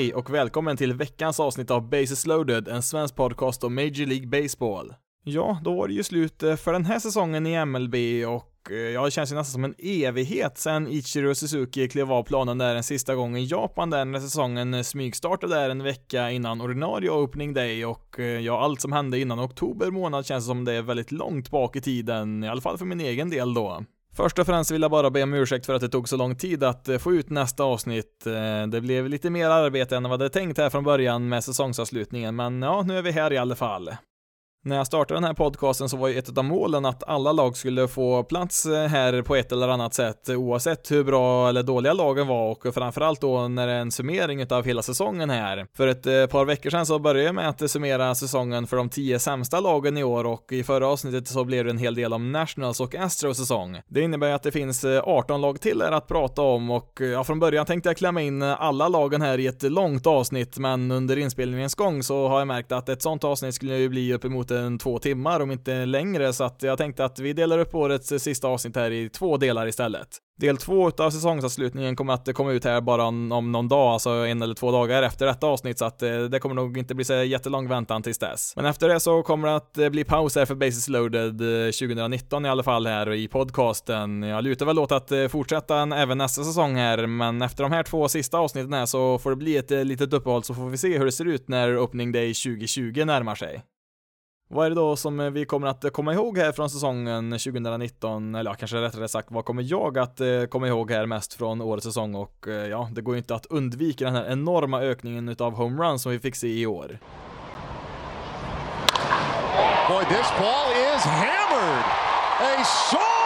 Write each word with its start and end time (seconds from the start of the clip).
Hej 0.00 0.14
och 0.14 0.34
välkommen 0.34 0.76
till 0.76 0.92
veckans 0.92 1.40
avsnitt 1.40 1.70
av 1.70 1.88
Bases 1.88 2.26
loaded, 2.26 2.68
en 2.68 2.82
svensk 2.82 3.16
podcast 3.16 3.64
om 3.64 3.74
Major 3.74 4.06
League 4.06 4.26
Baseball. 4.26 4.94
Ja, 5.24 5.60
då 5.64 5.74
var 5.74 5.88
det 5.88 5.94
ju 5.94 6.02
slut 6.02 6.42
eh, 6.42 6.56
för 6.56 6.72
den 6.72 6.84
här 6.84 6.98
säsongen 6.98 7.46
i 7.46 7.64
MLB 7.64 7.94
och 8.28 8.70
eh, 8.70 8.76
ja, 8.76 9.04
det 9.04 9.10
känns 9.10 9.32
ju 9.32 9.34
nästan 9.36 9.52
som 9.52 9.64
en 9.64 9.74
evighet 9.78 10.58
sedan 10.58 10.88
Ichiro 10.88 11.34
Suzuki 11.34 11.88
klev 11.88 12.12
av 12.12 12.22
planen 12.22 12.58
där 12.58 12.74
en 12.74 12.82
sista 12.82 13.14
gång 13.14 13.36
i 13.36 13.44
Japan 13.44 13.90
där 13.90 14.04
när 14.04 14.20
säsongen 14.20 14.74
eh, 14.74 14.82
smygstartade 14.82 15.54
där 15.54 15.70
en 15.70 15.82
vecka 15.82 16.30
innan 16.30 16.60
ordinarie 16.60 17.10
opening 17.10 17.54
day 17.54 17.84
och 17.84 18.16
ja, 18.42 18.60
allt 18.60 18.80
som 18.80 18.92
hände 18.92 19.18
innan 19.18 19.40
oktober 19.40 19.90
månad 19.90 20.26
känns 20.26 20.46
som 20.46 20.64
det 20.64 20.72
är 20.72 20.82
väldigt 20.82 21.12
långt 21.12 21.50
bak 21.50 21.76
i 21.76 21.80
tiden, 21.80 22.44
i 22.44 22.48
alla 22.48 22.60
fall 22.60 22.78
för 22.78 22.84
min 22.84 23.00
egen 23.00 23.30
del 23.30 23.54
då. 23.54 23.84
Först 24.16 24.38
och 24.38 24.46
främst 24.46 24.70
vill 24.70 24.82
jag 24.82 24.90
bara 24.90 25.10
be 25.10 25.22
om 25.22 25.34
ursäkt 25.34 25.66
för 25.66 25.74
att 25.74 25.80
det 25.80 25.88
tog 25.88 26.08
så 26.08 26.16
lång 26.16 26.36
tid 26.36 26.64
att 26.64 26.88
eh, 26.88 26.98
få 26.98 27.12
ut 27.12 27.30
nästa 27.30 27.64
avsnitt. 27.64 28.26
Eh, 28.26 28.66
det 28.66 28.80
blev 28.80 29.08
lite 29.08 29.30
mer 29.30 29.48
arbete 29.50 29.96
än 29.96 30.02
vad 30.02 30.12
jag 30.12 30.18
hade 30.18 30.28
tänkt 30.28 30.58
här 30.58 30.70
från 30.70 30.84
början 30.84 31.28
med 31.28 31.44
säsongsavslutningen, 31.44 32.36
men 32.36 32.62
ja, 32.62 32.82
nu 32.82 32.98
är 32.98 33.02
vi 33.02 33.10
här 33.10 33.32
i 33.32 33.38
alla 33.38 33.56
fall. 33.56 33.90
När 34.62 34.76
jag 34.76 34.86
startade 34.86 35.16
den 35.16 35.24
här 35.24 35.34
podcasten 35.34 35.88
så 35.88 35.96
var 35.96 36.08
ju 36.08 36.18
ett 36.18 36.38
av 36.38 36.44
målen 36.44 36.84
att 36.84 37.08
alla 37.08 37.32
lag 37.32 37.56
skulle 37.56 37.88
få 37.88 38.22
plats 38.22 38.66
eh, 38.66 38.86
här 38.86 39.22
på 39.22 39.36
ett 39.36 39.52
eller 39.52 39.68
annat 39.68 39.94
sätt 39.94 40.28
oavsett 40.28 40.90
hur 40.90 41.04
bra 41.04 41.48
eller 41.48 41.62
dåliga 41.62 41.92
lagen 41.92 42.26
var 42.26 42.50
och 42.50 42.74
framförallt 42.74 43.20
då 43.20 43.48
när 43.48 43.66
det 43.66 43.72
är 43.72 43.78
en 43.78 43.90
summering 43.90 44.46
av 44.50 44.64
hela 44.64 44.82
säsongen 44.82 45.30
här. 45.30 45.66
För 45.76 45.86
ett 45.86 46.06
eh, 46.06 46.26
par 46.26 46.44
veckor 46.44 46.70
sedan 46.70 46.86
så 46.86 46.98
började 46.98 47.26
jag 47.26 47.34
med 47.34 47.48
att 47.48 47.70
summera 47.70 48.14
säsongen 48.14 48.66
för 48.66 48.76
de 48.76 48.88
tio 48.88 49.18
sämsta 49.18 49.60
lagen 49.60 49.96
i 49.96 50.04
år 50.04 50.26
och 50.26 50.52
i 50.52 50.62
förra 50.62 50.86
avsnittet 50.86 51.28
så 51.28 51.44
blev 51.44 51.64
det 51.64 51.70
en 51.70 51.78
hel 51.78 51.94
del 51.94 52.12
om 52.12 52.32
Nationals 52.32 52.80
och 52.80 52.94
Astros 52.94 53.36
säsong. 53.36 53.80
Det 53.88 54.00
innebär 54.00 54.32
att 54.32 54.42
det 54.42 54.52
finns 54.52 54.84
eh, 54.84 55.02
18 55.04 55.40
lag 55.40 55.60
till 55.60 55.82
här 55.82 55.92
att 55.92 56.08
prata 56.08 56.42
om 56.42 56.70
och 56.70 57.00
ja, 57.12 57.24
från 57.24 57.40
början 57.40 57.66
tänkte 57.66 57.88
jag 57.88 57.96
klämma 57.96 58.22
in 58.22 58.42
alla 58.42 58.88
lagen 58.88 59.22
här 59.22 59.38
i 59.38 59.46
ett 59.46 59.62
långt 59.62 60.06
avsnitt 60.06 60.58
men 60.58 60.90
under 60.90 61.16
inspelningens 61.16 61.74
gång 61.74 62.02
så 62.02 62.28
har 62.28 62.38
jag 62.38 62.48
märkt 62.48 62.72
att 62.72 62.88
ett 62.88 63.02
sånt 63.02 63.24
avsnitt 63.24 63.54
skulle 63.54 63.76
ju 63.76 63.88
bli 63.88 64.14
uppemot 64.14 64.49
en 64.50 64.78
två 64.78 64.98
timmar, 64.98 65.40
om 65.40 65.50
inte 65.50 65.86
längre, 65.86 66.32
så 66.32 66.44
att 66.44 66.62
jag 66.62 66.78
tänkte 66.78 67.04
att 67.04 67.18
vi 67.18 67.32
delar 67.32 67.58
upp 67.58 67.74
årets 67.74 68.08
sista 68.08 68.48
avsnitt 68.48 68.76
här 68.76 68.90
i 68.90 69.08
två 69.08 69.36
delar 69.36 69.66
istället. 69.66 70.08
Del 70.40 70.56
två 70.56 70.90
av 70.98 71.10
säsongsavslutningen 71.10 71.96
kommer 71.96 72.12
att 72.12 72.34
komma 72.34 72.52
ut 72.52 72.64
här 72.64 72.80
bara 72.80 73.04
om 73.04 73.52
någon 73.52 73.68
dag, 73.68 73.92
alltså 73.92 74.10
en 74.10 74.42
eller 74.42 74.54
två 74.54 74.70
dagar 74.70 75.02
efter 75.02 75.26
detta 75.26 75.46
avsnitt, 75.46 75.78
så 75.78 75.84
att 75.84 76.02
eh, 76.02 76.18
det 76.18 76.38
kommer 76.38 76.54
nog 76.54 76.78
inte 76.78 76.94
bli 76.94 77.04
så 77.04 77.14
jättelång 77.14 77.68
väntan 77.68 78.02
tills 78.02 78.18
dess. 78.18 78.52
Men 78.56 78.64
efter 78.64 78.88
det 78.88 79.00
så 79.00 79.22
kommer 79.22 79.48
det 79.48 79.56
att 79.56 79.78
eh, 79.78 79.88
bli 79.88 80.04
paus 80.04 80.36
här 80.36 80.46
för 80.46 80.54
Basis 80.54 80.88
loaded 80.88 81.40
eh, 81.40 81.70
2019 81.70 82.46
i 82.46 82.48
alla 82.48 82.62
fall 82.62 82.86
här 82.86 83.12
i 83.12 83.28
podcasten. 83.28 84.22
Jag 84.22 84.44
lutar 84.44 84.66
väl 84.66 84.78
åt 84.78 84.92
att 84.92 85.12
fortsätta 85.30 85.82
även 85.96 86.18
nästa 86.18 86.44
säsong 86.44 86.76
här, 86.76 87.06
men 87.06 87.42
efter 87.42 87.62
de 87.62 87.72
här 87.72 87.82
två 87.82 88.08
sista 88.08 88.38
avsnitten 88.38 88.72
här 88.72 88.86
så 88.86 89.18
får 89.18 89.30
det 89.30 89.36
bli 89.36 89.56
ett 89.56 89.70
litet 89.70 90.12
uppehåll 90.12 90.42
så 90.42 90.54
får 90.54 90.68
vi 90.68 90.78
se 90.78 90.98
hur 90.98 91.04
det 91.04 91.12
ser 91.12 91.24
ut 91.24 91.48
när 91.48 91.78
Opening 91.78 92.12
Day 92.12 92.34
2020 92.34 93.04
närmar 93.04 93.34
sig. 93.34 93.62
Vad 94.52 94.66
är 94.66 94.70
det 94.70 94.76
då 94.76 94.96
som 94.96 95.20
eh, 95.20 95.30
vi 95.30 95.44
kommer 95.44 95.66
att 95.66 95.84
eh, 95.84 95.90
komma 95.90 96.14
ihåg 96.14 96.38
här 96.38 96.52
från 96.52 96.70
säsongen 96.70 97.30
2019, 97.30 98.34
eller 98.34 98.50
ja, 98.50 98.54
kanske 98.54 98.76
rättare 98.76 99.08
sagt, 99.08 99.28
vad 99.30 99.44
kommer 99.44 99.62
jag 99.62 99.98
att 99.98 100.20
eh, 100.20 100.44
komma 100.44 100.68
ihåg 100.68 100.90
här 100.90 101.06
mest 101.06 101.34
från 101.34 101.60
årets 101.60 101.86
säsong 101.86 102.14
och 102.14 102.46
ja, 102.70 102.88
det 102.92 103.00
går 103.00 103.14
ju 103.14 103.18
inte 103.18 103.34
att 103.34 103.46
undvika 103.46 104.04
den 104.04 104.14
här 104.14 104.32
enorma 104.32 104.80
ökningen 104.80 105.28
utav 105.28 105.54
homeruns 105.54 106.02
som 106.02 106.12
vi 106.12 106.18
fick 106.18 106.36
se 106.36 106.60
i 106.60 106.66
år. 106.66 106.98
Boy, 109.88 110.04
this 110.04 110.30
ball 110.38 110.70
is 110.94 111.04
hammered! 111.04 111.84
A 112.40 112.64
soaring 112.64 113.19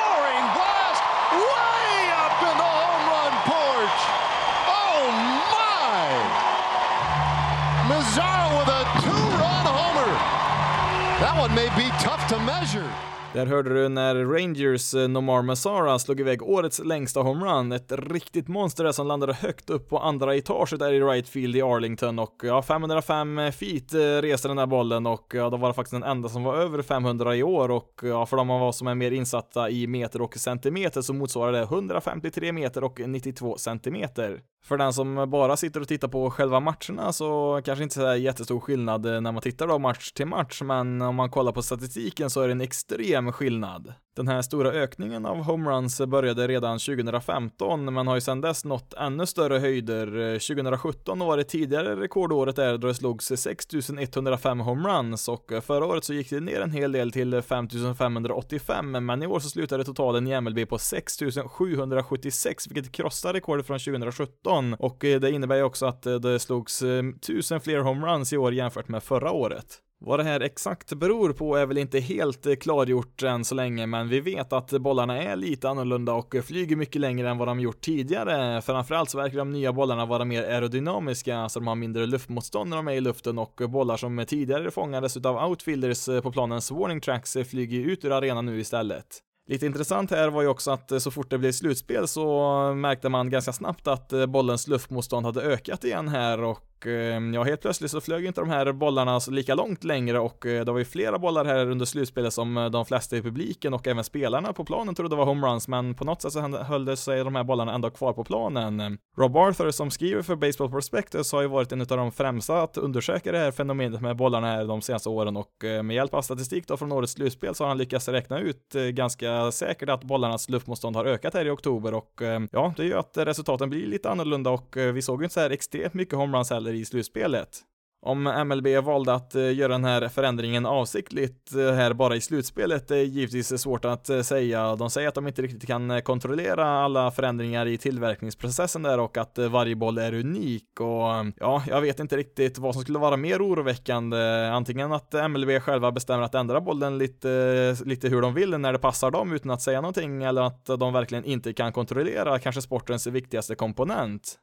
may 11.55 11.69
be 11.69 11.89
tough 12.03 12.29
to 12.29 12.39
measure. 12.39 12.91
Där 13.35 13.47
hörde 13.47 13.75
du 13.75 13.89
när 13.89 14.15
Rangers 14.15 14.95
eh, 14.95 15.09
Nomar 15.09 15.43
Masara 15.43 15.99
slog 15.99 16.21
iväg 16.21 16.43
årets 16.43 16.79
längsta 16.85 17.21
homerun, 17.21 17.73
ett 17.73 17.93
riktigt 17.93 18.49
monster 18.49 18.85
där 18.85 18.93
som 18.93 19.07
landade 19.07 19.35
högt 19.35 19.71
upp 19.71 19.89
på 19.89 19.99
andra 19.99 20.35
etaget 20.35 20.79
där 20.79 20.93
i 20.93 21.01
right 21.01 21.29
field 21.29 21.57
i 21.57 21.63
Arlington 21.63 22.19
och 22.19 22.35
ja, 22.43 22.63
505 22.63 23.53
feet 23.53 23.95
eh, 23.95 23.99
reste 23.99 24.49
den 24.49 24.57
där 24.57 24.67
bollen 24.67 25.07
och 25.07 25.33
ja, 25.35 25.51
då 25.51 25.57
var 25.57 25.69
det 25.69 25.75
faktiskt 25.75 25.93
den 25.93 26.03
enda 26.03 26.29
som 26.29 26.43
var 26.43 26.57
över 26.57 26.83
500 26.83 27.37
i 27.37 27.43
år 27.43 27.71
och 27.71 28.01
ja, 28.03 28.27
för 28.27 28.37
de 28.37 28.51
av 28.51 28.63
oss 28.63 28.79
som 28.79 28.87
är 28.87 28.95
mer 28.95 29.11
insatta 29.11 29.71
i 29.71 29.87
meter 29.87 30.23
och 30.23 30.35
centimeter 30.35 31.03
så 31.03 31.13
motsvarar 31.13 31.53
det 31.53 31.63
153 31.63 32.53
meter 32.53 32.85
och 32.85 33.01
92 33.07 33.57
centimeter. 33.59 34.41
För 34.65 34.77
den 34.77 34.93
som 34.93 35.31
bara 35.31 35.57
sitter 35.57 35.81
och 35.81 35.89
tittar 35.89 36.09
på 36.09 36.31
själva 36.31 36.61
matcherna 36.61 37.13
så 37.13 37.61
kanske 37.65 37.83
inte 37.83 37.95
så 37.95 38.17
jättestor 38.17 38.61
skillnad 38.61 39.07
eh, 39.07 39.21
när 39.21 39.33
man 39.33 39.43
tittar 39.43 39.67
då 39.67 39.79
match 39.79 40.13
till 40.13 40.27
match, 40.27 40.63
men 40.63 41.03
om 41.03 41.15
man 41.15 41.31
kollar 41.31 41.53
på 41.53 41.63
statistiken 41.63 42.31
så 42.31 42.41
är 42.41 42.49
det 42.49 42.53
en 42.53 42.61
extrem 42.61 43.33
skillnad. 43.33 43.95
Den 44.17 44.29
här 44.29 44.43
stora 44.43 44.71
ökningen 44.71 45.27
av 45.27 45.43
homeruns 45.43 46.01
började 46.01 46.49
redan 46.49 46.79
2015, 46.79 47.95
men 47.95 48.07
har 48.07 48.15
ju 48.15 48.21
sedan 48.21 48.41
dess 48.41 48.65
nått 48.65 48.95
ännu 48.95 49.27
större 49.27 49.59
höjder. 49.59 50.07
Eh, 50.07 50.39
2017 50.39 51.19
var 51.19 51.37
det 51.37 51.45
tidigare 51.45 51.97
rekordåret 51.97 52.57
där 52.57 52.79
då 52.79 52.87
det 52.87 52.95
slogs 52.95 53.33
6105 53.37 54.61
homeruns 54.61 55.29
och 55.29 55.53
eh, 55.53 55.61
förra 55.61 55.87
året 55.87 56.05
så 56.05 56.15
gick 56.15 56.31
det 56.31 56.41
ner 56.41 56.61
en 56.61 56.73
hel 56.73 56.93
del 56.93 57.13
till 57.13 57.43
5585, 57.43 59.07
men 59.07 59.23
i 59.23 59.27
år 59.27 59.41
så 59.41 59.49
slutade 59.49 59.85
totalen 59.85 60.27
i 60.27 60.41
MLB 60.41 60.69
på 60.69 60.79
6776, 60.79 62.69
vilket 62.69 62.93
krossar 62.93 63.33
rekordet 63.33 63.67
från 63.67 63.79
2017 63.79 64.54
och 64.79 65.05
eh, 65.05 65.21
det 65.21 65.31
innebär 65.31 65.57
ju 65.57 65.63
också 65.63 65.87
att 65.87 66.07
eh, 66.07 66.15
det 66.15 66.39
slogs 66.39 66.83
eh, 66.83 67.03
tusen 67.27 67.61
fler 67.61 67.79
homeruns 67.79 68.33
i 68.33 68.37
år 68.37 68.55
jämfört 68.55 68.89
med 68.89 69.03
förra 69.03 69.33
året. 69.33 69.81
Vad 70.01 70.19
det 70.19 70.25
här 70.25 70.41
exakt 70.41 70.93
beror 70.93 71.33
på 71.33 71.57
är 71.57 71.67
väl 71.67 71.79
inte 71.79 72.01
helt 72.01 72.63
klargjort 72.63 73.23
än 73.23 73.45
så 73.45 73.55
länge, 73.55 73.87
men 73.87 74.09
vi 74.09 74.21
vet 74.21 74.53
att 74.53 74.71
bollarna 74.71 75.23
är 75.23 75.37
lite 75.37 75.69
annorlunda 75.69 76.13
och 76.13 76.35
flyger 76.45 76.77
mycket 76.77 77.01
längre 77.01 77.31
än 77.31 77.39
vad 77.39 77.49
de 77.49 77.61
gjort 77.61 77.81
tidigare. 77.81 78.63
Framförallt 78.63 79.11
så 79.11 79.19
verkar 79.19 79.39
de 79.39 79.53
nya 79.53 79.73
bollarna 79.73 80.07
vara 80.07 80.25
mer 80.25 80.43
aerodynamiska, 80.43 81.49
så 81.49 81.59
de 81.59 81.67
har 81.67 81.75
mindre 81.75 82.07
luftmotstånd 82.07 82.71
när 82.71 82.77
de 82.77 82.89
är 82.89 82.93
i 82.93 83.01
luften 83.01 83.39
och 83.39 83.61
bollar 83.69 83.97
som 83.97 84.25
tidigare 84.29 84.71
fångades 84.71 85.17
av 85.17 85.51
outfielders 85.51 86.07
på 86.23 86.33
planens 86.33 86.71
warning 86.71 87.01
tracks 87.01 87.37
flyger 87.51 87.81
ut 87.81 88.05
ur 88.05 88.13
arenan 88.13 88.47
nu 88.47 88.61
istället. 88.61 89.24
Lite 89.47 89.67
intressant 89.67 90.11
här 90.11 90.31
var 90.31 90.43
ju 90.43 90.49
också 90.49 90.71
att 90.71 90.93
eh, 90.93 90.99
så 90.99 91.11
fort 91.11 91.31
det 91.31 91.39
blev 91.39 91.53
slutspel 91.53 92.09
så 92.09 92.69
eh, 92.69 92.75
märkte 92.75 93.09
man 93.09 93.31
ganska 93.31 93.53
snabbt 93.53 93.87
att 93.87 94.13
eh, 94.13 94.27
bollens 94.27 94.69
luftmotstånd 94.69 95.27
hade 95.27 95.43
ökat 95.43 95.85
igen 95.85 96.09
här 96.09 96.43
och 96.43 96.59
Ehm, 96.87 97.35
ja, 97.35 97.43
helt 97.43 97.61
plötsligt 97.61 97.91
så 97.91 98.01
flög 98.01 98.27
inte 98.27 98.41
de 98.41 98.51
här 98.51 98.73
bollarna 98.73 99.21
lika 99.31 99.55
långt 99.55 99.85
längre 99.85 100.19
och 100.19 100.47
eh, 100.47 100.65
det 100.65 100.73
var 100.73 100.79
ju 100.79 100.85
flera 100.85 101.19
bollar 101.19 101.45
här 101.45 101.71
under 101.71 101.87
slutspelet 101.87 102.33
som 102.33 102.57
eh, 102.57 102.71
de 102.71 102.85
flesta 102.85 103.17
i 103.17 103.23
publiken 103.23 103.75
och 103.75 103.87
även 103.87 104.05
spelarna 104.05 104.53
på 104.53 104.65
planen 104.65 104.95
trodde 104.95 105.17
var 105.17 105.25
homeruns, 105.25 105.69
men 105.69 105.95
på 105.95 106.05
något 106.05 106.23
sätt 106.23 106.33
så 106.33 106.41
höll 106.41 106.85
det 106.85 106.97
sig 106.97 107.25
de 107.25 107.35
här 107.35 107.45
bollarna 107.45 107.75
ändå 107.75 107.91
kvar 107.91 108.13
på 108.13 108.25
planen. 108.25 108.99
Rob 109.17 109.37
Arthur 109.37 109.71
som 109.71 109.91
skriver 109.91 110.23
för 110.23 110.37
Baseball 110.37 110.71
Prospectus 110.71 111.33
har 111.33 111.43
ju 111.43 111.49
varit 111.49 111.73
en 111.73 111.81
av 111.81 111.87
de 111.87 112.13
främsta 112.13 112.63
att 112.63 112.77
undersöka 112.77 113.33
det 113.33 113.39
här 113.39 113.51
fenomenet 113.51 114.01
med 114.01 114.17
bollarna 114.17 114.47
här 114.47 114.65
de 114.65 114.83
senaste 114.83 115.09
åren 115.09 115.37
och 115.37 115.65
eh, 115.65 115.83
med 115.83 115.97
hjälp 115.97 116.15
av 116.15 116.23
statistik 116.23 116.67
då 116.67 116.77
från 116.77 116.93
årets 116.93 117.13
slutspel 117.13 117.55
så 117.55 117.65
har 117.65 117.69
han 117.69 117.79
lyckats 117.79 118.09
räkna 118.09 118.39
ut 118.39 118.75
ganska 118.93 119.53
säkert 119.53 119.89
att 119.89 120.05
bollarnas 120.05 120.49
luftmotstånd 120.49 120.97
har 120.97 121.05
ökat 121.05 121.35
här 121.35 121.47
i 121.47 121.51
oktober 121.51 121.95
och 121.95 122.23
ja, 122.51 122.75
det 122.77 122.85
gör 122.85 122.99
att 122.99 123.17
resultaten 123.17 123.71
blir 123.71 123.87
lite 123.87 124.11
annorlunda 124.11 124.51
och 124.51 124.77
vi 124.77 125.03
såg 125.03 125.21
ju 125.21 125.25
inte 125.25 125.35
så 125.35 125.41
här 125.41 125.51
extremt 125.51 125.95
mycket 125.95 126.15
homeruns 126.15 126.51
heller 126.51 126.74
i 126.75 126.85
slutspelet. 126.85 127.65
Om 128.07 128.23
MLB 128.47 128.85
valde 128.85 129.15
att 129.15 129.35
eh, 129.35 129.55
göra 129.55 129.73
den 129.73 129.85
här 129.85 130.09
förändringen 130.09 130.67
avsiktligt 130.67 131.55
eh, 131.55 131.73
här 131.73 131.93
bara 131.93 132.17
i 132.17 132.21
slutspelet 132.21 132.91
är 132.91 132.97
givetvis 132.97 133.61
svårt 133.63 133.85
att 133.85 134.09
eh, 134.09 134.21
säga. 134.21 134.77
De 134.77 134.91
säger 134.91 135.09
att 135.09 135.15
de 135.15 135.27
inte 135.27 135.43
riktigt 135.43 135.67
kan 135.67 136.03
kontrollera 136.03 136.67
alla 136.67 137.11
förändringar 137.11 137.67
i 137.67 137.79
tillverkningsprocessen 137.79 138.83
där 138.83 139.01
och 139.01 139.17
att 139.17 139.39
varje 139.39 139.77
boll 139.77 139.99
är 139.99 140.15
unik 140.15 140.81
och 140.81 141.33
ja, 141.37 141.63
jag 141.67 141.81
vet 141.81 142.01
inte 142.01 142.17
riktigt 142.17 142.59
vad 142.59 142.75
som 142.75 142.83
skulle 142.83 142.99
vara 142.99 143.17
mer 143.17 143.43
oroväckande. 143.43 144.49
Antingen 144.49 144.93
att 144.93 145.13
MLB 145.13 145.63
själva 145.63 145.93
bestämmer 145.93 146.23
att 146.23 146.35
ändra 146.35 146.61
bollen 146.61 146.99
lite, 146.99 147.77
lite 147.85 148.09
hur 148.09 148.23
de 148.23 148.35
vill 148.35 148.59
när 148.59 148.73
det 148.73 148.79
passar 148.79 149.11
dem 149.11 149.33
utan 149.33 149.51
att 149.51 149.63
säga 149.63 149.81
någonting 149.81 150.23
eller 150.23 150.43
att 150.43 150.67
de 150.67 150.93
verkligen 150.93 151.25
inte 151.25 151.53
kan 151.53 151.73
kontrollera 151.73 152.39
kanske 152.39 152.63
sportens 152.63 153.07
viktigaste 153.07 153.55
komponent. 153.55 154.39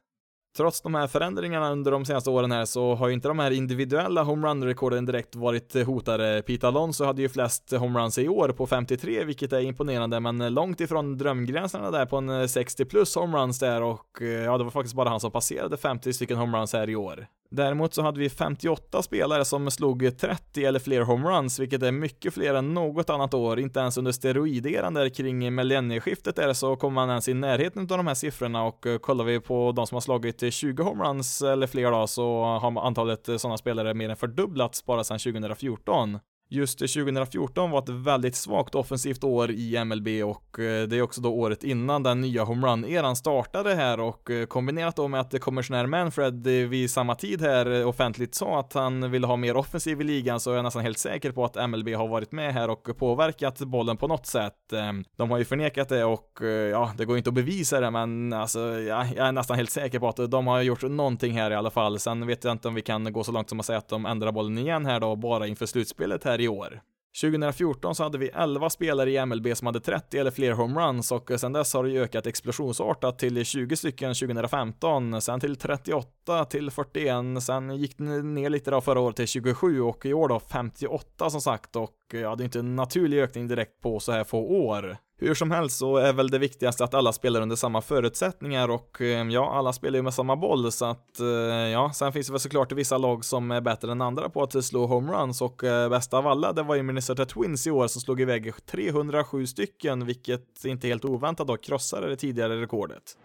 Trots 0.56 0.80
de 0.80 0.94
här 0.94 1.06
förändringarna 1.06 1.72
under 1.72 1.90
de 1.90 2.04
senaste 2.04 2.30
åren 2.30 2.52
här 2.52 2.64
så 2.64 2.94
har 2.94 3.08
ju 3.08 3.14
inte 3.14 3.28
de 3.28 3.38
här 3.38 3.50
individuella 3.50 4.22
homerun-rekorden 4.22 5.06
direkt 5.06 5.34
varit 5.34 5.86
hotade. 5.86 6.42
Pete 6.46 6.68
Alonso 6.68 7.04
hade 7.04 7.22
ju 7.22 7.28
flest 7.28 7.72
homeruns 7.72 8.18
i 8.18 8.28
år 8.28 8.48
på 8.48 8.66
53, 8.66 9.24
vilket 9.24 9.52
är 9.52 9.60
imponerande, 9.60 10.20
men 10.20 10.54
långt 10.54 10.80
ifrån 10.80 11.18
drömgränserna 11.18 11.90
där 11.90 12.06
på 12.06 12.16
en 12.16 12.48
60 12.48 12.84
plus 12.84 13.14
homeruns 13.14 13.58
där 13.58 13.82
och 13.82 14.22
eh, 14.22 14.28
ja, 14.28 14.58
det 14.58 14.64
var 14.64 14.70
faktiskt 14.70 14.94
bara 14.96 15.08
han 15.08 15.20
som 15.20 15.30
passerade 15.30 15.76
50 15.76 16.12
stycken 16.12 16.36
homeruns 16.36 16.72
här 16.72 16.90
i 16.90 16.96
år. 16.96 17.26
Däremot 17.54 17.94
så 17.94 18.02
hade 18.02 18.20
vi 18.20 18.30
58 18.30 19.02
spelare 19.02 19.44
som 19.44 19.70
slog 19.70 20.18
30 20.18 20.64
eller 20.64 20.78
fler 20.78 21.00
homeruns, 21.00 21.58
vilket 21.58 21.82
är 21.82 21.92
mycket 21.92 22.34
fler 22.34 22.54
än 22.54 22.74
något 22.74 23.10
annat 23.10 23.34
år. 23.34 23.60
Inte 23.60 23.80
ens 23.80 23.98
under 23.98 24.12
steroideran 24.12 24.94
där 24.94 25.08
kring 25.08 25.54
millennieskiftet 25.54 26.38
är 26.38 26.46
det 26.46 26.54
så 26.54 26.76
kommer 26.76 26.94
man 26.94 27.08
ens 27.08 27.28
i 27.28 27.34
närheten 27.34 27.82
av 27.82 27.86
de 27.86 28.06
här 28.06 28.14
siffrorna 28.14 28.64
och 28.64 28.86
eh, 28.86 28.98
kollar 28.98 29.24
vi 29.24 29.40
på 29.40 29.72
de 29.72 29.86
som 29.86 29.96
har 29.96 30.00
slagit 30.00 30.54
20 30.54 30.82
homeruns 30.82 31.42
eller 31.42 31.66
fler 31.66 31.90
då 31.90 32.06
så 32.06 32.44
har 32.44 32.86
antalet 32.86 33.28
sådana 33.36 33.58
spelare 33.58 33.94
mer 33.94 34.08
än 34.08 34.16
fördubblats 34.16 34.84
bara 34.84 35.04
sedan 35.04 35.18
2014. 35.18 36.18
Just 36.52 36.78
2014 36.78 37.70
var 37.70 37.78
ett 37.78 37.88
väldigt 37.88 38.36
svagt 38.36 38.74
offensivt 38.74 39.24
år 39.24 39.50
i 39.50 39.84
MLB 39.84 40.08
och 40.24 40.58
eh, 40.58 40.88
det 40.88 40.96
är 40.96 41.02
också 41.02 41.20
då 41.20 41.34
året 41.34 41.64
innan 41.64 42.02
den 42.02 42.20
nya 42.20 42.44
homerun-eran 42.44 43.16
startade 43.16 43.74
här 43.74 44.00
och 44.00 44.30
eh, 44.30 44.46
kombinerat 44.46 44.96
då 44.96 45.08
med 45.08 45.20
att 45.20 45.40
kommissionär 45.40 45.86
Manfred 45.86 46.46
eh, 46.46 46.68
vid 46.68 46.90
samma 46.90 47.14
tid 47.14 47.40
här 47.40 47.84
offentligt 47.84 48.34
sa 48.34 48.60
att 48.60 48.72
han 48.72 49.10
ville 49.10 49.26
ha 49.26 49.36
mer 49.36 49.56
offensiv 49.56 50.00
i 50.00 50.04
ligan 50.04 50.40
så 50.40 50.50
är 50.50 50.54
jag 50.54 50.62
nästan 50.62 50.82
helt 50.82 50.98
säker 50.98 51.32
på 51.32 51.44
att 51.44 51.70
MLB 51.70 51.88
har 51.88 52.08
varit 52.08 52.32
med 52.32 52.54
här 52.54 52.70
och 52.70 52.98
påverkat 52.98 53.58
bollen 53.58 53.96
på 53.96 54.06
något 54.06 54.26
sätt. 54.26 54.72
Ehm, 54.72 55.04
de 55.16 55.30
har 55.30 55.38
ju 55.38 55.44
förnekat 55.44 55.88
det 55.88 56.04
och 56.04 56.38
ja, 56.70 56.92
det 56.98 57.04
går 57.04 57.18
inte 57.18 57.30
att 57.30 57.34
bevisa 57.34 57.80
det 57.80 57.90
men 57.90 58.32
alltså 58.32 58.60
ja, 58.60 59.06
jag 59.16 59.26
är 59.26 59.32
nästan 59.32 59.56
helt 59.56 59.70
säker 59.70 59.98
på 59.98 60.08
att 60.08 60.30
de 60.30 60.46
har 60.46 60.62
gjort 60.62 60.82
någonting 60.82 61.32
här 61.32 61.50
i 61.50 61.54
alla 61.54 61.70
fall. 61.70 61.98
Sen 61.98 62.26
vet 62.26 62.44
jag 62.44 62.52
inte 62.52 62.68
om 62.68 62.74
vi 62.74 62.82
kan 62.82 63.12
gå 63.12 63.24
så 63.24 63.32
långt 63.32 63.48
som 63.48 63.60
att 63.60 63.66
säga 63.66 63.78
att 63.78 63.88
de 63.88 64.06
ändrar 64.06 64.32
bollen 64.32 64.58
igen 64.58 64.86
här 64.86 65.00
då 65.00 65.16
bara 65.16 65.46
inför 65.46 65.66
slutspelet 65.66 66.24
här 66.24 66.41
i 66.42 66.48
år. 66.48 66.82
2014 67.20 67.94
så 67.94 68.02
hade 68.02 68.18
vi 68.18 68.28
11 68.28 68.70
spelare 68.70 69.10
i 69.10 69.26
MLB 69.26 69.56
som 69.56 69.66
hade 69.66 69.80
30 69.80 70.18
eller 70.18 70.30
fler 70.30 70.52
homeruns 70.52 71.12
och 71.12 71.30
sen 71.36 71.52
dess 71.52 71.74
har 71.74 71.84
det 71.84 71.90
ju 71.90 72.02
ökat 72.02 72.26
explosionsartat 72.26 73.18
till 73.18 73.44
20 73.44 73.76
stycken 73.76 74.14
2015, 74.14 75.20
sen 75.20 75.40
till 75.40 75.56
38 75.56 76.44
till 76.44 76.70
41, 76.70 77.42
sen 77.42 77.76
gick 77.76 77.98
det 77.98 78.04
ner 78.04 78.50
lite 78.50 78.70
då 78.70 78.80
förra 78.80 79.00
året 79.00 79.16
till 79.16 79.26
27 79.26 79.80
och 79.80 80.06
i 80.06 80.12
år 80.12 80.28
då 80.28 80.40
58 80.40 81.30
som 81.30 81.40
sagt 81.40 81.76
och 81.76 81.90
Eh, 82.14 82.20
ja, 82.20 82.36
det 82.36 82.42
är 82.42 82.44
inte 82.44 82.58
en 82.58 82.76
naturlig 82.76 83.18
ökning 83.22 83.48
direkt 83.48 83.80
på 83.80 84.00
så 84.00 84.12
här 84.12 84.24
få 84.24 84.38
år. 84.38 84.96
Hur 85.18 85.34
som 85.34 85.50
helst 85.50 85.78
så 85.78 85.96
är 85.96 86.12
väl 86.12 86.30
det 86.30 86.38
viktigaste 86.38 86.84
att 86.84 86.94
alla 86.94 87.12
spelar 87.12 87.40
under 87.40 87.56
samma 87.56 87.80
förutsättningar 87.80 88.68
och 88.68 89.00
eh, 89.00 89.28
ja, 89.28 89.54
alla 89.54 89.72
spelar 89.72 89.96
ju 89.96 90.02
med 90.02 90.14
samma 90.14 90.36
boll 90.36 90.72
så 90.72 90.84
att 90.84 91.20
eh, 91.20 91.26
ja, 91.26 91.92
sen 91.94 92.12
finns 92.12 92.26
det 92.26 92.32
väl 92.32 92.40
såklart 92.40 92.72
vissa 92.72 92.98
lag 92.98 93.24
som 93.24 93.50
är 93.50 93.60
bättre 93.60 93.92
än 93.92 94.00
andra 94.00 94.28
på 94.28 94.42
att 94.42 94.64
slå 94.64 94.86
homeruns 94.86 95.42
och 95.42 95.62
bästa 95.90 96.18
av 96.18 96.26
alla, 96.26 96.52
det 96.52 96.62
var 96.62 96.74
ju 96.74 96.82
Minnesota 96.82 97.24
Twins 97.24 97.66
i 97.66 97.70
år 97.70 97.86
som 97.86 98.00
slog 98.00 98.20
iväg 98.20 98.52
307 98.66 99.46
stycken, 99.46 100.06
vilket 100.06 100.64
inte 100.64 100.88
helt 100.88 101.04
oväntat 101.04 101.46
då 101.46 101.56
krossade 101.56 102.08
det 102.08 102.16
tidigare 102.16 102.62
rekordet. 102.62 103.16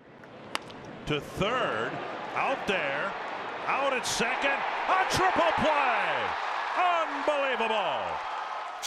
To 1.07 1.13
third, 1.13 1.92
out 2.36 2.68
there, 2.68 3.06
out 3.68 3.94
at 3.94 4.06
second, 4.06 4.60
a 4.88 5.06
triple 5.12 5.54
play! 5.63 6.07
Unbelievable! 6.78 8.26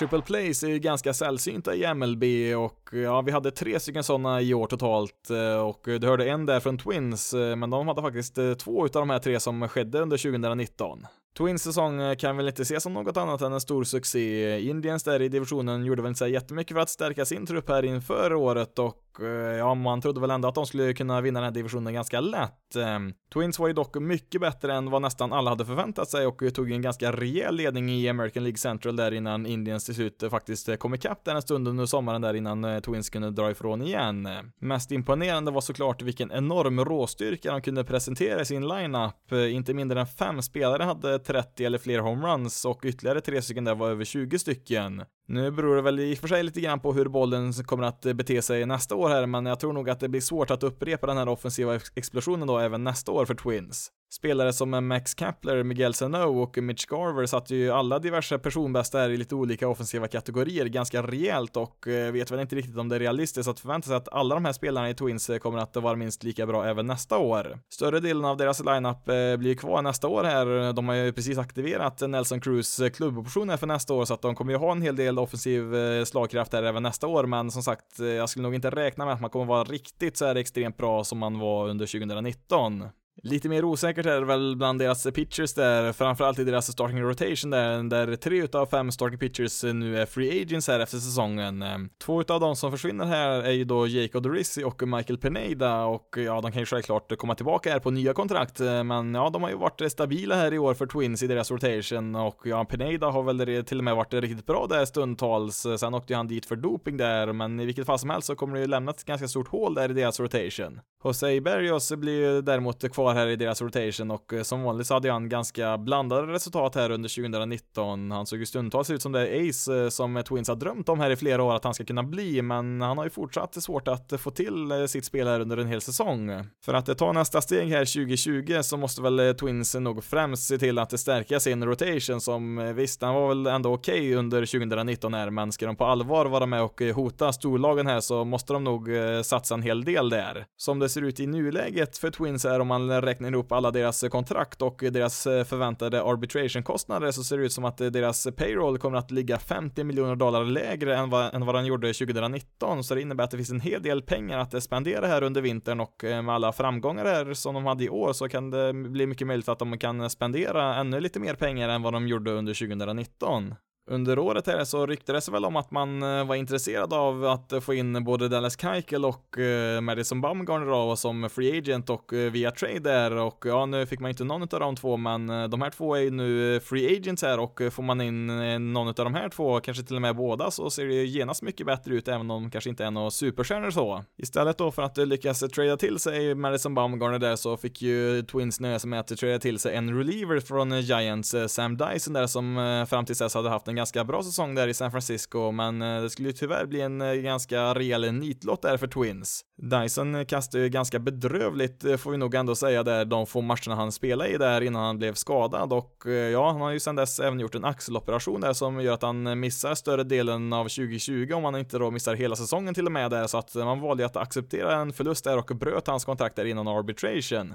Triple 0.00 0.22
plays 0.22 0.62
är 0.62 0.68
ju 0.68 0.78
ganska 0.78 1.14
sällsynta 1.14 1.74
i 1.74 1.94
MLB 1.94 2.24
och 2.56 2.88
ja, 2.92 3.20
vi 3.20 3.32
hade 3.32 3.50
tre 3.50 3.80
stycken 3.80 4.04
sådana 4.04 4.40
i 4.40 4.54
år 4.54 4.66
totalt 4.66 5.30
eh, 5.30 5.60
och 5.60 5.80
du 5.84 6.06
hörde 6.06 6.30
en 6.30 6.46
där 6.46 6.60
från 6.60 6.78
Twins, 6.78 7.34
eh, 7.34 7.56
men 7.56 7.70
de 7.70 7.88
hade 7.88 8.02
faktiskt 8.02 8.38
eh, 8.38 8.52
två 8.52 8.86
utav 8.86 9.02
de 9.02 9.10
här 9.10 9.18
tre 9.18 9.40
som 9.40 9.68
skedde 9.68 10.00
under 10.00 10.16
2019. 10.16 11.06
Twins 11.38 11.62
säsong 11.62 12.00
eh, 12.00 12.16
kan 12.16 12.36
väl 12.36 12.48
inte 12.48 12.62
ses 12.62 12.82
som 12.82 12.92
något 12.92 13.16
annat 13.16 13.40
än 13.40 13.52
en 13.52 13.60
stor 13.60 13.84
succé. 13.84 14.60
Indians 14.60 15.04
där 15.04 15.22
i 15.22 15.28
divisionen 15.28 15.84
gjorde 15.84 16.02
väl 16.02 16.08
inte 16.08 16.18
så 16.18 16.26
jättemycket 16.26 16.74
för 16.74 16.80
att 16.80 16.88
stärka 16.88 17.24
sin 17.24 17.46
trupp 17.46 17.68
här 17.68 17.84
inför 17.84 18.34
året 18.34 18.78
och 18.78 19.20
eh, 19.20 19.56
ja, 19.56 19.74
man 19.74 20.00
trodde 20.00 20.20
väl 20.20 20.30
ändå 20.30 20.48
att 20.48 20.54
de 20.54 20.66
skulle 20.66 20.94
kunna 20.94 21.20
vinna 21.20 21.40
den 21.40 21.44
här 21.44 21.54
divisionen 21.54 21.94
ganska 21.94 22.20
lätt. 22.20 22.76
Ehm, 22.76 23.12
Twins 23.34 23.58
var 23.58 23.66
ju 23.66 23.72
dock 23.72 23.96
mycket 23.96 24.40
bättre 24.40 24.74
än 24.74 24.90
vad 24.90 25.02
nästan 25.02 25.32
alla 25.32 25.50
hade 25.50 25.64
förväntat 25.64 26.10
sig 26.10 26.26
och 26.26 26.42
tog 26.54 26.70
en 26.70 26.82
ganska 26.82 27.12
rejäl 27.12 27.56
ledning 27.56 27.90
i 27.90 28.08
American 28.08 28.42
League 28.42 28.58
Central 28.58 28.96
där 28.96 29.12
innan 29.12 29.46
Indians 29.46 29.84
till 29.84 29.94
slut 29.94 30.22
eh, 30.22 30.30
faktiskt 30.30 30.78
kom 30.78 30.94
ikapp 30.94 31.24
där 31.24 31.34
en 31.34 31.42
stund 31.42 31.68
under 31.68 31.86
sommaren 31.86 32.22
där 32.22 32.34
innan 32.34 32.82
Twins 32.82 33.10
kunde 33.10 33.30
dra 33.30 33.50
ifrån 33.50 33.82
igen. 33.82 34.28
Mest 34.60 34.92
imponerande 34.92 35.50
var 35.50 35.60
såklart 35.60 36.02
vilken 36.02 36.32
enorm 36.32 36.84
råstyrka 36.84 37.52
de 37.52 37.62
kunde 37.62 37.84
presentera 37.84 38.40
i 38.40 38.44
sin 38.44 38.68
lineup. 38.68 39.32
Inte 39.50 39.74
mindre 39.74 40.00
än 40.00 40.06
fem 40.06 40.42
spelare 40.42 40.82
hade 40.82 41.19
30 41.24 41.64
eller 41.64 41.78
fler 41.78 41.98
homeruns 41.98 42.64
och 42.64 42.80
ytterligare 42.84 43.20
tre 43.20 43.42
stycken 43.42 43.64
där 43.64 43.74
var 43.74 43.90
över 43.90 44.04
20 44.04 44.38
stycken. 44.38 45.02
Nu 45.28 45.50
beror 45.50 45.76
det 45.76 45.82
väl 45.82 46.00
i 46.00 46.14
och 46.14 46.18
för 46.18 46.28
sig 46.28 46.42
lite 46.42 46.60
grann 46.60 46.80
på 46.80 46.92
hur 46.92 47.08
bollen 47.08 47.52
kommer 47.52 47.84
att 47.84 48.06
eh, 48.06 48.12
bete 48.12 48.42
sig 48.42 48.66
nästa 48.66 48.94
år 48.94 49.08
här, 49.08 49.26
men 49.26 49.46
jag 49.46 49.60
tror 49.60 49.72
nog 49.72 49.90
att 49.90 50.00
det 50.00 50.08
blir 50.08 50.20
svårt 50.20 50.50
att 50.50 50.62
upprepa 50.62 51.06
den 51.06 51.16
här 51.16 51.28
offensiva 51.28 51.80
explosionen 51.94 52.48
då 52.48 52.58
även 52.58 52.84
nästa 52.84 53.12
år 53.12 53.24
för 53.24 53.34
Twins. 53.34 53.90
Spelare 54.12 54.52
som 54.52 54.88
Max 54.88 55.14
Kapler, 55.14 55.62
Miguel 55.62 55.94
Sano 55.94 56.42
och 56.42 56.58
Mitch 56.58 56.86
Garver 56.86 57.26
satte 57.26 57.54
ju 57.54 57.70
alla 57.70 57.98
diverse 57.98 58.38
personbästa 58.38 58.98
här 58.98 59.10
i 59.10 59.16
lite 59.16 59.34
olika 59.34 59.68
offensiva 59.68 60.08
kategorier 60.08 60.66
ganska 60.66 61.02
rejält 61.02 61.56
och 61.56 61.88
eh, 61.88 62.12
vet 62.12 62.30
väl 62.30 62.40
inte 62.40 62.56
riktigt 62.56 62.76
om 62.78 62.88
det 62.88 62.96
är 62.96 63.00
realistiskt 63.00 63.48
att 63.48 63.60
förvänta 63.60 63.88
sig 63.88 63.96
att 63.96 64.08
alla 64.08 64.34
de 64.34 64.44
här 64.44 64.52
spelarna 64.52 64.90
i 64.90 64.94
Twins 64.94 65.30
eh, 65.30 65.38
kommer 65.38 65.58
att 65.58 65.76
vara 65.76 65.96
minst 65.96 66.22
lika 66.22 66.46
bra 66.46 66.66
även 66.66 66.86
nästa 66.86 67.18
år. 67.18 67.58
Större 67.68 68.00
delen 68.00 68.24
av 68.24 68.36
deras 68.36 68.64
lineup 68.64 69.08
eh, 69.08 69.36
blir 69.36 69.54
kvar 69.54 69.82
nästa 69.82 70.08
år 70.08 70.24
här. 70.24 70.72
De 70.72 70.88
har 70.88 70.94
ju 70.94 71.12
precis 71.12 71.38
aktiverat 71.38 72.00
Nelson 72.00 72.40
Cruz 72.40 72.80
eh, 72.80 72.90
klubboption 72.90 73.58
för 73.58 73.66
nästa 73.66 73.94
år 73.94 74.04
så 74.04 74.14
att 74.14 74.22
de 74.22 74.34
kommer 74.34 74.52
ju 74.52 74.58
ha 74.58 74.72
en 74.72 74.82
hel 74.82 74.96
del 74.96 75.18
offensiv 75.18 75.74
slagkraft 76.04 76.52
här 76.52 76.62
även 76.62 76.82
nästa 76.82 77.06
år 77.06 77.26
men 77.26 77.50
som 77.50 77.62
sagt, 77.62 77.98
jag 77.98 78.28
skulle 78.28 78.42
nog 78.42 78.54
inte 78.54 78.70
räkna 78.70 79.04
med 79.04 79.14
att 79.14 79.20
man 79.20 79.30
kommer 79.30 79.44
vara 79.44 79.64
riktigt 79.64 80.16
så 80.16 80.26
här 80.26 80.34
extremt 80.34 80.76
bra 80.76 81.04
som 81.04 81.18
man 81.18 81.38
var 81.38 81.68
under 81.68 81.86
2019. 81.86 82.84
Lite 83.22 83.48
mer 83.48 83.64
osäkert 83.64 84.06
är 84.06 84.20
det 84.20 84.26
väl 84.26 84.56
bland 84.56 84.78
deras 84.78 85.06
pitchers 85.14 85.54
där, 85.54 85.92
framförallt 85.92 86.38
i 86.38 86.44
deras 86.44 86.72
starting 86.72 87.02
rotation 87.02 87.50
där, 87.50 87.82
där 87.82 88.16
tre 88.16 88.42
utav 88.42 88.66
fem 88.66 88.92
starting 88.92 89.18
pitchers 89.18 89.64
nu 89.64 90.00
är 90.00 90.06
free 90.06 90.42
agents 90.42 90.68
här 90.68 90.80
efter 90.80 90.98
säsongen. 90.98 91.62
Ehm, 91.62 91.88
två 92.04 92.20
utav 92.20 92.40
de 92.40 92.56
som 92.56 92.70
försvinner 92.70 93.04
här 93.04 93.42
är 93.42 93.50
ju 93.50 93.64
då 93.64 93.86
Jake 93.86 94.18
Odorizzi 94.18 94.64
och 94.64 94.88
Michael 94.88 95.18
Pineda 95.18 95.84
och 95.84 96.16
ja, 96.16 96.40
de 96.40 96.52
kan 96.52 96.60
ju 96.60 96.66
självklart 96.66 97.18
komma 97.18 97.34
tillbaka 97.34 97.72
här 97.72 97.78
på 97.78 97.90
nya 97.90 98.12
kontrakt, 98.12 98.60
eh, 98.60 98.84
men 98.84 99.14
ja, 99.14 99.30
de 99.30 99.42
har 99.42 99.50
ju 99.50 99.56
varit 99.56 99.92
stabila 99.92 100.34
här 100.34 100.54
i 100.54 100.58
år 100.58 100.74
för 100.74 100.86
Twins 100.86 101.22
i 101.22 101.26
deras 101.26 101.50
rotation 101.50 102.14
och 102.14 102.40
ja, 102.44 102.64
Pineda 102.64 103.06
har 103.06 103.22
väl 103.22 103.64
till 103.64 103.78
och 103.78 103.84
med 103.84 103.96
varit 103.96 104.14
riktigt 104.14 104.46
bra 104.46 104.66
där 104.66 104.84
stundtals. 104.84 105.66
Sen 105.78 105.94
åkte 105.94 106.12
ju 106.12 106.16
han 106.16 106.28
dit 106.28 106.46
för 106.46 106.56
doping 106.56 106.96
där, 106.96 107.32
men 107.32 107.60
i 107.60 107.66
vilket 107.66 107.86
fall 107.86 107.98
som 107.98 108.10
helst 108.10 108.26
så 108.26 108.34
kommer 108.34 108.54
det 108.54 108.60
ju 108.60 108.66
lämna 108.66 108.90
ett 108.90 109.04
ganska 109.04 109.28
stort 109.28 109.48
hål 109.48 109.74
där 109.74 109.90
i 109.90 109.92
deras 109.92 110.20
rotation. 110.20 110.80
Jose 111.04 111.40
Berrios 111.40 111.92
blir 111.92 112.20
ju 112.20 112.42
däremot 112.42 112.92
kvar 112.92 113.09
här 113.12 113.26
i 113.26 113.36
deras 113.36 113.62
rotation 113.62 114.10
och 114.10 114.32
eh, 114.32 114.42
som 114.42 114.62
vanligt 114.62 114.86
så 114.86 114.94
hade 114.94 115.12
han 115.12 115.28
ganska 115.28 115.78
blandade 115.78 116.32
resultat 116.32 116.74
här 116.74 116.90
under 116.90 117.08
2019. 117.08 118.10
Han 118.10 118.26
såg 118.26 118.38
ju 118.38 118.46
stundtals 118.46 118.90
ut 118.90 119.02
som 119.02 119.12
det 119.12 119.48
Ace 119.48 119.82
eh, 119.82 119.88
som 119.88 120.22
Twins 120.28 120.48
har 120.48 120.56
drömt 120.56 120.88
om 120.88 121.00
här 121.00 121.10
i 121.10 121.16
flera 121.16 121.42
år 121.42 121.54
att 121.54 121.64
han 121.64 121.74
ska 121.74 121.84
kunna 121.84 122.02
bli, 122.02 122.42
men 122.42 122.80
han 122.80 122.98
har 122.98 123.04
ju 123.04 123.10
fortsatt 123.10 123.62
svårt 123.62 123.88
att 123.88 124.12
eh, 124.12 124.18
få 124.18 124.30
till 124.30 124.88
sitt 124.88 125.04
spel 125.04 125.26
här 125.26 125.40
under 125.40 125.56
en 125.56 125.66
hel 125.66 125.80
säsong. 125.80 126.44
För 126.64 126.74
att 126.74 126.98
ta 126.98 127.12
nästa 127.12 127.40
steg 127.40 127.68
här 127.68 127.84
2020 127.84 128.58
så 128.62 128.76
måste 128.76 129.02
väl 129.02 129.34
Twins 129.34 129.74
nog 129.74 130.04
främst 130.04 130.48
se 130.48 130.58
till 130.58 130.78
att 130.78 131.00
stärka 131.00 131.40
sin 131.40 131.64
rotation 131.64 132.20
som 132.20 132.74
visst, 132.74 133.02
han 133.02 133.14
var 133.14 133.28
väl 133.28 133.46
ändå 133.46 133.72
okej 133.72 134.00
okay 134.00 134.14
under 134.14 134.46
2019 134.46 135.14
här, 135.14 135.30
men 135.30 135.52
ska 135.52 135.66
de 135.66 135.76
på 135.76 135.84
allvar 135.84 136.26
vara 136.26 136.46
med 136.46 136.62
och 136.62 136.82
hota 136.94 137.32
storlagen 137.32 137.86
här 137.86 138.00
så 138.00 138.24
måste 138.24 138.52
de 138.52 138.64
nog 138.64 138.88
satsa 139.22 139.54
en 139.54 139.62
hel 139.62 139.84
del 139.84 140.10
där. 140.10 140.46
Som 140.56 140.78
det 140.78 140.88
ser 140.88 141.02
ut 141.02 141.20
i 141.20 141.26
nuläget 141.26 141.98
för 141.98 142.10
Twins 142.10 142.44
är 142.44 142.60
om 142.60 142.68
man 142.68 142.99
räknar 143.02 143.32
ihop 143.32 143.52
alla 143.52 143.70
deras 143.70 144.04
kontrakt 144.10 144.62
och 144.62 144.84
deras 144.90 145.26
eh, 145.26 145.44
förväntade 145.44 146.02
arbitration-kostnader 146.02 147.10
så 147.10 147.24
ser 147.24 147.38
det 147.38 147.44
ut 147.44 147.52
som 147.52 147.64
att 147.64 147.80
eh, 147.80 147.86
deras 147.86 148.28
payroll 148.36 148.78
kommer 148.78 148.98
att 148.98 149.10
ligga 149.10 149.38
50 149.38 149.84
miljoner 149.84 150.16
dollar 150.16 150.44
lägre 150.44 150.96
än 150.96 151.10
vad, 151.10 151.34
än 151.34 151.46
vad 151.46 151.54
den 151.54 151.66
gjorde 151.66 151.92
2019 151.92 152.84
så 152.84 152.94
det 152.94 153.02
innebär 153.02 153.24
att 153.24 153.30
det 153.30 153.36
finns 153.36 153.50
en 153.50 153.60
hel 153.60 153.82
del 153.82 154.02
pengar 154.02 154.38
att 154.38 154.54
eh, 154.54 154.60
spendera 154.60 155.06
här 155.06 155.22
under 155.22 155.40
vintern 155.40 155.80
och 155.80 155.96
med 156.02 156.30
alla 156.30 156.52
framgångar 156.52 157.04
här 157.04 157.34
som 157.34 157.54
de 157.54 157.66
hade 157.66 157.84
i 157.84 157.88
år 157.88 158.12
så 158.12 158.28
kan 158.28 158.50
det 158.50 158.72
bli 158.72 159.06
mycket 159.06 159.26
möjligt 159.26 159.48
att 159.48 159.58
de 159.58 159.78
kan 159.78 160.10
spendera 160.10 160.74
ännu 160.74 161.00
lite 161.00 161.20
mer 161.20 161.34
pengar 161.34 161.68
än 161.68 161.82
vad 161.82 161.92
de 161.92 162.08
gjorde 162.08 162.30
under 162.30 162.54
2019. 162.54 163.54
Under 163.90 164.18
året 164.18 164.46
här 164.46 164.64
så 164.64 164.86
ryktades 164.86 165.26
det 165.26 165.32
väl 165.32 165.44
om 165.44 165.56
att 165.56 165.70
man 165.70 166.02
eh, 166.02 166.24
var 166.24 166.34
intresserad 166.34 166.92
av 166.92 167.24
att 167.24 167.52
eh, 167.52 167.60
få 167.60 167.74
in 167.74 168.04
både 168.04 168.28
Dallas 168.28 168.60
Keuchel 168.60 169.04
och 169.04 169.38
eh, 169.38 169.80
Madison 169.80 170.20
Bumgarner 170.20 170.66
då 170.66 170.96
som 170.96 171.30
free 171.30 171.58
agent 171.58 171.90
och 171.90 172.12
via 172.12 172.50
trade 172.50 172.78
där 172.78 173.16
och 173.16 173.44
ja, 173.46 173.66
nu 173.66 173.86
fick 173.86 174.00
man 174.00 174.08
inte 174.10 174.24
någon 174.24 174.42
av 174.42 174.48
de 174.48 174.76
två, 174.76 174.96
men 174.96 175.50
de 175.50 175.62
här 175.62 175.70
två 175.70 175.94
är 175.94 176.00
ju 176.00 176.10
nu 176.10 176.60
free 176.60 176.96
agents 176.96 177.22
här 177.22 177.40
och 177.40 177.60
får 177.72 177.82
man 177.82 178.00
in 178.00 178.26
någon 178.72 178.88
av 178.88 178.94
de 178.94 179.14
här 179.14 179.28
två, 179.28 179.60
kanske 179.60 179.82
till 179.82 179.96
och 179.96 180.02
med 180.02 180.16
båda, 180.16 180.50
så 180.50 180.70
ser 180.70 180.86
det 180.86 180.94
ju 180.94 181.06
genast 181.06 181.42
mycket 181.42 181.66
bättre 181.66 181.94
ut, 181.94 182.08
även 182.08 182.30
om 182.30 182.42
de 182.42 182.50
kanske 182.50 182.70
inte 182.70 182.84
är 182.84 182.90
några 182.90 183.10
superstjärnor 183.10 183.70
så. 183.70 184.04
Istället 184.18 184.58
då 184.58 184.70
för 184.70 184.82
att 184.82 184.96
lyckas 184.96 185.40
trada 185.40 185.76
till 185.76 185.98
sig 185.98 186.34
Madison 186.34 186.74
Bumgarner 186.74 187.18
där 187.18 187.36
så 187.36 187.56
fick 187.56 187.82
ju 187.82 188.22
Twins 188.22 188.60
nöja 188.60 188.78
sig 188.78 188.90
med 188.90 189.00
att 189.00 189.18
trada 189.18 189.38
till 189.38 189.58
sig 189.58 189.74
en 189.74 189.98
reliever 189.98 190.40
från 190.40 190.80
Giants, 190.80 191.34
Sam 191.48 191.76
Dyson 191.76 192.14
där 192.14 192.26
som 192.26 192.86
fram 192.90 193.04
tills 193.04 193.18
dess 193.18 193.34
hade 193.34 193.48
haft 193.48 193.68
en 193.68 193.79
ganska 193.80 194.04
bra 194.04 194.22
säsong 194.22 194.54
där 194.54 194.68
i 194.68 194.74
San 194.74 194.90
Francisco, 194.90 195.50
men 195.50 195.82
eh, 195.82 196.02
det 196.02 196.10
skulle 196.10 196.28
ju 196.28 196.32
tyvärr 196.32 196.66
bli 196.66 196.80
en 196.80 197.00
eh, 197.00 197.14
ganska 197.14 197.74
rejäl 197.74 198.12
nitlott 198.12 198.62
där 198.62 198.76
för 198.76 198.86
Twins. 198.86 199.44
Dyson 199.62 200.26
kastade 200.26 200.64
ju 200.64 200.70
ganska 200.70 200.98
bedrövligt, 200.98 201.84
eh, 201.84 201.96
får 201.96 202.10
vi 202.10 202.16
nog 202.16 202.34
ändå 202.34 202.54
säga 202.54 202.82
där, 202.82 203.04
de 203.04 203.26
få 203.26 203.40
matcherna 203.40 203.74
han 203.74 203.92
spelade 203.92 204.30
i 204.30 204.38
där 204.38 204.60
innan 204.60 204.82
han 204.82 204.98
blev 204.98 205.14
skadad 205.14 205.72
och 205.72 206.06
ja, 206.32 206.52
han 206.52 206.60
har 206.60 206.70
ju 206.70 206.80
sedan 206.80 206.96
dess 206.96 207.20
även 207.20 207.40
gjort 207.40 207.54
en 207.54 207.64
axeloperation 207.64 208.40
där 208.40 208.52
som 208.52 208.80
gör 208.80 208.94
att 208.94 209.02
han 209.02 209.40
missar 209.40 209.74
större 209.74 210.04
delen 210.04 210.52
av 210.52 210.64
2020 210.64 211.32
om 211.32 211.44
han 211.44 211.56
inte 211.56 211.78
då 211.78 211.90
missar 211.90 212.14
hela 212.14 212.36
säsongen 212.36 212.74
till 212.74 212.86
och 212.86 212.92
med 212.92 213.10
där, 213.10 213.26
så 213.26 213.38
att 213.38 213.54
man 213.54 213.80
valde 213.80 214.06
att 214.06 214.16
acceptera 214.16 214.76
en 214.76 214.92
förlust 214.92 215.24
där 215.24 215.38
och 215.38 215.56
bröt 215.56 215.86
hans 215.86 216.04
kontrakt 216.04 216.36
där 216.36 216.44
innan 216.44 216.68
arbitration. 216.68 217.54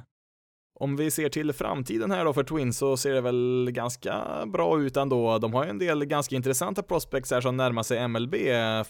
Om 0.80 0.96
vi 0.96 1.12
ser 1.12 1.30
till 1.30 1.54
framtiden 1.54 2.12
här 2.12 2.26
då 2.26 2.34
för 2.34 2.44
Twins 2.44 2.78
så 2.78 2.98
ser 2.98 3.14
det 3.14 3.22
väl 3.22 3.70
ganska 3.72 4.46
bra 4.46 4.82
ut 4.82 4.98
ändå. 4.98 5.38
De 5.38 5.54
har 5.54 5.64
ju 5.64 5.70
en 5.70 5.80
del 5.80 6.06
ganska 6.06 6.36
intressanta 6.36 6.84
prospects 6.84 7.32
här 7.32 7.42
som 7.42 7.58
närmar 7.58 7.84
sig 7.84 8.08
MLB. 8.08 8.36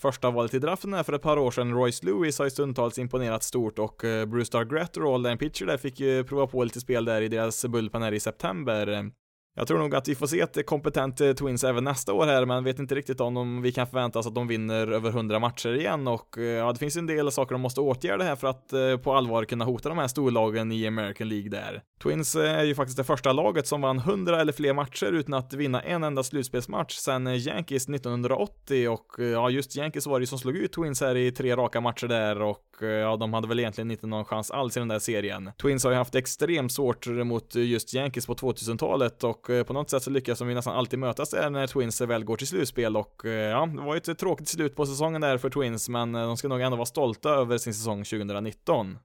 Första 0.01 0.31
valet 0.31 0.53
i 0.53 0.59
draften 0.59 0.93
här 0.93 1.03
för 1.03 1.13
ett 1.13 1.21
par 1.21 1.37
år 1.37 1.51
sedan, 1.51 1.73
Royce 1.73 2.05
Lewis 2.05 2.37
har 2.39 2.45
ju 2.45 2.51
stundtals 2.51 2.99
imponerat 2.99 3.43
stort 3.43 3.79
och 3.79 4.03
eh, 4.03 4.25
Bruce 4.25 4.57
Dargretterall, 4.57 5.25
en 5.25 5.37
pitcher 5.37 5.65
där, 5.65 5.77
fick 5.77 5.99
ju 5.99 6.23
prova 6.23 6.47
på 6.47 6.63
lite 6.63 6.79
spel 6.79 7.05
där 7.05 7.21
i 7.21 7.27
deras 7.27 7.65
bullpen 7.65 8.01
här 8.01 8.11
i 8.11 8.19
september. 8.19 9.11
Jag 9.57 9.67
tror 9.67 9.79
nog 9.79 9.95
att 9.95 10.07
vi 10.07 10.15
får 10.15 10.27
se 10.27 10.39
ett 10.39 10.65
kompetent 10.65 11.21
eh, 11.21 11.33
Twins 11.33 11.63
även 11.63 11.83
nästa 11.83 12.13
år 12.13 12.25
här, 12.25 12.45
men 12.45 12.63
vet 12.63 12.79
inte 12.79 12.95
riktigt 12.95 13.21
om 13.21 13.61
vi 13.61 13.71
kan 13.71 13.87
förvänta 13.87 14.19
oss 14.19 14.27
att 14.27 14.35
de 14.35 14.47
vinner 14.47 14.87
över 14.87 15.09
100 15.09 15.39
matcher 15.39 15.73
igen 15.73 16.07
och 16.07 16.37
eh, 16.37 16.43
ja, 16.43 16.73
det 16.73 16.79
finns 16.79 16.95
en 16.95 17.05
del 17.05 17.31
saker 17.31 17.55
de 17.55 17.61
måste 17.61 17.81
åtgärda 17.81 18.23
här 18.23 18.35
för 18.35 18.47
att 18.47 18.73
eh, 18.73 18.97
på 18.97 19.13
allvar 19.13 19.45
kunna 19.45 19.65
hota 19.65 19.89
de 19.89 19.97
här 19.97 20.07
storlagen 20.07 20.71
i 20.71 20.87
American 20.87 21.29
League 21.29 21.49
där. 21.49 21.81
Twins 22.03 22.35
eh, 22.35 22.59
är 22.59 22.63
ju 22.63 22.75
faktiskt 22.75 22.97
det 22.97 23.03
första 23.03 23.33
laget 23.33 23.67
som 23.67 23.81
vann 23.81 23.97
100 23.97 24.41
eller 24.41 24.53
fler 24.53 24.73
matcher 24.73 25.11
utan 25.11 25.33
att 25.33 25.53
vinna 25.53 25.81
en 25.81 26.03
enda 26.03 26.23
slutspelsmatch 26.23 26.95
sedan 26.95 27.27
Yankees 27.27 27.89
1980 27.89 28.89
och 28.89 29.15
ja, 29.17 29.49
just 29.49 29.75
Yankees 29.75 30.07
var 30.07 30.19
det 30.19 30.23
ju 30.23 30.27
som 30.27 30.39
slog 30.39 30.55
ut 30.55 30.73
Twins 30.73 31.01
här 31.01 31.17
i 31.17 31.31
tre 31.31 31.55
raka 31.55 31.81
matcher 31.81 32.07
där 32.07 32.41
och 32.41 32.65
ja, 32.81 33.17
de 33.17 33.33
hade 33.33 33.47
väl 33.47 33.59
egentligen 33.59 33.91
inte 33.91 34.07
någon 34.07 34.25
chans 34.25 34.51
alls 34.51 34.77
i 34.77 34.79
den 34.79 34.87
där 34.87 34.99
serien. 34.99 35.51
Twins 35.61 35.83
har 35.83 35.91
ju 35.91 35.97
haft 35.97 36.15
extremt 36.15 36.71
svårt 36.71 37.07
mot 37.07 37.55
just 37.55 37.93
Yankees 37.93 38.25
på 38.25 38.33
2000-talet 38.33 39.23
och 39.23 39.44
och 39.45 39.55
eh, 39.55 39.63
på 39.63 39.73
något 39.73 39.89
sätt 39.89 40.03
så 40.03 40.09
lyckas 40.09 40.39
de 40.39 40.49
ju 40.49 40.55
nästan 40.55 40.75
alltid 40.75 40.99
mötas 40.99 41.29
där 41.29 41.49
när 41.49 41.67
Twins 41.67 42.01
väl 42.01 42.23
går 42.23 42.37
till 42.37 42.47
slutspel 42.47 42.97
och 42.97 43.25
eh, 43.25 43.31
ja, 43.31 43.65
det 43.65 43.81
var 43.81 43.93
ju 43.95 43.97
ett 43.97 44.19
tråkigt 44.19 44.47
slut 44.47 44.75
på 44.75 44.85
säsongen 44.85 45.21
där 45.21 45.37
för 45.37 45.49
Twins, 45.49 45.89
men 45.89 46.15
eh, 46.15 46.21
de 46.21 46.37
ska 46.37 46.47
nog 46.47 46.61
ändå 46.61 46.77
vara 46.77 46.85
stolta 46.85 47.29
över 47.29 47.57
sin 47.57 47.73
säsong 47.73 48.03
2019. 48.03 48.97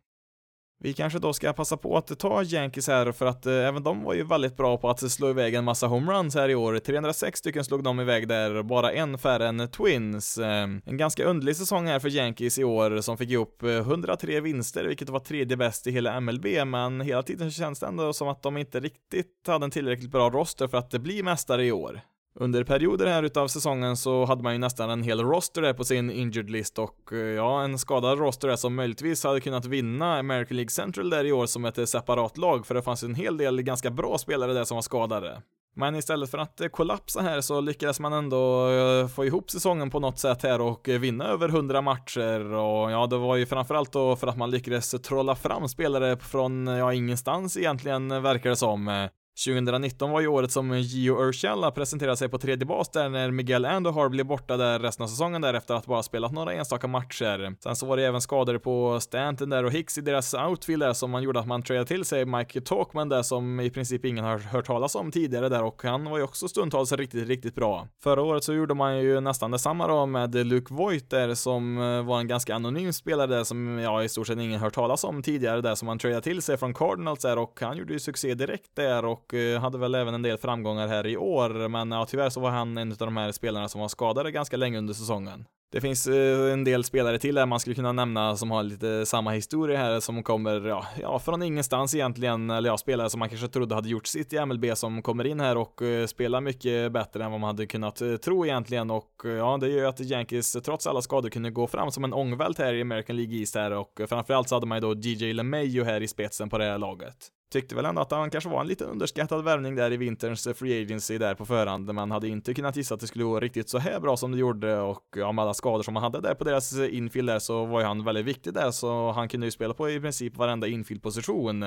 Vi 0.82 0.92
kanske 0.92 1.18
då 1.18 1.32
ska 1.32 1.52
passa 1.52 1.76
på 1.76 1.96
att 1.96 2.18
ta 2.18 2.42
Yankees 2.42 2.88
här 2.88 3.12
för 3.12 3.26
att 3.26 3.46
eh, 3.46 3.52
även 3.52 3.82
de 3.82 4.02
var 4.02 4.14
ju 4.14 4.24
väldigt 4.24 4.56
bra 4.56 4.76
på 4.76 4.90
att 4.90 5.10
slå 5.10 5.30
iväg 5.30 5.54
en 5.54 5.64
massa 5.64 5.86
homeruns 5.86 6.34
här 6.34 6.48
i 6.48 6.54
år. 6.54 6.78
306 6.78 7.38
stycken 7.38 7.64
slog 7.64 7.82
de 7.82 8.00
iväg 8.00 8.28
där, 8.28 8.62
bara 8.62 8.92
en 8.92 9.18
färre 9.18 9.48
än 9.48 9.68
Twins. 9.68 10.38
Eh, 10.38 10.68
en 10.86 10.96
ganska 10.96 11.24
underlig 11.24 11.56
säsong 11.56 11.86
här 11.86 11.98
för 11.98 12.08
Yankees 12.08 12.58
i 12.58 12.64
år 12.64 13.00
som 13.00 13.18
fick 13.18 13.30
ihop 13.30 13.62
eh, 13.62 13.70
103 13.70 14.40
vinster, 14.40 14.84
vilket 14.84 15.08
var 15.08 15.20
tredje 15.20 15.56
bäst 15.56 15.86
i 15.86 15.90
hela 15.90 16.20
MLB, 16.20 16.46
men 16.66 17.00
hela 17.00 17.22
tiden 17.22 17.50
känns 17.50 17.80
det 17.80 17.86
ändå 17.86 18.12
som 18.12 18.28
att 18.28 18.42
de 18.42 18.56
inte 18.56 18.80
riktigt 18.80 19.46
hade 19.46 19.64
en 19.64 19.70
tillräckligt 19.70 20.10
bra 20.10 20.30
roster 20.30 20.68
för 20.68 20.78
att 20.78 20.90
bli 20.90 21.22
mästare 21.22 21.64
i 21.64 21.72
år. 21.72 22.00
Under 22.42 22.64
perioder 22.64 23.06
här 23.06 23.22
utav 23.22 23.48
säsongen 23.48 23.96
så 23.96 24.24
hade 24.24 24.42
man 24.42 24.52
ju 24.52 24.58
nästan 24.58 24.90
en 24.90 25.02
hel 25.02 25.20
roster 25.20 25.62
där 25.62 25.72
på 25.72 25.84
sin 25.84 26.10
injured 26.10 26.50
list 26.50 26.78
och 26.78 27.12
eh, 27.12 27.18
ja, 27.18 27.62
en 27.62 27.78
skadad 27.78 28.18
roster 28.18 28.48
där 28.48 28.56
som 28.56 28.74
möjligtvis 28.74 29.24
hade 29.24 29.40
kunnat 29.40 29.64
vinna 29.64 30.18
American 30.18 30.56
League 30.56 30.70
Central 30.70 31.10
där 31.10 31.24
i 31.24 31.32
år 31.32 31.46
som 31.46 31.64
ett 31.64 31.78
eh, 31.78 31.84
separat 31.84 32.38
lag 32.38 32.66
för 32.66 32.74
det 32.74 32.82
fanns 32.82 33.02
en 33.02 33.14
hel 33.14 33.36
del 33.36 33.62
ganska 33.62 33.90
bra 33.90 34.18
spelare 34.18 34.52
där 34.52 34.64
som 34.64 34.74
var 34.74 34.82
skadade. 34.82 35.42
Men 35.76 35.94
istället 35.94 36.30
för 36.30 36.38
att 36.38 36.60
eh, 36.60 36.68
kollapsa 36.68 37.20
här 37.20 37.40
så 37.40 37.60
lyckades 37.60 38.00
man 38.00 38.12
ändå 38.12 38.68
få 39.14 39.24
ihop 39.24 39.50
säsongen 39.50 39.90
på 39.90 40.00
något 40.00 40.18
sätt 40.18 40.42
här 40.42 40.60
och 40.60 40.88
vinna 40.88 41.24
över 41.24 41.48
100 41.48 41.82
matcher 41.82 42.52
och 42.54 42.90
ja, 42.90 43.06
det 43.06 43.18
var 43.18 43.36
ju 43.36 43.46
framförallt 43.46 43.92
då 43.92 44.16
för 44.16 44.26
att 44.26 44.36
man 44.36 44.50
lyckades 44.50 44.90
trolla 44.90 45.34
fram 45.34 45.68
spelare 45.68 46.16
från, 46.16 46.66
ja, 46.66 46.92
ingenstans 46.92 47.56
egentligen 47.56 48.22
verkar 48.22 48.50
det 48.50 48.56
som. 48.56 49.08
2019 49.44 50.10
var 50.10 50.20
ju 50.20 50.26
året 50.26 50.50
som 50.50 50.78
Gio 50.78 51.28
Urshela 51.28 51.70
presenterade 51.70 52.16
sig 52.16 52.28
på 52.28 52.38
tredje 52.38 52.66
bas 52.66 52.90
där 52.90 53.08
när 53.08 53.30
Miguel 53.30 53.64
Andujar 53.64 54.08
blev 54.08 54.26
borta 54.26 54.56
där 54.56 54.78
resten 54.78 55.04
av 55.04 55.08
säsongen 55.08 55.42
där 55.42 55.54
efter 55.54 55.74
att 55.74 55.86
bara 55.86 56.02
spelat 56.02 56.32
några 56.32 56.52
enstaka 56.52 56.86
matcher. 56.86 57.56
Sen 57.62 57.76
så 57.76 57.86
var 57.86 57.96
det 57.96 58.06
även 58.06 58.20
skador 58.20 58.58
på 58.58 59.00
Stanton 59.00 59.50
där 59.50 59.64
och 59.64 59.72
Hicks 59.72 59.98
i 59.98 60.00
deras 60.00 60.34
outfield 60.34 60.82
där 60.82 60.92
som 60.92 61.10
man 61.10 61.22
gjorde 61.22 61.40
att 61.40 61.46
man 61.46 61.62
tradade 61.62 61.86
till 61.86 62.04
sig 62.04 62.24
Mike 62.24 62.60
Talkman 62.60 63.08
där 63.08 63.22
som 63.22 63.60
i 63.60 63.70
princip 63.70 64.04
ingen 64.04 64.24
har 64.24 64.38
hört 64.38 64.66
talas 64.66 64.94
om 64.94 65.10
tidigare 65.12 65.48
där 65.48 65.62
och 65.62 65.82
han 65.82 66.04
var 66.04 66.18
ju 66.18 66.24
också 66.24 66.48
stundtals 66.48 66.92
riktigt, 66.92 67.28
riktigt 67.28 67.54
bra. 67.54 67.88
Förra 68.02 68.22
året 68.22 68.44
så 68.44 68.52
gjorde 68.52 68.74
man 68.74 68.98
ju 68.98 69.20
nästan 69.20 69.50
detsamma 69.50 69.86
då 69.86 70.06
med 70.06 70.34
Luke 70.34 70.74
Voigt 70.74 71.10
där 71.10 71.34
som 71.34 71.78
eh, 71.78 72.02
var 72.02 72.20
en 72.20 72.28
ganska 72.28 72.54
anonym 72.54 72.92
spelare 72.92 73.26
där 73.26 73.44
som 73.44 73.78
ja, 73.78 74.04
i 74.04 74.08
stort 74.08 74.26
sett 74.26 74.38
ingen 74.38 74.60
hört 74.60 74.74
talas 74.74 75.04
om 75.04 75.22
tidigare 75.22 75.60
där 75.60 75.74
som 75.74 75.86
man 75.86 75.98
tradade 75.98 76.22
till 76.22 76.42
sig 76.42 76.56
från 76.56 76.74
Cardinals 76.74 77.20
där 77.20 77.38
och 77.38 77.58
han 77.60 77.76
gjorde 77.76 77.92
ju 77.92 77.98
succé 77.98 78.34
direkt 78.34 78.76
där 78.76 79.04
och 79.04 79.29
och 79.30 79.34
eh, 79.34 79.60
hade 79.60 79.78
väl 79.78 79.94
även 79.94 80.14
en 80.14 80.22
del 80.22 80.38
framgångar 80.38 80.88
här 80.88 81.06
i 81.06 81.16
år, 81.16 81.68
men 81.68 81.90
ja, 81.90 82.06
tyvärr 82.06 82.30
så 82.30 82.40
var 82.40 82.50
han 82.50 82.78
en 82.78 82.92
av 82.92 82.96
de 82.98 83.16
här 83.16 83.32
spelarna 83.32 83.68
som 83.68 83.80
var 83.80 83.88
skadade 83.88 84.30
ganska 84.30 84.56
länge 84.56 84.78
under 84.78 84.94
säsongen. 84.94 85.44
Det 85.72 85.80
finns 85.80 86.06
eh, 86.06 86.52
en 86.52 86.64
del 86.64 86.84
spelare 86.84 87.18
till 87.18 87.38
här 87.38 87.46
man 87.46 87.60
skulle 87.60 87.76
kunna 87.76 87.92
nämna 87.92 88.36
som 88.36 88.50
har 88.50 88.62
lite 88.62 89.06
samma 89.06 89.30
historia 89.30 89.78
här 89.78 90.00
som 90.00 90.22
kommer, 90.22 90.68
ja, 90.68 90.86
ja 91.00 91.18
från 91.18 91.42
ingenstans 91.42 91.94
egentligen, 91.94 92.50
eller 92.50 92.68
ja, 92.68 92.78
spelare 92.78 93.10
som 93.10 93.18
man 93.18 93.28
kanske 93.28 93.48
trodde 93.48 93.74
hade 93.74 93.88
gjort 93.88 94.06
sitt 94.06 94.32
i 94.32 94.46
MLB 94.46 94.64
som 94.74 95.02
kommer 95.02 95.26
in 95.26 95.40
här 95.40 95.56
och 95.56 95.82
eh, 95.82 96.06
spelar 96.06 96.40
mycket 96.40 96.92
bättre 96.92 97.24
än 97.24 97.30
vad 97.30 97.40
man 97.40 97.48
hade 97.48 97.66
kunnat 97.66 98.02
tro 98.22 98.46
egentligen 98.46 98.90
och 98.90 99.12
ja, 99.24 99.58
det 99.60 99.68
gör 99.68 99.78
ju 99.78 99.86
att 99.86 100.00
Yankees 100.00 100.52
trots 100.52 100.86
alla 100.86 101.02
skador 101.02 101.28
kunde 101.28 101.50
gå 101.50 101.66
fram 101.66 101.90
som 101.90 102.04
en 102.04 102.12
ångvält 102.12 102.58
här 102.58 102.74
i 102.74 102.80
American 102.80 103.16
League 103.16 103.38
East 103.38 103.54
här 103.54 103.70
och 103.70 104.00
framförallt 104.08 104.48
så 104.48 104.56
hade 104.56 104.66
man 104.66 104.78
ju 104.78 104.80
då 104.80 104.94
DJ 104.94 105.32
LeMayo 105.32 105.84
här 105.84 106.00
i 106.00 106.08
spetsen 106.08 106.48
på 106.48 106.58
det 106.58 106.64
här 106.64 106.78
laget. 106.78 107.30
Tyckte 107.50 107.74
väl 107.74 107.84
ändå 107.84 108.02
att 108.02 108.10
han 108.10 108.30
kanske 108.30 108.50
var 108.50 108.60
en 108.60 108.66
lite 108.66 108.84
underskattad 108.84 109.44
värvning 109.44 109.74
där 109.74 109.92
i 109.92 109.96
vinterns 109.96 110.46
eh, 110.46 110.54
free 110.54 110.82
agency 110.82 111.18
där 111.18 111.34
på 111.34 111.46
förhand. 111.46 111.94
Man 111.94 112.10
hade 112.10 112.28
inte 112.28 112.54
kunnat 112.54 112.76
gissa 112.76 112.94
att 112.94 113.00
det 113.00 113.06
skulle 113.06 113.24
gå 113.24 113.40
riktigt 113.40 113.68
så 113.68 113.78
här 113.78 114.00
bra 114.00 114.16
som 114.16 114.32
det 114.32 114.38
gjorde 114.38 114.80
och 114.80 115.04
ja, 115.16 115.32
med 115.32 115.42
alla 115.42 115.54
skador 115.54 115.82
som 115.82 115.96
han 115.96 116.02
hade 116.02 116.20
där 116.20 116.34
på 116.34 116.44
deras 116.44 116.72
eh, 116.72 116.96
infield 116.96 117.28
där 117.28 117.38
så 117.38 117.64
var 117.64 117.80
ju 117.80 117.86
han 117.86 118.04
väldigt 118.04 118.26
viktig 118.26 118.54
där 118.54 118.70
så 118.70 119.12
han 119.12 119.28
kunde 119.28 119.46
ju 119.46 119.50
spela 119.50 119.74
på 119.74 119.90
i 119.90 120.00
princip 120.00 120.36
varenda 120.36 120.66
infieldposition. 120.66 121.64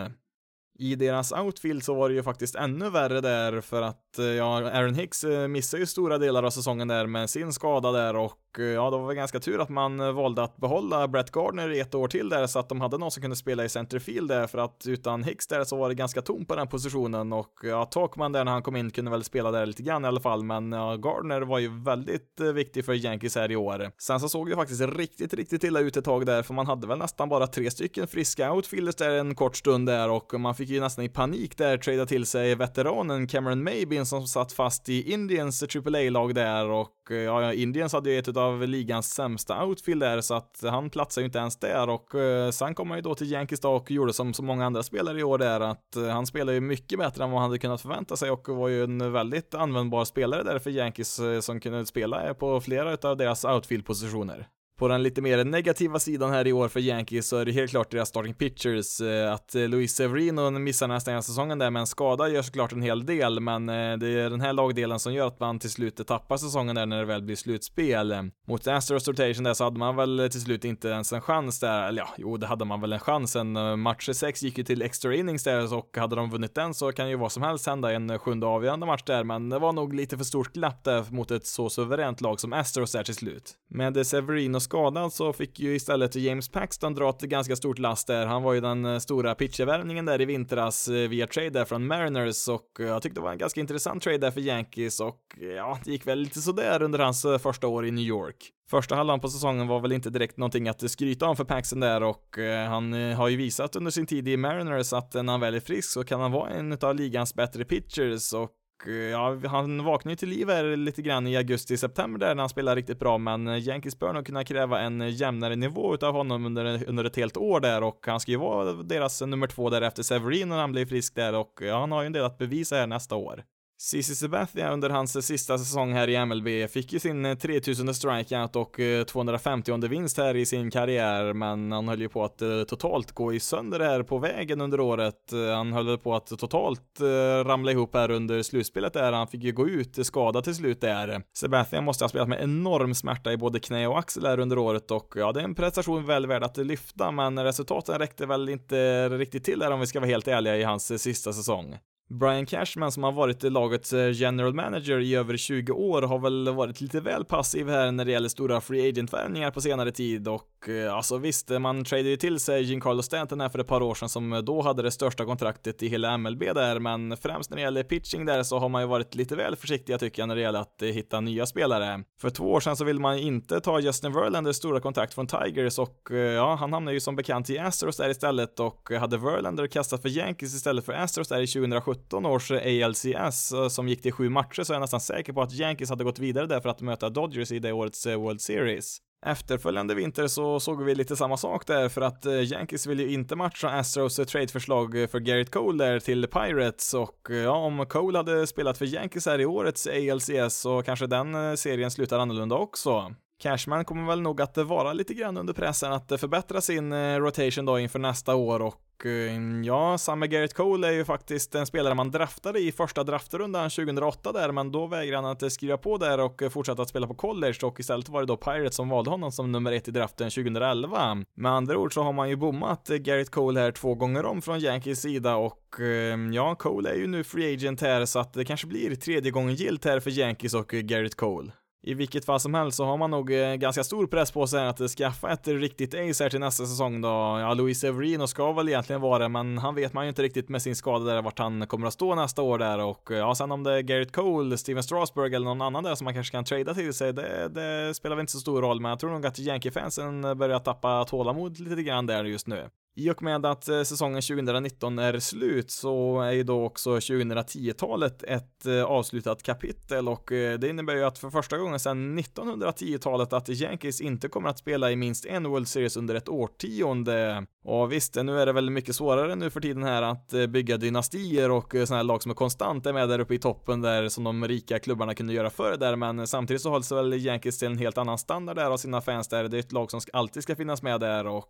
I 0.80 0.96
deras 0.96 1.32
outfield 1.32 1.84
så 1.84 1.94
var 1.94 2.10
det 2.10 2.16
ju 2.16 2.24
faktiskt 2.24 2.56
ännu 2.56 2.90
värre 2.90 3.22
där 3.22 3.62
för 3.62 3.82
att 3.82 4.20
eh, 4.20 4.26
ja, 4.26 4.70
Aaron 4.70 4.96
Hicks 4.96 5.26
missade 5.50 5.82
ju 5.82 5.88
stora 5.88 6.18
delar 6.18 6.44
av 6.44 6.50
säsongen 6.50 6.88
där 6.88 7.08
med 7.08 7.30
sin 7.30 7.54
skada 7.54 7.92
där 7.92 8.16
och 8.16 8.43
Eh, 8.60 8.66
ja, 8.66 8.90
det 8.90 8.98
var 8.98 9.08
väl 9.08 9.16
ganska 9.16 9.40
tur 9.40 9.62
att 9.62 9.70
man 9.70 10.00
eh, 10.00 10.12
valde 10.12 10.44
att 10.44 10.58
behålla 10.58 11.08
Brett 11.08 11.32
Gardner 11.32 11.70
i 11.70 11.80
ett 11.80 11.96
år 11.96 12.08
till 12.08 12.30
där 12.30 12.48
så 12.48 12.60
att 12.60 12.70
de 12.70 12.82
hade 12.82 12.98
någon 12.98 13.12
som 13.12 13.22
kunde 13.22 13.36
spela 13.36 13.66
i 13.66 13.70
centerfield 13.70 14.28
där 14.28 14.48
för 14.48 14.58
att 14.58 14.84
utan 14.88 15.24
Hicks 15.24 15.48
där 15.48 15.64
så 15.64 15.78
var 15.78 15.90
det 15.90 15.96
ganska 15.96 16.22
tomt 16.22 16.48
på 16.48 16.56
den 16.56 16.68
positionen 16.68 17.34
och 17.34 17.52
ja, 17.64 17.86
Talkman 17.86 18.32
där 18.32 18.44
när 18.44 18.52
han 18.52 18.62
kom 18.62 18.76
in 18.76 18.92
kunde 18.92 19.12
väl 19.12 19.24
spela 19.24 19.52
där 19.52 19.66
lite 19.66 19.84
grann 19.84 20.06
i 20.06 20.08
alla 20.08 20.20
fall 20.20 20.44
men 20.44 20.72
ja, 20.72 20.96
Gardner 20.96 21.42
var 21.42 21.60
ju 21.60 21.84
väldigt 21.84 22.40
eh, 22.40 22.48
viktig 22.48 22.86
för 22.86 22.94
Yankees 22.94 23.36
här 23.36 23.52
i 23.52 23.56
år. 23.56 23.92
Sen 23.98 24.20
så 24.20 24.30
såg 24.30 24.50
det 24.50 24.56
faktiskt 24.56 24.82
riktigt, 24.82 25.34
riktigt 25.34 25.64
illa 25.64 25.80
ut 25.80 25.98
ett 25.98 26.06
tag 26.06 26.26
där 26.26 26.44
för 26.44 26.54
man 26.54 26.68
hade 26.68 26.88
väl 26.88 26.98
nästan 26.98 27.30
bara 27.30 27.48
tre 27.48 27.72
stycken 27.72 28.08
friska 28.08 28.54
outfielders 28.54 28.96
där 28.96 29.10
en 29.10 29.36
kort 29.36 29.58
stund 29.58 29.88
där 29.88 30.10
och 30.10 30.42
man 30.42 30.56
fick 30.56 30.70
ju 30.70 30.80
nästan 30.80 31.06
i 31.06 31.10
panik 31.10 31.58
där 31.58 31.78
tradea 31.78 32.06
till 32.06 32.26
sig 32.26 32.56
veteranen 32.56 33.28
Cameron 33.28 33.64
Maybin 33.64 34.06
som 34.06 34.28
satt 34.28 34.52
fast 34.52 34.90
i 34.90 35.12
Indians 35.14 35.64
AAA-lag 35.64 36.36
där 36.36 36.70
och 36.70 37.03
och 37.04 37.12
eh, 37.12 37.24
ja, 37.24 37.54
Indians 37.54 37.94
hade 37.94 38.12
ju 38.12 38.20
ett 38.20 38.38
av 38.38 38.68
ligans 38.68 39.14
sämsta 39.14 39.66
outfield 39.66 40.02
där, 40.02 40.22
så 40.22 40.34
att 40.34 40.64
han 40.64 40.90
platsar 40.90 41.22
ju 41.22 41.26
inte 41.26 41.40
ens 41.40 41.58
där 41.58 41.90
och 41.90 42.16
eh, 42.16 42.52
sen 42.52 42.76
kom 42.76 42.90
han 42.90 42.98
ju 42.98 43.02
då 43.02 43.16
till 43.16 43.32
Yankees 43.32 43.60
då 43.60 43.72
och 43.72 43.92
gjorde 43.92 44.14
som 44.14 44.34
så 44.34 44.44
många 44.44 44.66
andra 44.66 44.84
spelare 44.84 45.20
i 45.20 45.24
år 45.24 45.38
där, 45.38 45.60
att 45.60 45.96
eh, 45.96 46.08
han 46.08 46.26
spelar 46.26 46.54
ju 46.54 46.62
mycket 46.62 47.00
bättre 47.00 47.24
än 47.24 47.32
vad 47.32 47.42
han 47.42 47.50
hade 47.50 47.60
kunnat 47.60 47.82
förvänta 47.82 48.18
sig 48.18 48.32
och 48.32 48.50
var 48.50 48.68
ju 48.68 48.84
en 48.84 49.12
väldigt 49.12 49.54
användbar 49.54 50.06
spelare 50.06 50.44
där 50.44 50.60
för 50.60 50.70
Yankees 50.70 51.20
eh, 51.20 51.40
som 51.40 51.60
kunde 51.60 51.86
spela 51.86 52.34
på 52.34 52.62
flera 52.62 53.10
av 53.10 53.18
deras 53.18 53.46
outfield-positioner. 53.46 54.48
På 54.84 54.88
den 54.88 55.04
lite 55.04 55.22
mer 55.22 55.44
negativa 55.44 56.00
sidan 56.00 56.32
här 56.32 56.48
i 56.48 56.54
år 56.54 56.68
för 56.68 56.80
Yankees 56.80 57.28
så 57.28 57.38
är 57.38 57.46
det 57.46 57.52
helt 57.52 57.72
klart 57.72 57.92
deras 57.92 58.10
starting 58.10 58.34
pitchers. 58.34 59.02
Eh, 59.02 59.34
att 59.34 59.56
eh, 59.56 59.68
Luis 59.68 59.96
Severino 59.96 60.50
missar 60.50 60.88
nästan 60.88 61.12
hela 61.12 61.22
säsongen 61.22 61.60
där 61.60 61.70
med 61.70 61.80
en 61.80 61.88
skada 61.88 62.30
gör 62.30 62.42
såklart 62.42 62.72
en 62.72 62.82
hel 62.82 63.06
del, 63.06 63.40
men 63.40 63.70
eh, 63.70 63.98
det 63.98 64.08
är 64.08 64.30
den 64.30 64.42
här 64.42 64.54
lagdelen 64.54 65.00
som 65.00 65.14
gör 65.14 65.28
att 65.28 65.40
man 65.40 65.60
till 65.60 65.70
slut 65.70 66.08
tappar 66.08 66.38
säsongen 66.38 66.76
där 66.76 66.86
när 66.86 67.00
det 67.00 67.06
väl 67.06 67.24
blir 67.24 67.36
slutspel. 67.36 68.16
Mot 68.48 68.68
Astros 68.68 69.08
rotation 69.08 69.44
där 69.44 69.54
så 69.54 69.64
hade 69.64 69.80
man 69.80 69.96
väl 69.96 70.30
till 70.32 70.42
slut 70.42 70.66
inte 70.66 70.88
ens 70.88 71.14
en 71.14 71.22
chans 71.22 71.60
där, 71.60 71.88
eller 71.88 72.02
ja, 72.02 72.10
jo 72.18 72.38
det 72.38 72.48
hade 72.48 72.66
man 72.66 72.82
väl 72.82 72.94
en 72.94 73.00
chans. 73.00 73.36
En 73.36 73.80
match 73.80 74.10
6 74.14 74.44
gick 74.44 74.58
ju 74.58 74.64
till 74.64 74.82
extra 74.82 75.16
innings 75.16 75.44
där 75.44 75.74
och 75.74 75.98
hade 75.98 76.16
de 76.16 76.30
vunnit 76.30 76.56
den 76.56 76.74
så 76.74 76.92
kan 76.92 77.10
ju 77.10 77.16
vad 77.16 77.32
som 77.32 77.44
helst 77.44 77.68
hända 77.68 77.92
i 77.92 77.96
en 77.96 78.20
sjunde 78.20 78.48
avgörande 78.48 78.86
match 78.86 79.04
där, 79.06 79.24
men 79.24 79.50
det 79.50 79.60
var 79.60 79.74
nog 79.74 79.94
lite 79.94 80.18
för 80.18 80.26
stort 80.26 80.54
glapp 80.54 80.84
där 80.84 81.06
mot 81.10 81.32
ett 81.32 81.46
så 81.46 81.70
suveränt 81.70 82.22
lag 82.22 82.40
som 82.40 82.54
Astros 82.54 82.92
där 82.92 83.04
till 83.04 83.16
slut. 83.16 83.54
Med 83.70 84.08
Severino 84.08 84.60
skadad 84.74 85.14
så 85.14 85.34
fick 85.34 85.60
ju 85.60 85.76
istället 85.76 86.16
James 86.16 86.50
Paxton 86.50 86.94
dra 86.94 87.10
ett 87.10 87.22
ganska 87.22 87.56
stort 87.56 87.80
last 87.80 88.08
där. 88.08 88.26
Han 88.26 88.44
var 88.44 88.54
ju 88.54 88.62
den 88.62 88.86
eh, 88.86 89.00
stora 89.00 89.36
pitchervärvningen 89.36 90.06
där 90.06 90.22
i 90.22 90.26
vintras 90.26 90.88
eh, 90.88 91.10
via 91.10 91.28
trade 91.28 91.50
där 91.50 91.66
från 91.66 91.88
Mariners 91.88 92.48
och 92.48 92.80
eh, 92.80 92.86
jag 92.86 93.02
tyckte 93.02 93.20
det 93.20 93.24
var 93.24 93.32
en 93.32 93.38
ganska 93.38 93.62
intressant 93.62 94.04
trade 94.04 94.18
där 94.18 94.32
för 94.32 94.42
Yankees 94.42 95.00
och 95.00 95.20
ja, 95.56 95.80
det 95.86 95.92
gick 95.92 96.08
väl 96.08 96.20
lite 96.20 96.42
sådär 96.42 96.82
under 96.82 97.00
hans 97.00 97.26
första 97.40 97.68
år 97.68 97.86
i 97.86 97.92
New 97.92 98.04
York. 98.04 98.50
Första 98.70 98.96
halvan 98.96 99.20
på 99.20 99.30
säsongen 99.30 99.68
var 99.68 99.80
väl 99.80 99.92
inte 99.92 100.10
direkt 100.10 100.38
någonting 100.38 100.68
att 100.68 100.92
skryta 100.92 101.26
om 101.26 101.36
för 101.36 101.44
Paxton 101.44 101.80
där 101.80 102.04
och 102.04 102.38
han 102.68 102.94
har 102.94 103.28
ju 103.28 103.38
visat 103.38 103.76
under 103.76 103.92
sin 103.92 104.06
tid 104.06 104.28
i 104.28 104.38
Mariners 104.38 104.94
att 104.94 105.14
när 105.14 105.32
han 105.32 105.40
väl 105.40 105.56
är 105.56 105.60
frisk 105.60 105.90
så 105.90 106.04
kan 106.04 106.20
han 106.22 106.32
vara 106.32 106.50
en 106.50 106.78
av 106.82 106.96
ligans 106.96 107.34
bättre 107.34 107.66
pitchers 107.66 108.34
och 108.34 108.50
Eh, 108.88 108.94
ja, 108.94 109.38
han 109.48 109.84
vaknade 109.84 110.12
ju 110.12 110.16
till 110.16 110.30
liv 110.30 110.50
här 110.50 110.78
lite 110.78 111.02
grann 111.02 111.28
i 111.28 111.38
augusti-september 111.38 112.20
där 112.20 112.36
när 112.36 112.42
han 112.44 112.50
spelade 112.50 112.80
riktigt 112.80 113.00
bra, 113.00 113.18
men 113.18 113.48
eh, 113.48 113.68
Yankees 113.68 114.00
bör 114.00 114.14
nog 114.14 114.26
kunna 114.26 114.44
kräva 114.44 114.80
en 114.80 115.02
eh, 115.02 115.10
jämnare 115.10 115.56
nivå 115.56 115.94
utav 115.94 116.14
honom 116.14 116.46
under, 116.46 116.90
under 116.90 117.04
ett 117.04 117.16
helt 117.16 117.38
år 117.38 117.60
där 117.60 117.84
och 117.84 118.00
han 118.08 118.20
ska 118.20 118.32
ju 118.32 118.38
vara 118.38 118.74
deras 118.74 119.22
nummer 119.22 119.48
två 119.48 119.70
där 119.70 119.82
efter 119.82 120.04
Severin 120.04 120.50
när 120.50 120.58
han 120.58 120.72
blir 120.72 120.86
frisk 120.86 121.16
där 121.16 121.34
och 121.34 121.60
ja, 121.62 121.80
han 121.80 121.92
har 121.92 122.02
ju 122.02 122.06
en 122.06 122.14
del 122.14 122.26
att 122.26 122.38
bevisa 122.38 122.76
här 122.76 122.88
nästa 122.88 123.16
år. 123.16 123.44
CC 123.84 124.16
Sabathia 124.16 124.74
under 124.74 124.90
hans 124.90 125.26
sista 125.26 125.58
säsong 125.58 125.94
här 125.94 126.10
i 126.10 126.26
MLB 126.26 126.70
fick 126.70 126.94
ju 126.94 127.00
sin 127.00 127.26
eh, 127.26 127.38
3000 127.38 127.94
strikeout 127.94 128.56
och 128.56 128.80
eh, 128.80 129.04
250 129.04 129.88
vinst 129.88 130.18
här 130.18 130.36
i 130.36 130.46
sin 130.46 130.72
karriär, 130.72 131.34
men 131.34 131.72
han 131.72 131.88
höll 131.88 132.02
ju 132.02 132.10
på 132.10 132.24
att 132.24 132.42
eh, 132.42 132.64
totalt 132.64 133.12
gå 133.12 133.34
i 133.34 133.40
sönder 133.40 133.80
här 133.80 134.04
på 134.04 134.18
vägen 134.18 134.62
under 134.62 134.80
året. 134.80 135.16
Han 135.56 135.74
höll 135.74 135.98
på 135.98 136.16
att 136.16 136.28
totalt 136.28 137.00
ramla 137.46 137.72
ihop 137.72 137.96
här 137.96 138.12
under 138.12 138.44
slutspelet 138.44 138.94
där. 138.94 139.12
Han 139.12 139.28
fick 139.28 139.44
ju 139.44 139.52
gå 139.52 139.68
ut 139.68 140.06
skadad 140.06 140.44
till 140.44 140.56
slut 140.56 140.82
där. 140.82 141.24
Sabathia 141.34 141.82
måste 141.82 142.04
ha 142.04 142.10
spelat 142.10 142.30
med 142.30 142.44
enorm 142.44 142.96
smärta 142.96 143.34
i 143.34 143.38
både 143.38 143.60
knä 143.60 143.88
och 143.88 144.00
axel 144.00 144.26
här 144.26 144.40
under 144.40 144.58
året 144.58 144.92
och 144.92 145.14
ja, 145.16 145.32
det 145.32 145.40
är 145.40 145.44
en 145.44 145.56
prestation 145.56 146.06
väl 146.06 146.28
värd 146.28 146.44
att 146.44 146.58
lyfta, 146.58 147.12
men 147.12 147.44
resultaten 147.44 148.00
räckte 148.00 148.26
väl 148.26 148.50
inte 148.50 149.10
riktigt 149.10 149.44
till 149.44 149.60
där 149.60 149.72
om 149.72 149.80
vi 149.80 149.88
ska 149.88 150.00
vara 150.00 150.10
helt 150.10 150.28
ärliga 150.28 150.58
i 150.58 150.64
hans 150.64 151.02
sista 151.02 151.34
säsong. 151.34 151.78
Brian 152.10 152.46
Cashman 152.46 152.92
som 152.92 153.04
har 153.04 153.12
varit 153.12 153.44
lagets 153.44 153.94
eh, 153.94 154.12
general 154.12 154.54
manager 154.54 155.00
i 155.00 155.16
över 155.16 155.38
20 155.38 155.72
år 155.72 156.02
har 156.02 156.20
väl 156.20 156.54
varit 156.54 156.82
lite 156.82 157.00
väl 157.00 157.26
passiv 157.26 157.70
här 157.70 157.92
när 157.92 158.06
det 158.06 158.12
gäller 158.12 158.30
stora 158.30 158.62
free 158.62 158.90
agent-värvningar 158.90 159.52
på 159.52 159.62
senare 159.62 159.92
tid 159.92 160.28
och 160.28 160.53
Eh, 160.70 160.94
alltså 160.94 161.18
visst, 161.18 161.52
eh, 161.52 161.60
man 161.60 161.84
tradade 161.84 162.10
ju 162.10 162.18
till 162.18 162.40
sig 162.40 162.64
Giancarlo 162.64 163.02
Stanton 163.02 163.42
här 163.42 163.50
för 163.50 163.60
ett 163.60 163.68
par 163.68 163.82
år 163.82 163.96
sedan 163.96 164.10
som 164.10 164.34
eh, 164.34 164.40
då 164.40 164.62
hade 164.62 164.82
det 164.82 164.92
största 164.92 165.26
kontraktet 165.26 165.84
i 165.84 165.88
hela 165.88 166.18
MLB 166.18 166.40
där, 166.40 166.80
men 166.80 167.18
främst 167.18 167.50
när 167.50 167.58
det 167.58 167.64
gäller 167.64 167.84
pitching 167.84 168.26
där 168.26 168.44
så 168.44 168.60
har 168.60 168.70
man 168.70 168.82
ju 168.82 168.88
varit 168.88 169.16
lite 169.16 169.36
väl 169.36 169.56
försiktiga 169.56 169.98
tycker 169.98 170.22
jag 170.22 170.28
när 170.28 170.36
det 170.36 170.42
gäller 170.42 170.60
att 170.60 170.82
hitta 170.82 171.22
nya 171.22 171.46
spelare. 171.46 172.04
För 172.22 172.30
två 172.30 172.52
år 172.52 172.60
sedan 172.60 172.76
så 172.76 172.84
ville 172.84 173.00
man 173.00 173.18
inte 173.18 173.60
ta 173.60 173.80
Justin 173.80 174.14
Verlanders 174.14 174.56
stora 174.56 174.80
kontrakt 174.80 175.14
från 175.14 175.28
Tigers 175.28 175.80
och 175.80 176.08
ja, 176.12 176.56
han 176.56 176.74
hamnade 176.74 176.94
ju 176.94 177.00
som 177.00 177.16
bekant 177.16 177.50
i 177.50 177.60
Astros 177.60 177.98
där 177.98 178.10
istället 178.10 178.60
och 178.60 178.90
hade 179.00 179.18
Verlander 179.18 179.68
kastat 179.68 180.02
för 180.02 180.10
Yankees 180.10 180.56
istället 180.56 180.86
för 180.86 180.94
Astros 180.94 181.28
där 181.28 181.42
i 181.42 181.48
2017 181.48 182.26
års 182.26 182.52
ALCS 182.52 183.54
som 183.70 183.88
gick 183.88 184.02
till 184.02 184.12
sju 184.12 184.30
matcher 184.30 184.64
så 184.64 184.74
är 184.74 184.76
jag 184.76 184.82
nästan 184.82 185.00
säker 185.00 185.34
på 185.34 185.42
att 185.42 185.54
Yankees 185.54 185.90
hade 185.90 186.04
gått 186.04 186.20
vidare 186.20 186.48
där 186.48 186.62
för 186.62 186.70
att 186.70 186.82
möta 186.82 187.10
Dodgers 187.10 187.52
i 187.52 187.60
det 187.60 187.72
årets 187.72 188.06
World 188.08 188.42
Series. 188.42 189.00
Efterföljande 189.26 189.96
vinter 189.96 190.28
så 190.28 190.60
såg 190.60 190.84
vi 190.84 190.96
lite 190.96 191.16
samma 191.16 191.38
sak 191.38 191.68
där 191.68 191.90
för 191.90 192.02
att 192.02 192.26
eh, 192.26 192.34
Yankees 192.34 192.88
vill 192.88 193.00
ju 193.00 193.12
inte 193.12 193.36
matcha 193.36 193.70
Astros 193.70 194.20
eh, 194.20 194.26
tradeförslag 194.26 195.02
eh, 195.02 195.08
för 195.08 195.20
Garrett 195.20 195.52
Cole 195.52 195.86
där 195.86 196.00
till 196.00 196.28
Pirates 196.28 196.94
och 196.94 197.28
ja, 197.30 197.52
om 197.52 197.86
Cole 197.86 198.18
hade 198.18 198.48
spelat 198.48 198.78
för 198.78 198.86
Yankees 198.86 199.26
här 199.26 199.42
i 199.42 199.46
årets 199.46 199.88
ALCS 199.88 200.56
så 200.56 200.82
kanske 200.82 201.08
den 201.08 201.58
serien 201.58 201.92
slutar 201.92 202.20
annorlunda 202.20 202.56
också. 202.56 203.16
Cashman 203.44 203.86
kommer 203.86 204.08
väl 204.08 204.22
nog 204.22 204.42
att 204.42 204.58
vara 204.58 204.94
lite 204.94 205.14
grann 205.14 205.38
under 205.38 205.54
pressen 205.54 205.94
att 205.94 206.20
förbättra 206.20 206.62
sin 206.62 206.94
eh, 206.94 207.18
rotation 207.18 207.66
då 207.66 207.80
inför 207.80 208.00
nästa 208.00 208.36
år 208.36 208.62
och 208.62 209.06
eh, 209.06 209.62
ja, 209.64 209.98
Samme 209.98 210.28
Garrett 210.28 210.54
Cole 210.54 210.88
är 210.88 210.92
ju 210.92 211.06
faktiskt 211.06 211.56
en 211.56 211.66
spelare 211.66 211.96
man 211.96 212.12
draftade 212.12 212.60
i 212.60 212.72
första 212.72 213.04
draftrundan 213.04 213.70
2008 213.70 214.32
där, 214.32 214.52
men 214.52 214.72
då 214.72 214.88
vägrade 214.88 215.28
han 215.28 215.32
att 215.32 215.52
skriva 215.52 215.78
på 215.78 215.98
där 215.98 216.20
och 216.20 216.42
fortsätta 216.52 216.82
att 216.82 216.90
spela 216.90 217.08
på 217.08 217.16
college 217.16 217.58
och 217.64 217.80
istället 217.80 218.10
var 218.10 218.22
det 218.22 218.28
då 218.28 218.38
Pirates 218.38 218.76
som 218.76 218.90
valde 218.90 219.10
honom 219.10 219.32
som 219.32 219.52
nummer 219.52 219.72
ett 219.72 219.88
i 219.88 219.92
draften 219.92 220.30
2011. 220.30 221.24
Med 221.34 221.52
andra 221.52 221.78
ord 221.78 221.94
så 221.94 222.04
har 222.04 222.14
man 222.14 222.30
ju 222.30 222.36
bommat 222.36 222.88
Garrett 222.88 223.32
Cole 223.32 223.60
här 223.60 223.72
två 223.72 223.96
gånger 223.96 224.26
om 224.26 224.42
från 224.42 224.60
Yankees 224.60 225.02
sida 225.02 225.36
och 225.36 225.80
eh, 225.80 226.18
ja, 226.34 226.56
Cole 226.56 226.90
är 226.90 226.96
ju 226.96 227.08
nu 227.08 227.24
free 227.24 227.54
agent 227.54 227.82
här 227.82 228.06
så 228.06 228.20
att 228.20 228.34
det 228.34 228.46
kanske 228.46 228.68
blir 228.68 228.96
tredje 228.96 229.32
gången 229.32 229.56
gilt 229.56 229.86
här 229.86 230.00
för 230.00 230.10
Yankees 230.10 230.54
och 230.54 230.68
Garrett 230.70 231.16
Cole. 231.16 231.52
I 231.86 231.94
vilket 231.94 232.26
fall 232.26 232.40
som 232.40 232.54
helst 232.54 232.78
så 232.78 232.86
har 232.86 232.98
man 232.98 233.12
nog 233.12 233.34
eh, 233.34 233.56
ganska 233.56 233.84
stor 233.84 234.08
press 234.08 234.32
på 234.32 234.48
sig 234.48 234.68
att 234.68 234.80
skaffa 234.80 235.32
ett 235.32 235.48
riktigt 235.48 235.94
ace 235.94 236.24
här 236.24 236.30
till 236.30 236.40
nästa 236.40 236.66
säsong 236.66 237.02
då. 237.02 237.08
Ja, 237.08 237.54
Luis 237.54 237.80
Severino 237.80 238.28
ska 238.28 238.52
väl 238.52 238.70
egentligen 238.70 239.02
vara 239.02 239.20
det, 239.20 239.30
men 239.30 239.58
han 239.58 239.76
vet 239.76 239.94
man 239.94 240.06
ju 240.06 240.10
inte 240.10 240.22
riktigt 240.24 240.50
med 240.50 240.62
sin 240.62 240.76
skada 240.76 241.06
där 241.06 241.22
vart 241.22 241.40
han 241.40 241.68
kommer 241.68 241.88
att 241.88 241.94
stå 241.94 242.16
nästa 242.16 242.42
år 242.42 242.58
där 242.58 242.80
och 242.80 243.12
eh, 243.12 243.18
ja, 243.18 243.36
sen 243.36 243.52
om 243.52 243.64
det 243.64 243.72
är 243.72 243.82
Garrett 243.82 244.12
Cole, 244.12 244.58
Steven 244.58 244.84
Strasburg 244.84 245.34
eller 245.34 245.46
någon 245.46 245.62
annan 245.62 245.84
där 245.84 245.96
som 245.96 246.06
man 246.06 246.14
kanske 246.14 246.32
kan 246.32 246.44
trada 246.44 246.74
till 246.74 246.94
sig, 246.94 247.14
det, 247.14 247.50
det 247.50 247.94
spelar 247.94 248.16
väl 248.16 248.24
inte 248.24 248.34
så 248.34 248.40
stor 248.40 248.62
roll, 248.62 248.82
men 248.82 248.90
jag 248.90 249.00
tror 249.00 249.12
nog 249.12 249.26
att 249.26 249.40
Yankee-fansen 249.40 250.38
börjar 250.38 250.60
tappa 250.60 251.06
tålamod 251.06 251.60
lite 251.60 251.84
grann 251.84 252.06
där 252.06 252.24
just 252.24 252.48
nu. 252.48 252.70
I 252.96 253.10
och 253.10 253.24
med 253.24 253.46
att 253.46 253.68
eh, 253.68 253.84
säsongen 253.84 254.22
2019 254.22 255.00
är 255.00 255.20
slut 255.20 255.72
så 255.72 256.22
är 256.22 256.32
ju 256.32 256.44
då 256.44 256.66
också 256.66 256.96
2010-talet 256.96 258.24
ett 258.24 258.66
eh, 258.66 258.84
avslutat 258.84 259.44
kapitel 259.44 260.10
och 260.10 260.32
eh, 260.32 260.60
det 260.60 260.70
innebär 260.70 260.96
ju 260.96 261.04
att 261.04 261.18
för 261.18 261.30
första 261.30 261.58
gången 261.58 261.80
sedan 261.80 262.20
1910-talet 262.20 263.34
att 263.34 263.50
Yankees 263.50 264.02
inte 264.02 264.28
kommer 264.28 264.50
att 264.50 264.60
spela 264.60 264.92
i 264.92 264.96
minst 264.96 265.26
en 265.26 265.50
World 265.50 265.68
Series 265.68 265.98
under 265.98 266.16
ett 266.16 266.30
årtionde. 266.30 267.46
Och 267.66 267.92
visst, 267.92 268.16
nu 268.16 268.40
är 268.40 268.46
det 268.46 268.54
väl 268.54 268.70
mycket 268.70 268.96
svårare 268.96 269.36
nu 269.36 269.50
för 269.50 269.62
tiden 269.62 269.84
här 269.84 270.02
att 270.02 270.34
bygga 270.50 270.78
dynastier 270.78 271.52
och 271.52 271.72
sådana 271.72 271.96
här 271.96 272.04
lag 272.04 272.22
som 272.22 272.32
är 272.32 272.36
konstant 272.36 272.86
är 272.86 272.94
med 272.94 273.10
där 273.10 273.20
uppe 273.20 273.34
i 273.34 273.40
toppen 273.40 273.82
där 273.82 274.10
som 274.10 274.24
de 274.24 274.48
rika 274.48 274.80
klubbarna 274.80 275.16
kunde 275.16 275.34
göra 275.34 275.50
förr 275.50 275.78
där, 275.80 275.96
men 275.96 276.28
samtidigt 276.28 276.62
så 276.62 276.70
hålls 276.70 276.92
väl 276.92 277.14
Yankees 277.14 277.60
till 277.60 277.68
en 277.68 277.78
helt 277.78 277.98
annan 277.98 278.18
standard 278.18 278.56
där 278.56 278.72
av 278.72 278.78
sina 278.78 279.02
fans 279.02 279.28
där. 279.28 279.48
Det 279.48 279.58
är 279.58 279.60
ett 279.60 279.72
lag 279.72 279.92
som 279.92 280.02
alltid 280.14 280.44
ska 280.44 280.56
finnas 280.56 280.82
med 280.82 281.00
där 281.00 281.28
och 281.28 281.50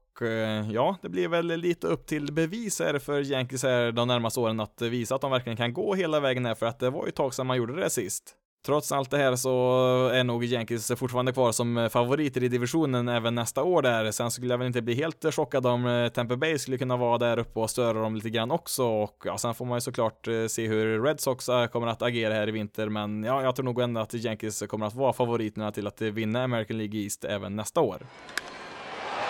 ja, 0.71 0.97
det 1.01 1.09
blir 1.09 1.32
väl 1.33 1.47
lite 1.47 1.87
upp 1.87 2.07
till 2.07 2.33
bevis 2.33 2.79
här 2.79 2.99
för 2.99 3.21
Yankees 3.21 3.63
här 3.63 3.91
de 3.91 4.07
närmaste 4.07 4.39
åren 4.39 4.59
att 4.59 4.81
visa 4.81 5.15
att 5.15 5.21
de 5.21 5.31
verkligen 5.31 5.57
kan 5.57 5.73
gå 5.73 5.95
hela 5.95 6.19
vägen 6.19 6.45
här 6.45 6.55
för 6.55 6.65
att 6.65 6.79
det 6.79 6.89
var 6.89 7.05
ju 7.05 7.09
ett 7.09 7.15
tag 7.15 7.33
sedan 7.33 7.47
man 7.47 7.57
gjorde 7.57 7.75
det 7.81 7.89
sist. 7.89 8.35
Trots 8.65 8.91
allt 8.91 9.11
det 9.11 9.17
här 9.17 9.35
så 9.35 10.07
är 10.13 10.23
nog 10.23 10.45
Yankees 10.45 10.91
fortfarande 10.97 11.31
kvar 11.31 11.51
som 11.51 11.89
favoriter 11.91 12.43
i 12.43 12.47
divisionen 12.47 13.07
även 13.09 13.35
nästa 13.35 13.63
år 13.63 13.81
där. 13.81 14.11
Sen 14.11 14.31
skulle 14.31 14.53
jag 14.53 14.57
väl 14.57 14.67
inte 14.67 14.81
bli 14.81 14.93
helt 14.93 15.33
chockad 15.35 15.65
om 15.65 15.85
eh, 15.85 16.09
Tampa 16.09 16.35
Bay 16.35 16.57
skulle 16.57 16.77
kunna 16.77 16.97
vara 16.97 17.17
där 17.17 17.39
uppe 17.39 17.59
och 17.59 17.69
störa 17.69 18.01
dem 18.01 18.15
lite 18.15 18.29
grann 18.29 18.51
också. 18.51 18.83
Och 18.83 19.23
ja, 19.25 19.37
sen 19.37 19.55
får 19.55 19.65
man 19.65 19.77
ju 19.77 19.81
såklart 19.81 20.27
eh, 20.27 20.45
se 20.47 20.67
hur 20.67 21.03
Red 21.03 21.19
Sox 21.19 21.49
eh, 21.49 21.67
kommer 21.67 21.87
att 21.87 22.01
agera 22.01 22.33
här 22.33 22.49
i 22.49 22.51
vinter. 22.51 22.89
Men 22.89 23.23
ja, 23.23 23.43
jag 23.43 23.55
tror 23.55 23.65
nog 23.65 23.81
ändå 23.81 24.01
att 24.01 24.13
Yankees 24.13 24.63
kommer 24.67 24.85
att 24.85 24.95
vara 24.95 25.13
favoriterna 25.13 25.71
till 25.71 25.87
att 25.87 26.01
vinna 26.01 26.43
American 26.43 26.77
League 26.77 26.99
East 26.99 27.23
även 27.25 27.55
nästa 27.55 27.81
år. 27.81 27.97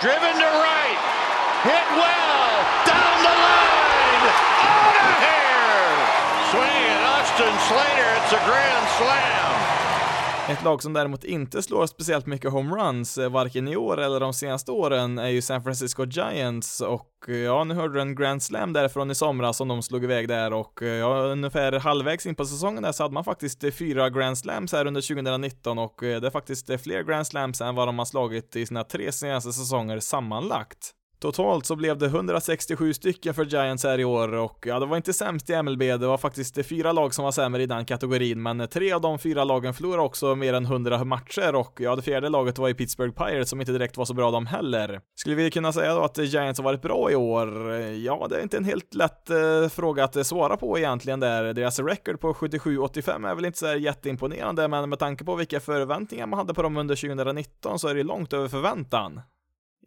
Driven 0.01 0.33
to 0.33 0.39
right. 0.39 1.12
Hit 1.63 1.89
well. 1.95 2.55
Down 2.91 3.17
the 3.27 3.35
line. 3.45 4.25
Out 4.67 4.95
of 5.07 5.15
here. 5.27 5.95
Swing 6.51 6.85
and 6.93 7.05
Austin 7.15 7.55
Slater. 7.67 8.11
It's 8.19 8.33
a 8.33 8.41
grand 8.47 8.87
slam. 8.97 9.43
Ett 10.49 10.63
lag 10.63 10.83
som 10.83 10.93
däremot 10.93 11.23
inte 11.23 11.61
slår 11.63 11.85
speciellt 11.87 12.25
mycket 12.25 12.51
homeruns, 12.51 13.17
eh, 13.17 13.29
varken 13.29 13.67
i 13.67 13.75
år 13.75 14.01
eller 14.01 14.19
de 14.19 14.33
senaste 14.33 14.71
åren, 14.71 15.17
är 15.17 15.27
ju 15.27 15.41
San 15.41 15.63
Francisco 15.63 16.05
Giants 16.05 16.81
och 16.81 17.09
eh, 17.27 17.35
ja, 17.35 17.63
nu 17.63 17.73
hörde 17.73 17.93
du 17.93 18.01
en 18.01 18.15
Grand 18.15 18.43
Slam 18.43 18.73
därifrån 18.73 19.11
i 19.11 19.15
somras 19.15 19.57
som 19.57 19.67
de 19.67 19.81
slog 19.81 20.03
iväg 20.03 20.27
där 20.27 20.53
och 20.53 20.81
eh, 20.81 20.87
ja, 20.87 21.17
ungefär 21.17 21.71
halvvägs 21.71 22.25
in 22.25 22.35
på 22.35 22.45
säsongen 22.45 22.83
där 22.83 22.91
så 22.91 23.03
hade 23.03 23.13
man 23.13 23.23
faktiskt 23.23 23.63
fyra 23.77 24.09
Grand 24.09 24.37
Slams 24.37 24.71
här 24.71 24.85
under 24.87 25.01
2019 25.01 25.79
och 25.79 25.95
det 25.99 26.27
är 26.27 26.31
faktiskt 26.31 26.81
fler 26.81 27.03
Grand 27.03 27.27
Slams 27.27 27.61
än 27.61 27.75
vad 27.75 27.87
de 27.87 27.97
har 27.99 28.05
slagit 28.05 28.55
i 28.55 28.65
sina 28.65 28.83
tre 28.83 29.11
senaste 29.11 29.53
säsonger 29.53 29.99
sammanlagt. 29.99 30.93
Totalt 31.23 31.65
så 31.65 31.75
blev 31.75 31.97
det 31.97 32.05
167 32.05 32.93
stycken 32.93 33.33
för 33.33 33.45
Giants 33.45 33.83
här 33.83 33.99
i 33.99 34.05
år 34.05 34.33
och 34.33 34.63
ja, 34.67 34.79
det 34.79 34.85
var 34.85 34.97
inte 34.97 35.13
sämst 35.13 35.49
i 35.49 35.61
MLB, 35.61 35.79
det 35.79 35.97
var 35.97 36.17
faktiskt 36.17 36.65
fyra 36.65 36.91
lag 36.91 37.13
som 37.13 37.25
var 37.25 37.31
sämre 37.31 37.63
i 37.63 37.65
den 37.65 37.85
kategorin, 37.85 38.41
men 38.41 38.67
tre 38.67 38.91
av 38.91 39.01
de 39.01 39.19
fyra 39.19 39.43
lagen 39.43 39.73
förlorade 39.73 40.03
också 40.03 40.35
mer 40.35 40.53
än 40.53 40.65
100 40.65 41.03
matcher 41.03 41.55
och 41.55 41.81
ja, 41.81 41.95
det 41.95 42.01
fjärde 42.01 42.29
laget 42.29 42.57
var 42.57 42.69
i 42.69 42.73
Pittsburgh 42.73 43.13
Pirates 43.13 43.49
som 43.49 43.59
inte 43.59 43.71
direkt 43.71 43.97
var 43.97 44.05
så 44.05 44.13
bra 44.13 44.31
de 44.31 44.45
heller. 44.47 45.01
Skulle 45.15 45.35
vi 45.35 45.51
kunna 45.51 45.73
säga 45.73 45.95
då 45.95 46.01
att 46.01 46.17
Giants 46.17 46.59
har 46.59 46.63
varit 46.63 46.81
bra 46.81 47.11
i 47.11 47.15
år? 47.15 47.71
Ja, 47.81 48.27
det 48.29 48.35
är 48.35 48.41
inte 48.41 48.57
en 48.57 48.65
helt 48.65 48.93
lätt 48.93 49.29
eh, 49.29 49.69
fråga 49.69 50.03
att 50.03 50.27
svara 50.27 50.57
på 50.57 50.77
egentligen 50.77 51.19
där. 51.19 51.53
Deras 51.53 51.79
record 51.79 52.19
på 52.19 52.33
77-85 52.33 53.29
är 53.29 53.35
väl 53.35 53.45
inte 53.45 53.59
så 53.59 53.65
här 53.65 53.75
jätteimponerande, 53.75 54.67
men 54.67 54.89
med 54.89 54.99
tanke 54.99 55.23
på 55.23 55.35
vilka 55.35 55.59
förväntningar 55.59 56.27
man 56.27 56.39
hade 56.39 56.53
på 56.53 56.61
dem 56.61 56.77
under 56.77 56.95
2019 56.95 57.79
så 57.79 57.87
är 57.87 57.95
det 57.95 58.03
långt 58.03 58.33
över 58.33 58.47
förväntan. 58.47 59.21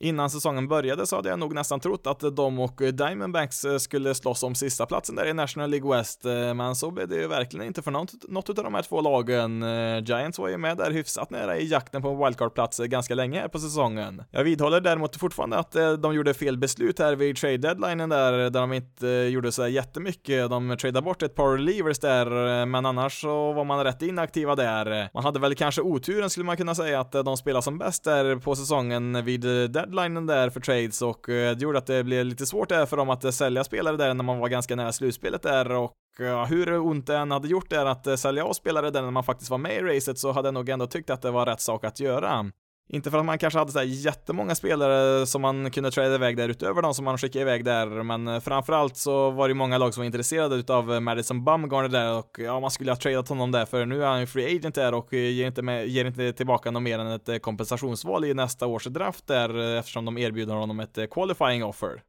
Innan 0.00 0.30
säsongen 0.30 0.68
började 0.68 1.06
så 1.06 1.16
hade 1.16 1.28
jag 1.28 1.38
nog 1.38 1.54
nästan 1.54 1.80
trott 1.80 2.06
att 2.06 2.36
de 2.36 2.58
och 2.58 2.82
Diamondbacks 2.92 3.64
eh, 3.64 3.78
skulle 3.78 4.14
slåss 4.14 4.42
om 4.42 4.54
sista 4.54 4.86
platsen 4.86 5.16
där 5.16 5.26
i 5.26 5.32
National 5.32 5.70
League 5.70 5.96
West, 5.96 6.24
eh, 6.24 6.54
men 6.54 6.74
så 6.74 6.90
blev 6.90 7.08
det 7.08 7.16
ju 7.16 7.26
verkligen 7.26 7.66
inte 7.66 7.82
för 7.82 7.90
något, 7.90 8.12
något 8.28 8.48
av 8.48 8.64
de 8.64 8.74
här 8.74 8.82
två 8.82 9.00
lagen. 9.00 9.62
Eh, 9.62 10.04
Giants 10.04 10.38
var 10.38 10.48
ju 10.48 10.56
med 10.56 10.76
där 10.76 10.90
hyfsat 10.90 11.30
nära 11.30 11.58
i 11.58 11.68
jakten 11.68 12.02
på 12.02 12.08
en 12.08 12.18
wildcard-plats 12.18 12.78
ganska 12.78 13.14
länge 13.14 13.40
här 13.40 13.48
på 13.48 13.58
säsongen. 13.58 14.22
Jag 14.30 14.44
vidhåller 14.44 14.80
däremot 14.80 15.16
fortfarande 15.16 15.56
att 15.56 15.72
de 15.98 16.14
gjorde 16.14 16.34
fel 16.34 16.58
beslut 16.58 16.98
här 16.98 17.16
vid 17.16 17.36
trade 17.36 17.56
deadlinen 17.56 18.08
där, 18.08 18.32
där 18.32 18.60
de 18.60 18.72
inte 18.72 19.06
gjorde 19.06 19.52
så 19.52 19.68
jättemycket. 19.68 20.50
De 20.50 20.76
tradade 20.80 21.04
bort 21.04 21.22
ett 21.22 21.34
par 21.34 21.56
relievers 21.56 21.98
där, 21.98 22.66
men 22.66 22.86
annars 22.86 23.20
så 23.20 23.52
var 23.52 23.64
man 23.64 23.84
rätt 23.84 24.02
inaktiva 24.02 24.54
där. 24.54 25.10
Man 25.14 25.24
hade 25.24 25.38
väl 25.38 25.54
kanske 25.54 25.82
oturen 25.82 26.30
skulle 26.30 26.46
man 26.46 26.56
kunna 26.56 26.74
säga 26.74 27.00
att 27.00 27.12
de 27.12 27.36
spelade 27.36 27.62
som 27.62 27.78
bäst 27.78 28.04
där 28.04 28.36
på 28.36 28.56
säsongen 28.56 29.24
vid 29.24 29.70
deadlinen 29.86 30.26
där 30.26 30.50
för 30.50 30.60
trades 30.60 31.02
och 31.02 31.28
eh, 31.28 31.56
det 31.56 31.62
gjorde 31.62 31.78
att 31.78 31.86
det 31.86 32.04
blev 32.04 32.24
lite 32.24 32.46
svårt 32.46 32.68
där 32.68 32.86
för 32.86 32.96
dem 32.96 33.10
att 33.10 33.24
eh, 33.24 33.30
sälja 33.30 33.64
spelare 33.64 33.96
där 33.96 34.14
när 34.14 34.24
man 34.24 34.38
var 34.38 34.48
ganska 34.48 34.76
nära 34.76 34.92
slutspelet 34.92 35.42
där 35.42 35.72
och 35.72 35.92
eh, 36.20 36.44
hur 36.44 36.78
ont 36.78 37.06
det 37.06 37.16
än 37.16 37.30
hade 37.30 37.48
gjort 37.48 37.70
där 37.70 37.86
att 37.86 38.18
sälja 38.18 38.44
av 38.44 38.52
spelare 38.52 38.90
där 38.90 39.02
när 39.02 39.10
man 39.10 39.24
faktiskt 39.24 39.50
var 39.50 39.58
med 39.58 39.76
i 39.76 39.82
racet 39.82 40.18
så 40.18 40.32
hade 40.32 40.46
jag 40.48 40.54
nog 40.54 40.68
ändå 40.68 40.86
tyckt 40.86 41.10
att 41.10 41.22
det 41.22 41.30
var 41.30 41.46
rätt 41.46 41.60
sak 41.60 41.84
att 41.84 42.00
göra. 42.00 42.50
Inte 42.88 43.10
för 43.10 43.18
att 43.18 43.24
man 43.24 43.38
kanske 43.38 43.58
hade 43.58 43.72
så 43.72 43.78
här 43.78 43.86
jättemånga 43.86 44.54
spelare 44.54 45.26
som 45.26 45.42
man 45.42 45.70
kunde 45.70 45.90
trada 45.90 46.14
iväg 46.14 46.36
där 46.36 46.48
utöver 46.48 46.82
de 46.82 46.94
som 46.94 47.04
man 47.04 47.18
skickade 47.18 47.42
iväg 47.42 47.64
där, 47.64 48.02
men 48.02 48.40
framförallt 48.40 48.96
så 48.96 49.30
var 49.30 49.48
det 49.48 49.54
många 49.54 49.78
lag 49.78 49.94
som 49.94 50.00
var 50.00 50.06
intresserade 50.06 50.56
utav 50.56 51.02
Madison 51.02 51.44
Bumgarner 51.44 51.88
där 51.88 52.18
och 52.18 52.36
ja, 52.38 52.60
man 52.60 52.70
skulle 52.70 52.90
ha 52.90 52.96
tradat 52.96 53.28
honom 53.28 53.52
där 53.52 53.66
för 53.66 53.86
nu 53.86 54.02
är 54.02 54.06
han 54.06 54.20
ju 54.20 54.26
free 54.26 54.56
agent 54.56 54.74
där 54.74 54.94
och 54.94 55.12
ger 55.12 55.46
inte, 55.46 55.62
med, 55.62 55.88
ger 55.88 56.04
inte 56.04 56.32
tillbaka 56.32 56.70
något 56.70 56.82
mer 56.82 56.98
än 56.98 57.06
ett 57.06 57.42
kompensationsval 57.42 58.24
i 58.24 58.34
nästa 58.34 58.66
års 58.66 58.84
draft 58.84 59.26
där 59.26 59.78
eftersom 59.78 60.04
de 60.04 60.18
erbjuder 60.18 60.54
honom 60.54 60.80
ett 60.80 60.98
qualifying 61.10 61.64
offer. 61.64 62.02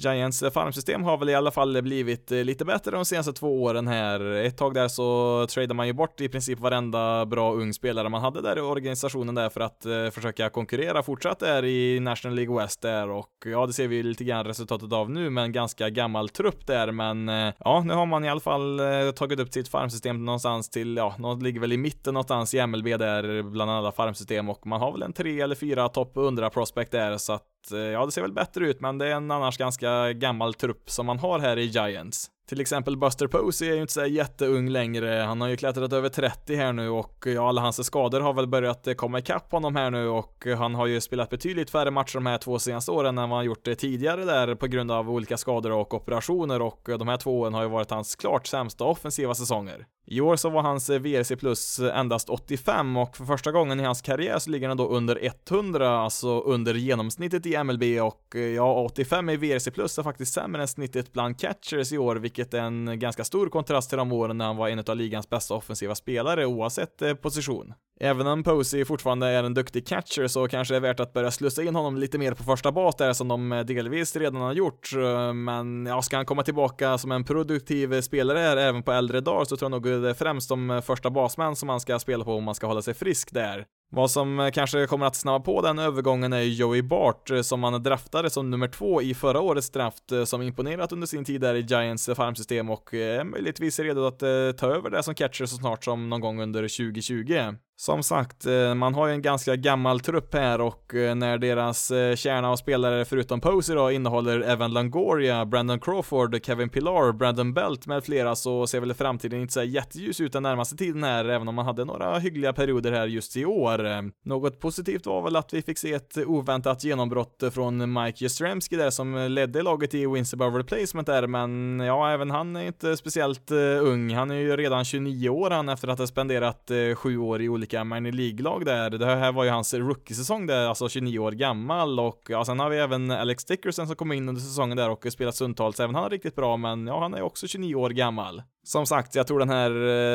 Giants 0.00 0.44
farmsystem 0.54 1.02
har 1.02 1.18
väl 1.18 1.28
i 1.28 1.34
alla 1.34 1.50
fall 1.50 1.82
blivit 1.82 2.32
eh, 2.32 2.44
lite 2.44 2.64
bättre 2.64 2.90
de 2.90 3.04
senaste 3.04 3.32
två 3.32 3.62
åren 3.62 3.88
här. 3.88 4.20
Ett 4.20 4.56
tag 4.58 4.74
där 4.74 4.88
så 4.88 5.46
tradade 5.50 5.74
man 5.74 5.86
ju 5.86 5.92
bort 5.92 6.20
i 6.20 6.28
princip 6.28 6.58
varenda 6.58 7.26
bra 7.26 7.52
ung 7.52 7.72
spelare 7.72 8.08
man 8.08 8.20
hade 8.20 8.42
där 8.42 8.58
i 8.58 8.60
organisationen 8.60 9.34
där 9.34 9.48
för 9.48 9.60
att 9.60 9.86
eh, 9.86 10.10
försöka 10.10 10.50
konkurrera 10.50 11.02
fortsatt 11.02 11.38
där 11.38 11.64
i 11.64 12.00
National 12.00 12.36
League 12.36 12.56
West 12.62 12.82
där 12.82 13.10
och 13.10 13.30
ja, 13.44 13.66
det 13.66 13.72
ser 13.72 13.88
vi 13.88 14.02
lite 14.02 14.24
grann 14.24 14.44
resultatet 14.44 14.92
av 14.92 15.10
nu 15.10 15.30
med 15.30 15.44
en 15.44 15.52
ganska 15.52 15.90
gammal 15.90 16.28
trupp 16.28 16.66
där, 16.66 16.92
men 16.92 17.28
eh, 17.28 17.54
ja, 17.58 17.82
nu 17.86 17.94
har 17.94 18.06
man 18.06 18.24
i 18.24 18.28
alla 18.28 18.40
fall 18.40 18.80
tagit 19.16 19.40
upp 19.40 19.52
sitt 19.52 19.68
farmsystem 19.68 20.24
någonstans 20.24 20.70
till, 20.70 20.96
ja, 20.96 21.14
något 21.18 21.42
ligger 21.42 21.60
väl 21.60 21.72
i 21.72 21.76
mitten 21.76 22.14
någonstans 22.14 22.54
i 22.54 22.66
MLB 22.66 22.86
där 22.86 23.42
bland 23.42 23.70
alla 23.70 23.92
farmsystem 23.92 24.48
och 24.48 24.66
man 24.66 24.80
har 24.80 24.92
väl 24.92 25.02
en 25.02 25.12
tre 25.12 25.40
eller 25.40 25.54
fyra 25.54 25.88
topp 25.88 26.16
100 26.16 26.50
prospect 26.50 26.92
där 26.92 27.18
så 27.18 27.32
att 27.32 27.49
Eh, 27.72 27.78
ja, 27.78 28.06
det 28.06 28.12
ser 28.12 28.22
väl 28.22 28.32
bättre 28.32 28.66
ut, 28.66 28.80
men 28.80 28.98
det 28.98 29.06
är 29.06 29.12
en 29.12 29.30
annars 29.30 29.58
ganska 29.58 30.12
gammal 30.12 30.54
trupp 30.54 30.90
som 30.90 31.06
man 31.06 31.18
har 31.18 31.38
här 31.38 31.56
i 31.56 31.64
Giants. 31.64 32.30
Till 32.50 32.60
exempel 32.60 32.96
Buster 32.96 33.26
Posey 33.26 33.68
är 33.68 33.74
ju 33.74 33.80
inte 33.80 33.92
så 33.92 34.06
jätteung 34.06 34.68
längre, 34.68 35.24
han 35.26 35.40
har 35.40 35.48
ju 35.48 35.56
klättrat 35.56 35.92
över 35.92 36.08
30 36.08 36.54
här 36.56 36.72
nu 36.72 36.88
och 36.88 37.24
ja, 37.26 37.48
alla 37.48 37.60
hans 37.60 37.86
skador 37.86 38.20
har 38.20 38.32
väl 38.32 38.46
börjat 38.46 38.86
eh, 38.86 38.94
komma 38.94 39.18
ikapp 39.18 39.52
honom 39.52 39.76
här 39.76 39.90
nu 39.90 40.08
och 40.08 40.46
eh, 40.46 40.58
han 40.58 40.74
har 40.74 40.86
ju 40.86 41.00
spelat 41.00 41.30
betydligt 41.30 41.70
färre 41.70 41.90
matcher 41.90 42.14
de 42.14 42.26
här 42.26 42.38
två 42.38 42.58
senaste 42.58 42.90
åren 42.90 43.18
än 43.18 43.28
vad 43.28 43.38
han 43.38 43.46
gjort 43.46 43.68
eh, 43.68 43.74
tidigare 43.74 44.24
där 44.24 44.54
på 44.54 44.66
grund 44.66 44.90
av 44.90 45.10
olika 45.10 45.36
skador 45.36 45.72
och 45.72 45.94
operationer 45.94 46.62
och 46.62 46.88
de 46.98 47.08
här 47.08 47.16
två 47.16 47.40
åren 47.40 47.54
har 47.54 47.62
ju 47.62 47.68
varit 47.68 47.90
hans 47.90 48.16
klart 48.16 48.46
sämsta 48.46 48.84
offensiva 48.84 49.34
säsonger. 49.34 49.86
I 50.06 50.20
år 50.20 50.36
så 50.36 50.50
var 50.50 50.62
hans 50.62 50.90
VRC 50.90 51.36
plus 51.36 51.78
endast 51.78 52.28
85 52.30 52.96
och 52.96 53.16
för 53.16 53.24
första 53.24 53.52
gången 53.52 53.80
i 53.80 53.82
hans 53.82 54.02
karriär 54.02 54.38
så 54.38 54.50
ligger 54.50 54.68
han 54.68 54.76
då 54.76 54.88
under 54.88 55.32
100, 55.50 55.98
alltså 55.98 56.40
under 56.40 56.74
genomsnittet 56.74 57.46
i 57.46 57.64
MLB 57.64 57.82
och 58.02 58.36
ja, 58.56 58.82
85 58.82 59.30
i 59.30 59.36
VRC 59.36 59.70
plus 59.70 59.98
är 59.98 60.02
faktiskt 60.02 60.32
sämre 60.32 60.62
än 60.62 60.68
snittet 60.68 61.12
bland 61.12 61.40
catchers 61.40 61.92
i 61.92 61.98
år, 61.98 62.16
vilket 62.16 62.39
vilket 62.40 62.54
är 62.54 62.62
en 62.62 62.98
ganska 62.98 63.24
stor 63.24 63.48
kontrast 63.48 63.88
till 63.88 63.98
de 63.98 64.12
åren 64.12 64.38
när 64.38 64.44
han 64.44 64.56
var 64.56 64.68
en 64.68 64.78
av 64.78 64.96
ligans 64.96 65.28
bästa 65.28 65.54
offensiva 65.54 65.94
spelare 65.94 66.46
oavsett 66.46 67.02
eh, 67.02 67.14
position. 67.14 67.74
Även 68.00 68.26
om 68.26 68.42
Posey 68.42 68.84
fortfarande 68.84 69.26
är 69.26 69.44
en 69.44 69.54
duktig 69.54 69.86
catcher 69.86 70.26
så 70.26 70.48
kanske 70.48 70.74
det 70.74 70.78
är 70.78 70.80
värt 70.80 71.00
att 71.00 71.12
börja 71.12 71.30
slussa 71.30 71.62
in 71.62 71.74
honom 71.74 71.96
lite 71.96 72.18
mer 72.18 72.34
på 72.34 72.42
första 72.42 72.72
bas 72.72 72.96
där 72.96 73.12
som 73.12 73.28
de 73.28 73.52
eh, 73.52 73.60
delvis 73.60 74.16
redan 74.16 74.42
har 74.42 74.52
gjort. 74.52 74.92
Eh, 74.96 75.32
men 75.32 75.86
ja, 75.86 76.02
ska 76.02 76.16
han 76.16 76.26
komma 76.26 76.42
tillbaka 76.42 76.98
som 76.98 77.12
en 77.12 77.24
produktiv 77.24 78.00
spelare 78.00 78.38
här 78.38 78.56
även 78.56 78.82
på 78.82 78.92
äldre 78.92 79.20
dagar 79.20 79.44
så 79.44 79.56
tror 79.56 79.70
jag 79.70 79.82
nog 79.82 80.02
det 80.02 80.10
är 80.10 80.14
främst 80.14 80.48
de 80.48 80.82
första 80.84 81.10
basmän 81.10 81.56
som 81.56 81.66
man 81.66 81.80
ska 81.80 81.98
spela 81.98 82.24
på 82.24 82.34
om 82.34 82.44
man 82.44 82.54
ska 82.54 82.66
hålla 82.66 82.82
sig 82.82 82.94
frisk 82.94 83.32
där. 83.32 83.64
Vad 83.92 84.10
som 84.10 84.40
eh, 84.40 84.50
kanske 84.50 84.86
kommer 84.86 85.06
att 85.06 85.16
snabba 85.16 85.44
på 85.44 85.62
den 85.62 85.78
övergången 85.78 86.32
är 86.32 86.40
Joey 86.42 86.82
Bart 86.82 87.30
eh, 87.30 87.42
som 87.42 87.60
man 87.60 87.82
draftade 87.82 88.30
som 88.30 88.50
nummer 88.50 88.68
två 88.68 89.02
i 89.02 89.14
förra 89.14 89.40
årets 89.40 89.70
draft 89.70 90.12
eh, 90.12 90.24
som 90.24 90.42
imponerat 90.42 90.92
under 90.92 91.06
sin 91.06 91.24
tid 91.24 91.40
där 91.40 91.54
i 91.54 91.60
Giants 91.60 92.10
farmsystem 92.16 92.70
och 92.70 92.94
är 92.94 93.24
möjligtvis 93.24 93.78
redo 93.78 94.06
att 94.06 94.18
ta 94.58 94.66
över 94.66 94.90
det 94.90 95.02
som 95.02 95.14
catcher 95.14 95.46
så 95.46 95.56
snart 95.56 95.84
som 95.84 96.08
någon 96.08 96.20
gång 96.20 96.42
under 96.42 96.62
2020. 96.62 97.54
Som 97.80 98.02
sagt, 98.02 98.46
eh, 98.46 98.74
man 98.74 98.94
har 98.94 99.06
ju 99.06 99.12
en 99.12 99.22
ganska 99.22 99.56
gammal 99.56 100.00
trupp 100.00 100.34
här 100.34 100.60
och 100.60 100.94
eh, 100.94 101.14
när 101.14 101.38
deras 101.38 101.90
eh, 101.90 102.16
kärna 102.16 102.50
och 102.50 102.58
spelare 102.58 103.04
förutom 103.04 103.40
Posey 103.40 103.76
då 103.76 103.90
innehåller 103.90 104.40
Evan 104.40 104.72
Longoria, 104.72 105.46
Brandon 105.46 105.80
Crawford, 105.80 106.44
Kevin 106.44 106.68
Pillar, 106.68 107.12
Brandon 107.12 107.54
Belt 107.54 107.86
med 107.86 108.04
flera 108.04 108.36
så 108.36 108.66
ser 108.66 108.80
väl 108.80 108.94
framtiden 108.94 109.40
inte 109.40 109.52
så 109.52 109.62
jätteljus 109.62 110.20
ut 110.20 110.32
den 110.32 110.42
närmaste 110.42 110.76
tiden 110.76 111.04
här, 111.04 111.24
även 111.24 111.48
om 111.48 111.54
man 111.54 111.66
hade 111.66 111.84
några 111.84 112.18
hyggliga 112.18 112.52
perioder 112.52 112.92
här 112.92 113.06
just 113.06 113.36
i 113.36 113.44
år. 113.44 114.10
Något 114.28 114.60
positivt 114.60 115.06
var 115.06 115.22
väl 115.22 115.36
att 115.36 115.54
vi 115.54 115.62
fick 115.62 115.78
se 115.78 115.92
ett 115.92 116.18
oväntat 116.26 116.84
genombrott 116.84 117.42
från 117.52 117.92
Mike 117.92 118.24
Jastrzemski 118.24 118.76
där 118.76 118.90
som 118.90 119.14
ledde 119.14 119.62
laget 119.62 119.94
i 119.94 120.06
wins 120.06 120.34
above 120.34 120.58
replacement 120.58 121.06
där, 121.06 121.26
men 121.26 121.80
ja, 121.80 122.10
även 122.10 122.30
han 122.30 122.56
är 122.56 122.66
inte 122.66 122.96
speciellt 122.96 123.50
ung. 123.82 124.14
Han 124.14 124.30
är 124.30 124.34
ju 124.34 124.56
redan 124.56 124.84
29 124.84 125.28
år 125.28 125.50
han 125.50 125.68
efter 125.68 125.88
att 125.88 125.98
ha 125.98 126.06
spenderat 126.06 126.70
sju 126.94 127.18
år 127.18 127.42
i 127.42 127.48
olika 127.48 127.69
olika 127.70 127.84
minor 127.84 128.12
League-lag 128.12 128.64
där. 128.64 128.90
Det 128.90 129.06
här 129.06 129.32
var 129.32 129.44
ju 129.44 129.50
hans 129.50 129.74
rookie-säsong 129.74 130.46
där, 130.46 130.66
alltså 130.66 130.88
29 130.88 131.18
år 131.18 131.32
gammal 131.32 132.00
och 132.00 132.22
ja, 132.28 132.44
sen 132.44 132.60
har 132.60 132.70
vi 132.70 132.78
även 132.78 133.10
Alex 133.10 133.44
Dickerson 133.44 133.86
som 133.86 133.96
kom 133.96 134.12
in 134.12 134.28
under 134.28 134.42
säsongen 134.42 134.76
där 134.76 134.90
och 134.90 135.06
spelat 135.10 135.34
stundtals, 135.34 135.80
även 135.80 135.94
han 135.94 136.04
är 136.04 136.10
riktigt 136.10 136.36
bra, 136.36 136.56
men 136.56 136.86
ja, 136.86 137.00
han 137.00 137.14
är 137.14 137.22
också 137.22 137.46
29 137.46 137.74
år 137.74 137.90
gammal. 137.90 138.42
Som 138.70 138.86
sagt, 138.86 139.14
jag 139.14 139.26
tror 139.26 139.38
den 139.38 139.48
här 139.48 139.70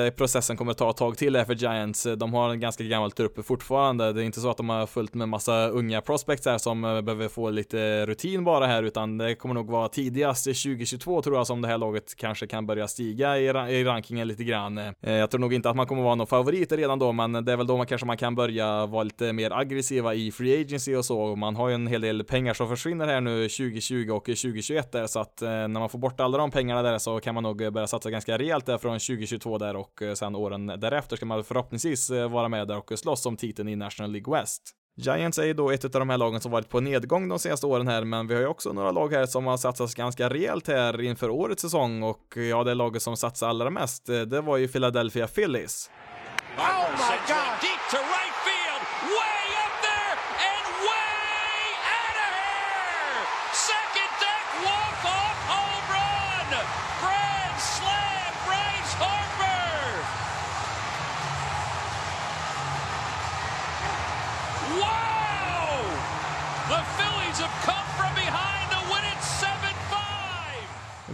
eh, 0.06 0.12
processen 0.12 0.58
kommer 0.58 0.74
ta 0.74 0.90
ett 0.90 0.98
tag 0.98 1.18
till 1.18 1.36
här 1.36 1.46
för 1.46 1.56
Giants. 1.56 2.06
Eh, 2.06 2.14
de 2.14 2.34
har 2.34 2.50
en 2.50 2.60
ganska 2.60 2.84
gammal 2.84 3.12
trupp 3.12 3.46
fortfarande. 3.46 4.14
Det 4.14 4.22
är 4.22 4.26
inte 4.26 4.40
så 4.40 4.50
att 4.50 4.58
de 4.58 4.70
har 4.70 4.88
fullt 4.88 5.14
med 5.14 5.30
massa 5.30 5.68
unga 5.68 6.02
prospects 6.02 6.46
här 6.46 6.58
som 6.58 6.86
eh, 6.86 7.02
behöver 7.02 7.28
få 7.28 7.50
lite 7.50 8.06
rutin 8.06 8.44
bara 8.44 8.68
här, 8.68 8.84
utan 8.84 9.18
det 9.18 9.36
kommer 9.36 9.56
nog 9.56 9.70
vara 9.70 9.88
tidigast 9.88 10.46
2022 10.46 11.22
tror 11.22 11.38
jag 11.38 11.48
som 11.48 11.62
det 11.62 11.68
här 11.68 11.78
laget 11.78 12.16
kanske 12.16 12.48
kan 12.48 12.66
börja 12.66 12.88
stiga 12.88 13.38
i, 13.38 13.84
rankingen 13.84 14.28
lite 14.28 14.44
grann. 14.44 14.80
Jag 15.00 15.32
tror 15.32 15.40
nog 15.40 15.54
inte 15.54 15.70
att 15.70 15.76
man 15.76 15.88
kommer 15.88 16.04
vara 16.04 16.16
någon 16.16 16.28
favorit 16.28 16.72
redan 16.72 17.00
då, 17.00 17.12
men 17.12 17.46
det 17.46 17.52
är 17.52 17.58
väl 17.58 17.68
då 17.68 17.78
man 17.78 17.86
kanske 17.86 18.08
man 18.08 18.18
kan 18.18 18.36
börja 18.36 18.86
vara 18.86 19.04
lite 19.04 19.34
mer 19.34 19.52
aggressiva 19.52 20.14
i 20.14 20.32
free 20.32 20.62
agency 20.62 20.96
och 20.96 21.06
så. 21.06 21.36
Man 21.36 21.56
har 21.56 21.70
ju 21.70 21.76
en 21.76 21.88
hel 21.88 22.02
del 22.02 22.24
pengar 22.24 22.54
som 22.54 22.70
försvinner 22.70 23.08
här 23.08 23.22
nu 23.22 23.50
2020 23.50 24.10
och 24.12 24.26
2021 24.26 24.92
där, 24.92 25.08
så 25.08 25.20
att 25.20 25.42
när 25.42 25.68
man 25.68 25.90
får 25.90 26.00
bort 26.00 26.20
alla 26.20 26.38
de 26.38 26.52
pengarna 26.52 26.82
där 26.82 26.98
så 26.98 27.20
kan 27.20 27.34
man 27.34 27.44
nog 27.44 27.74
börja 27.74 27.88
satsa 27.88 28.12
ganska 28.12 28.38
rejält 28.46 28.66
där 28.66 28.78
från 28.78 29.00
2022 29.00 29.58
där 29.58 29.76
och 29.76 30.02
eh, 30.02 30.14
sen 30.14 30.36
åren 30.36 30.68
därefter 30.68 31.16
ska 31.16 31.26
man 31.26 31.44
förhoppningsvis 31.44 32.10
eh, 32.10 32.30
vara 32.30 32.50
med 32.50 32.68
där 32.68 32.78
och 32.78 32.92
eh, 32.92 32.96
slåss 32.96 33.26
om 33.26 33.38
titeln 33.38 33.70
i 33.70 33.76
National 33.76 34.12
League 34.12 34.40
West. 34.40 34.62
Giants 34.98 35.38
är 35.38 35.44
ju 35.44 35.54
då 35.54 35.72
ett 35.72 35.86
av 35.86 35.92
de 35.92 36.10
här 36.10 36.18
lagen 36.18 36.42
som 36.42 36.52
varit 36.52 36.70
på 36.70 36.80
nedgång 36.80 37.28
de 37.30 37.40
senaste 37.40 37.68
åren 37.68 37.88
här, 37.88 38.04
men 38.04 38.28
vi 38.28 38.34
har 38.34 38.42
ju 38.42 38.48
också 38.48 38.74
några 38.74 38.92
lag 38.92 39.14
här 39.14 39.26
som 39.26 39.46
har 39.46 39.58
satsat 39.58 39.96
ganska 39.96 40.30
rejält 40.30 40.68
här 40.68 41.02
inför 41.02 41.30
årets 41.30 41.62
säsong 41.62 42.04
och 42.04 42.38
ja, 42.38 42.64
det 42.64 42.74
laget 42.74 43.02
som 43.02 43.18
satsade 43.18 43.50
allra 43.50 43.70
mest, 43.70 44.06
det 44.06 44.42
var 44.42 44.58
ju 44.58 44.68
Philadelphia 44.68 45.28
Phillies. 45.28 45.90
Oh 46.58 46.92
my 46.92 47.18
God! 47.28 47.75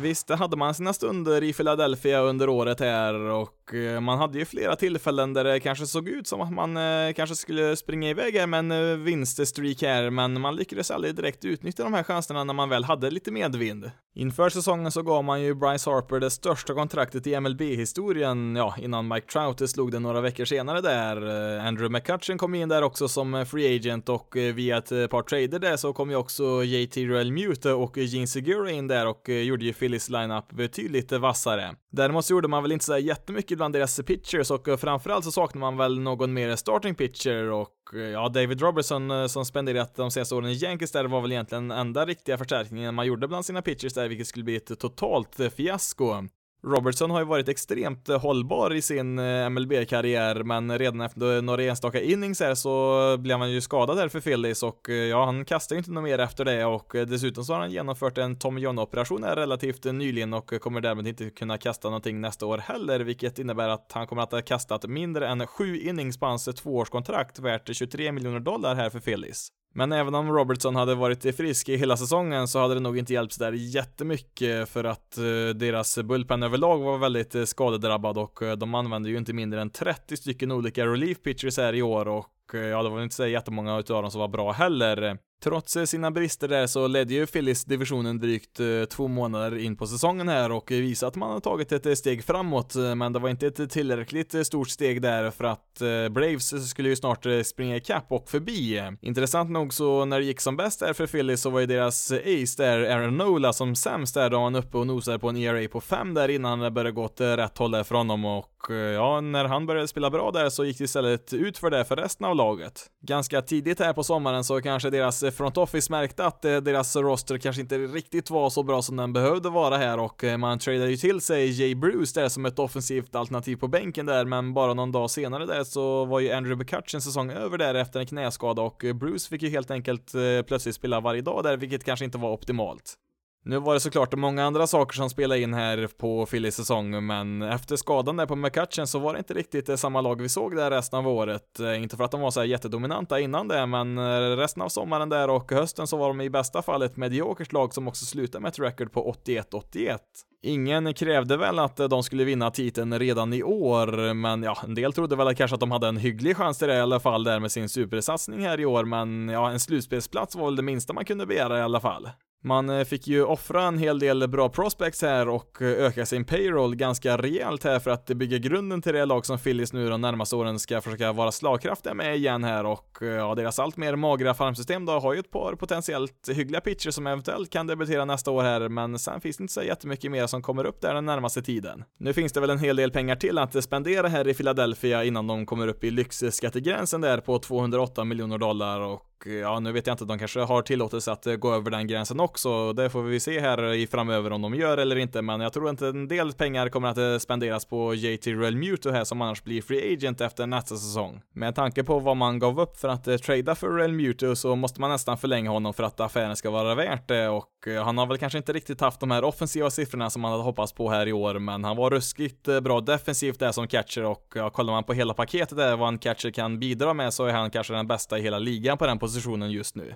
Visst, 0.02 0.28
det 0.28 0.36
hade 0.36 0.58
man 0.58 0.74
sina 0.74 0.94
stunder 0.94 1.44
i 1.44 1.54
Philadelphia 1.54 2.20
under 2.20 2.50
året 2.50 2.80
här 2.80 3.14
och 3.14 3.74
eh, 3.74 4.00
man 4.00 4.18
hade 4.18 4.40
ju 4.40 4.46
flera 4.46 4.76
tillfällen 4.76 5.34
där 5.34 5.44
det 5.44 5.60
kanske 5.60 5.88
såg 5.88 6.10
ut 6.10 6.28
som 6.28 6.42
att 6.42 6.54
man 6.54 6.78
eh, 6.78 7.14
kanske 7.14 7.36
skulle 7.36 7.76
springa 7.76 8.10
iväg 8.10 8.36
här 8.36 8.48
med 8.48 8.60
en 8.60 8.72
eh, 8.72 8.98
vinststreak 8.98 9.82
här, 9.82 10.10
men 10.10 10.42
man 10.42 10.56
lyckades 10.56 10.92
aldrig 10.92 11.16
direkt 11.16 11.46
utnyttja 11.46 11.84
de 11.84 11.94
här 11.94 12.04
chanserna 12.04 12.44
när 12.44 12.54
man 12.54 12.70
väl 12.70 12.84
hade 12.84 13.12
lite 13.12 13.32
medvind. 13.32 13.92
Inför 14.14 14.50
säsongen 14.50 14.92
så 14.92 15.02
gav 15.02 15.24
man 15.24 15.42
ju 15.42 15.56
Bryce 15.56 15.90
Harper 15.90 16.20
det 16.20 16.30
största 16.30 16.74
kontraktet 16.74 17.28
i 17.28 17.40
MLB-historien, 17.40 18.56
ja, 18.56 18.76
innan 18.78 19.08
Mike 19.08 19.28
Trout 19.28 19.70
slog 19.70 19.92
det 19.92 20.00
några 20.00 20.22
veckor 20.22 20.46
senare 20.46 20.82
där. 20.82 21.16
Eh, 21.58 21.66
Andrew 21.66 21.90
McCutchen 21.90 22.38
kom 22.38 22.56
in 22.56 22.70
där 22.70 22.82
också 22.82 23.08
som 23.08 23.34
eh, 23.34 23.46
free 23.46 23.76
agent 23.76 24.10
och 24.10 24.38
eh, 24.38 24.54
via 24.54 24.78
ett 24.78 24.90
par 24.90 25.22
trader 25.22 25.60
där 25.60 25.78
så 25.78 25.94
kom 25.94 26.10
ju 26.10 26.16
också 26.16 26.64
JT 26.64 26.98
RealMute 26.98 27.74
och 27.74 27.98
Gene 27.98 28.28
Segura 28.28 28.72
in 28.72 28.88
där 28.88 29.08
och 29.08 29.30
gjorde 29.30 29.66
ju 29.66 29.74
Phillies 29.74 30.10
lineup 30.10 30.52
betydligt 30.52 31.12
vassare. 31.12 31.76
Däremot 31.92 32.26
så 32.26 32.34
gjorde 32.34 32.48
man 32.48 32.64
väl 32.64 32.72
inte 32.72 32.86
så 32.86 32.98
jättemycket 32.98 33.58
bland 33.58 33.74
deras 33.74 34.02
pitchers 34.02 34.52
och 34.52 34.80
framförallt 34.80 35.26
så 35.26 35.32
saknar 35.32 35.60
man 35.60 35.78
väl 35.78 36.00
någon 36.00 36.34
mer 36.34 36.56
starting 36.56 36.96
pitcher 36.96 37.52
och 37.52 37.81
Eh, 37.94 38.00
ja, 38.00 38.30
David 38.30 38.62
Robertson 38.62 39.12
eh, 39.12 39.28
som 39.28 39.46
spenderat 39.46 39.96
de 39.96 40.12
senaste 40.12 40.36
åren 40.36 40.50
i 40.50 40.54
Yankees 40.54 40.92
där 40.92 41.06
var 41.06 41.22
väl 41.22 41.32
egentligen 41.32 41.72
enda 41.72 42.06
riktiga 42.06 42.38
förstärkningen 42.38 42.96
man 42.96 43.06
gjorde 43.06 43.28
bland 43.28 43.46
sina 43.46 43.62
pitchers 43.62 43.94
där, 43.94 44.08
vilket 44.08 44.28
skulle 44.28 44.46
bli 44.46 44.56
ett 44.56 44.80
totalt 44.80 45.40
eh, 45.40 45.50
fiasko. 45.50 46.28
Robertson 46.64 47.12
har 47.12 47.20
ju 47.20 47.26
varit 47.26 47.50
extremt 47.50 48.10
eh, 48.10 48.22
hållbar 48.22 48.74
i 48.74 48.82
sin 48.82 49.20
eh, 49.20 49.50
MLB-karriär, 49.50 50.44
men 50.44 50.80
redan 50.80 51.02
efter 51.02 51.42
några 51.42 51.64
enstaka 51.64 52.02
innings 52.02 52.40
här 52.40 52.56
så 52.56 53.18
blev 53.18 53.38
han 53.38 53.52
ju 53.52 53.62
skadad 53.62 53.98
här 53.98 54.08
för 54.08 54.20
Phillies 54.20 54.64
och 54.64 54.90
eh, 54.90 54.96
ja, 54.96 55.26
han 55.26 55.46
kastar 55.46 55.76
ju 55.76 55.78
inte 55.78 55.92
något 55.92 56.04
mer 56.04 56.20
efter 56.20 56.46
det 56.46 56.66
och 56.66 56.92
dessutom 56.94 57.44
så 57.44 57.54
har 57.54 57.60
han 57.60 57.72
genomfört 57.72 58.18
en 58.18 58.40
Tom 58.40 58.58
John-operation 58.58 59.24
här 59.24 59.36
relativt 59.36 59.84
nyligen 59.84 60.34
och 60.34 60.62
kommer 60.62 60.82
därmed 60.82 61.08
inte 61.08 61.30
kunna 61.30 61.58
kasta 61.58 61.88
någonting 61.88 62.22
nästa 62.22 62.46
år 62.46 62.58
heller, 62.58 63.00
vilket 63.00 63.40
innebär 63.40 63.70
att 63.70 63.92
han 63.94 64.08
kommer 64.08 64.22
att 64.22 64.32
ha 64.32 64.42
kastat 64.42 64.86
mindre 64.88 65.28
än 65.28 65.48
sju 65.48 65.82
innings 65.82 66.20
på 66.20 66.26
hans 66.26 66.46
tvåårskontrakt 66.46 67.40
värt 67.40 67.76
23 67.76 68.12
miljoner 68.12 68.40
dollar 68.40 68.76
här 68.76 68.90
för 68.90 69.00
Phillies. 69.00 69.52
Men 69.74 69.92
även 69.92 70.16
om 70.16 70.32
Robertson 70.32 70.76
hade 70.76 70.96
varit 70.96 71.36
frisk 71.36 71.70
i 71.70 71.76
hela 71.76 71.98
säsongen 71.98 72.48
så 72.48 72.60
hade 72.60 72.74
det 72.74 72.80
nog 72.80 72.98
inte 72.98 73.14
hjälpt 73.14 73.40
där 73.40 73.52
jättemycket 73.52 74.70
för 74.70 74.84
att 74.84 75.18
eh, 75.18 75.24
deras 75.56 75.98
bullpen 75.98 76.44
överlag 76.44 76.78
var 76.78 76.98
väldigt 76.98 77.36
eh, 77.36 77.44
skadedrabbad 77.44 78.18
och 78.18 78.44
eh, 78.44 78.56
de 78.56 78.76
använde 78.76 79.10
ju 79.10 79.18
inte 79.18 79.34
mindre 79.34 79.62
än 79.62 79.70
30 79.70 80.18
stycken 80.18 80.52
olika 80.52 80.86
relief 80.86 81.22
pitchers 81.22 81.58
här 81.58 81.74
i 81.74 81.82
år 81.82 82.08
och 82.08 82.26
Eh, 82.54 82.62
ja, 82.62 82.84
det 82.84 82.90
var 82.90 83.04
inte 83.04 83.16
så 83.16 83.28
jättemånga 83.28 83.80
utav 83.80 84.02
dem 84.02 84.12
som 84.12 84.22
var 84.22 84.28
bra 84.28 84.52
heller. 84.52 85.18
Trots 85.44 85.78
eh, 85.78 85.84
sina 85.84 86.12
brister 86.12 86.48
där 86.48 86.68
så 86.68 86.88
ledde 86.88 87.14
ju 87.14 87.26
Phillies 87.26 87.66
divisionen 87.66 88.20
drygt 88.20 88.60
eh, 88.60 88.84
två 88.90 89.08
månader 89.08 89.58
in 89.58 89.76
på 89.76 89.88
säsongen 89.88 90.30
här 90.30 90.52
och 90.52 90.72
visade 90.72 91.08
att 91.08 91.16
man 91.16 91.32
har 91.32 91.40
tagit 91.40 91.72
ett 91.72 91.98
steg 91.98 92.24
framåt, 92.24 92.76
men 92.96 93.14
det 93.14 93.20
var 93.20 93.30
inte 93.30 93.48
ett 93.48 93.72
tillräckligt 93.72 94.48
stort 94.48 94.70
steg 94.70 95.02
där 95.02 95.32
för 95.32 95.44
att 95.44 95.82
Braves 96.12 96.70
skulle 96.70 96.90
ju 96.90 96.96
snart 96.96 97.26
springa 97.44 97.76
ikapp 97.76 98.12
och 98.12 98.30
förbi. 98.30 98.84
Intressant 99.02 99.50
nog 99.50 99.74
så 99.74 100.06
när 100.06 100.20
det 100.20 100.26
gick 100.26 100.42
som 100.42 100.58
bäst 100.58 100.80
där 100.80 100.94
för 100.94 101.08
Phillies 101.08 101.42
så 101.42 101.50
var 101.50 101.60
ju 101.60 101.66
deras 101.66 102.12
ace 102.12 102.64
där, 102.64 102.80
Aaron 102.80 103.18
Nola, 103.18 103.54
som 103.54 103.76
sämst 103.76 104.14
där, 104.14 104.30
då 104.30 104.40
han 104.40 104.56
uppe 104.56 104.78
och 104.78 104.88
nosade 104.88 105.20
på 105.20 105.30
en 105.30 105.38
ERA 105.38 105.68
på 105.68 105.82
5 105.82 106.14
där 106.14 106.30
innan 106.30 106.60
det 106.60 106.72
började 106.72 106.92
gå 106.92 107.04
åt 107.04 107.22
rätt 107.22 107.58
håll 107.58 107.72
där 107.72 107.84
för 107.84 107.96
honom 107.96 108.26
och 108.26 108.66
ja, 108.96 109.22
när 109.22 109.46
han 109.46 109.66
började 109.66 109.88
spela 109.88 110.10
bra 110.10 110.32
där 110.32 110.50
så 110.50 110.66
gick 110.66 110.78
det 110.78 110.84
istället 110.84 111.34
ut 111.34 111.58
för 111.58 111.70
det 111.70 111.86
för 111.86 111.96
resten 111.96 112.28
av 112.28 112.36
laget. 112.42 112.86
Ganska 113.02 113.42
tidigt 113.42 113.80
här 113.80 113.94
på 113.94 114.04
sommaren 114.04 114.44
så 114.44 114.62
kanske 114.62 114.90
deras 114.90 115.24
front 115.38 115.58
office 115.58 115.92
märkte 115.92 116.26
att 116.26 116.46
eh, 116.46 116.58
deras 116.58 116.96
roster 116.96 117.38
kanske 117.38 117.62
inte 117.62 117.78
riktigt 117.78 118.30
var 118.30 118.50
så 118.50 118.64
bra 118.64 118.82
som 118.82 118.98
den 118.98 119.14
behövde 119.14 119.50
vara 119.50 119.78
här 119.78 120.00
och 120.00 120.24
eh, 120.24 120.38
man 120.38 120.60
tradade 120.60 120.92
ju 120.92 120.98
till 120.98 121.22
sig 121.22 121.62
Jay 121.62 121.76
Bruce 121.76 122.22
där 122.22 122.30
som 122.30 122.46
ett 122.46 122.60
offensivt 122.60 123.16
alternativ 123.16 123.56
på 123.56 123.68
bänken 123.68 124.06
där, 124.06 124.26
men 124.26 124.54
bara 124.54 124.74
någon 124.74 124.92
dag 124.92 125.12
senare 125.12 125.46
där 125.46 125.64
så 125.64 126.06
var 126.06 126.20
ju 126.20 126.32
Andrew 126.32 126.64
McCutchen 126.64 127.02
säsong 127.02 127.32
över 127.32 127.58
där 127.58 127.76
efter 127.76 128.00
en 128.00 128.06
knäskada 128.06 128.62
och 128.62 128.86
eh, 128.86 128.94
Bruce 128.94 129.30
fick 129.30 129.42
ju 129.42 129.50
helt 129.50 129.72
enkelt 129.72 130.12
plötsligt 130.48 130.76
spela 130.76 131.00
varje 131.00 131.22
dag 131.22 131.44
där, 131.44 131.58
vilket 131.58 131.84
kanske 131.84 132.06
inte 132.06 132.18
var 132.18 132.32
optimalt. 132.32 132.98
Nu 133.44 133.60
var 133.60 133.74
det 133.74 133.80
såklart 133.80 134.16
många 134.16 134.46
andra 134.46 134.68
saker 134.68 134.96
som 134.96 135.10
spelade 135.10 135.42
in 135.42 135.54
här 135.54 135.88
på 135.98 136.26
Phillies 136.26 136.56
säsong, 136.56 137.06
men 137.06 137.42
efter 137.42 137.76
skadan 137.76 138.18
där 138.18 138.26
på 138.26 138.36
McCutchen 138.36 138.88
så 138.88 139.00
var 139.00 139.14
det 139.14 139.20
inte 139.20 139.34
riktigt 139.34 139.70
eh, 139.70 139.76
samma 139.76 140.02
lag 140.02 140.22
vi 140.22 140.30
såg 140.30 140.56
där 140.56 140.72
resten 140.72 141.00
av 141.00 141.08
året. 141.08 141.60
Eh, 141.60 141.84
inte 141.84 141.98
för 141.98 142.04
att 142.04 142.12
de 142.12 142.22
var 142.22 142.32
så 142.32 142.40
här 142.40 142.48
jättedominanta 142.48 143.20
innan 143.20 143.48
det, 143.48 143.66
men 143.66 143.98
eh, 143.98 144.38
resten 144.38 144.62
av 144.62 144.70
sommaren 144.70 145.10
där 145.10 145.30
och 145.30 145.52
hösten 145.52 145.88
så 145.88 145.98
var 145.98 146.08
de 146.08 146.22
i 146.22 146.30
bästa 146.30 146.62
fall 146.62 146.82
ett 146.82 146.98
mediokert 146.98 147.52
lag 147.52 147.74
som 147.74 147.88
också 147.88 148.06
slutade 148.06 148.42
med 148.42 148.50
ett 148.50 148.60
record 148.60 148.92
på 148.92 149.16
81-81. 149.26 149.98
Ingen 150.44 150.94
krävde 150.94 151.38
väl 151.38 151.60
att 151.60 151.78
de 151.78 152.04
skulle 152.04 152.24
vinna 152.24 152.52
titeln 152.52 153.00
redan 153.00 153.34
i 153.34 153.44
år, 153.44 154.14
men 154.14 154.44
ja, 154.44 154.58
en 154.64 154.76
del 154.76 154.94
trodde 154.94 155.16
väl 155.16 155.36
kanske 155.36 155.54
att 155.54 155.60
de 155.60 155.72
hade 155.72 155.88
en 155.88 155.98
hygglig 155.98 156.38
chans 156.38 156.58
till 156.58 156.68
det 156.68 156.76
i 156.76 156.80
alla 156.80 157.00
fall 157.00 157.24
där 157.24 157.40
med 157.40 157.52
sin 157.52 157.70
supersatsning 157.70 158.46
här 158.46 158.60
i 158.60 158.66
år, 158.66 158.86
men 158.86 159.30
ja, 159.30 159.52
en 159.52 159.60
slutspelsplats 159.60 160.36
var 160.36 160.46
väl 160.46 160.56
det 160.56 160.62
minsta 160.62 160.94
man 160.94 161.06
kunde 161.06 161.26
begära 161.26 161.60
i 161.60 161.62
alla 161.62 161.80
fall. 161.80 162.10
Man 162.44 162.70
eh, 162.70 162.84
fick 162.84 163.08
ju 163.08 163.24
offra 163.24 163.64
en 163.64 163.78
hel 163.78 164.00
del 164.00 164.28
bra 164.28 164.50
prospects 164.50 165.02
här 165.02 165.30
och 165.30 165.62
eh, 165.62 165.68
öka 165.68 166.06
sin 166.06 166.26
payroll 166.26 166.76
ganska 166.76 167.18
rejält 167.18 167.64
här 167.64 167.80
för 167.80 167.92
att 167.92 168.06
bygga 168.06 168.38
grunden 168.38 168.82
till 168.82 168.94
det 168.94 169.06
lag 169.06 169.26
som 169.26 169.38
Phillies 169.38 169.74
nu 169.74 169.90
de 169.90 170.02
närmaste 170.02 170.36
åren 170.36 170.60
ska 170.60 170.82
försöka 170.82 171.12
vara 171.12 171.32
slagkraftiga 171.32 171.94
med 171.94 172.16
igen 172.16 172.44
här 172.44 172.66
och 172.66 172.98
eh, 173.02 173.08
ja, 173.08 173.36
deras 173.36 173.60
allt 173.60 173.78
mer 173.78 173.96
magra 173.96 174.34
farmsystem 174.34 174.86
då 174.86 175.00
har 175.00 175.14
ju 175.14 175.20
ett 175.20 175.32
par 175.32 175.56
potentiellt 175.56 176.30
hyggliga 176.30 176.62
pitcher 176.62 176.92
som 176.92 177.08
eventuellt 177.08 177.50
kan 177.50 177.68
debutera 177.68 178.06
nästa 178.06 178.32
år 178.32 178.44
här, 178.44 178.70
men 178.70 179.00
sen 179.00 179.22
finns 179.22 179.38
det 179.38 179.44
inte 179.44 179.54
så 179.54 179.64
jättemycket 179.64 180.12
mer 180.12 180.28
som 180.28 180.42
kommer 180.42 180.66
upp 180.66 180.82
där 180.82 180.94
den 180.94 181.06
närmaste 181.06 181.42
tiden. 181.42 181.84
Nu 182.00 182.14
finns 182.14 182.34
det 182.34 182.40
väl 182.40 182.50
en 182.50 182.60
hel 182.60 182.76
del 182.76 182.92
pengar 182.92 183.16
till 183.16 183.38
att 183.38 183.64
spendera 183.64 184.08
här 184.08 184.28
i 184.28 184.34
Philadelphia 184.34 185.04
innan 185.04 185.28
de 185.28 185.46
kommer 185.46 185.68
upp 185.68 185.84
i 185.84 185.92
lyxskattegränsen 185.92 187.02
där 187.02 187.18
på 187.18 187.40
208 187.40 188.04
miljoner 188.04 188.38
dollar 188.38 188.80
och 188.80 189.11
Eh, 189.26 189.34
ja, 189.34 189.60
nu 189.60 189.72
vet 189.72 189.88
jag 189.88 189.94
inte, 189.94 190.06
de 190.06 190.20
kanske 190.20 190.40
har 190.40 190.62
tillåtelse 190.62 191.12
att 191.12 191.28
eh, 191.28 191.36
gå 191.36 191.54
över 191.54 191.72
den 191.72 191.88
gränsen 191.88 192.20
också. 192.20 192.74
Det 192.74 192.90
får 192.90 193.04
vi 193.04 193.20
se 193.20 193.40
här 193.40 193.74
i 193.74 193.88
framöver 193.88 194.32
om 194.32 194.42
de 194.42 194.56
gör 194.56 194.78
eller 194.78 194.96
inte, 194.96 195.22
men 195.22 195.42
jag 195.42 195.54
tror 195.54 195.70
inte 195.70 195.88
en 195.88 196.08
del 196.08 196.34
pengar 196.34 196.70
kommer 196.70 196.88
att 196.88 196.98
eh, 196.98 197.18
spenderas 197.18 197.66
på 197.66 197.94
JT 197.94 198.28
Realmuto 198.28 198.92
här 198.92 199.04
som 199.04 199.22
annars 199.22 199.44
blir 199.44 199.62
free 199.62 199.94
agent 199.94 200.22
efter 200.22 200.48
nästa 200.48 200.76
säsong. 200.76 201.22
Med 201.34 201.56
tanke 201.56 201.84
på 201.84 202.00
vad 202.00 202.18
man 202.18 202.40
gav 202.40 202.60
upp 202.60 202.78
för 202.78 202.88
att 202.88 203.24
trada 203.24 203.56
för 203.56 203.70
Realmuto 203.78 204.36
så 204.36 204.56
måste 204.56 204.82
man 204.82 204.92
nästan 204.92 205.18
förlänga 205.18 205.50
honom 205.50 205.74
för 205.74 205.84
att 205.84 206.00
affären 206.00 206.36
ska 206.36 206.50
vara 206.50 206.76
värt 206.76 207.08
det 207.08 207.30
och 207.30 207.48
han 207.84 207.98
har 207.98 208.06
väl 208.06 208.18
kanske 208.18 208.38
inte 208.38 208.54
riktigt 208.54 208.82
haft 208.82 209.00
de 209.00 209.12
här 209.12 209.24
offensiva 209.24 209.70
siffrorna 209.70 210.10
som 210.10 210.22
man 210.22 210.32
hade 210.32 210.44
hoppats 210.44 210.74
på 210.74 210.90
här 210.90 211.08
i 211.08 211.14
år, 211.14 211.40
men 211.40 211.64
han 211.64 211.78
var 211.78 211.90
ruskigt 211.90 212.44
bra 212.62 212.82
defensivt 212.82 213.40
där 213.40 213.52
som 213.52 213.68
catcher 213.68 214.04
och 214.04 214.32
ja, 214.36 214.50
kollar 214.50 214.74
man 214.74 214.84
på 214.84 214.94
hela 214.94 215.14
paketet 215.14 215.58
där 215.58 215.78
vad 215.78 215.88
en 215.88 215.98
catcher 215.98 216.32
kan 216.32 216.60
bidra 216.60 216.94
med 216.94 217.14
så 217.14 217.26
är 217.26 217.34
han 217.34 217.52
kanske 217.52 217.74
den 217.74 217.88
bästa 217.88 218.20
i 218.20 218.22
hela 218.22 218.40
ligan 218.40 218.78
på 218.78 218.86
den 218.86 219.00
positionen 219.00 219.11
positionen 219.12 219.52
just 219.52 219.76
nu. 219.76 219.96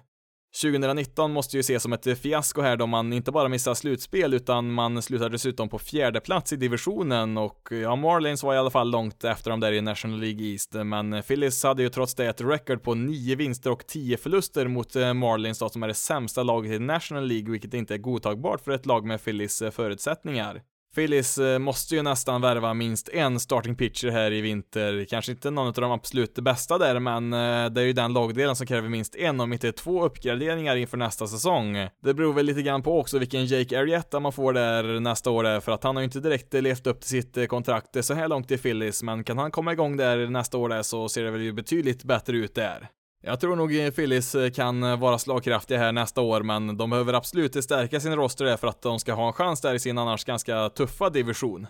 2019 0.61 1.31
måste 1.31 1.57
ju 1.57 1.59
ses 1.59 1.83
som 1.83 1.93
ett 1.93 2.19
fiasko 2.19 2.61
här 2.61 2.77
då 2.77 2.87
man 2.87 3.13
inte 3.13 3.31
bara 3.31 3.49
missar 3.49 3.73
slutspel 3.73 4.33
utan 4.33 4.71
man 4.71 5.01
slutar 5.01 5.29
dessutom 5.29 5.69
på 5.69 5.79
fjärde 5.79 6.19
plats 6.19 6.53
i 6.53 6.55
divisionen 6.55 7.37
och 7.37 7.67
ja, 7.71 7.95
Marlins 7.95 8.43
var 8.43 8.53
i 8.53 8.57
alla 8.57 8.69
fall 8.69 8.91
långt 8.91 9.23
efter 9.23 9.49
dem 9.49 9.59
där 9.59 9.71
i 9.71 9.81
National 9.81 10.19
League 10.19 10.45
East 10.45 10.73
men 10.73 11.23
Phillies 11.23 11.63
hade 11.63 11.83
ju 11.83 11.89
trots 11.89 12.15
det 12.15 12.25
ett 12.25 12.41
record 12.41 12.83
på 12.83 12.95
9 12.95 13.35
vinster 13.35 13.71
och 13.71 13.87
10 13.87 14.17
förluster 14.17 14.67
mot 14.67 14.95
eh, 14.95 15.13
Marlins 15.13 15.59
då 15.59 15.69
som 15.69 15.83
är 15.83 15.87
det 15.87 15.93
sämsta 15.93 16.43
laget 16.43 16.71
i 16.71 16.79
National 16.79 17.27
League 17.27 17.51
vilket 17.51 17.73
inte 17.73 17.93
är 17.93 17.97
godtagbart 17.97 18.61
för 18.61 18.71
ett 18.71 18.85
lag 18.85 19.05
med 19.05 19.23
Phillies 19.23 19.61
eh, 19.61 19.71
förutsättningar. 19.71 20.61
Phillies 20.95 21.37
eh, 21.37 21.59
måste 21.59 21.95
ju 21.95 22.01
nästan 22.01 22.41
värva 22.41 22.73
minst 22.73 23.09
en 23.09 23.39
starting 23.39 23.75
pitcher 23.75 24.07
här 24.07 24.31
i 24.31 24.41
vinter. 24.41 25.05
Kanske 25.09 25.31
inte 25.31 25.51
någon 25.51 25.67
av 25.67 25.73
de 25.73 25.91
absolut 25.91 26.35
bästa 26.35 26.77
där, 26.77 26.99
men 26.99 27.33
eh, 27.33 27.69
det 27.69 27.81
är 27.81 27.85
ju 27.85 27.93
den 27.93 28.13
lagdelen 28.13 28.55
som 28.55 28.67
kräver 28.67 28.89
minst 28.89 29.15
en, 29.15 29.39
om 29.39 29.53
inte 29.53 29.71
två 29.71 30.05
uppgraderingar 30.05 30.75
inför 30.75 30.97
nästa 30.97 31.27
säsong. 31.27 31.73
Det 32.03 32.13
beror 32.13 32.33
väl 32.33 32.45
lite 32.45 32.61
grann 32.61 32.83
på 32.83 32.99
också 32.99 33.19
vilken 33.19 33.45
Jake 33.45 33.79
Arrieta 33.79 34.19
man 34.19 34.31
får 34.31 34.53
där 34.53 34.99
nästa 34.99 35.31
år 35.31 35.43
där, 35.43 35.59
för 35.59 35.71
att 35.71 35.83
han 35.83 35.95
har 35.95 36.01
ju 36.01 36.05
inte 36.05 36.19
direkt 36.19 36.53
levt 36.53 36.87
upp 36.87 36.99
till 36.99 37.09
sitt 37.09 37.37
eh, 37.37 37.45
kontrakt 37.45 38.05
så 38.05 38.13
här 38.13 38.27
långt 38.27 38.51
i 38.51 38.57
Phillies, 38.57 39.03
men 39.03 39.23
kan 39.23 39.37
han 39.37 39.51
komma 39.51 39.73
igång 39.73 39.97
där 39.97 40.27
nästa 40.29 40.57
år 40.57 40.69
där 40.69 40.81
så 40.81 41.09
ser 41.09 41.23
det 41.23 41.31
väl 41.31 41.41
ju 41.41 41.53
betydligt 41.53 42.03
bättre 42.03 42.37
ut 42.37 42.55
där. 42.55 42.89
Jag 43.27 43.39
tror 43.39 43.55
nog 43.55 43.95
Phillies 43.95 44.35
eh, 44.35 44.51
kan 44.51 44.83
eh, 44.83 44.99
vara 44.99 45.17
slagkraftiga 45.17 45.77
här 45.77 45.91
nästa 45.91 46.21
år, 46.21 46.43
men 46.43 46.77
de 46.77 46.89
behöver 46.89 47.13
absolut 47.13 47.63
stärka 47.63 47.99
sin 47.99 48.15
roster 48.15 48.45
där 48.45 48.57
för 48.57 48.67
att 48.67 48.81
de 48.81 48.99
ska 48.99 49.13
ha 49.13 49.27
en 49.27 49.33
chans 49.33 49.61
där 49.61 49.73
i 49.73 49.79
sin 49.79 49.97
annars 49.97 50.25
ganska 50.25 50.69
tuffa 50.69 51.09
division. 51.09 51.67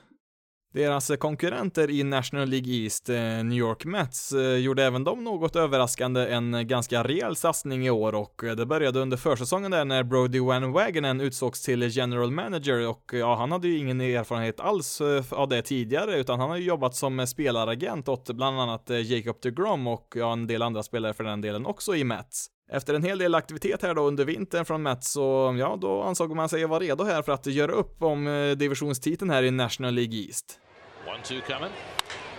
Deras 0.75 1.09
eh, 1.09 1.17
konkurrenter 1.17 1.89
i 1.89 2.03
National 2.03 2.49
League 2.49 2.73
East, 2.73 3.09
eh, 3.09 3.15
New 3.15 3.57
York 3.57 3.85
Mets, 3.85 4.31
eh, 4.31 4.57
gjorde 4.57 4.83
även 4.83 5.03
de 5.03 5.23
något 5.23 5.55
överraskande 5.55 6.27
en 6.27 6.67
ganska 6.67 7.03
rejäl 7.03 7.35
satsning 7.35 7.85
i 7.85 7.89
år 7.89 8.15
och 8.15 8.41
det 8.57 8.65
började 8.65 8.99
under 8.99 9.17
försäsongen 9.17 9.71
där 9.71 9.85
när 9.85 10.03
Brody 10.03 10.39
Van 10.39 10.71
Wagenen 10.71 11.21
utsågs 11.21 11.61
till 11.61 11.97
general 11.97 12.31
manager 12.31 12.87
och 12.87 13.11
ja, 13.13 13.35
han 13.35 13.51
hade 13.51 13.67
ju 13.67 13.77
ingen 13.77 14.01
erfarenhet 14.01 14.59
alls 14.59 15.01
av 15.29 15.49
det 15.49 15.61
tidigare 15.61 16.19
utan 16.19 16.39
han 16.39 16.49
har 16.49 16.57
ju 16.57 16.63
jobbat 16.63 16.95
som 16.95 17.27
spelaragent 17.27 18.07
åt 18.07 18.29
bland 18.29 18.59
annat 18.59 18.89
Jacob 18.89 19.37
DeGrom 19.41 19.87
och 19.87 20.13
ja, 20.15 20.33
en 20.33 20.47
del 20.47 20.61
andra 20.61 20.83
spelare 20.83 21.13
för 21.13 21.23
den 21.23 21.41
delen 21.41 21.65
också 21.65 21.95
i 21.95 22.03
Mets. 22.03 22.47
Efter 22.71 22.93
en 22.93 23.03
hel 23.03 23.17
del 23.17 23.35
aktivitet 23.35 23.81
här 23.81 23.93
då 23.93 24.01
under 24.01 24.25
vintern 24.25 24.65
från 24.65 24.83
Mets 24.83 25.11
så, 25.11 25.55
ja, 25.59 25.77
då 25.81 26.01
ansåg 26.01 26.35
man 26.35 26.49
sig 26.49 26.65
vara 26.65 26.79
redo 26.79 27.03
här 27.03 27.21
för 27.21 27.31
att 27.31 27.45
göra 27.45 27.71
upp 27.71 28.03
om 28.03 28.55
divisionstiteln 28.57 29.31
här 29.31 29.43
i 29.43 29.51
National 29.51 29.93
League 29.93 30.15
East. 30.15 30.59
One, 31.05 31.21
two 31.21 31.41
coming. 31.41 31.69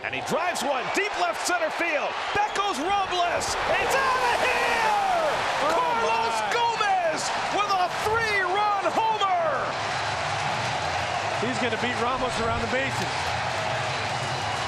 And 0.02 0.12
he 0.12 0.20
drives 0.26 0.61
one 0.62 0.83
deep 0.96 1.14
left 1.22 1.46
center 1.46 1.70
field. 1.70 2.11
Back 2.35 2.50
goes 2.59 2.74
Robles. 2.83 3.46
It's 3.55 3.94
out 3.94 4.22
of 4.26 4.38
here! 4.42 4.90
Oh 5.62 5.70
Carlos 5.70 6.35
my. 6.35 6.50
Gomez 6.50 7.22
with 7.55 7.70
a 7.70 7.87
three-run 8.02 8.90
homer. 8.90 9.70
He's 11.46 11.55
going 11.62 11.70
to 11.70 11.79
beat 11.79 11.94
Ramos 12.02 12.35
around 12.42 12.59
the 12.66 12.72
bases. 12.74 13.14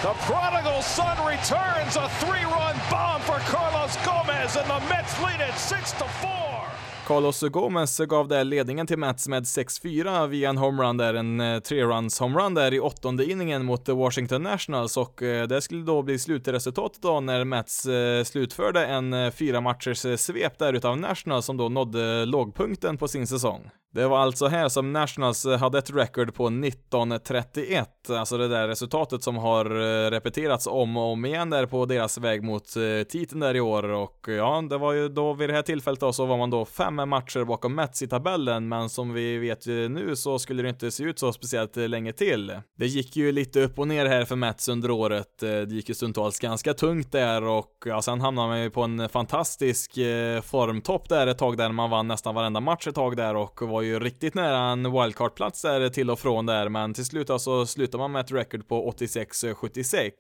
The 0.07 0.15
prodigal 0.31 0.81
son 0.83 1.19
returns 1.27 1.99
a 1.99 2.09
three-run 2.23 2.79
bomb 2.89 3.21
for 3.23 3.43
Carlos 3.51 3.99
Gomez 4.07 4.55
and 4.55 4.71
the 4.71 4.79
Mets 4.87 5.19
lead 5.21 5.41
it 5.41 5.59
6 5.59 5.93
to 5.99 6.07
4. 6.23 6.88
Carlos 7.09 7.43
Gomez 7.43 7.99
gav 7.99 8.29
där 8.29 8.45
ledningen 8.45 8.87
till 8.87 8.99
Mets 8.99 9.29
med 9.29 9.43
6-4 9.43 10.27
via 10.27 10.49
en 10.49 10.57
homerun 10.59 10.97
där, 10.97 11.15
en 11.15 11.41
eh, 11.41 11.61
tre-runs 11.61 12.21
homerun 12.21 12.55
där 12.55 12.75
i 12.75 12.81
åttonde 12.81 13.31
inningen 13.31 13.65
mot 13.65 13.89
Washington 13.89 14.43
Nationals 14.43 14.97
och 14.97 15.23
eh, 15.23 15.47
det 15.47 15.61
skulle 15.61 15.85
då 15.85 16.03
bli 16.03 16.19
slutresultatet 16.19 17.03
då 17.03 17.21
när 17.21 17.45
Mets 17.45 17.87
eh, 17.87 18.25
slutförde 18.25 18.87
en 18.87 19.13
eh, 19.13 19.31
fyra 19.31 19.61
matchers 19.61 20.21
svep 20.21 20.59
där 20.59 20.73
utav 20.73 20.99
Nationals 20.99 21.47
som 21.47 21.57
då 21.57 21.69
nådde 21.69 22.25
lågpunkten 22.25 22.99
på 22.99 23.09
sin 23.09 23.27
säsong. 23.27 23.71
Det 23.95 24.07
var 24.07 24.19
alltså 24.19 24.47
här 24.47 24.69
som 24.69 24.93
Nationals 24.93 25.47
eh, 25.47 25.59
hade 25.59 25.79
ett 25.79 25.91
record 25.91 26.35
på 26.35 26.49
19,31, 26.49 27.87
alltså 28.19 28.39
det 28.39 28.49
där 28.49 28.69
resultatet 28.69 29.23
som 29.23 29.37
har 29.37 29.65
eh, 29.65 30.11
repeterats 30.11 30.67
om 30.67 30.97
och 30.97 31.13
om 31.13 31.25
igen 31.25 31.51
där 31.51 31.67
på 31.67 31.87
deras 31.87 32.19
väg 32.19 32.43
mot 32.43 32.77
eh, 32.77 33.03
titeln 33.09 33.41
där 33.41 33.57
i 33.57 33.61
år 33.61 33.83
och 33.83 34.27
ja, 34.29 34.65
det 34.71 34.79
var 34.79 34.93
ju 34.93 35.09
då 35.09 35.33
vid 35.33 35.49
det 35.49 35.53
här 35.53 35.63
tillfället 35.63 36.01
då 36.01 36.13
så 36.13 36.27
var 36.27 36.37
man 36.37 36.51
då 36.51 36.65
fem 36.65 36.95
matcher 36.95 37.45
bakom 37.45 37.75
Mets 37.75 38.03
i 38.03 38.09
tabellen, 38.09 38.69
men 38.69 38.89
som 38.89 39.13
vi 39.13 39.39
vet 39.39 39.67
ju 39.67 39.89
nu 39.89 40.17
så 40.17 40.39
skulle 40.39 40.63
det 40.63 40.69
inte 40.69 40.91
se 40.91 41.05
ut 41.05 41.19
så 41.19 41.33
speciellt 41.33 41.77
länge 41.77 42.13
till. 42.13 42.61
Det 42.79 42.87
gick 42.87 43.17
ju 43.17 43.33
lite 43.33 43.63
upp 43.63 43.79
och 43.79 43.89
ner 43.89 44.07
här 44.07 44.25
för 44.25 44.37
Mets 44.37 44.69
under 44.69 44.91
året. 44.91 45.39
Det 45.41 45.73
gick 45.73 45.89
ju 45.89 45.95
stundtals 45.95 46.39
ganska 46.39 46.75
tungt 46.75 47.13
där 47.13 47.45
och 47.45 47.73
ja, 47.85 48.03
sen 48.03 48.21
hamnade 48.21 48.49
man 48.49 48.63
ju 48.63 48.71
på 48.71 48.83
en 48.83 49.09
fantastisk 49.09 49.99
formtopp 50.43 51.09
där 51.09 51.27
ett 51.27 51.39
tag 51.39 51.57
där 51.57 51.73
man 51.73 51.91
vann 51.91 52.09
nästan 52.09 52.35
varenda 52.35 52.61
match 52.61 52.87
ett 52.87 52.95
tag 52.95 53.17
där 53.17 53.37
och 53.37 53.63
var 53.63 53.78
ju 53.83 53.99
riktigt 54.01 54.35
nära 54.35 54.59
en 54.59 54.93
wildcard-plats 54.93 55.63
där 55.63 55.89
till 55.89 56.11
och 56.11 56.19
från 56.19 56.47
där, 56.47 56.69
men 56.69 56.95
till 56.95 57.05
slut 57.05 57.31
så 57.39 57.67
slutar 57.67 57.99
man 57.99 58.13
med 58.13 58.21
ett 58.21 58.33
record 58.33 58.69
på 58.69 58.93
86-76. 58.93 60.11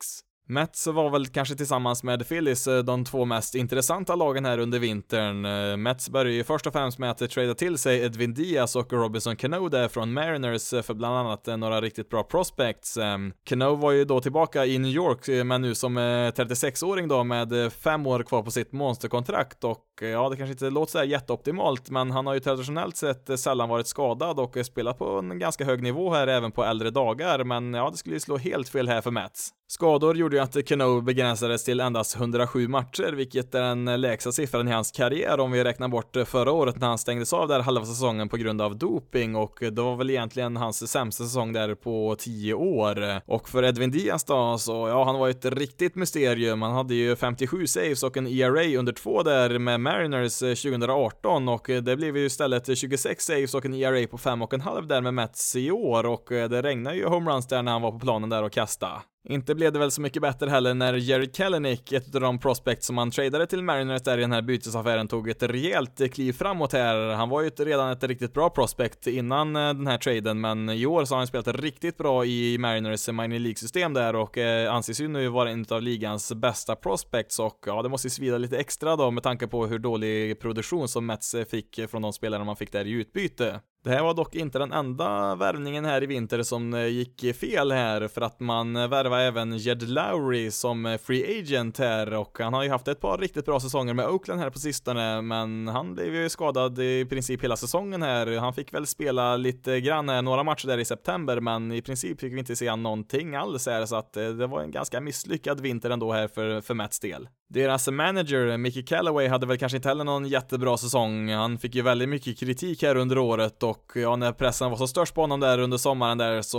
Mets 0.51 0.87
var 0.87 1.11
väl 1.11 1.27
kanske 1.27 1.55
tillsammans 1.55 2.03
med 2.03 2.29
Phillies 2.29 2.67
eh, 2.67 2.79
de 2.79 3.05
två 3.05 3.25
mest 3.25 3.55
intressanta 3.55 4.15
lagen 4.15 4.45
här 4.45 4.59
under 4.59 4.79
vintern. 4.79 5.45
Eh, 5.45 5.77
Mets 5.77 6.11
började 6.11 6.33
ju 6.33 6.45
först 6.45 6.67
och 6.67 6.73
främst 6.73 6.99
med 6.99 7.11
att 7.11 7.31
trada 7.31 7.55
till 7.55 7.79
sig 7.79 8.01
Edwin 8.01 8.35
Diaz 8.35 8.77
och 8.77 8.93
Robinson 8.93 9.37
Cano 9.37 9.69
där 9.69 9.89
från 9.89 10.13
Mariners 10.13 10.73
eh, 10.73 10.83
för 10.83 10.95
bland 10.95 11.17
annat 11.17 11.47
några 11.47 11.81
riktigt 11.81 12.09
bra 12.09 12.23
prospects. 12.23 12.99
Cano 13.45 13.75
var 13.75 13.93
ju 13.93 14.05
då 14.05 14.21
tillbaka 14.21 14.67
i 14.67 14.79
New 14.79 14.91
York, 14.91 15.47
men 15.47 15.63
nu 15.63 15.75
som 15.75 15.99
36-åring 15.99 17.09
då 17.09 17.25
med 17.25 17.73
fem 17.73 18.07
år 18.07 18.23
kvar 18.23 18.43
på 18.43 18.51
sitt 18.51 18.73
monsterkontrakt 18.73 19.65
och 19.65 19.85
ja, 20.01 20.29
det 20.29 20.37
kanske 20.37 20.53
inte 20.53 20.71
låter 20.71 20.93
så 20.93 21.05
jätteoptimalt, 21.05 21.91
men 21.91 22.11
han 22.11 22.27
har 22.27 22.35
ju 22.35 22.41
traditionellt 22.41 22.97
sett 22.97 23.41
sällan 23.41 23.69
varit 23.69 23.87
skadad 23.87 24.41
och 24.41 24.57
spelat 24.67 24.99
på 24.99 25.19
en 25.19 25.39
ganska 25.39 25.65
hög 25.65 25.83
nivå 25.83 26.15
här 26.15 26.27
även 26.27 26.53
på 26.53 26.65
äldre 26.65 26.91
dagar, 26.91 27.45
men 27.45 27.75
ja, 27.75 27.91
det 27.91 27.97
skulle 27.97 28.17
ju 28.17 28.21
slå 28.21 28.37
helt 28.37 28.69
fel 28.69 28.89
här 28.89 29.01
för 29.01 29.11
Mets. 29.11 29.53
Skador 29.71 30.17
gjorde 30.17 30.37
ju 30.37 30.43
att 30.43 30.67
Cano 30.67 31.01
begränsades 31.01 31.65
till 31.65 31.81
endast 31.81 32.17
107 32.17 32.69
matcher, 32.69 33.13
vilket 33.13 33.55
är 33.55 33.61
den 33.61 34.01
lägsta 34.01 34.33
siffran 34.33 34.69
i 34.69 34.71
hans 34.71 34.91
karriär 34.91 35.41
om 35.41 35.51
vi 35.51 35.65
räknar 35.65 35.89
bort 35.89 36.17
förra 36.27 36.53
året 36.53 36.81
när 36.81 36.87
han 36.89 36.99
stängdes 36.99 37.33
av 37.33 37.49
där 37.49 37.61
halva 37.61 37.85
säsongen 37.85 38.29
på 38.29 38.37
grund 38.37 38.63
av 38.63 38.77
doping 38.77 39.37
och 39.37 39.59
det 39.61 39.83
var 39.83 39.97
väl 39.97 40.11
egentligen 40.11 40.57
hans 40.57 40.91
sämsta 40.91 41.25
säsong 41.25 41.53
där 41.53 41.75
på 41.75 42.17
10 42.19 42.55
år. 42.55 43.21
Och 43.27 43.49
för 43.49 43.63
Edwin 43.63 43.91
Diaz 43.91 44.25
då, 44.25 44.59
så 44.59 44.89
ja, 44.89 45.05
han 45.05 45.19
var 45.19 45.27
ju 45.27 45.31
ett 45.31 45.45
riktigt 45.45 45.95
mysterium. 45.95 46.63
Han 46.63 46.75
hade 46.75 46.95
ju 46.95 47.17
57 47.17 47.67
saves 47.67 48.03
och 48.03 48.17
en 48.17 48.27
ERA 48.27 48.79
under 48.79 48.93
två 48.93 49.23
där 49.23 49.59
med 49.59 49.81
Mariners 49.81 50.43
eh, 50.43 50.55
2018 50.55 51.49
och 51.49 51.71
eh, 51.71 51.83
det 51.83 51.97
blev 51.97 52.17
ju 52.17 52.27
istället 52.27 52.79
26 52.79 53.25
saves 53.25 53.55
och 53.55 53.65
en 53.65 53.75
ERA 53.75 54.07
på 54.07 54.17
5,5 54.17 54.87
där 54.87 55.01
med 55.01 55.15
Mets 55.15 55.57
i 55.57 55.71
år 55.71 56.07
och 56.07 56.33
eh, 56.33 56.49
det 56.49 56.63
regnade 56.63 56.97
ju 56.97 57.07
homeruns 57.07 57.47
där 57.47 57.63
när 57.63 57.73
han 57.73 57.83
var 57.83 57.93
på 57.93 57.99
planen 57.99 58.29
där 58.29 58.43
och 58.43 58.53
kastade. 58.53 59.01
Inte 59.31 59.55
blev 59.55 59.73
det 59.73 59.79
väl 59.79 59.91
så 59.91 60.01
mycket 60.01 60.23
bättre 60.23 60.51
heller 60.51 60.75
när 60.75 60.95
Jerry 60.95 61.31
Kellenick, 61.33 61.93
ett 61.93 62.14
av 62.14 62.21
de 62.21 62.38
prospects 62.38 62.87
som 62.87 62.99
han 62.99 63.11
tradade 63.11 63.47
till 63.47 63.62
Mariners 63.62 64.03
där 64.03 64.19
i 64.19 64.21
den 64.21 64.33
här 64.33 64.43
bytesaffären, 64.43 65.09
tog 65.09 65.29
ett 65.29 65.43
rejält 65.43 66.12
kliv 66.12 66.33
framåt 66.33 66.73
här. 66.73 67.14
Han 67.14 67.29
var 67.29 67.43
ju 67.43 67.51
redan 67.51 67.91
ett 67.91 68.05
riktigt 68.05 68.35
bra 68.35 68.51
prospect 68.51 69.07
innan 69.07 69.57
eh, 69.57 69.62
den 69.62 69.87
här 69.87 69.99
traden, 69.99 70.41
men 70.41 70.69
i 70.69 70.87
år 70.87 71.05
så 71.05 71.14
har 71.14 71.19
han 71.19 71.27
spelat 71.27 71.49
riktigt 71.49 71.97
bra 71.97 72.25
i 72.25 72.59
Mariners 72.59 73.09
minor 73.09 73.38
League-system 73.38 73.95
där 73.95 74.17
och 74.17 74.38
eh, 74.38 74.75
anses 74.75 75.01
ju 75.01 75.09
nu 75.09 75.29
vara 75.29 75.51
en 75.51 75.67
av 75.71 75.83
ligans 75.83 76.33
bästa 76.35 76.77
prospects 76.77 77.38
och 77.38 77.64
ja, 77.67 77.83
det 77.83 77.88
måste 77.88 78.07
ju 78.07 78.11
svida 78.11 78.38
lite 78.38 78.59
extra 78.59 78.97
då 78.97 79.11
med 79.11 79.23
tanke 79.23 79.47
på 79.47 79.67
hur 79.67 79.79
dålig 79.79 80.41
produktion 80.41 80.88
som 80.88 81.07
Mets 81.07 81.37
fick 81.51 81.81
från 81.91 82.03
de 82.03 82.12
spelarna 82.12 82.45
man 82.45 82.57
fick 82.57 82.73
där 82.73 82.85
i 82.85 82.91
utbyte. 82.91 83.61
Det 83.85 83.91
här 83.91 84.03
var 84.03 84.14
dock 84.14 84.35
inte 84.35 84.59
den 84.59 84.73
enda 84.73 85.35
värvningen 85.35 85.85
här 85.85 86.03
i 86.03 86.07
vinter 86.07 86.43
som 86.43 86.75
eh, 86.75 86.87
gick 86.87 87.37
fel 87.37 87.73
här 87.73 88.09
för 88.09 88.21
att 88.21 88.41
man 88.41 88.77
eh, 88.77 88.88
värvade 88.88 89.23
även 89.23 89.57
Jed 89.57 89.88
Lowry 89.88 90.51
som 90.51 90.87
eh, 90.87 90.99
free 90.99 91.41
agent 91.41 91.79
här 91.79 92.14
och 92.14 92.38
han 92.38 92.55
har 92.55 92.62
ju 92.62 92.71
haft 92.71 92.88
ett 92.88 93.01
par 93.01 93.19
riktigt 93.19 93.45
bra 93.47 93.61
säsonger 93.61 93.95
med 93.95 94.07
Oakland 94.09 94.41
här 94.41 94.51
på 94.51 94.59
sistone 94.59 95.23
men 95.23 95.69
han 95.69 95.95
blev 95.95 96.14
ju 96.14 96.29
skadad 96.29 96.79
i 96.79 97.05
princip 97.05 97.45
hela 97.45 97.57
säsongen 97.57 98.03
här. 98.03 98.38
Han 98.38 98.55
fick 98.55 98.75
väl 98.75 98.87
spela 98.87 99.37
lite 99.37 99.81
grann 99.81 100.09
här, 100.09 100.23
några 100.23 100.43
matcher 100.43 100.67
där 100.67 100.79
i 100.79 100.85
september 100.85 101.41
men 101.41 101.73
i 101.73 101.83
princip 101.83 102.21
fick 102.21 102.33
vi 102.33 102.38
inte 102.38 102.57
se 102.57 102.77
någonting 102.77 103.35
alls 103.35 103.67
här 103.67 103.87
så 103.87 103.97
att 103.97 104.12
det 104.12 104.47
var 104.47 104.62
en 104.62 104.71
ganska 104.71 105.01
misslyckad 105.01 105.61
vinter 105.61 105.91
ändå 105.91 106.12
här 106.12 106.29
för, 106.29 106.61
för 106.61 106.75
Mets 106.75 107.01
del. 107.01 107.29
Deras 107.51 107.89
manager, 107.89 108.57
Mickey 108.57 108.83
Callaway, 108.83 109.29
hade 109.29 109.47
väl 109.47 109.59
kanske 109.59 109.77
inte 109.77 109.89
heller 109.89 110.05
någon 110.05 110.25
jättebra 110.27 110.77
säsong. 110.77 111.31
Han 111.31 111.59
fick 111.59 111.75
ju 111.75 111.83
väldigt 111.83 112.09
mycket 112.09 112.39
kritik 112.39 112.83
här 112.83 112.97
under 112.97 113.19
året 113.19 113.63
och 113.63 113.93
ja, 113.95 114.17
när 114.17 114.33
pressen 114.33 114.71
var 114.71 114.77
så 114.77 114.87
störst 114.87 115.15
på 115.15 115.21
honom 115.21 115.41
där 115.41 115.59
under 115.59 115.77
sommaren 115.77 116.19
där 116.19 116.43
så, 116.43 116.59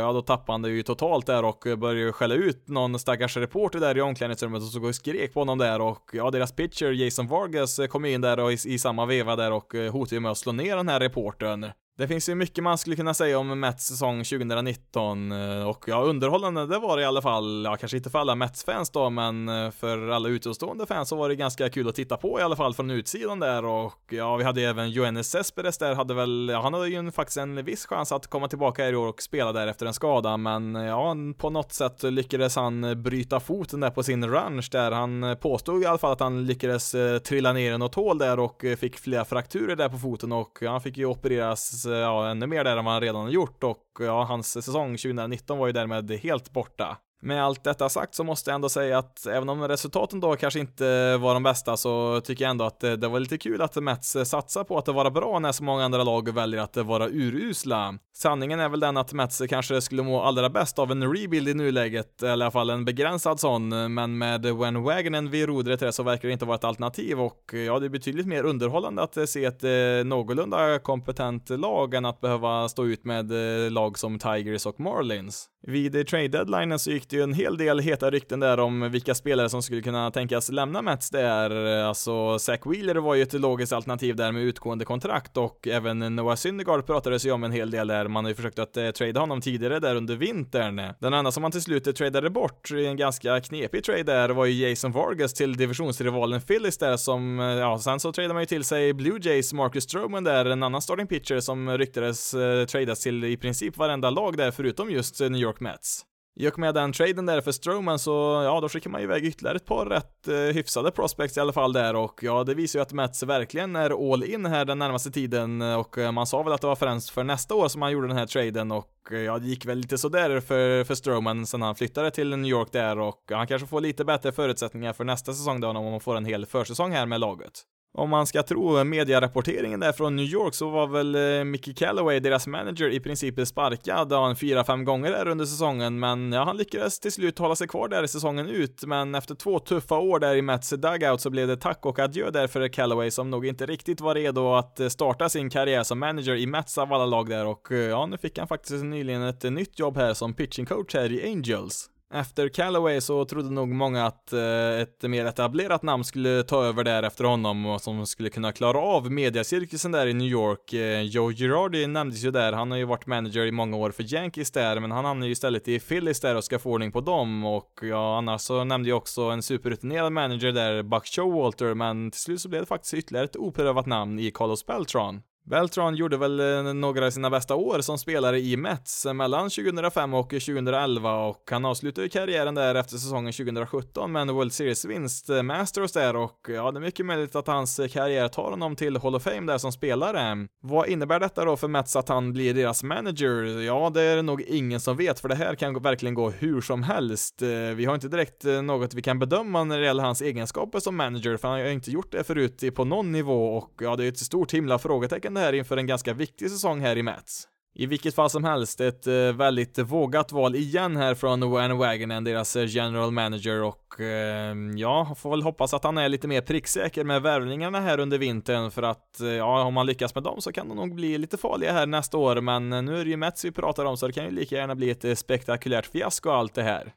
ja, 0.00 0.12
då 0.12 0.22
tappade 0.22 0.52
han 0.52 0.62
det 0.62 0.70
ju 0.70 0.82
totalt 0.82 1.26
där 1.26 1.44
och 1.44 1.64
började 1.78 2.12
skälla 2.12 2.34
ut 2.34 2.68
någon 2.68 2.98
stackars 2.98 3.36
reporter 3.36 3.80
där 3.80 3.98
i 3.98 4.00
omklädningsrummet 4.00 4.62
och 4.62 4.68
så 4.68 4.92
skrek 4.92 5.34
på 5.34 5.40
honom 5.40 5.58
där 5.58 5.80
och 5.80 6.10
ja, 6.12 6.30
deras 6.30 6.52
pitcher 6.52 6.92
Jason 6.92 7.26
Vargas 7.26 7.78
eh, 7.78 7.86
kom 7.86 8.04
in 8.04 8.20
där 8.20 8.40
och 8.40 8.52
i, 8.52 8.58
i 8.64 8.78
samma 8.78 9.06
veva 9.06 9.36
där 9.36 9.52
och 9.52 9.74
eh, 9.74 9.92
hotade 9.92 10.20
med 10.20 10.30
att 10.30 10.38
slå 10.38 10.52
ner 10.52 10.76
den 10.76 10.88
här 10.88 11.00
reportern. 11.00 11.70
Det 11.96 12.08
finns 12.08 12.28
ju 12.28 12.34
mycket 12.34 12.64
man 12.64 12.78
skulle 12.78 12.96
kunna 12.96 13.14
säga 13.14 13.38
om 13.38 13.60
Mets 13.60 13.86
säsong 13.86 14.24
2019 14.24 15.32
eh, 15.32 15.68
och 15.68 15.84
ja, 15.86 16.02
underhållande 16.02 16.66
det 16.66 16.78
var 16.78 16.96
det 16.96 17.02
i 17.02 17.06
alla 17.06 17.22
fall, 17.22 17.64
ja 17.64 17.76
kanske 17.76 17.96
inte 17.96 18.10
för 18.10 18.18
alla 18.18 18.34
Mets-fans 18.34 18.90
då, 18.90 19.10
men 19.10 19.48
eh, 19.48 19.70
för 19.70 20.08
alla 20.08 20.28
utomstående 20.28 20.86
fans 20.86 21.08
så 21.08 21.16
var 21.16 21.28
det 21.28 21.36
ganska 21.36 21.70
kul 21.70 21.88
att 21.88 21.94
titta 21.94 22.16
på 22.16 22.40
i 22.40 22.42
alla 22.42 22.56
fall 22.56 22.74
från 22.74 22.90
utsidan 22.90 23.40
där 23.40 23.64
och 23.64 23.94
ja, 24.10 24.36
vi 24.36 24.44
hade 24.44 24.60
ju 24.60 24.66
även 24.66 24.90
Johannes 24.90 25.30
Cespedes 25.30 25.78
där, 25.78 25.94
hade 25.94 26.14
väl, 26.14 26.48
ja, 26.52 26.60
han 26.60 26.74
hade 26.74 26.88
ju 26.88 27.10
faktiskt 27.10 27.38
en 27.38 27.64
viss 27.64 27.86
chans 27.86 28.12
att 28.12 28.26
komma 28.26 28.48
tillbaka 28.48 28.88
i 28.88 28.96
år 28.96 29.08
och 29.08 29.22
spela 29.22 29.52
där 29.52 29.66
efter 29.66 29.86
en 29.86 29.94
skada, 29.94 30.36
men 30.36 30.76
eh, 30.76 30.84
ja, 30.84 31.16
på 31.38 31.50
något 31.50 31.72
sätt 31.72 32.02
lyckades 32.02 32.56
han 32.56 33.02
bryta 33.02 33.40
foten 33.40 33.80
där 33.80 33.90
på 33.90 34.02
sin 34.02 34.30
ranch 34.30 34.68
där, 34.72 34.90
han 34.90 35.36
påstod 35.40 35.82
i 35.82 35.86
alla 35.86 35.98
fall 35.98 36.12
att 36.12 36.20
han 36.20 36.46
lyckades 36.46 36.94
trilla 37.24 37.52
ner 37.52 37.74
i 37.74 37.78
något 37.78 37.94
hål 37.94 38.18
där 38.18 38.38
och 38.38 38.64
fick 38.78 38.98
flera 38.98 39.24
frakturer 39.24 39.76
där 39.76 39.88
på 39.88 39.98
foten 39.98 40.32
och 40.32 40.58
han 40.62 40.80
fick 40.80 40.96
ju 40.96 41.06
opereras 41.06 41.83
Eh, 41.86 41.92
ja, 41.92 42.30
ännu 42.30 42.46
mer 42.46 42.64
där 42.64 42.76
än 42.76 42.84
vad 42.84 42.94
han 42.94 43.00
redan 43.02 43.22
har 43.22 43.30
gjort 43.30 43.64
och 43.64 43.84
ja, 44.00 44.24
hans 44.24 44.52
säsong 44.52 44.96
2019 44.96 45.58
var 45.58 45.66
ju 45.66 45.72
därmed 45.72 46.10
helt 46.10 46.52
borta. 46.52 46.98
Med 47.24 47.44
allt 47.44 47.64
detta 47.64 47.88
sagt 47.88 48.14
så 48.14 48.24
måste 48.24 48.50
jag 48.50 48.54
ändå 48.54 48.68
säga 48.68 48.98
att 48.98 49.26
även 49.26 49.48
om 49.48 49.68
resultaten 49.68 50.20
då 50.20 50.36
kanske 50.36 50.60
inte 50.60 51.16
var 51.16 51.34
de 51.34 51.42
bästa 51.42 51.76
så 51.76 52.20
tycker 52.20 52.44
jag 52.44 52.50
ändå 52.50 52.64
att 52.64 52.80
det 52.80 53.08
var 53.08 53.20
lite 53.20 53.38
kul 53.38 53.62
att 53.62 53.76
Mets 53.76 54.16
eh, 54.16 54.24
satsar 54.24 54.64
på 54.64 54.78
att 54.78 54.88
vara 54.88 55.10
bra 55.10 55.38
när 55.38 55.52
så 55.52 55.64
många 55.64 55.84
andra 55.84 56.04
lag 56.04 56.34
väljer 56.34 56.60
att 56.60 56.76
eh, 56.76 56.84
vara 56.84 57.08
urusla. 57.08 57.98
Sanningen 58.16 58.60
är 58.60 58.68
väl 58.68 58.80
den 58.80 58.96
att 58.96 59.12
Mets 59.12 59.42
kanske 59.48 59.80
skulle 59.80 60.02
må 60.02 60.22
allra 60.22 60.50
bäst 60.50 60.78
av 60.78 60.90
en 60.90 61.14
rebuild 61.14 61.48
i 61.48 61.54
nuläget, 61.54 62.22
eller 62.22 62.30
i 62.30 62.32
alla 62.32 62.50
fall 62.50 62.70
en 62.70 62.84
begränsad 62.84 63.40
sån, 63.40 63.94
men 63.94 64.18
med 64.18 64.46
Wen 64.46 64.82
Wagonen 64.82 65.30
vid 65.30 65.46
rodret 65.46 65.94
så 65.94 66.02
verkar 66.02 66.28
det 66.28 66.32
inte 66.32 66.44
vara 66.44 66.54
ett 66.54 66.64
alternativ 66.64 67.20
och 67.20 67.54
ja, 67.66 67.78
det 67.78 67.86
är 67.86 67.90
betydligt 67.90 68.26
mer 68.26 68.44
underhållande 68.44 69.02
att 69.02 69.16
eh, 69.16 69.24
se 69.24 69.44
ett 69.44 69.64
eh, 69.64 69.70
någorlunda 70.04 70.78
kompetent 70.78 71.50
lag 71.50 71.94
än 71.94 72.04
att 72.04 72.20
behöva 72.20 72.68
stå 72.68 72.86
ut 72.86 73.04
med 73.04 73.32
eh, 73.64 73.70
lag 73.70 73.98
som 73.98 74.18
Tigers 74.18 74.66
och 74.66 74.80
Marlins. 74.80 75.48
Vid 75.66 76.06
trade 76.06 76.28
deadline 76.28 76.78
så 76.78 76.90
gick 76.90 77.10
det 77.10 77.13
ju 77.14 77.22
en 77.22 77.34
hel 77.34 77.56
del 77.56 77.78
heta 77.78 78.10
rykten 78.10 78.40
där 78.40 78.60
om 78.60 78.90
vilka 78.90 79.14
spelare 79.14 79.48
som 79.48 79.62
skulle 79.62 79.82
kunna 79.82 80.10
tänkas 80.10 80.50
lämna 80.50 80.82
Mets 80.82 81.10
där. 81.10 81.82
Alltså, 81.82 82.38
Zach 82.38 82.60
Wheeler 82.66 82.94
var 82.94 83.14
ju 83.14 83.22
ett 83.22 83.32
logiskt 83.32 83.72
alternativ 83.72 84.16
där 84.16 84.32
med 84.32 84.42
utgående 84.42 84.84
kontrakt 84.84 85.36
och 85.36 85.68
även 85.68 86.16
Noah 86.16 86.36
Syndergaard 86.36 86.86
pratades 86.86 87.26
ju 87.26 87.32
om 87.32 87.44
en 87.44 87.52
hel 87.52 87.70
del 87.70 87.86
där. 87.86 88.08
Man 88.08 88.24
har 88.24 88.30
ju 88.30 88.34
försökt 88.34 88.58
att 88.58 88.76
eh, 88.76 88.90
trada 88.90 89.20
honom 89.20 89.40
tidigare 89.40 89.80
där 89.80 89.96
under 89.96 90.16
vintern. 90.16 90.94
Den 91.00 91.14
enda 91.14 91.32
som 91.32 91.42
man 91.42 91.52
till 91.52 91.62
slut 91.62 91.96
tradade 91.96 92.30
bort 92.30 92.70
i 92.70 92.86
en 92.86 92.96
ganska 92.96 93.40
knepig 93.40 93.84
trade 93.84 94.02
där 94.02 94.28
var 94.28 94.46
ju 94.46 94.68
Jason 94.68 94.92
Vargas 94.92 95.34
till 95.34 95.56
divisionsrivalen 95.56 96.40
Phillies 96.40 96.78
där 96.78 96.96
som, 96.96 97.40
eh, 97.40 97.46
ja, 97.46 97.78
sen 97.78 98.00
så 98.00 98.12
tradade 98.12 98.34
man 98.34 98.42
ju 98.42 98.46
till 98.46 98.64
sig 98.64 98.92
Blue 98.92 99.18
Jays 99.22 99.52
Marcus 99.52 99.84
Stroman 99.84 100.24
där, 100.24 100.44
en 100.44 100.62
annan 100.62 100.82
starting 100.82 101.06
pitcher 101.06 101.40
som 101.40 101.78
ryktades 101.78 102.34
eh, 102.34 102.66
tradas 102.66 103.00
till 103.00 103.24
i 103.24 103.36
princip 103.36 103.76
varenda 103.76 104.10
lag 104.10 104.36
där 104.36 104.50
förutom 104.50 104.90
just 104.90 105.20
New 105.20 105.36
York 105.36 105.60
Mets. 105.60 106.04
I 106.36 106.48
och 106.48 106.58
med 106.58 106.74
den 106.74 106.92
traden 106.92 107.26
där 107.26 107.40
för 107.40 107.52
Stroman 107.52 107.98
så, 107.98 108.42
ja, 108.44 108.60
då 108.60 108.68
skickar 108.68 108.90
man 108.90 109.00
ju 109.00 109.04
iväg 109.04 109.24
ytterligare 109.24 109.56
ett 109.56 109.66
par 109.66 109.86
rätt 109.86 110.28
eh, 110.28 110.34
hyfsade 110.34 110.90
prospects 110.90 111.36
i 111.36 111.40
alla 111.40 111.52
fall 111.52 111.72
där 111.72 111.96
och 111.96 112.20
ja, 112.22 112.44
det 112.44 112.54
visar 112.54 112.78
ju 112.78 112.82
att 112.82 112.92
Mets 112.92 113.22
verkligen 113.22 113.76
är 113.76 114.12
all 114.12 114.24
in 114.24 114.46
här 114.46 114.64
den 114.64 114.78
närmaste 114.78 115.10
tiden 115.10 115.62
eh, 115.62 115.80
och 115.80 115.98
eh, 115.98 116.12
man 116.12 116.26
sa 116.26 116.42
väl 116.42 116.52
att 116.52 116.60
det 116.60 116.66
var 116.66 116.76
främst 116.76 117.10
för 117.10 117.24
nästa 117.24 117.54
år 117.54 117.68
som 117.68 117.80
man 117.80 117.92
gjorde 117.92 118.08
den 118.08 118.16
här 118.16 118.26
traden 118.26 118.72
och 118.72 118.90
eh, 119.10 119.18
ja, 119.18 119.38
det 119.38 119.46
gick 119.46 119.66
väl 119.66 119.78
lite 119.78 119.98
sådär 119.98 120.40
för, 120.40 120.84
för 120.84 120.94
Stroman 120.94 121.46
sen 121.46 121.62
han 121.62 121.74
flyttade 121.74 122.10
till 122.10 122.36
New 122.36 122.50
York 122.50 122.72
där 122.72 122.98
och 122.98 123.22
han 123.30 123.46
kanske 123.46 123.68
får 123.68 123.80
lite 123.80 124.04
bättre 124.04 124.32
förutsättningar 124.32 124.92
för 124.92 125.04
nästa 125.04 125.32
säsong 125.32 125.60
då 125.60 125.68
om 125.68 125.90
man 125.90 126.00
får 126.00 126.16
en 126.16 126.24
hel 126.24 126.46
försäsong 126.46 126.92
här 126.92 127.06
med 127.06 127.20
laget. 127.20 127.62
Om 127.96 128.10
man 128.10 128.26
ska 128.26 128.42
tro 128.42 128.84
medierapporteringen 128.84 129.80
där 129.80 129.92
från 129.92 130.16
New 130.16 130.24
York 130.24 130.54
så 130.54 130.70
var 130.70 130.86
väl 130.86 131.14
eh, 131.14 131.44
Mickey 131.44 131.74
Callaway, 131.74 132.20
deras 132.20 132.46
manager, 132.46 132.90
i 132.90 133.00
princip 133.00 133.46
sparkad 133.48 134.12
han 134.12 134.36
fyra, 134.36 134.64
fem 134.64 134.84
gånger 134.84 135.10
där 135.10 135.28
under 135.28 135.44
säsongen, 135.44 135.98
men 135.98 136.32
ja, 136.32 136.44
han 136.44 136.56
lyckades 136.56 137.00
till 137.00 137.12
slut 137.12 137.38
hålla 137.38 137.56
sig 137.56 137.68
kvar 137.68 137.88
där 137.88 138.02
i 138.02 138.08
säsongen 138.08 138.48
ut, 138.48 138.84
men 138.86 139.14
efter 139.14 139.34
två 139.34 139.58
tuffa 139.58 139.98
år 139.98 140.18
där 140.18 140.36
i 140.36 140.42
Mets 140.42 140.70
dugout 140.70 141.20
så 141.20 141.30
blev 141.30 141.48
det 141.48 141.56
tack 141.56 141.86
och 141.86 141.98
adjö 141.98 142.30
där 142.30 142.46
för 142.46 142.68
Callaway 142.68 143.10
som 143.10 143.30
nog 143.30 143.46
inte 143.46 143.66
riktigt 143.66 144.00
var 144.00 144.14
redo 144.14 144.54
att 144.54 144.80
eh, 144.80 144.88
starta 144.88 145.28
sin 145.28 145.50
karriär 145.50 145.82
som 145.82 145.98
manager 145.98 146.34
i 146.34 146.46
Mets 146.46 146.78
av 146.78 146.92
alla 146.92 147.06
lag 147.06 147.28
där. 147.28 147.46
Och 147.46 147.72
eh, 147.72 147.78
ja, 147.78 148.06
nu 148.06 148.18
fick 148.18 148.38
han 148.38 148.48
faktiskt 148.48 148.84
nyligen 148.84 149.22
ett 149.22 149.42
nytt 149.42 149.78
jobb 149.78 149.96
här 149.96 150.14
som 150.14 150.34
pitching 150.34 150.66
coach 150.66 150.94
här 150.94 151.12
i 151.12 151.32
Angels. 151.32 151.90
Efter 152.12 152.48
Callaway 152.48 153.00
så 153.00 153.24
trodde 153.24 153.50
nog 153.50 153.68
många 153.68 154.06
att 154.06 154.32
eh, 154.32 154.80
ett 154.80 155.02
mer 155.02 155.24
etablerat 155.24 155.82
namn 155.82 156.04
skulle 156.04 156.42
ta 156.42 156.64
över 156.64 156.84
där 156.84 157.02
efter 157.02 157.24
honom 157.24 157.66
och 157.66 157.80
som 157.80 158.06
skulle 158.06 158.30
kunna 158.30 158.52
klara 158.52 158.78
av 158.78 159.12
mediacirkusen 159.12 159.92
där 159.92 160.06
i 160.06 160.14
New 160.14 160.28
York. 160.28 160.72
Eh, 160.72 161.00
Joe 161.00 161.32
Girardi 161.32 161.86
nämndes 161.86 162.24
ju 162.24 162.30
där, 162.30 162.52
han 162.52 162.70
har 162.70 162.78
ju 162.78 162.84
varit 162.84 163.06
manager 163.06 163.46
i 163.46 163.50
många 163.50 163.76
år 163.76 163.90
för 163.90 164.14
Yankees 164.14 164.50
där, 164.50 164.80
men 164.80 164.90
han 164.90 165.04
hamnar 165.04 165.26
ju 165.26 165.32
istället 165.32 165.68
i 165.68 165.80
Phillies 165.80 166.20
där 166.20 166.34
och 166.34 166.44
ska 166.44 166.58
få 166.58 166.70
ordning 166.70 166.92
på 166.92 167.00
dem 167.00 167.44
och 167.44 167.78
ja, 167.82 168.18
annars 168.18 168.40
så 168.40 168.64
nämnde 168.64 168.88
jag 168.88 168.96
också 168.96 169.22
en 169.22 169.42
superrutinerad 169.42 170.12
manager 170.12 170.52
där, 170.52 170.82
Buck 170.82 171.06
Showalter, 171.06 171.74
men 171.74 172.10
till 172.10 172.20
slut 172.20 172.40
så 172.40 172.48
blev 172.48 172.62
det 172.62 172.66
faktiskt 172.66 172.94
ytterligare 172.94 173.24
ett 173.24 173.36
oprövat 173.36 173.86
namn 173.86 174.18
i 174.18 174.30
Carlos 174.30 174.66
Beltran. 174.66 175.22
Beltran 175.46 175.96
gjorde 175.96 176.16
väl 176.16 176.40
eh, 176.40 176.74
några 176.74 177.06
av 177.06 177.10
sina 177.10 177.30
bästa 177.30 177.54
år 177.54 177.80
som 177.80 177.98
spelare 177.98 178.40
i 178.40 178.56
Mets 178.56 179.06
mellan 179.14 179.50
2005 179.50 180.14
och 180.14 180.30
2011 180.30 181.26
och 181.26 181.48
han 181.50 181.64
avslutade 181.64 182.08
karriären 182.08 182.54
där 182.54 182.74
efter 182.74 182.96
säsongen 182.96 183.32
2017 183.32 184.12
med 184.12 184.22
en 184.22 184.34
World 184.34 184.52
Series 184.52 184.84
vinst-Masters 184.84 185.36
eh, 185.36 185.42
med 185.42 185.60
Astros 185.60 185.92
där 185.92 186.16
och 186.16 186.46
ja, 186.48 186.70
det 186.70 186.78
är 186.78 186.80
mycket 186.80 187.06
möjligt 187.06 187.36
att 187.36 187.46
hans 187.46 187.78
eh, 187.78 187.88
karriär 187.88 188.28
tar 188.28 188.50
honom 188.50 188.76
till 188.76 188.96
Hall 188.96 189.14
of 189.14 189.22
Fame 189.22 189.52
där 189.52 189.58
som 189.58 189.72
spelare. 189.72 190.48
Vad 190.62 190.88
innebär 190.88 191.20
detta 191.20 191.44
då 191.44 191.56
för 191.56 191.68
Mets 191.68 191.96
att 191.96 192.08
han 192.08 192.32
blir 192.32 192.54
deras 192.54 192.82
manager? 192.82 193.62
Ja, 193.62 193.90
det 193.94 194.02
är 194.02 194.16
det 194.16 194.22
nog 194.22 194.40
ingen 194.40 194.80
som 194.80 194.96
vet 194.96 195.20
för 195.20 195.28
det 195.28 195.34
här 195.34 195.54
kan 195.54 195.82
verkligen 195.82 196.14
gå 196.14 196.30
hur 196.30 196.60
som 196.60 196.82
helst. 196.82 197.42
Vi 197.76 197.84
har 197.84 197.94
inte 197.94 198.08
direkt 198.08 198.44
något 198.44 198.94
vi 198.94 199.02
kan 199.02 199.18
bedöma 199.18 199.64
när 199.64 199.78
det 199.78 199.86
gäller 199.86 200.02
hans 200.02 200.22
egenskaper 200.22 200.80
som 200.80 200.96
manager 200.96 201.36
för 201.36 201.48
han 201.48 201.60
har 201.60 201.66
inte 201.66 201.90
gjort 201.90 202.12
det 202.12 202.24
förut 202.24 202.74
på 202.74 202.84
någon 202.84 203.12
nivå 203.12 203.56
och 203.56 203.72
ja, 203.80 203.96
det 203.96 204.04
är 204.04 204.08
ett 204.08 204.18
stort 204.18 204.54
himla 204.54 204.78
frågetecken 204.78 205.33
det 205.34 205.40
här 205.40 205.52
inför 205.52 205.76
en 205.76 205.86
ganska 205.86 206.14
viktig 206.14 206.50
säsong 206.50 206.80
här 206.80 206.98
i 206.98 207.02
Mets. 207.02 207.48
I 207.76 207.86
vilket 207.86 208.14
fall 208.14 208.30
som 208.30 208.44
helst, 208.44 208.80
ett 208.80 209.06
eh, 209.06 209.32
väldigt 209.32 209.78
vågat 209.78 210.32
val 210.32 210.54
igen 210.54 210.96
här 210.96 211.14
från 211.14 211.50
Wan 211.50 211.78
Wagonen, 211.78 212.24
deras 212.24 212.56
eh, 212.56 212.66
general 212.68 213.10
manager 213.10 213.62
och 213.62 214.00
eh, 214.00 214.56
ja, 214.76 215.14
får 215.18 215.30
väl 215.30 215.42
hoppas 215.42 215.74
att 215.74 215.84
han 215.84 215.98
är 215.98 216.08
lite 216.08 216.28
mer 216.28 216.40
pricksäker 216.40 217.04
med 217.04 217.22
värvningarna 217.22 217.80
här 217.80 218.00
under 218.00 218.18
vintern 218.18 218.70
för 218.70 218.82
att 218.82 219.20
eh, 219.20 219.28
ja, 219.28 219.62
om 219.62 219.74
man 219.74 219.86
lyckas 219.86 220.14
med 220.14 220.24
dem 220.24 220.40
så 220.40 220.52
kan 220.52 220.68
de 220.68 220.76
nog 220.76 220.94
bli 220.94 221.18
lite 221.18 221.36
farliga 221.36 221.72
här 221.72 221.86
nästa 221.86 222.16
år, 222.16 222.40
men 222.40 222.70
nu 222.70 223.00
är 223.00 223.04
det 223.04 223.10
ju 223.10 223.16
Mets 223.16 223.44
vi 223.44 223.52
pratar 223.52 223.84
om 223.84 223.96
så 223.96 224.06
det 224.06 224.12
kan 224.12 224.24
ju 224.24 224.30
lika 224.30 224.56
gärna 224.56 224.74
bli 224.74 224.90
ett 224.90 225.18
spektakulärt 225.18 225.86
fiasko 225.86 226.30
allt 226.30 226.54
det 226.54 226.62
här. 226.62 226.92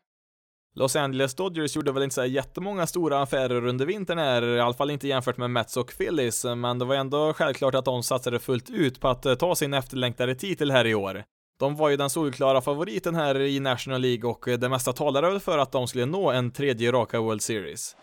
Los 0.77 0.95
Angeles 0.95 1.35
Dodgers 1.35 1.75
gjorde 1.75 1.91
väl 1.91 2.03
inte 2.03 2.15
så 2.15 2.25
jättemånga 2.25 2.87
stora 2.87 3.21
affärer 3.21 3.65
under 3.65 3.85
vintern 3.85 4.17
här, 4.17 4.43
i 4.43 4.59
alla 4.59 4.73
fall 4.73 4.91
inte 4.91 5.07
jämfört 5.07 5.37
med 5.37 5.49
Mets 5.49 5.77
och 5.77 5.97
Phillies, 5.97 6.45
men 6.45 6.79
det 6.79 6.85
var 6.85 6.95
ändå 6.95 7.33
självklart 7.33 7.75
att 7.75 7.85
de 7.85 8.03
satsade 8.03 8.39
fullt 8.39 8.69
ut 8.69 8.99
på 8.99 9.07
att 9.07 9.25
eh, 9.25 9.35
ta 9.35 9.55
sin 9.55 9.73
efterlängtade 9.73 10.35
titel 10.35 10.71
här 10.71 10.87
i 10.87 10.95
år. 10.95 11.23
De 11.59 11.75
var 11.75 11.89
ju 11.89 11.97
den 11.97 12.09
solklara 12.09 12.61
favoriten 12.61 13.15
här 13.15 13.39
i 13.39 13.59
National 13.59 14.01
League 14.01 14.29
och 14.29 14.47
eh, 14.47 14.57
det 14.57 14.69
mesta 14.69 14.93
talade 14.93 15.29
väl 15.29 15.39
för 15.39 15.57
att 15.57 15.71
de 15.71 15.87
skulle 15.87 16.05
nå 16.05 16.31
en 16.31 16.51
tredje 16.51 16.91
raka 16.91 17.19
World 17.19 17.41
Series. 17.41 17.95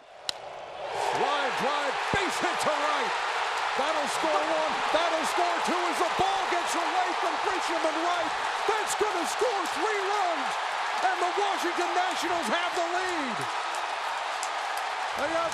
Line 1.20 1.52
drive, 1.60 1.94
base 2.12 2.38
hit 2.46 2.58
to 2.64 2.70
right. 2.70 3.12
That'll 3.78 4.08
score 4.18 4.44
one, 4.62 4.74
that'll 4.96 5.26
score 5.34 5.58
two 5.68 5.82
as 5.90 5.98
the 6.04 6.10
ball 6.20 6.42
gets 6.54 6.74
away 6.84 7.08
from 7.20 7.34
Grisham 7.44 7.82
and 7.90 7.98
right. 8.10 8.30
That's 8.68 8.94
gonna 9.02 9.26
score 9.36 9.64
three 9.76 10.00
runs 10.14 10.64
and 11.04 11.20
the 11.20 11.32
Washington 11.36 11.90
Nationals 11.94 12.48
have 12.48 12.72
the 12.74 12.86
lead. 12.96 13.36
They 15.18 15.30
got 15.30 15.52
Soto 15.52 15.53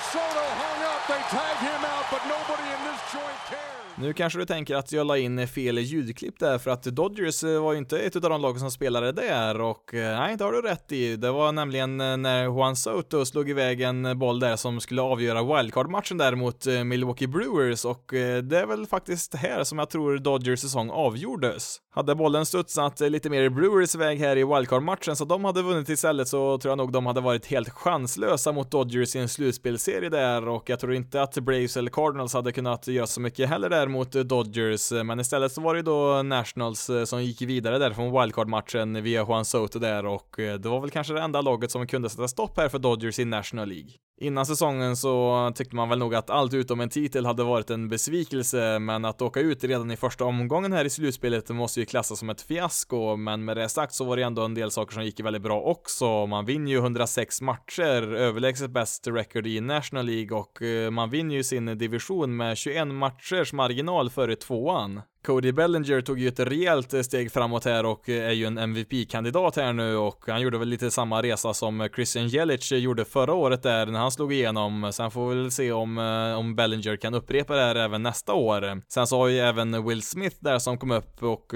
Nu 3.95 4.13
kanske 4.13 4.39
du 4.39 4.45
tänker 4.45 4.75
att 4.75 4.91
jag 4.91 5.07
la 5.07 5.17
in 5.17 5.47
fel 5.47 5.77
ljudklipp 5.77 6.39
där 6.39 6.57
för 6.57 6.71
att 6.71 6.83
Dodgers 6.83 7.43
eh, 7.43 7.61
var 7.61 7.71
ju 7.71 7.77
inte 7.77 7.99
ett 7.99 8.15
av 8.15 8.21
de 8.21 8.41
lagen 8.41 8.59
som 8.59 8.71
spelade 8.71 9.11
där 9.11 9.61
och 9.61 9.93
eh, 9.93 10.19
nej, 10.19 10.37
det 10.37 10.43
har 10.43 10.51
du 10.51 10.61
rätt 10.61 10.91
i. 10.91 11.15
Det 11.15 11.31
var 11.31 11.51
nämligen 11.51 12.01
eh, 12.01 12.17
när 12.17 12.43
Juan 12.43 12.75
Soto 12.75 13.25
slog 13.25 13.49
iväg 13.49 13.81
en 13.81 14.19
boll 14.19 14.39
där 14.39 14.55
som 14.55 14.79
skulle 14.79 15.01
avgöra 15.01 15.43
wildcard-matchen 15.43 16.17
där 16.17 16.35
mot 16.35 16.65
Milwaukee 16.65 17.27
Brewers 17.27 17.85
och 17.85 18.03
det 18.43 18.59
är 18.59 18.65
väl 18.65 18.85
faktiskt 18.87 19.35
här 19.35 19.63
som 19.63 19.79
jag 19.79 19.89
tror 19.89 20.17
Dodgers 20.17 20.59
säsong 20.59 20.89
avgjordes. 20.89 21.77
Hade 21.93 22.15
bollen 22.15 22.45
studsat 22.45 22.99
lite 22.99 23.29
mer 23.29 23.43
i 23.43 23.49
Brewers 23.49 23.95
väg 23.95 24.19
här 24.19 24.37
i 24.37 24.43
wildcard-matchen 24.43 25.15
så 25.15 25.25
de 25.25 25.45
hade 25.45 25.61
vunnit 25.61 25.89
istället 25.89 26.27
så 26.27 26.57
tror 26.57 26.71
jag 26.71 26.77
nog 26.77 26.91
de 26.91 27.05
hade 27.05 27.21
varit 27.21 27.45
helt 27.45 27.69
chanslösa 27.69 28.51
mot 28.51 28.71
Dodgers 28.71 29.15
i 29.15 29.19
en 29.19 29.29
slutspelsserie 29.29 30.00
serie 30.01 30.09
där 30.09 30.47
och 30.47 30.69
jag 30.69 30.79
tror 30.79 30.93
inte 30.93 31.21
att 31.21 31.37
Braves 31.37 31.77
eller 31.77 31.91
Cardinals 31.91 32.33
hade 32.33 32.51
kunnat 32.51 32.87
göra 32.87 33.07
så 33.07 33.21
mycket 33.21 33.49
heller 33.49 33.69
där 33.69 33.87
mot 33.87 34.15
eh, 34.15 34.21
Dodgers, 34.21 34.91
eh, 34.91 35.03
men 35.03 35.19
istället 35.19 35.51
så 35.51 35.61
var 35.61 35.75
det 35.75 35.81
då 35.81 36.23
Nationals 36.23 36.89
eh, 36.89 37.03
som 37.03 37.23
gick 37.23 37.41
vidare 37.41 37.77
där 37.77 37.93
från 37.93 38.11
wildcard-matchen 38.21 39.03
via 39.03 39.25
Juan 39.25 39.45
Soto 39.45 39.79
där 39.79 40.05
och 40.05 40.35
det 40.37 40.65
var 40.65 40.81
väl 40.81 40.89
kanske 40.89 41.13
det 41.13 41.21
enda 41.21 41.41
laget 41.41 41.71
som 41.71 41.87
kunde 41.87 42.09
sätta 42.09 42.27
stopp 42.27 42.57
här 42.57 42.69
för 42.69 42.79
Dodgers 42.79 43.19
i 43.19 43.25
National 43.25 43.67
League. 43.67 43.91
Innan 44.21 44.45
säsongen 44.45 44.95
så 44.95 45.51
tyckte 45.55 45.75
man 45.75 45.89
väl 45.89 45.99
nog 45.99 46.15
att 46.15 46.29
allt 46.29 46.53
utom 46.53 46.81
en 46.81 46.89
titel 46.89 47.25
hade 47.25 47.43
varit 47.43 47.69
en 47.69 47.89
besvikelse, 47.89 48.79
men 48.79 49.05
att 49.05 49.21
åka 49.21 49.39
ut 49.39 49.63
redan 49.63 49.91
i 49.91 49.97
första 49.97 50.25
omgången 50.25 50.73
här 50.73 50.85
i 50.85 50.89
slutspelet 50.89 51.49
måste 51.49 51.79
ju 51.79 51.85
klassas 51.85 52.19
som 52.19 52.29
ett 52.29 52.41
fiasko, 52.41 53.15
men 53.15 53.45
med 53.45 53.57
det 53.57 53.69
sagt 53.69 53.93
så 53.93 54.05
var 54.05 54.17
det 54.17 54.23
ändå 54.23 54.41
en 54.41 54.53
del 54.53 54.71
saker 54.71 54.93
som 54.93 55.05
gick 55.05 55.19
väldigt 55.19 55.41
bra 55.41 55.61
också. 55.61 56.25
Man 56.25 56.45
vinner 56.45 56.71
ju 56.71 56.77
106 56.77 57.41
matcher, 57.41 58.13
överlägset 58.13 58.71
bäst 58.71 59.07
record 59.07 59.47
i 59.47 59.61
National 59.61 60.05
League 60.05 60.37
och 60.37 60.61
eh, 60.61 60.91
man 60.91 61.09
vinner 61.09 61.35
ju 61.35 61.43
sin 61.43 61.77
division 61.77 62.37
med 62.37 62.57
21 62.57 62.87
matchers 62.87 63.53
marginal 63.53 64.09
före 64.09 64.35
tvåan. 64.35 65.01
Cody 65.25 65.51
Bellinger 65.51 66.01
tog 66.01 66.19
ju 66.19 66.27
ett 66.27 66.39
rejält 66.39 66.93
eh, 66.93 67.01
steg 67.01 67.31
framåt 67.31 67.65
här 67.65 67.85
och 67.85 68.09
eh, 68.09 68.27
är 68.27 68.31
ju 68.31 68.45
en 68.45 68.57
MVP-kandidat 68.57 69.55
här 69.55 69.73
nu 69.73 69.95
och 69.95 70.23
han 70.27 70.41
gjorde 70.41 70.57
väl 70.57 70.67
lite 70.67 70.91
samma 70.91 71.21
resa 71.21 71.53
som 71.53 71.81
eh, 71.81 71.87
Christian 71.95 72.27
Jelic 72.27 72.71
gjorde 72.71 73.05
förra 73.05 73.33
året 73.33 73.63
där 73.63 73.85
när 73.85 73.99
han 73.99 74.11
slog 74.11 74.33
igenom. 74.33 74.91
Sen 74.93 75.11
får 75.11 75.29
vi 75.29 75.35
väl 75.35 75.51
se 75.51 75.71
om, 75.71 75.97
om 76.37 76.55
Bellinger 76.55 76.95
kan 76.95 77.13
upprepa 77.13 77.55
det 77.55 77.61
här 77.61 77.75
även 77.75 78.03
nästa 78.03 78.33
år. 78.33 78.81
Sen 78.87 79.07
så 79.07 79.17
har 79.17 79.27
ju 79.27 79.39
även 79.39 79.87
Will 79.87 80.01
Smith 80.01 80.35
där 80.39 80.59
som 80.59 80.77
kom 80.77 80.91
upp 80.91 81.23
och 81.23 81.53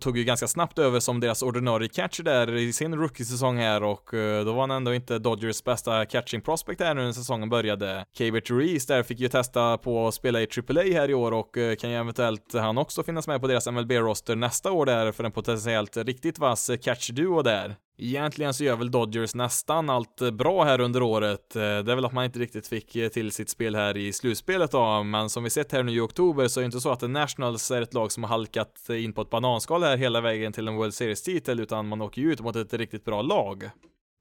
tog 0.00 0.18
ju 0.18 0.24
ganska 0.24 0.48
snabbt 0.48 0.78
över 0.78 1.00
som 1.00 1.20
deras 1.20 1.42
ordinarie 1.42 1.88
catcher 1.88 2.22
där 2.22 2.54
i 2.54 2.72
sin 2.72 2.94
rookie-säsong 2.94 3.56
här 3.56 3.82
och 3.82 4.08
då 4.44 4.52
var 4.52 4.60
han 4.60 4.70
ändå 4.70 4.94
inte 4.94 5.18
Dodgers 5.18 5.64
bästa 5.64 6.04
catching 6.04 6.40
prospect 6.40 6.80
här 6.80 6.94
nu 6.94 7.04
när 7.04 7.12
säsongen 7.12 7.48
började. 7.48 8.04
Cabert 8.18 8.50
Reese 8.50 8.86
där 8.86 9.02
fick 9.02 9.20
ju 9.20 9.28
testa 9.28 9.78
på 9.78 10.08
att 10.08 10.14
spela 10.14 10.40
i 10.40 10.48
AAA 10.68 10.82
här 10.82 11.10
i 11.10 11.14
år 11.14 11.32
och 11.32 11.54
kan 11.80 11.90
ju 11.90 11.96
eventuellt 11.96 12.54
han 12.54 12.78
också 12.78 13.01
också 13.02 13.06
finnas 13.10 13.26
med 13.26 13.40
på 13.40 13.46
deras 13.46 13.66
MLB-roster 13.66 14.36
nästa 14.36 14.72
år 14.72 14.86
där 14.86 15.12
för 15.12 15.24
en 15.24 15.32
potentiellt 15.32 15.96
riktigt 15.96 16.38
vass 16.38 16.70
catch-duo 16.70 17.42
där. 17.42 17.76
Egentligen 17.98 18.54
så 18.54 18.64
gör 18.64 18.76
väl 18.76 18.90
Dodgers 18.90 19.34
nästan 19.34 19.90
allt 19.90 20.32
bra 20.32 20.64
här 20.64 20.80
under 20.80 21.02
året. 21.02 21.56
Eh, 21.56 21.60
det 21.60 21.92
är 21.92 21.94
väl 21.94 22.04
att 22.04 22.12
man 22.12 22.24
inte 22.24 22.38
riktigt 22.38 22.66
fick 22.66 22.96
eh, 22.96 23.08
till 23.08 23.32
sitt 23.32 23.50
spel 23.50 23.74
här 23.74 23.96
i 23.96 24.12
slutspelet 24.12 24.70
då, 24.70 25.02
men 25.02 25.30
som 25.30 25.44
vi 25.44 25.50
sett 25.50 25.72
här 25.72 25.82
nu 25.82 25.92
i 25.92 26.00
oktober 26.00 26.48
så 26.48 26.60
är 26.60 26.62
det 26.62 26.66
inte 26.66 26.80
så 26.80 26.90
att 26.90 27.10
Nationals 27.10 27.70
är 27.70 27.82
ett 27.82 27.94
lag 27.94 28.12
som 28.12 28.22
har 28.22 28.30
halkat 28.30 28.88
in 28.90 29.12
på 29.12 29.22
ett 29.22 29.30
bananskal 29.30 29.82
här 29.82 29.96
hela 29.96 30.20
vägen 30.20 30.52
till 30.52 30.68
en 30.68 30.76
World 30.76 30.94
Series-titel, 30.94 31.60
utan 31.60 31.88
man 31.88 32.02
åker 32.02 32.22
ju 32.22 32.32
ut 32.32 32.40
mot 32.40 32.56
ett 32.56 32.74
riktigt 32.74 33.04
bra 33.04 33.22
lag. 33.22 33.70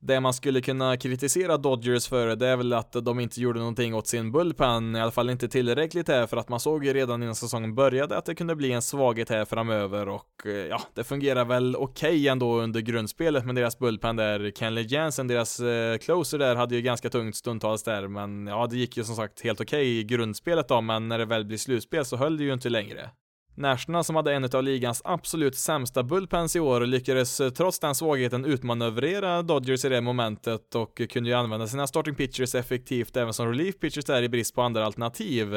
Det 0.04 0.20
man 0.20 0.34
skulle 0.34 0.62
kunna 0.62 0.98
kritisera 0.98 1.58
Dodgers 1.58 2.08
för, 2.08 2.36
det 2.36 2.48
är 2.48 2.58
väl 2.58 2.74
att 2.74 2.92
de 2.92 3.20
inte 3.20 3.42
gjorde 3.42 3.60
någonting 3.60 3.96
åt 3.96 4.08
sin 4.08 4.32
bullpen, 4.32 4.96
i 4.96 5.00
alla 5.00 5.12
fall 5.12 5.30
inte 5.30 5.48
tillräckligt 5.48 6.08
här, 6.08 6.28
för 6.28 6.38
att 6.38 6.50
man 6.50 6.60
såg 6.60 6.86
ju 6.86 6.94
redan 6.94 7.24
innan 7.24 7.36
säsongen 7.36 7.76
började 7.76 8.18
att 8.18 8.26
det 8.26 8.36
kunde 8.36 8.56
bli 8.56 8.72
en 8.72 8.82
svaghet 8.82 9.30
här 9.30 9.46
framöver 9.46 10.10
och 10.10 10.46
eh, 10.46 10.52
ja, 10.52 10.82
det 10.94 11.04
fungerar 11.04 11.46
väl 11.46 11.76
okej 11.76 12.10
okay 12.10 12.28
ändå 12.28 12.56
under 12.62 12.82
grundspelet 12.82 13.46
med 13.46 13.56
deras 13.56 13.80
bullpen 13.80 14.16
där. 14.16 14.52
Kenley 14.52 14.86
Jansen, 14.90 15.28
deras 15.28 15.60
eh, 15.60 15.98
closer 15.98 16.38
där, 16.38 16.56
hade 16.56 16.76
ju 16.76 16.82
ganska 16.82 17.10
tungt 17.10 17.36
stundtals 17.36 17.84
där, 17.84 18.08
men 18.08 18.48
ja, 18.48 18.68
det 18.68 18.78
gick 18.78 18.98
ju 18.98 19.04
som 19.04 19.16
sagt 19.16 19.42
helt 19.42 19.62
okej 19.62 19.82
okay 19.82 20.00
i 20.00 20.04
grundspelet 20.04 20.68
då, 20.68 20.82
men 20.82 21.08
när 21.08 21.18
det 21.18 21.26
väl 21.26 21.46
blir 21.46 21.58
slutspel 21.58 22.06
så 22.06 22.18
höll 22.18 22.38
det 22.38 22.44
ju 22.44 22.54
inte 22.54 22.70
längre. 22.70 23.10
National 23.56 24.04
som 24.04 24.16
hade 24.16 24.34
en 24.34 24.44
av 24.44 24.64
ligans 24.64 25.02
absolut 25.06 25.56
sämsta 25.56 26.04
bullpens 26.04 26.56
i 26.56 26.60
år 26.60 26.82
lyckades 26.82 27.40
eh, 27.40 27.50
trots 27.50 27.80
den 27.80 27.96
svagheten 27.96 28.46
utmanövrera 28.46 29.42
Dodgers 29.42 29.86
i 29.86 29.90
det 29.90 30.02
momentet 30.02 30.76
och 30.76 31.02
kunde 31.10 31.30
ju 31.30 31.36
använda 31.36 31.68
sina 31.68 31.88
starting 31.88 32.16
pitchers 32.16 32.56
effektivt 32.56 33.18
även 33.18 33.34
som 33.34 33.48
relief 33.48 33.80
pitchers 33.80 34.06
där 34.06 34.24
i 34.24 34.30
brist 34.30 34.56
på 34.56 34.62
andra 34.62 34.86
alternativ. 34.86 35.56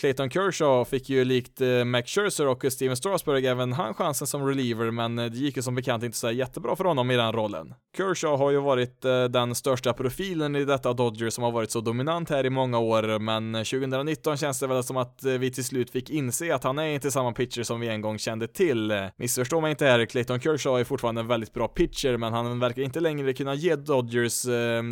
Clayton 0.00 0.30
Kershaw 0.30 0.84
fick 0.84 1.08
ju 1.08 1.24
likt 1.24 1.60
eh, 1.60 1.84
Max 1.84 2.10
Scherzer 2.10 2.46
och 2.46 2.64
Steven 2.72 2.96
Strasburg 2.96 3.44
även 3.44 3.72
han 3.72 3.94
chansen 3.94 4.26
som 4.26 4.46
reliever, 4.46 4.90
men 4.90 5.18
eh, 5.18 5.26
det 5.26 5.36
gick 5.36 5.56
ju 5.56 5.62
som 5.62 5.74
bekant 5.74 6.02
inte 6.02 6.18
så 6.18 6.30
jättebra 6.30 6.76
för 6.76 6.84
honom 6.84 7.10
i 7.10 7.16
den 7.16 7.32
rollen. 7.32 7.74
Kershaw 7.96 8.44
har 8.44 8.50
ju 8.50 8.60
varit 8.60 9.04
eh, 9.04 9.24
den 9.24 9.54
största 9.54 9.92
profilen 9.92 10.56
i 10.56 10.64
detta 10.64 10.92
Dodger 10.92 11.30
som 11.30 11.44
har 11.44 11.50
varit 11.50 11.70
så 11.70 11.80
dominant 11.80 12.30
här 12.30 12.46
i 12.46 12.50
många 12.50 12.78
år, 12.78 13.18
men 13.18 13.54
eh, 13.54 13.62
2019 13.62 14.36
känns 14.36 14.60
det 14.60 14.66
väl 14.66 14.82
som 14.82 14.96
att 14.96 15.24
eh, 15.24 15.32
vi 15.32 15.50
till 15.50 15.64
slut 15.64 15.90
fick 15.90 16.10
inse 16.10 16.54
att 16.54 16.64
han 16.64 16.78
är 16.78 16.86
inte 16.86 17.10
samma 17.10 17.32
pitcher 17.32 17.62
som 17.62 17.80
vi 17.80 17.88
en 17.88 18.00
gång 18.00 18.18
kände 18.18 18.48
till. 18.48 18.92
Missförstå 19.16 19.60
mig 19.60 19.70
inte 19.70 19.86
här, 19.86 20.06
Clayton 20.06 20.40
Kershaw 20.40 20.80
är 20.80 20.84
fortfarande 20.84 21.20
en 21.20 21.26
väldigt 21.26 21.52
bra 21.52 21.68
pitcher, 21.68 22.16
men 22.16 22.32
han 22.32 22.60
verkar 22.60 22.82
inte 22.82 23.00
längre 23.00 23.32
kunna 23.32 23.54
ge 23.54 23.76
Dodgers 23.76 24.44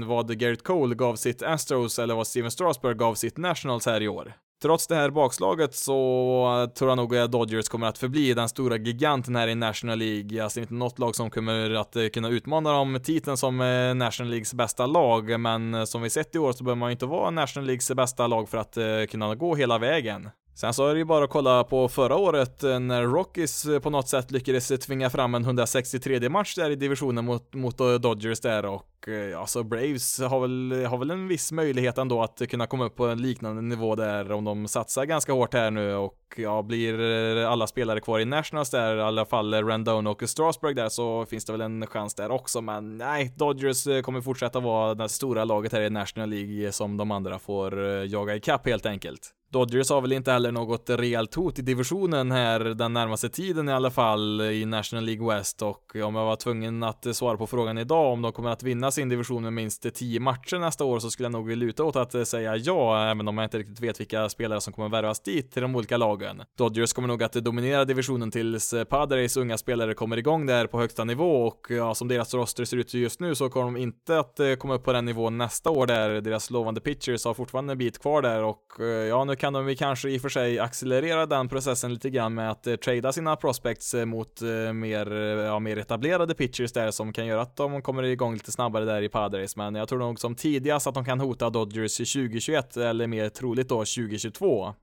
vad 0.07 0.38
Garrett 0.38 0.64
Cole 0.64 0.94
gav 0.94 1.16
sitt 1.16 1.42
Astros 1.42 1.98
eller 1.98 2.14
vad 2.14 2.26
Steven 2.26 2.50
Strasburg 2.50 2.96
gav 2.96 3.14
sitt 3.14 3.36
Nationals 3.36 3.86
här 3.86 4.00
i 4.00 4.09
år. 4.09 4.34
Trots 4.63 4.87
det 4.87 4.95
här 4.95 5.11
bakslaget 5.11 5.75
så 5.75 6.71
tror 6.75 6.91
jag 6.91 6.97
nog 6.97 7.17
att 7.17 7.33
Dodgers 7.33 7.69
kommer 7.69 7.87
att 7.87 7.99
förbli 7.99 8.35
den 8.35 8.49
stora 8.49 8.77
giganten 8.77 9.37
här 9.37 9.49
i 9.49 9.55
National 9.55 9.99
League. 9.99 10.39
Jag 10.39 10.53
ser 10.53 10.61
inte 10.61 10.75
något 10.75 10.99
lag 10.99 11.17
som 11.17 11.31
kommer 11.31 11.75
att 11.75 11.97
eh, 11.97 12.07
kunna 12.07 12.29
utmana 12.29 12.73
dem 12.73 13.01
titeln 13.05 13.37
som 13.37 13.61
eh, 13.61 13.95
National 13.95 14.31
Leagues 14.31 14.55
bästa 14.55 14.87
lag, 14.87 15.41
men 15.41 15.75
eh, 15.75 15.85
som 15.85 16.03
vi 16.03 16.11
sett 16.11 16.35
i 16.35 16.39
år 16.39 16.53
så 16.53 16.65
behöver 16.65 16.79
man 16.79 16.89
ju 16.89 16.93
inte 16.93 17.07
vara 17.07 17.31
National 17.31 17.67
Leagues 17.67 17.91
bästa 17.93 18.27
lag 18.27 18.49
för 18.49 18.59
att 18.59 18.79
kunna 19.11 19.35
gå 19.35 19.55
hela 19.55 19.79
vägen. 19.79 20.29
Sen 20.55 20.74
så 20.74 20.86
är 20.86 20.92
det 20.92 20.98
ju 20.98 21.05
bara 21.05 21.24
att 21.24 21.30
kolla 21.30 21.64
på 21.64 21.88
förra 21.88 22.16
året 22.16 22.62
eh, 22.62 22.80
när 22.80 23.03
Rockies 23.03 23.64
eh, 23.64 23.78
på 23.78 23.90
något 23.90 24.09
sätt 24.09 24.30
lyckades 24.30 24.70
eh, 24.70 24.76
tvinga 24.76 25.11
fram 25.11 25.34
en 25.34 25.44
163 25.44 26.28
match 26.28 26.55
där 26.55 26.70
i 26.70 26.76
divisionen 26.76 27.24
mot, 27.24 27.55
mot 27.55 27.78
Dodgers 27.78 28.40
där 28.40 28.64
och 28.64 28.88
ja, 29.07 29.40
alltså 29.40 29.62
Braves 29.62 30.20
har 30.20 30.40
väl, 30.40 30.86
har 30.86 30.98
väl 30.98 31.11
en 31.11 31.28
viss 31.28 31.53
möjlighet 31.53 31.98
ändå 31.98 32.22
att 32.22 32.42
kunna 32.50 32.66
komma 32.66 32.84
upp 32.84 32.96
på 32.96 33.07
en 33.07 33.22
liknande 33.22 33.62
nivå 33.62 33.94
där 33.94 34.32
om 34.32 34.44
de 34.44 34.68
satsar 34.68 35.05
ganska 35.05 35.32
hårt 35.32 35.55
här 35.55 35.70
nu 35.70 35.94
och 35.94 36.18
ja, 36.36 36.62
blir 36.62 37.36
alla 37.44 37.66
spelare 37.66 38.00
kvar 38.00 38.20
i 38.20 38.24
Nationals 38.24 38.70
där, 38.70 38.96
i 38.96 39.00
alla 39.00 39.24
fall 39.24 39.55
Rendon 39.55 40.07
och 40.07 40.22
Strasburg 40.26 40.76
där 40.76 40.88
så 40.88 41.26
finns 41.26 41.44
det 41.44 41.53
väl 41.53 41.61
en 41.61 41.86
chans 41.86 42.14
där 42.14 42.30
också, 42.30 42.61
men 42.61 42.98
nej, 42.98 43.32
Dodgers 43.36 43.84
kommer 44.03 44.20
fortsätta 44.20 44.61
vara 44.61 44.94
det 44.94 45.09
stora 45.09 45.44
laget 45.44 45.72
här 45.72 45.80
i 45.80 45.90
National 45.90 46.30
League 46.30 46.72
som 46.72 46.96
de 46.96 47.11
andra 47.11 47.38
får 47.38 47.78
jaga 48.05 48.36
ikapp 48.36 48.66
helt 48.66 48.86
enkelt. 48.86 49.34
Dodgers 49.53 49.90
har 49.90 50.00
väl 50.00 50.12
inte 50.12 50.32
heller 50.32 50.53
något 50.53 50.90
rejält 50.90 51.34
hot 51.34 51.59
i 51.59 51.62
divisionen 51.62 52.30
här 52.30 52.61
den 52.61 52.92
närmaste 52.92 53.28
tiden 53.28 53.68
i 53.68 53.72
alla 53.72 53.90
fall 53.90 54.40
i 54.40 54.64
National 54.64 55.05
League 55.05 55.34
West 55.34 55.62
och 55.62 55.96
om 55.96 56.14
jag 56.14 56.24
var 56.24 56.36
tvungen 56.36 56.82
att 56.82 57.16
svara 57.16 57.36
på 57.36 57.46
frågan 57.46 57.78
idag 57.78 58.12
om 58.12 58.22
de 58.22 58.32
kommer 58.32 58.50
att 58.50 58.62
vinna 58.62 58.90
sin 58.90 59.09
division 59.09 59.42
med 59.42 59.53
minst 59.53 59.94
10 59.94 60.20
matcher 60.20 60.59
nästa 60.59 60.84
år 60.84 60.98
så 60.98 61.11
skulle 61.11 61.24
jag 61.24 61.32
nog 61.32 61.50
luta 61.50 61.84
åt 61.84 61.96
att 61.96 62.28
säga 62.28 62.57
ja, 62.57 63.11
även 63.11 63.28
om 63.28 63.38
jag 63.38 63.46
inte 63.46 63.59
riktigt 63.59 63.80
vet 63.80 64.00
vilka 64.00 64.28
spelare 64.28 64.61
som 64.61 64.72
kommer 64.72 64.88
värvas 64.88 65.20
dit 65.20 65.53
till 65.53 65.62
de 65.62 65.76
olika 65.76 65.96
lagen. 65.96 66.42
Dodgers 66.59 66.92
kommer 66.92 67.09
nog 67.09 67.22
att 67.22 67.32
dominera 67.32 67.84
divisionen 67.84 68.30
tills 68.30 68.74
Padres 68.88 69.36
unga 69.36 69.59
spelare 69.59 69.94
kommer 69.94 70.16
igång 70.16 70.46
där 70.46 70.66
på 70.66 70.80
högsta 70.80 71.05
nivå 71.05 71.46
och 71.46 71.66
ja, 71.68 71.94
som 71.94 72.09
deras 72.09 72.34
roster 72.34 72.64
ser 72.64 72.76
ut 72.76 72.94
just 72.94 73.20
nu 73.20 73.34
så 73.34 73.48
kommer 73.48 73.64
de 73.64 73.76
inte 73.76 74.18
att 74.18 74.40
eh, 74.40 74.55
komma 74.55 74.74
upp 74.74 74.84
på 74.84 74.92
den 74.92 75.05
nivån 75.05 75.38
nästa 75.38 75.70
år 75.70 75.86
där. 75.86 76.20
Deras 76.20 76.50
lovande 76.50 76.80
pitchers 76.80 77.24
har 77.24 77.34
fortfarande 77.34 77.72
en 77.72 77.78
bit 77.78 78.03
kvar 78.03 78.22
där 78.22 78.42
och 78.42 78.80
eh, 78.80 78.86
ja, 78.86 79.24
nu 79.24 79.36
kan 79.43 79.53
de 79.53 79.68
ju 79.68 79.74
kanske 79.76 80.11
i 80.11 80.18
och 80.18 80.22
för 80.22 80.28
sig 80.28 80.59
accelerera 80.59 81.26
den 81.26 81.49
processen 81.49 81.95
lite 81.95 82.11
grann 82.11 82.34
med 82.34 82.51
att 82.51 82.66
eh, 82.66 82.76
trada 82.76 83.12
sina 83.12 83.36
prospects 83.36 83.95
eh, 83.95 84.05
mot 84.05 84.43
eh, 84.43 84.72
mer, 84.72 85.12
eh, 85.12 85.18
ja, 85.20 85.59
mer 85.59 85.76
etablerade 85.76 86.34
pitchers 86.34 86.72
där 86.72 86.90
som 86.90 87.12
kan 87.12 87.26
göra 87.26 87.43
att 87.43 87.57
de 87.57 87.82
kommer 87.82 88.03
igång 88.03 88.32
lite 88.34 88.53
snabbare 88.53 88.84
där 88.84 89.03
i 89.03 89.09
Padres, 89.09 89.57
men 89.57 89.74
jag 89.74 89.88
tror 89.88 89.99
nog 89.99 90.20
som 90.20 90.34
tidigast 90.34 90.86
att 90.86 90.95
de 90.95 91.05
kan 91.05 91.20
hota 91.20 91.51
Dodgers 91.51 92.01
i 92.01 92.05
2021 92.05 92.76
eller 92.76 93.07
mer 93.07 93.28
troligt 93.28 93.68
då 93.68 93.78
2022. 93.78 94.74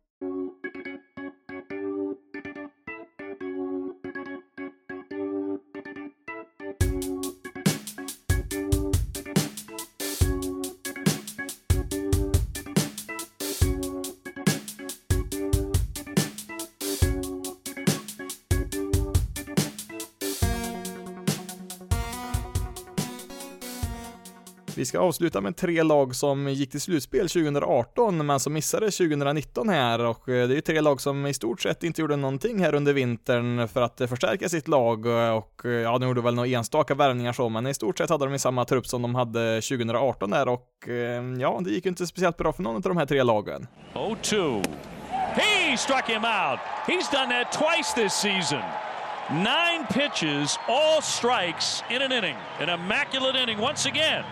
Ska 24.90 25.00
avsluta 25.00 25.42
med 25.42 25.58
tre 25.58 25.84
lag 25.84 26.16
som 26.16 26.48
gick 26.48 26.72
till 26.72 26.82
slutspel 26.82 27.30
2018 27.30 28.26
men 28.26 28.40
som 28.40 28.54
missade 28.54 28.92
2019 28.92 29.70
här 29.70 30.06
och 30.06 30.30
eh, 30.30 30.48
det 30.48 30.54
är 30.54 30.56
ju 30.56 30.62
tre 30.62 30.82
lag 30.82 31.02
som 31.02 31.26
i 31.26 31.34
stort 31.34 31.62
sett 31.62 31.84
inte 31.84 32.02
gjorde 32.02 32.16
någonting 32.16 32.60
här 32.60 32.76
under 32.76 32.94
vintern 32.94 33.68
för 33.68 33.82
att 33.82 34.02
eh, 34.02 34.08
förstärka 34.08 34.50
sitt 34.50 34.68
lag 34.68 35.06
och 35.06 35.66
eh, 35.66 35.72
ja, 35.72 35.98
de 35.98 36.08
gjorde 36.08 36.22
väl 36.22 36.36
några 36.36 36.50
enstaka 36.50 36.96
värvningar 36.96 37.34
så 37.34 37.50
men 37.50 37.68
i 37.68 37.74
stort 37.74 37.98
sett 37.98 38.10
hade 38.10 38.26
de 38.26 38.34
i 38.34 38.40
samma 38.40 38.66
trupp 38.66 38.88
som 38.88 39.02
de 39.02 39.16
hade 39.16 39.62
2018 39.62 40.30
där 40.30 40.48
och 40.48 40.68
ja, 41.40 41.60
det 41.66 41.72
gick 41.72 41.86
ju 41.86 41.90
inte 41.90 42.08
speciellt 42.08 42.38
bra 42.38 42.54
för 42.54 42.64
någon 42.64 42.76
av 42.76 42.82
de 42.82 42.98
här 42.98 43.06
tre 43.06 43.24
lagen. 43.24 43.68
0-2. 43.94 44.64
He 45.36 45.78
struck 45.78 46.08
him 46.08 46.26
out. 46.26 46.60
He's 46.88 47.12
done 47.12 47.30
that 47.30 47.52
twice 47.52 47.94
this 47.94 48.14
season. 48.14 48.64
Nine 49.32 49.86
pitches, 49.88 50.58
all 50.68 51.02
strikes 51.02 51.84
in 51.90 52.02
an 52.02 52.12
inning. 52.12 52.36
An 52.60 52.70
immaculate 52.70 53.36
inning 53.36 53.60
once 53.60 53.86
again. 53.86 54.24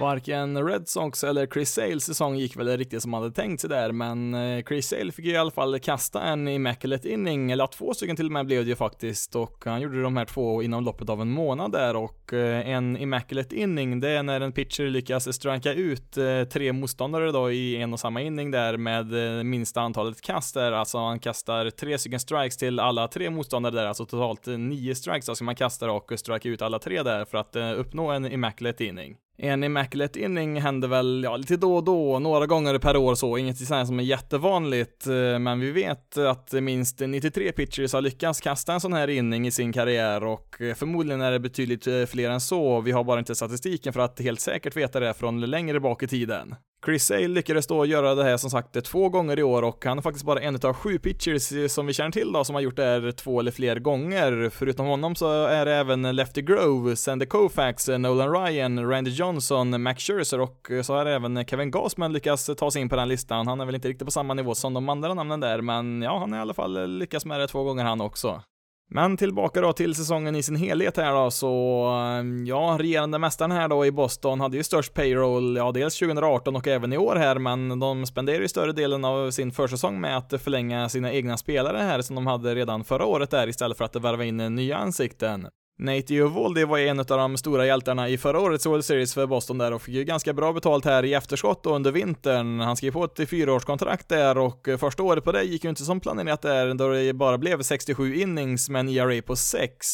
Varken 0.00 0.66
Red 0.66 0.88
Sox 0.88 1.24
eller 1.24 1.46
Chris 1.46 1.70
Sales 1.70 2.04
säsong 2.04 2.36
gick 2.36 2.56
väl 2.56 2.76
riktigt 2.78 3.02
som 3.02 3.10
man 3.10 3.22
hade 3.22 3.34
tänkt 3.34 3.60
sig 3.60 3.70
där, 3.70 3.92
men 3.92 4.34
eh, 4.34 4.64
Chris 4.64 4.88
Sale 4.88 5.12
fick 5.12 5.26
i 5.26 5.36
alla 5.36 5.50
fall 5.50 5.80
kasta 5.80 6.22
en 6.22 6.48
immaculate 6.48 7.08
inning, 7.08 7.50
eller 7.50 7.66
två 7.66 7.94
stycken 7.94 8.16
till 8.16 8.26
och 8.26 8.32
med 8.32 8.46
blev 8.46 8.64
det 8.64 8.68
ju 8.68 8.76
faktiskt, 8.76 9.36
och 9.36 9.64
han 9.64 9.80
gjorde 9.80 10.02
de 10.02 10.16
här 10.16 10.24
två 10.24 10.62
inom 10.62 10.84
loppet 10.84 11.08
av 11.08 11.20
en 11.20 11.30
månad 11.30 11.72
där, 11.72 11.96
och 11.96 12.32
eh, 12.32 12.68
en 12.68 12.96
immaculate 12.96 13.56
inning, 13.56 14.00
det 14.00 14.08
är 14.08 14.22
när 14.22 14.40
en 14.40 14.52
pitcher 14.52 14.84
lyckas 14.84 15.36
stranka 15.36 15.72
ut 15.72 16.16
eh, 16.16 16.44
tre 16.44 16.72
motståndare 16.72 17.32
då 17.32 17.52
i 17.52 17.76
en 17.76 17.92
och 17.92 18.00
samma 18.00 18.20
inning 18.20 18.50
där 18.50 18.76
med 18.76 19.06
minsta 19.46 19.80
antalet 19.80 20.20
kast 20.20 20.54
där, 20.54 20.72
alltså 20.72 20.98
han 20.98 21.18
kastar 21.18 21.70
tre 21.70 21.98
stycken 21.98 22.20
strikes 22.20 22.56
till 22.56 22.80
alla 22.80 23.08
tre 23.08 23.30
motståndare 23.30 23.74
där, 23.74 23.86
alltså 23.86 24.06
totalt 24.06 24.46
nio 24.46 24.94
strikes 24.94 25.26
då 25.26 25.34
ska 25.34 25.44
man 25.44 25.56
kasta 25.56 25.90
och 25.90 26.12
strike 26.16 26.48
ut 26.48 26.62
alla 26.62 26.78
tre 26.78 27.02
där 27.02 27.24
för 27.24 27.38
att 27.38 27.56
uppnå 27.76 28.10
en 28.10 28.32
immaculate 28.32 28.84
inning 28.84 28.93
inning. 28.98 29.16
En 29.36 29.64
immaculate 29.64 30.20
inning 30.20 30.60
händer 30.60 30.88
väl, 30.88 31.22
ja, 31.24 31.36
lite 31.36 31.56
då 31.56 31.76
och 31.76 31.84
då, 31.84 32.18
några 32.18 32.46
gånger 32.46 32.78
per 32.78 32.96
år 32.96 33.14
så, 33.14 33.38
inget 33.38 33.58
sånt 33.58 33.86
som 33.86 33.98
är 33.98 34.04
jättevanligt, 34.04 35.06
eh, 35.06 35.38
men 35.38 35.60
vi 35.60 35.70
vet 35.70 36.18
att 36.18 36.52
minst 36.52 37.00
93 37.00 37.52
pitchers 37.52 37.92
har 37.92 38.00
lyckats 38.00 38.40
kasta 38.40 38.72
en 38.72 38.80
sån 38.80 38.92
här 38.92 39.08
inning 39.08 39.46
i 39.46 39.50
sin 39.50 39.72
karriär 39.72 40.24
och 40.24 40.60
eh, 40.60 40.74
förmodligen 40.74 41.20
är 41.20 41.32
det 41.32 41.40
betydligt 41.40 41.86
eh, 41.86 42.04
fler 42.04 42.30
än 42.30 42.40
så, 42.40 42.80
vi 42.80 42.92
har 42.92 43.04
bara 43.04 43.18
inte 43.18 43.34
statistiken 43.34 43.92
för 43.92 44.00
att 44.00 44.20
helt 44.20 44.40
säkert 44.40 44.76
veta 44.76 45.00
det 45.00 45.14
från 45.14 45.40
längre 45.40 45.80
bak 45.80 46.02
i 46.02 46.06
tiden. 46.06 46.54
Chris 46.84 47.04
Sale 47.04 47.28
lyckades 47.28 47.66
då 47.66 47.86
göra 47.86 48.14
det 48.14 48.24
här 48.24 48.36
som 48.36 48.50
sagt 48.50 48.84
två 48.84 49.08
gånger 49.08 49.38
i 49.38 49.42
år 49.42 49.62
och 49.62 49.84
han 49.84 49.98
är 49.98 50.02
faktiskt 50.02 50.24
bara 50.24 50.40
en 50.40 50.58
av 50.62 50.72
sju 50.72 50.98
pitchers 50.98 51.72
som 51.72 51.86
vi 51.86 51.92
känner 51.92 52.10
till 52.10 52.32
då 52.32 52.44
som 52.44 52.54
har 52.54 52.62
gjort 52.62 52.76
det 52.76 52.84
här 52.84 53.12
två 53.12 53.40
eller 53.40 53.50
fler 53.50 53.78
gånger. 53.78 54.50
Förutom 54.50 54.86
honom 54.86 55.14
så 55.14 55.44
är 55.44 55.64
det 55.64 55.74
även 55.74 56.16
Lefty 56.16 56.42
Grove, 56.42 56.96
Sandy 56.96 57.26
Koufax, 57.26 57.88
Nolan 57.88 58.32
Ryan, 58.32 58.90
Randy 58.90 59.10
Johnson, 59.10 59.82
Max 59.82 60.02
Scherzer 60.02 60.40
och 60.40 60.70
så 60.82 60.94
har 60.94 61.06
även 61.06 61.44
Kevin 61.46 61.70
Gausman 61.70 62.12
lyckats 62.12 62.50
ta 62.56 62.70
sig 62.70 62.82
in 62.82 62.88
på 62.88 62.96
den 62.96 63.08
listan. 63.08 63.46
Han 63.46 63.60
är 63.60 63.64
väl 63.64 63.74
inte 63.74 63.88
riktigt 63.88 64.06
på 64.06 64.10
samma 64.12 64.34
nivå 64.34 64.54
som 64.54 64.74
de 64.74 64.88
andra 64.88 65.14
namnen 65.14 65.40
där, 65.40 65.60
men 65.60 66.02
ja, 66.02 66.18
han 66.18 66.32
har 66.32 66.38
i 66.38 66.42
alla 66.42 66.54
fall 66.54 66.98
lyckats 66.98 67.24
med 67.24 67.40
det 67.40 67.46
två 67.48 67.64
gånger 67.64 67.84
han 67.84 68.00
också. 68.00 68.42
Men 68.90 69.16
tillbaka 69.16 69.60
då 69.60 69.72
till 69.72 69.94
säsongen 69.94 70.36
i 70.36 70.42
sin 70.42 70.56
helhet 70.56 70.96
här 70.96 71.12
då, 71.12 71.30
så 71.30 71.84
eh, 71.86 72.46
ja, 72.46 72.76
regerande 72.80 73.18
mästaren 73.18 73.50
här 73.50 73.68
då 73.68 73.86
i 73.86 73.92
Boston 73.92 74.40
hade 74.40 74.56
ju 74.56 74.62
störst 74.62 74.94
payroll, 74.94 75.56
ja, 75.56 75.72
dels 75.72 75.98
2018 75.98 76.56
och 76.56 76.68
även 76.68 76.92
i 76.92 76.98
år 76.98 77.16
här, 77.16 77.38
men 77.38 77.80
de 77.80 78.06
spenderar 78.06 78.40
ju 78.40 78.48
större 78.48 78.72
delen 78.72 79.04
av 79.04 79.30
sin 79.30 79.52
försäsong 79.52 80.00
med 80.00 80.16
att 80.16 80.42
förlänga 80.42 80.88
sina 80.88 81.12
egna 81.12 81.36
spelare 81.36 81.78
här 81.78 82.02
som 82.02 82.16
de 82.16 82.26
hade 82.26 82.54
redan 82.54 82.84
förra 82.84 83.04
året 83.04 83.30
där 83.30 83.48
istället 83.48 83.78
för 83.78 83.84
att 83.84 83.96
värva 83.96 84.24
in 84.24 84.36
nya 84.36 84.76
ansikten. 84.76 85.48
Nate 85.78 86.14
Eovaldi 86.14 86.64
var 86.64 86.78
en 86.78 87.00
av 87.00 87.06
de 87.06 87.36
stora 87.36 87.66
hjältarna 87.66 88.08
i 88.08 88.18
förra 88.18 88.40
årets 88.40 88.66
World 88.66 88.84
Series 88.84 89.14
för 89.14 89.26
Boston 89.26 89.58
där 89.58 89.72
och 89.72 89.82
fick 89.82 89.94
ju 89.94 90.04
ganska 90.04 90.32
bra 90.32 90.52
betalt 90.52 90.84
här 90.84 91.04
i 91.04 91.14
efterskott 91.14 91.66
och 91.66 91.74
under 91.74 91.92
vintern. 91.92 92.60
Han 92.60 92.76
skrev 92.76 92.92
på 92.92 93.04
ett 93.04 93.28
fyraårskontrakt 93.28 94.08
där 94.08 94.38
och 94.38 94.68
första 94.78 95.02
året 95.02 95.24
på 95.24 95.32
det 95.32 95.42
gick 95.42 95.64
ju 95.64 95.70
inte 95.70 95.84
som 95.84 96.00
planerat 96.00 96.42
där 96.42 96.74
då 96.74 96.88
det 96.88 97.12
bara 97.12 97.38
blev 97.38 97.62
67 97.62 98.14
innings 98.14 98.68
med 98.68 98.80
en 98.80 98.88
ERA 98.88 99.22
på 99.22 99.36
6. 99.36 99.86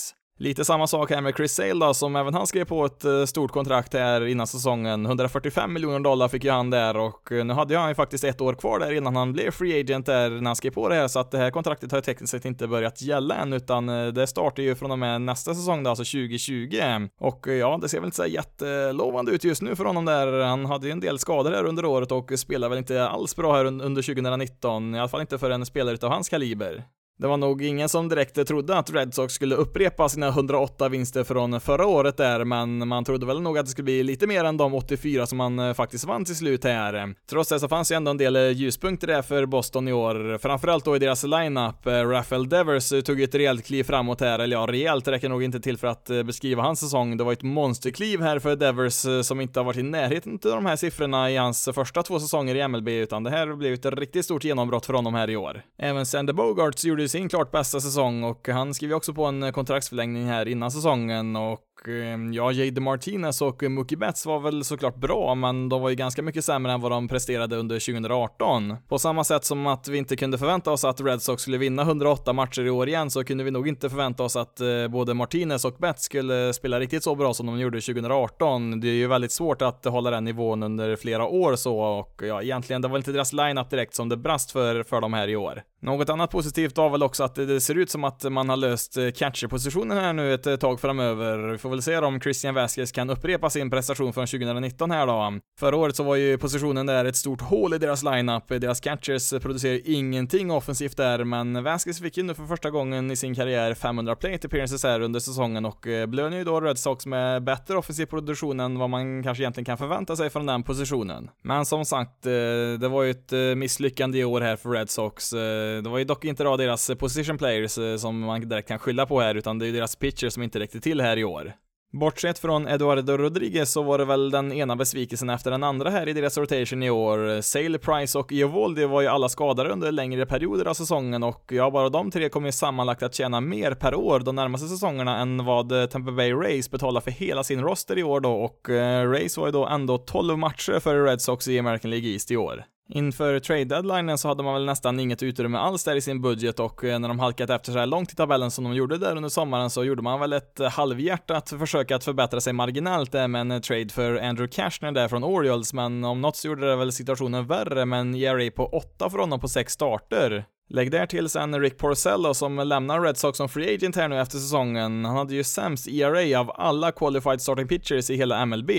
Lite 0.43 0.65
samma 0.65 0.87
sak 0.87 1.11
här 1.11 1.21
med 1.21 1.35
Chris 1.37 1.53
Sale 1.53 1.87
då, 1.87 1.95
som 1.95 2.17
även 2.17 2.35
han 2.35 2.47
skrev 2.47 2.65
på 2.65 2.85
ett 2.85 3.05
eh, 3.05 3.25
stort 3.25 3.51
kontrakt 3.51 3.95
här 3.95 4.27
innan 4.27 4.47
säsongen. 4.47 5.07
145 5.07 5.73
miljoner 5.73 6.01
dollar 6.01 6.29
fick 6.29 6.45
ju 6.45 6.51
han 6.51 6.71
där 6.71 6.97
och 6.97 7.33
eh, 7.33 7.45
nu 7.45 7.55
hade 7.55 7.79
han 7.79 7.89
ju 7.89 7.95
faktiskt 7.95 8.25
ett 8.25 8.41
år 8.41 8.55
kvar 8.55 8.79
där 8.79 8.93
innan 8.93 9.17
han 9.17 9.33
blev 9.33 9.51
free 9.51 9.81
agent 9.81 10.07
där 10.07 10.31
när 10.31 10.47
han 10.47 10.57
skrev 10.57 10.71
på 10.71 10.89
det 10.89 10.95
här, 10.95 11.09
så 11.09 11.19
att 11.19 11.31
det 11.31 11.39
här 11.39 11.51
kontraktet 11.51 11.91
har 11.91 11.99
ju 11.99 12.03
tekniskt 12.03 12.31
sett 12.31 12.45
inte 12.45 12.67
börjat 12.67 13.03
gälla 13.03 13.35
än, 13.35 13.53
utan 13.53 13.89
eh, 13.89 14.07
det 14.07 14.27
startar 14.27 14.63
ju 14.63 14.75
från 14.75 14.91
och 14.91 14.99
med 14.99 15.21
nästa 15.21 15.55
säsong 15.55 15.83
då, 15.83 15.91
alltså 15.91 16.05
2020. 16.05 17.09
Och 17.19 17.47
ja, 17.47 17.79
det 17.83 17.89
ser 17.89 17.99
väl 17.99 18.07
inte 18.07 18.17
så 18.17 18.27
jättelovande 18.27 19.33
ut 19.33 19.45
just 19.45 19.63
nu 19.63 19.77
för 19.77 19.85
honom 19.85 20.05
där. 20.05 20.41
Han 20.45 20.67
hade 20.67 20.87
ju 20.87 20.93
en 20.93 21.01
del 21.01 21.19
skador 21.19 21.51
här 21.51 21.65
under 21.65 21.85
året 21.85 22.13
och 22.13 22.33
spelar 22.37 22.69
väl 22.69 22.79
inte 22.79 23.09
alls 23.09 23.37
bra 23.37 23.57
här 23.57 23.65
under 23.65 24.03
2019, 24.03 24.95
i 24.95 24.99
alla 24.99 25.09
fall 25.09 25.21
inte 25.21 25.39
för 25.39 25.51
en 25.51 25.67
spelare 25.67 25.97
av 26.03 26.11
hans 26.11 26.29
kaliber. 26.29 26.85
Det 27.21 27.27
var 27.27 27.37
nog 27.37 27.63
ingen 27.63 27.89
som 27.89 28.09
direkt 28.09 28.47
trodde 28.47 28.79
att 28.79 28.91
Red 28.91 29.15
Sox 29.15 29.35
skulle 29.35 29.55
upprepa 29.55 30.09
sina 30.09 30.29
108 30.29 30.89
vinster 30.89 31.25
från 31.25 31.61
förra 31.61 31.87
året 31.87 32.17
där, 32.17 32.45
men 32.45 32.89
man 32.89 33.05
trodde 33.05 33.27
väl 33.27 33.41
nog 33.41 33.59
att 33.59 33.67
det 33.67 33.71
skulle 33.71 33.85
bli 33.85 34.03
lite 34.03 34.27
mer 34.27 34.45
än 34.45 34.57
de 34.57 34.75
84 34.75 35.27
som 35.27 35.39
man 35.39 35.59
eh, 35.59 35.75
faktiskt 35.75 36.05
vann 36.05 36.25
till 36.25 36.37
slut 36.37 36.65
här. 36.65 37.15
Trots 37.31 37.49
det 37.49 37.61
så 37.61 37.69
fanns 37.69 37.93
ju 37.93 37.97
ändå 37.97 38.11
en 38.11 38.17
del 38.17 38.37
eh, 38.37 38.51
ljuspunkter 38.51 39.07
där 39.07 39.23
för 39.23 39.47
Boston 39.47 39.89
i 39.89 39.93
år, 39.93 40.39
framförallt 40.39 40.85
då 40.85 40.97
i 40.97 40.99
deras 40.99 41.25
lineup. 41.25 41.87
Eh, 41.87 41.93
Rafael 41.93 42.49
Devers 42.49 42.93
eh, 42.93 43.01
tog 43.01 43.21
ett 43.21 43.35
rejält 43.35 43.67
kliv 43.67 43.85
framåt 43.85 44.21
här, 44.21 44.39
eller 44.39 44.57
ja, 44.57 44.67
rejält 44.71 45.09
räcker 45.09 45.29
nog 45.29 45.43
inte 45.43 45.61
till 45.61 45.79
för 45.79 45.89
att 45.89 46.05
beskriva 46.05 46.63
hans 46.63 46.81
säsong. 46.81 47.17
Det 47.17 47.25
var 47.25 47.33
ett 47.33 47.43
monsterkliv 47.43 48.21
här 48.21 48.39
för 48.39 48.57
Devers 48.57 49.27
som 49.27 49.41
inte 49.41 49.61
har 49.61 49.65
varit 49.65 49.79
i 49.79 49.83
närheten 49.83 50.33
av 50.33 50.51
de 50.51 50.67
här 50.67 50.77
siffrorna 50.77 51.31
i 51.31 51.37
hans 51.37 51.69
första 51.75 52.03
två 52.03 52.21
säsonger 52.21 52.55
i 52.55 52.69
MLB, 52.69 52.89
utan 52.89 53.23
det 53.23 53.31
här 53.31 53.57
blev 53.57 53.75
ett 53.75 53.87
riktigt 53.87 54.25
stort 54.25 54.45
genombrott 54.45 54.87
för 54.87 54.95
honom 54.95 55.15
här 55.15 55.31
i 55.31 55.37
år. 55.37 55.63
Även 55.79 56.07
Sander 56.07 56.33
Bogarts 56.33 56.85
gjorde 56.85 57.10
sin 57.11 57.29
klart 57.29 57.51
bästa 57.51 57.81
säsong 57.81 58.25
och 58.25 58.49
han 58.49 58.75
skriver 58.75 58.95
också 58.95 59.15
på 59.15 59.25
en 59.25 59.53
kontraktsförlängning 59.53 60.27
här 60.27 60.49
innan 60.49 60.71
säsongen 60.71 61.37
och 61.37 61.61
Ehm, 61.89 62.33
ja, 62.33 62.53
Jade 62.53 62.81
Martinez 62.81 63.43
och 63.43 63.63
Mookie 63.63 63.99
Betts 63.99 64.27
var 64.27 64.41
väl 64.41 64.65
såklart 64.65 64.97
bra, 64.97 65.35
men 65.35 65.69
de 65.69 65.83
var 65.83 65.89
ju 65.89 65.95
ganska 65.95 66.23
mycket 66.23 66.45
sämre 66.45 66.73
än 66.73 66.81
vad 66.81 66.91
de 66.91 67.09
presterade 67.09 67.57
under 67.57 67.81
2018. 67.81 68.77
På 68.89 68.99
samma 68.99 69.25
sätt 69.25 69.45
som 69.45 69.67
att 69.67 69.89
vi 69.89 69.99
inte 69.99 70.17
kunde 70.17 70.39
förvänta 70.39 70.71
oss 70.71 70.85
att 70.85 71.01
Red 71.01 71.23
Sox 71.23 71.43
skulle 71.43 71.59
vinna 71.59 71.83
108 71.83 72.33
matcher 72.33 72.63
i 72.63 72.71
år 72.71 72.89
igen, 72.89 73.11
så 73.11 73.25
kunde 73.25 73.45
vi 73.45 73.51
nog 73.51 73.69
inte 73.69 73.91
förvänta 73.91 74.23
oss 74.23 74.37
att 74.37 74.61
eh, 74.61 74.89
både 74.89 75.15
Martinez 75.15 75.65
och 75.65 75.75
Betts 75.79 76.05
skulle 76.05 76.53
spela 76.53 76.81
riktigt 76.81 77.05
så 77.05 77.15
bra 77.15 77.35
som 77.35 77.47
de 77.47 77.61
gjorde 77.61 77.81
2018. 77.81 78.81
Det 78.81 78.89
är 78.89 78.93
ju 78.93 79.07
väldigt 79.07 79.33
svårt 79.33 79.63
att 79.63 79.85
hålla 79.85 80.11
den 80.11 80.25
nivån 80.25 80.63
under 80.63 80.97
flera 80.97 81.27
år 81.27 81.57
så, 81.57 81.81
och 81.81 82.23
ja, 82.23 82.43
egentligen, 82.43 82.83
det 82.83 82.89
var 82.89 82.97
inte 82.97 83.13
deras 83.13 83.33
lineup 83.33 83.71
direkt 83.71 83.95
som 83.95 84.09
det 84.09 84.17
brast 84.17 84.51
för, 84.51 84.83
för 84.83 85.01
dem 85.01 85.13
här 85.13 85.29
i 85.29 85.37
år. 85.37 85.63
Något 85.83 86.09
annat 86.09 86.31
positivt 86.31 86.79
var 86.79 86.91
väl 86.91 87.03
också 87.03 87.25
att 87.25 87.35
det 87.35 87.61
ser 87.61 87.79
ut 87.79 87.91
som 87.91 88.05
att 88.05 88.33
man 88.33 88.49
har 88.49 88.57
löst 88.57 88.97
eh, 88.97 89.11
catcherpositionen 89.11 89.99
här 89.99 90.13
nu 90.13 90.35
ett 90.35 90.47
eh, 90.47 90.57
tag 90.57 90.81
framöver. 90.81 91.39
Vi 91.39 91.59
får 91.59 91.70
väl 91.71 91.83
se 91.83 91.99
om 91.99 92.21
Christian 92.21 92.55
Vasquez 92.55 92.93
kan 92.93 93.11
upprepa 93.11 93.51
sin 93.51 93.71
prestation 93.71 94.13
från 94.13 94.27
2019 94.27 94.91
här 94.91 95.07
då. 95.07 95.33
Förra 95.61 95.77
året 95.77 95.97
så 95.97 96.03
var 96.03 96.17
ju 96.17 96.39
positionen 96.39 96.87
där 96.87 97.05
ett 97.05 97.17
stort 97.17 97.41
hål 97.41 97.75
i 97.75 97.79
deras 97.79 98.03
lineup. 98.03 98.49
Deras 98.49 98.81
catchers 98.81 99.31
producerar 99.31 99.81
ingenting 99.85 100.51
offensivt 100.51 100.97
där, 100.97 101.25
men 101.25 101.65
Vasquez 101.65 102.01
fick 102.01 102.17
ju 102.17 102.23
nu 102.23 102.35
för 102.35 102.47
första 102.47 102.71
gången 102.71 103.11
i 103.11 103.17
sin 103.17 103.35
karriär 103.35 103.75
500 103.75 104.17
plate 104.17 104.47
appearances 104.47 104.85
här 104.85 105.01
under 105.01 105.21
säsongen 105.21 105.65
och 105.65 105.87
eh, 105.87 106.07
blev 106.07 106.21
belönar 106.21 106.39
ju 106.39 106.45
då 106.45 106.61
Red 106.61 106.79
Sox 106.79 107.07
med 107.07 107.45
bättre 107.45 107.79
offensiv 107.79 108.07
produktion 108.07 108.61
än 108.61 108.79
vad 108.79 108.91
man 108.91 109.23
kanske 109.23 109.43
egentligen 109.43 109.65
kan 109.65 109.79
förvänta 109.79 110.17
sig 110.17 110.31
från 110.31 110.47
den 110.47 110.63
positionen. 110.63 111.31
Men 111.43 111.67
som 111.67 111.85
sagt, 111.85 112.27
eh, 112.27 112.33
det 112.81 112.89
var 112.89 113.03
ju 113.03 113.11
ett 113.11 113.33
eh, 113.33 113.39
misslyckande 113.39 114.19
i 114.19 114.25
år 114.25 114.41
här 114.41 114.57
för 114.57 114.71
Red 114.71 114.91
Sox 114.91 115.31
det 115.31 115.89
var 115.89 115.99
ju 115.99 116.05
dock 116.05 116.25
inte 116.25 116.45
då 116.45 116.57
deras 116.57 116.91
position 116.99 117.39
players 117.39 118.01
som 118.01 118.21
man 118.21 118.49
direkt 118.49 118.69
kan 118.69 118.79
skylla 118.79 119.07
på 119.07 119.21
här, 119.21 119.35
utan 119.35 119.59
det 119.59 119.65
är 119.65 119.67
ju 119.67 119.73
deras 119.73 119.97
pitchers 119.97 120.33
som 120.33 120.43
inte 120.43 120.59
räckte 120.59 120.81
till 120.81 121.01
här 121.01 121.17
i 121.17 121.25
år. 121.25 121.53
Bortsett 121.93 122.39
från 122.39 122.67
Eduardo 122.67 123.17
Rodriguez 123.17 123.73
så 123.73 123.83
var 123.83 123.99
det 123.99 124.05
väl 124.05 124.31
den 124.31 124.53
ena 124.53 124.77
besvikelsen 124.77 125.31
efter 125.31 125.51
den 125.51 125.65
andra 125.65 125.91
här 125.91 126.09
i 126.09 126.13
deras 126.13 126.39
rotation 126.39 126.83
i 126.83 126.91
år. 126.91 127.41
Sale, 127.41 127.79
Price 127.79 128.19
och 128.19 128.33
Eovaldi 128.33 128.85
var 128.85 129.01
ju 129.01 129.07
alla 129.07 129.29
skadade 129.29 129.71
under 129.71 129.93
längre 129.93 130.27
perioder 130.27 130.65
av 130.65 130.75
säsongen 130.75 131.23
och 131.23 131.45
ja, 131.53 131.71
bara 131.71 131.89
de 131.89 132.11
tre 132.11 132.29
kommer 132.29 132.49
ju 132.49 132.53
sammanlagt 132.53 133.03
att 133.03 133.15
tjäna 133.15 133.41
mer 133.41 133.75
per 133.75 133.95
år 133.95 134.21
de 134.21 134.37
närmaste 134.37 134.69
säsongerna 134.69 135.19
än 135.19 135.45
vad 135.45 135.91
Tampa 135.91 136.13
Bay 136.13 136.33
Rays 136.33 136.71
betalar 136.71 137.01
för 137.01 137.11
hela 137.11 137.45
sin 137.45 137.61
roster 137.61 137.99
i 137.99 138.03
år 138.03 138.21
då 138.21 138.33
och 138.33 138.71
eh, 138.71 139.11
Rays 139.11 139.37
var 139.37 139.47
ju 139.47 139.53
då 139.53 139.67
ändå 139.67 139.99
12 139.99 140.39
matcher 140.39 140.81
för 140.81 141.05
Red 141.05 141.21
Sox 141.21 141.49
i 141.49 141.59
American 141.59 141.91
League 141.91 142.09
East 142.09 142.31
i 142.31 142.37
år. 142.37 142.65
Inför 142.93 143.39
trade 143.39 143.65
deadlinen 143.65 144.19
så 144.19 144.29
hade 144.29 144.43
man 144.43 144.55
väl 144.55 144.65
nästan 144.65 145.01
inget 145.01 145.23
utrymme 145.23 145.59
alls 145.59 145.85
där 145.85 145.97
i 145.97 146.01
sin 146.01 146.23
budget 146.23 146.61
och 146.61 146.85
eh, 146.85 146.99
när 146.99 147.09
de 147.09 147.19
halkat 147.19 147.51
efter 147.51 147.73
så 147.73 147.79
här 147.79 147.87
långt 147.87 148.13
i 148.13 148.17
tabellen 148.17 148.51
som 148.51 148.65
de 148.65 148.75
gjorde 148.75 148.99
där 148.99 149.17
under 149.17 149.29
sommaren 149.29 149.71
så 149.71 149.85
gjorde 149.85 150.03
man 150.03 150.21
väl 150.21 150.33
ett 150.33 150.61
eh, 150.61 150.71
halvhjärtat 150.71 151.49
försök 151.59 151.91
att 151.91 152.05
förbättra 152.05 152.41
sig 152.41 152.53
marginellt 152.53 153.15
eh, 153.15 153.21
där 153.21 153.29
med 153.29 153.41
en 153.41 153.63
trade 153.63 153.89
för 153.89 154.17
Andrew 154.17 154.49
Cashner 154.53 154.93
där 154.93 155.09
från 155.09 155.25
Orioles, 155.25 155.73
men 155.73 156.05
om 156.05 156.21
något 156.21 156.37
så 156.37 156.49
gjorde 156.49 156.71
det 156.71 156.77
väl 156.77 156.93
situationen 156.93 157.47
värre 157.47 157.87
med 157.87 158.01
en 158.01 158.15
ERA 158.15 158.51
på 158.51 158.67
8 158.67 159.11
för 159.11 159.19
honom 159.19 159.41
på 159.41 159.49
6 159.49 159.73
starter. 159.73 160.45
Lägg 160.69 160.91
där 160.91 161.07
till 161.07 161.29
sen 161.29 161.61
Rick 161.61 161.79
Porcello 161.79 162.35
som 162.35 162.57
lämnar 162.57 163.01
Red 163.01 163.17
Sox 163.17 163.37
som 163.37 163.49
free 163.49 163.75
agent 163.75 163.97
här 163.97 164.09
nu 164.09 164.21
efter 164.21 164.39
säsongen. 164.39 165.05
Han 165.05 165.17
hade 165.17 165.35
ju 165.35 165.45
sämst 165.45 165.89
ERA 165.89 166.41
av 166.41 166.51
alla 166.55 166.93
qualified 166.93 167.41
starting 167.41 167.69
pitchers 167.69 168.11
i 168.11 168.17
hela 168.17 168.47
MLB. 168.47 168.71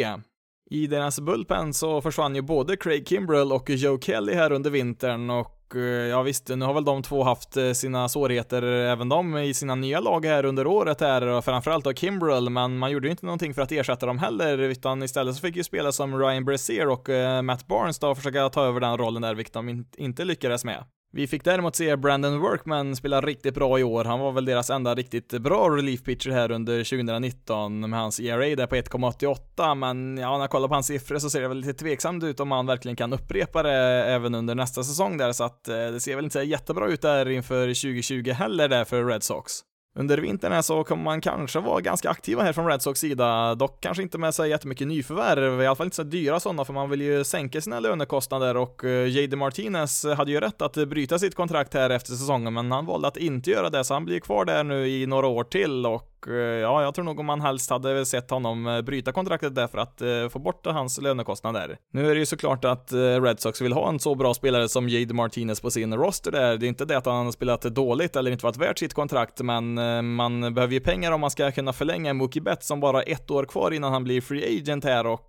I 0.73 0.87
deras 0.87 1.19
bullpen 1.19 1.73
så 1.73 2.01
försvann 2.01 2.35
ju 2.35 2.41
både 2.41 2.77
Craig 2.77 3.07
Kimbrell 3.07 3.51
och 3.51 3.69
Joe 3.69 3.99
Kelly 3.99 4.33
här 4.33 4.51
under 4.51 4.69
vintern 4.69 5.29
och 5.29 5.75
eh, 5.75 5.81
ja 5.81 6.21
visst, 6.21 6.49
nu 6.49 6.65
har 6.65 6.73
väl 6.73 6.85
de 6.85 7.03
två 7.03 7.23
haft 7.23 7.57
eh, 7.57 7.71
sina 7.71 8.09
svårigheter 8.09 8.63
eh, 8.63 8.91
även 8.91 9.09
de 9.09 9.37
i 9.37 9.53
sina 9.53 9.75
nya 9.75 9.99
lag 9.99 10.25
här 10.25 10.45
under 10.45 10.67
året 10.67 11.01
här 11.01 11.27
och 11.27 11.45
framförallt 11.45 11.83
då 11.83 11.93
Kimbrell, 11.93 12.49
men 12.49 12.77
man 12.77 12.91
gjorde 12.91 13.07
ju 13.07 13.11
inte 13.11 13.25
någonting 13.25 13.53
för 13.53 13.61
att 13.61 13.71
ersätta 13.71 14.05
dem 14.05 14.19
heller 14.19 14.57
utan 14.57 15.03
istället 15.03 15.35
så 15.35 15.41
fick 15.41 15.55
ju 15.55 15.63
spela 15.63 15.91
som 15.91 16.19
Ryan 16.19 16.45
Brazier 16.45 16.87
och 16.87 17.09
Matt 17.43 17.67
Barnes 17.67 17.99
då 17.99 18.15
försöka 18.15 18.49
ta 18.49 18.65
över 18.65 18.79
den 18.79 18.97
rollen 18.97 19.21
där, 19.21 19.35
vilket 19.35 19.53
de 19.53 19.85
inte 19.97 20.25
lyckades 20.25 20.65
med. 20.65 20.83
Vi 21.13 21.27
fick 21.27 21.43
däremot 21.43 21.75
se 21.75 21.95
Brandon 21.95 22.39
Workman 22.39 22.95
spela 22.95 23.21
riktigt 23.21 23.53
bra 23.53 23.79
i 23.79 23.83
år. 23.83 24.05
Han 24.05 24.19
var 24.19 24.31
väl 24.31 24.45
deras 24.45 24.69
enda 24.69 24.95
riktigt 24.95 25.41
bra 25.41 25.69
relief 25.69 26.03
pitcher 26.03 26.29
här 26.29 26.51
under 26.51 26.83
2019 26.83 27.89
med 27.89 27.99
hans 27.99 28.19
ERA 28.19 28.55
där 28.55 28.67
på 28.67 28.75
1,88, 28.75 29.75
men 29.75 30.17
ja, 30.17 30.31
när 30.31 30.39
jag 30.39 30.49
kollar 30.49 30.67
på 30.67 30.73
hans 30.73 30.87
siffror 30.87 31.17
så 31.17 31.29
ser 31.29 31.41
det 31.41 31.47
väl 31.47 31.57
lite 31.57 31.73
tveksamt 31.73 32.23
ut 32.23 32.39
om 32.39 32.51
han 32.51 32.65
verkligen 32.65 32.95
kan 32.95 33.13
upprepa 33.13 33.63
det 33.63 33.73
även 34.05 34.35
under 34.35 34.55
nästa 34.55 34.83
säsong 34.83 35.17
där, 35.17 35.31
så 35.31 35.43
att 35.43 35.67
eh, 35.67 35.75
det 35.75 35.99
ser 35.99 36.15
väl 36.15 36.25
inte 36.25 36.39
jättebra 36.39 36.87
ut 36.87 37.01
där 37.01 37.29
inför 37.29 37.67
2020 37.67 38.31
heller 38.31 38.67
där 38.67 38.85
för 38.85 39.05
Red 39.05 39.23
Sox. 39.23 39.53
Under 39.95 40.17
vintern 40.17 40.51
här 40.51 40.61
så 40.61 40.83
kommer 40.83 41.03
man 41.03 41.21
kanske 41.21 41.59
vara 41.59 41.81
ganska 41.81 42.09
aktiva 42.09 42.43
här 42.43 42.53
från 42.53 42.67
Red 42.67 42.81
Sox 42.81 42.99
sida, 42.99 43.55
dock 43.55 43.81
kanske 43.81 44.03
inte 44.03 44.17
med 44.17 44.35
så 44.35 44.45
jättemycket 44.45 44.87
nyförvärv, 44.87 45.61
i 45.61 45.67
alla 45.67 45.75
fall 45.75 45.87
inte 45.87 45.95
så 45.95 46.03
dyra 46.03 46.39
sådana, 46.39 46.65
för 46.65 46.73
man 46.73 46.89
vill 46.89 47.01
ju 47.01 47.23
sänka 47.23 47.61
sina 47.61 47.79
lönekostnader. 47.79 48.57
Och 48.57 48.83
eh, 48.83 49.07
JD 49.07 49.35
Martinez 49.35 50.05
hade 50.05 50.31
ju 50.31 50.39
rätt 50.39 50.61
att 50.61 50.73
bryta 50.73 51.19
sitt 51.19 51.35
kontrakt 51.35 51.73
här 51.73 51.89
efter 51.89 52.11
säsongen, 52.11 52.53
men 52.53 52.71
han 52.71 52.85
valde 52.85 53.07
att 53.07 53.17
inte 53.17 53.51
göra 53.51 53.69
det, 53.69 53.83
så 53.83 53.93
han 53.93 54.05
blir 54.05 54.19
kvar 54.19 54.45
där 54.45 54.63
nu 54.63 54.87
i 54.87 55.05
några 55.05 55.27
år 55.27 55.43
till. 55.43 55.85
Och 55.85 56.10
Eh, 56.27 56.33
ja, 56.33 56.83
jag 56.83 56.95
tror 56.95 57.05
nog 57.05 57.19
om 57.19 57.25
man 57.25 57.41
helst 57.41 57.69
hade 57.69 58.05
sett 58.05 58.29
honom 58.29 58.67
eh, 58.67 58.81
bryta 58.81 59.11
kontraktet 59.11 59.55
där 59.55 59.67
för 59.67 59.77
att 59.77 60.01
eh, 60.01 60.29
få 60.29 60.39
bort 60.39 60.65
hans 60.65 61.01
lönekostnader. 61.01 61.77
Nu 61.93 62.09
är 62.09 62.13
det 62.13 62.19
ju 62.19 62.25
såklart 62.25 62.65
att 62.65 62.91
Red 62.93 63.39
Sox 63.39 63.61
vill 63.61 63.73
ha 63.73 63.89
en 63.89 63.99
så 63.99 64.15
bra 64.15 64.33
spelare 64.33 64.69
som 64.69 64.89
Jade 64.89 65.13
Martinez 65.13 65.61
på 65.61 65.71
sin 65.71 65.93
roster 65.93 66.31
där. 66.31 66.57
Det 66.57 66.65
är 66.65 66.67
inte 66.67 66.85
det 66.85 66.97
att 66.97 67.05
han 67.05 67.25
har 67.25 67.31
spelat 67.31 67.61
dåligt 67.61 68.15
eller 68.15 68.31
inte 68.31 68.45
varit 68.45 68.57
värt 68.57 68.79
sitt 68.79 68.93
kontrakt, 68.93 69.41
men 69.41 69.73
man 70.15 70.53
behöver 70.53 70.73
ju 70.73 70.79
pengar 70.79 71.11
om 71.11 71.21
man 71.21 71.31
ska 71.31 71.51
kunna 71.51 71.73
förlänga 71.73 72.13
Mookie 72.13 72.41
Betts 72.41 72.67
som 72.67 72.79
bara 72.79 73.01
ett 73.01 73.31
år 73.31 73.45
kvar 73.45 73.71
innan 73.71 73.93
han 73.93 74.03
blir 74.03 74.21
free 74.21 74.59
agent 74.59 74.83
här 74.83 75.07
och 75.07 75.27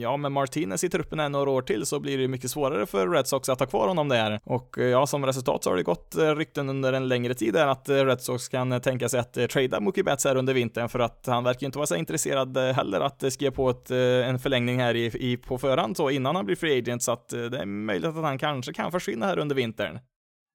ja, 0.00 0.16
med 0.16 0.32
Martinez 0.32 0.84
i 0.84 0.88
truppen 0.88 1.20
än 1.20 1.32
några 1.32 1.50
år 1.50 1.62
till 1.62 1.86
så 1.86 2.00
blir 2.00 2.18
det 2.18 2.28
mycket 2.28 2.50
svårare 2.50 2.86
för 2.86 3.08
Red 3.08 3.26
Sox 3.26 3.48
att 3.48 3.60
ha 3.60 3.66
kvar 3.66 3.88
honom 3.88 4.08
där. 4.08 4.40
Och 4.44 4.74
ja, 4.78 5.06
som 5.06 5.26
resultat 5.26 5.64
så 5.64 5.70
har 5.70 5.76
det 5.76 5.82
gått 5.82 6.14
rykten 6.36 6.68
under 6.68 6.92
en 6.92 7.08
längre 7.08 7.34
tid 7.34 7.54
där 7.54 7.66
att 7.66 7.88
Red 7.88 8.20
Sox 8.20 8.48
kan 8.48 8.80
tänka 8.80 9.08
sig 9.08 9.20
att 9.20 9.50
trada 9.50 9.80
Mookie 9.84 10.04
Betts 10.04 10.24
här 10.24 10.36
under 10.36 10.54
vintern 10.54 10.88
för 10.88 10.98
att 10.98 11.26
han 11.26 11.44
verkar 11.44 11.66
inte 11.66 11.78
vara 11.78 11.86
så 11.86 11.96
intresserad 11.96 12.56
eh, 12.56 12.74
heller 12.74 13.00
att 13.00 13.22
eh, 13.22 13.30
skriva 13.30 13.52
på 13.52 13.70
ett, 13.70 13.90
eh, 13.90 13.98
en 13.98 14.38
förlängning 14.38 14.80
här 14.80 14.94
i, 14.94 15.04
i, 15.04 15.36
på 15.36 15.58
förhand 15.58 15.96
så 15.96 16.10
innan 16.10 16.36
han 16.36 16.46
blir 16.46 16.56
free 16.56 16.78
agent 16.78 17.02
så 17.02 17.12
att 17.12 17.28
det 17.28 17.58
är 17.58 17.66
möjligt 17.66 18.08
att 18.08 18.24
han 18.24 18.38
kanske 18.38 18.72
kan 18.72 18.92
försvinna 18.92 19.26
här 19.26 19.38
under 19.38 19.54
vintern. 19.54 19.98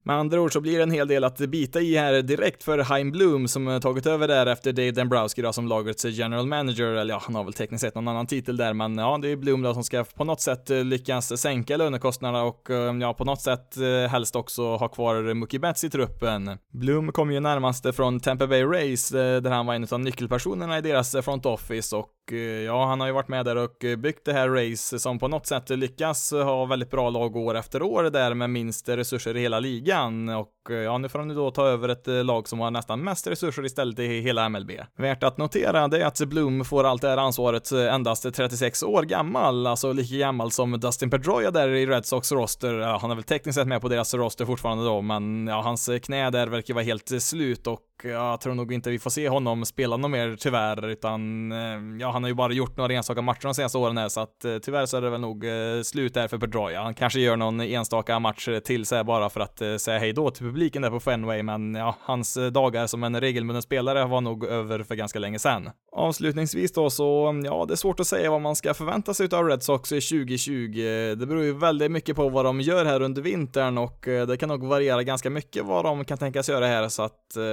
Med 0.04 0.16
andra 0.16 0.42
ord 0.42 0.54
så 0.54 0.62
blir 0.62 0.78
det 0.78 0.84
en 0.84 0.92
hel 0.92 1.08
del 1.08 1.24
att 1.24 1.38
bita 1.38 1.82
i 1.82 1.98
här 1.98 2.22
direkt 2.22 2.64
för 2.64 2.80
Heim 2.80 3.12
Bloom 3.12 3.48
som 3.48 3.80
tagit 3.82 4.06
över 4.06 4.28
där 4.28 4.46
efter 4.46 4.74
Dave 4.74 4.92
Dembrowski 4.92 5.42
då 5.42 5.54
som 5.54 5.68
lagets 5.68 6.06
general 6.06 6.48
manager, 6.48 6.86
eller 6.86 7.14
ja, 7.14 7.22
han 7.26 7.36
har 7.36 7.44
väl 7.44 7.54
tekniskt 7.54 7.82
sett 7.82 7.96
någon 7.96 8.08
annan 8.08 8.28
titel 8.28 8.58
där, 8.58 8.74
men 8.74 8.98
ja, 8.98 9.20
det 9.22 9.30
är 9.30 9.36
Bloom 9.36 9.62
då 9.62 9.74
som 9.74 9.84
ska 9.84 10.04
på 10.04 10.24
något 10.24 10.42
sätt 10.42 10.70
eh, 10.70 10.84
lyckas 10.84 11.42
sänka 11.42 11.78
lönekostnaderna 11.78 12.44
och 12.44 12.70
eh, 12.70 12.98
ja, 12.98 13.14
på 13.14 13.26
något 13.26 13.42
sätt 13.42 13.78
eh, 13.78 14.10
helst 14.10 14.36
också 14.36 14.76
ha 14.76 14.88
kvar 14.88 15.34
Mookie 15.34 15.60
Betts 15.60 15.84
i 15.84 15.90
truppen. 15.90 16.58
Bloom 16.74 17.12
kom 17.12 17.32
ju 17.32 17.40
närmast 17.40 17.96
från 17.96 18.20
Tampa 18.20 18.48
Bay 18.48 18.64
Rays 18.64 19.10
där 19.10 19.50
han 19.50 19.66
var 19.66 19.74
en 19.74 19.88
av 19.92 20.00
nyckelpersonerna 20.00 20.78
i 20.78 20.82
deras 20.82 21.16
front 21.22 21.46
office 21.46 21.96
och 21.96 22.10
Eh, 22.34 22.40
ja, 22.40 22.86
han 22.86 23.00
har 23.00 23.08
ju 23.08 23.14
varit 23.14 23.28
med 23.28 23.46
där 23.46 23.56
och 23.56 23.86
eh, 23.86 23.96
byggt 23.96 24.26
det 24.26 24.34
här 24.34 24.50
race 24.50 25.00
som 25.00 25.20
på 25.20 25.28
något 25.28 25.48
sätt 25.48 25.70
lyckas 25.70 26.32
ha 26.32 26.66
väldigt 26.66 26.92
bra 26.92 27.10
lag 27.10 27.36
år 27.36 27.56
efter 27.58 27.82
år 27.82 28.04
där 28.04 28.34
med 28.34 28.50
minst 28.50 28.90
resurser 28.90 29.38
i 29.38 29.42
hela 29.42 29.60
ligan. 29.60 30.30
Och 30.30 30.50
Eh, 30.72 30.78
ja, 30.78 30.98
nu 30.98 31.10
får 31.10 31.20
han 31.20 31.30
ju 31.30 31.36
då 31.36 31.52
ta 31.52 31.68
över 31.68 31.90
ett 31.90 32.08
eh, 32.08 32.24
lag 32.24 32.48
som 32.48 32.60
har 32.60 32.72
nästan 32.72 33.04
mest 33.04 33.28
resurser 33.28 33.66
istället 33.66 34.00
i 34.00 34.22
hela 34.22 34.50
MLB. 34.50 34.72
Värt 34.96 35.24
att 35.24 35.38
notera 35.38 35.88
det 35.88 36.02
är 36.02 36.06
att 36.06 36.20
Bloom 36.20 36.66
får 36.66 36.84
allt 36.84 37.02
det 37.02 37.10
här 37.10 37.18
ansvaret 37.18 37.72
eh, 37.72 37.94
endast 37.94 38.34
36 38.34 38.84
år 38.84 39.04
gammal, 39.04 39.68
alltså 39.68 39.94
lika 39.94 40.16
gammal 40.16 40.52
som 40.52 40.80
Dustin 40.80 41.10
Pedroia 41.10 41.52
där 41.52 41.70
i 41.70 41.86
Red 41.86 42.06
Sox 42.06 42.32
roster. 42.32 42.74
Ja, 42.74 42.98
han 43.02 43.12
är 43.12 43.16
väl 43.16 43.24
tekniskt 43.24 43.56
sett 43.56 43.68
med 43.68 43.82
på 43.82 43.90
deras 43.90 44.14
roster 44.14 44.46
fortfarande 44.46 44.86
då, 44.86 45.02
men 45.02 45.48
ja, 45.48 45.62
hans 45.62 45.90
knä 46.04 46.30
där 46.30 46.48
verkar 46.48 46.74
vara 46.74 46.84
helt 46.84 47.22
slut 47.22 47.68
och 47.68 47.82
jag 48.04 48.42
tror 48.42 48.54
nog 48.54 48.74
inte 48.74 48.90
vi 48.90 49.00
får 49.00 49.10
se 49.10 49.30
honom 49.30 49.66
spela 49.66 49.98
något 49.98 50.12
mer 50.12 50.36
tyvärr, 50.40 50.88
utan 50.88 51.52
ja, 52.00 52.12
han 52.12 52.24
har 52.24 52.28
ju 52.28 52.34
bara 52.34 52.54
gjort 52.54 52.78
några 52.78 52.94
enstaka 52.94 53.22
matcher 53.22 53.44
de 53.44 53.54
senaste 53.54 53.78
åren 53.78 53.98
här, 53.98 54.10
så 54.10 54.22
att 54.22 54.46
tyvärr 54.62 54.86
så 54.86 54.98
är 54.98 55.02
det 55.02 55.10
väl 55.10 55.22
nog 55.22 55.46
slut 55.84 56.14
där 56.14 56.28
för 56.28 56.38
Pedroia. 56.38 56.84
Han 56.84 56.94
kanske 56.94 57.20
gör 57.20 57.36
någon 57.36 57.62
enstaka 57.62 58.20
match 58.20 58.50
till 58.64 58.86
så 58.86 58.96
här 58.96 59.04
bara 59.04 59.30
för 59.30 59.40
att 59.40 59.82
säga 59.82 60.00
hej 60.00 60.14
då 60.14 60.32
till 60.32 60.46
publiken 60.46 60.59
där 60.60 60.90
på 60.90 61.00
Fenway, 61.00 61.44
men 61.44 61.76
ja, 61.76 61.96
hans 62.02 62.38
eh, 62.38 62.48
dagar 62.48 62.88
som 62.88 63.04
en 63.04 63.22
regelbunden 63.22 63.62
spelare 63.62 64.06
var 64.06 64.22
nog 64.22 64.46
över 64.46 64.84
för 64.84 64.96
ganska 64.96 65.20
länge 65.20 65.40
sedan. 65.40 65.70
Avslutningsvis 65.92 66.74
då 66.74 66.90
så, 66.90 67.42
ja, 67.44 67.66
det 67.68 67.74
är 67.74 67.76
svårt 67.76 68.00
att 68.00 68.08
säga 68.08 68.32
vad 68.32 68.42
man 68.42 68.56
ska 68.56 68.74
förvänta 68.74 69.14
sig 69.14 69.30
av 69.32 69.48
Red 69.48 69.64
Sox 69.64 69.92
i 69.92 70.02
2020. 70.02 70.72
Det 71.20 71.26
beror 71.26 71.44
ju 71.44 71.54
väldigt 71.54 71.92
mycket 71.92 72.16
på 72.16 72.30
vad 72.30 72.46
de 72.46 72.62
gör 72.62 72.86
här 72.86 73.02
under 73.02 73.22
vintern 73.22 73.78
och 73.78 74.08
eh, 74.08 74.28
det 74.28 74.38
kan 74.38 74.50
nog 74.50 74.64
variera 74.64 75.04
ganska 75.04 75.30
mycket 75.30 75.66
vad 75.66 75.86
de 75.86 76.06
kan 76.06 76.18
tänkas 76.18 76.50
göra 76.50 76.68
här, 76.68 76.90
så 76.90 77.04
att 77.04 77.36
eh, 77.38 77.44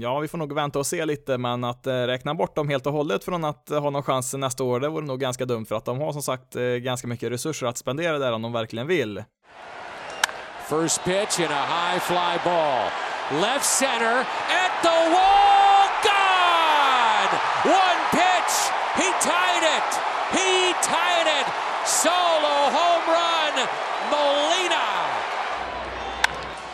ja, 0.00 0.18
vi 0.18 0.28
får 0.28 0.38
nog 0.38 0.54
vänta 0.54 0.78
och 0.78 0.86
se 0.86 1.04
lite, 1.04 1.38
men 1.38 1.64
att 1.64 1.86
räkna 1.86 2.34
bort 2.34 2.56
dem 2.56 2.68
helt 2.68 2.86
och 2.86 2.92
hållet 2.92 3.24
från 3.24 3.44
att 3.44 3.68
ha 3.68 3.90
någon 3.90 4.02
chans 4.02 4.34
nästa 4.34 4.64
år, 4.64 4.80
det 4.80 4.88
vore 4.88 5.06
nog 5.06 5.20
ganska 5.20 5.44
dumt 5.44 5.66
för 5.66 5.74
att 5.74 5.84
de 5.84 5.98
har 6.00 6.12
som 6.12 6.22
sagt 6.22 6.56
ganska 6.80 7.08
mycket 7.08 7.32
resurser 7.32 7.66
att 7.66 7.78
spendera 7.78 8.18
där 8.18 8.32
om 8.32 8.42
de 8.42 8.52
verkligen 8.52 8.86
vill. 8.86 9.22
First 10.66 11.06
pitch 11.06 11.38
in 11.38 11.46
a 11.46 11.62
high 11.62 12.02
fly 12.02 12.42
ball. 12.42 12.90
Left 13.38 13.62
center 13.62 14.26
at 14.50 14.72
the 14.82 14.98
wall. 15.14 15.86
Gone! 16.02 17.30
One 17.70 18.00
pitch. 18.10 18.54
He 18.98 19.06
tied 19.22 19.62
it. 19.62 19.90
He 20.34 20.74
tied 20.82 21.30
it. 21.30 21.46
Solo 21.86 22.74
home 22.74 23.06
run. 23.06 23.54
Molina. 24.10 24.90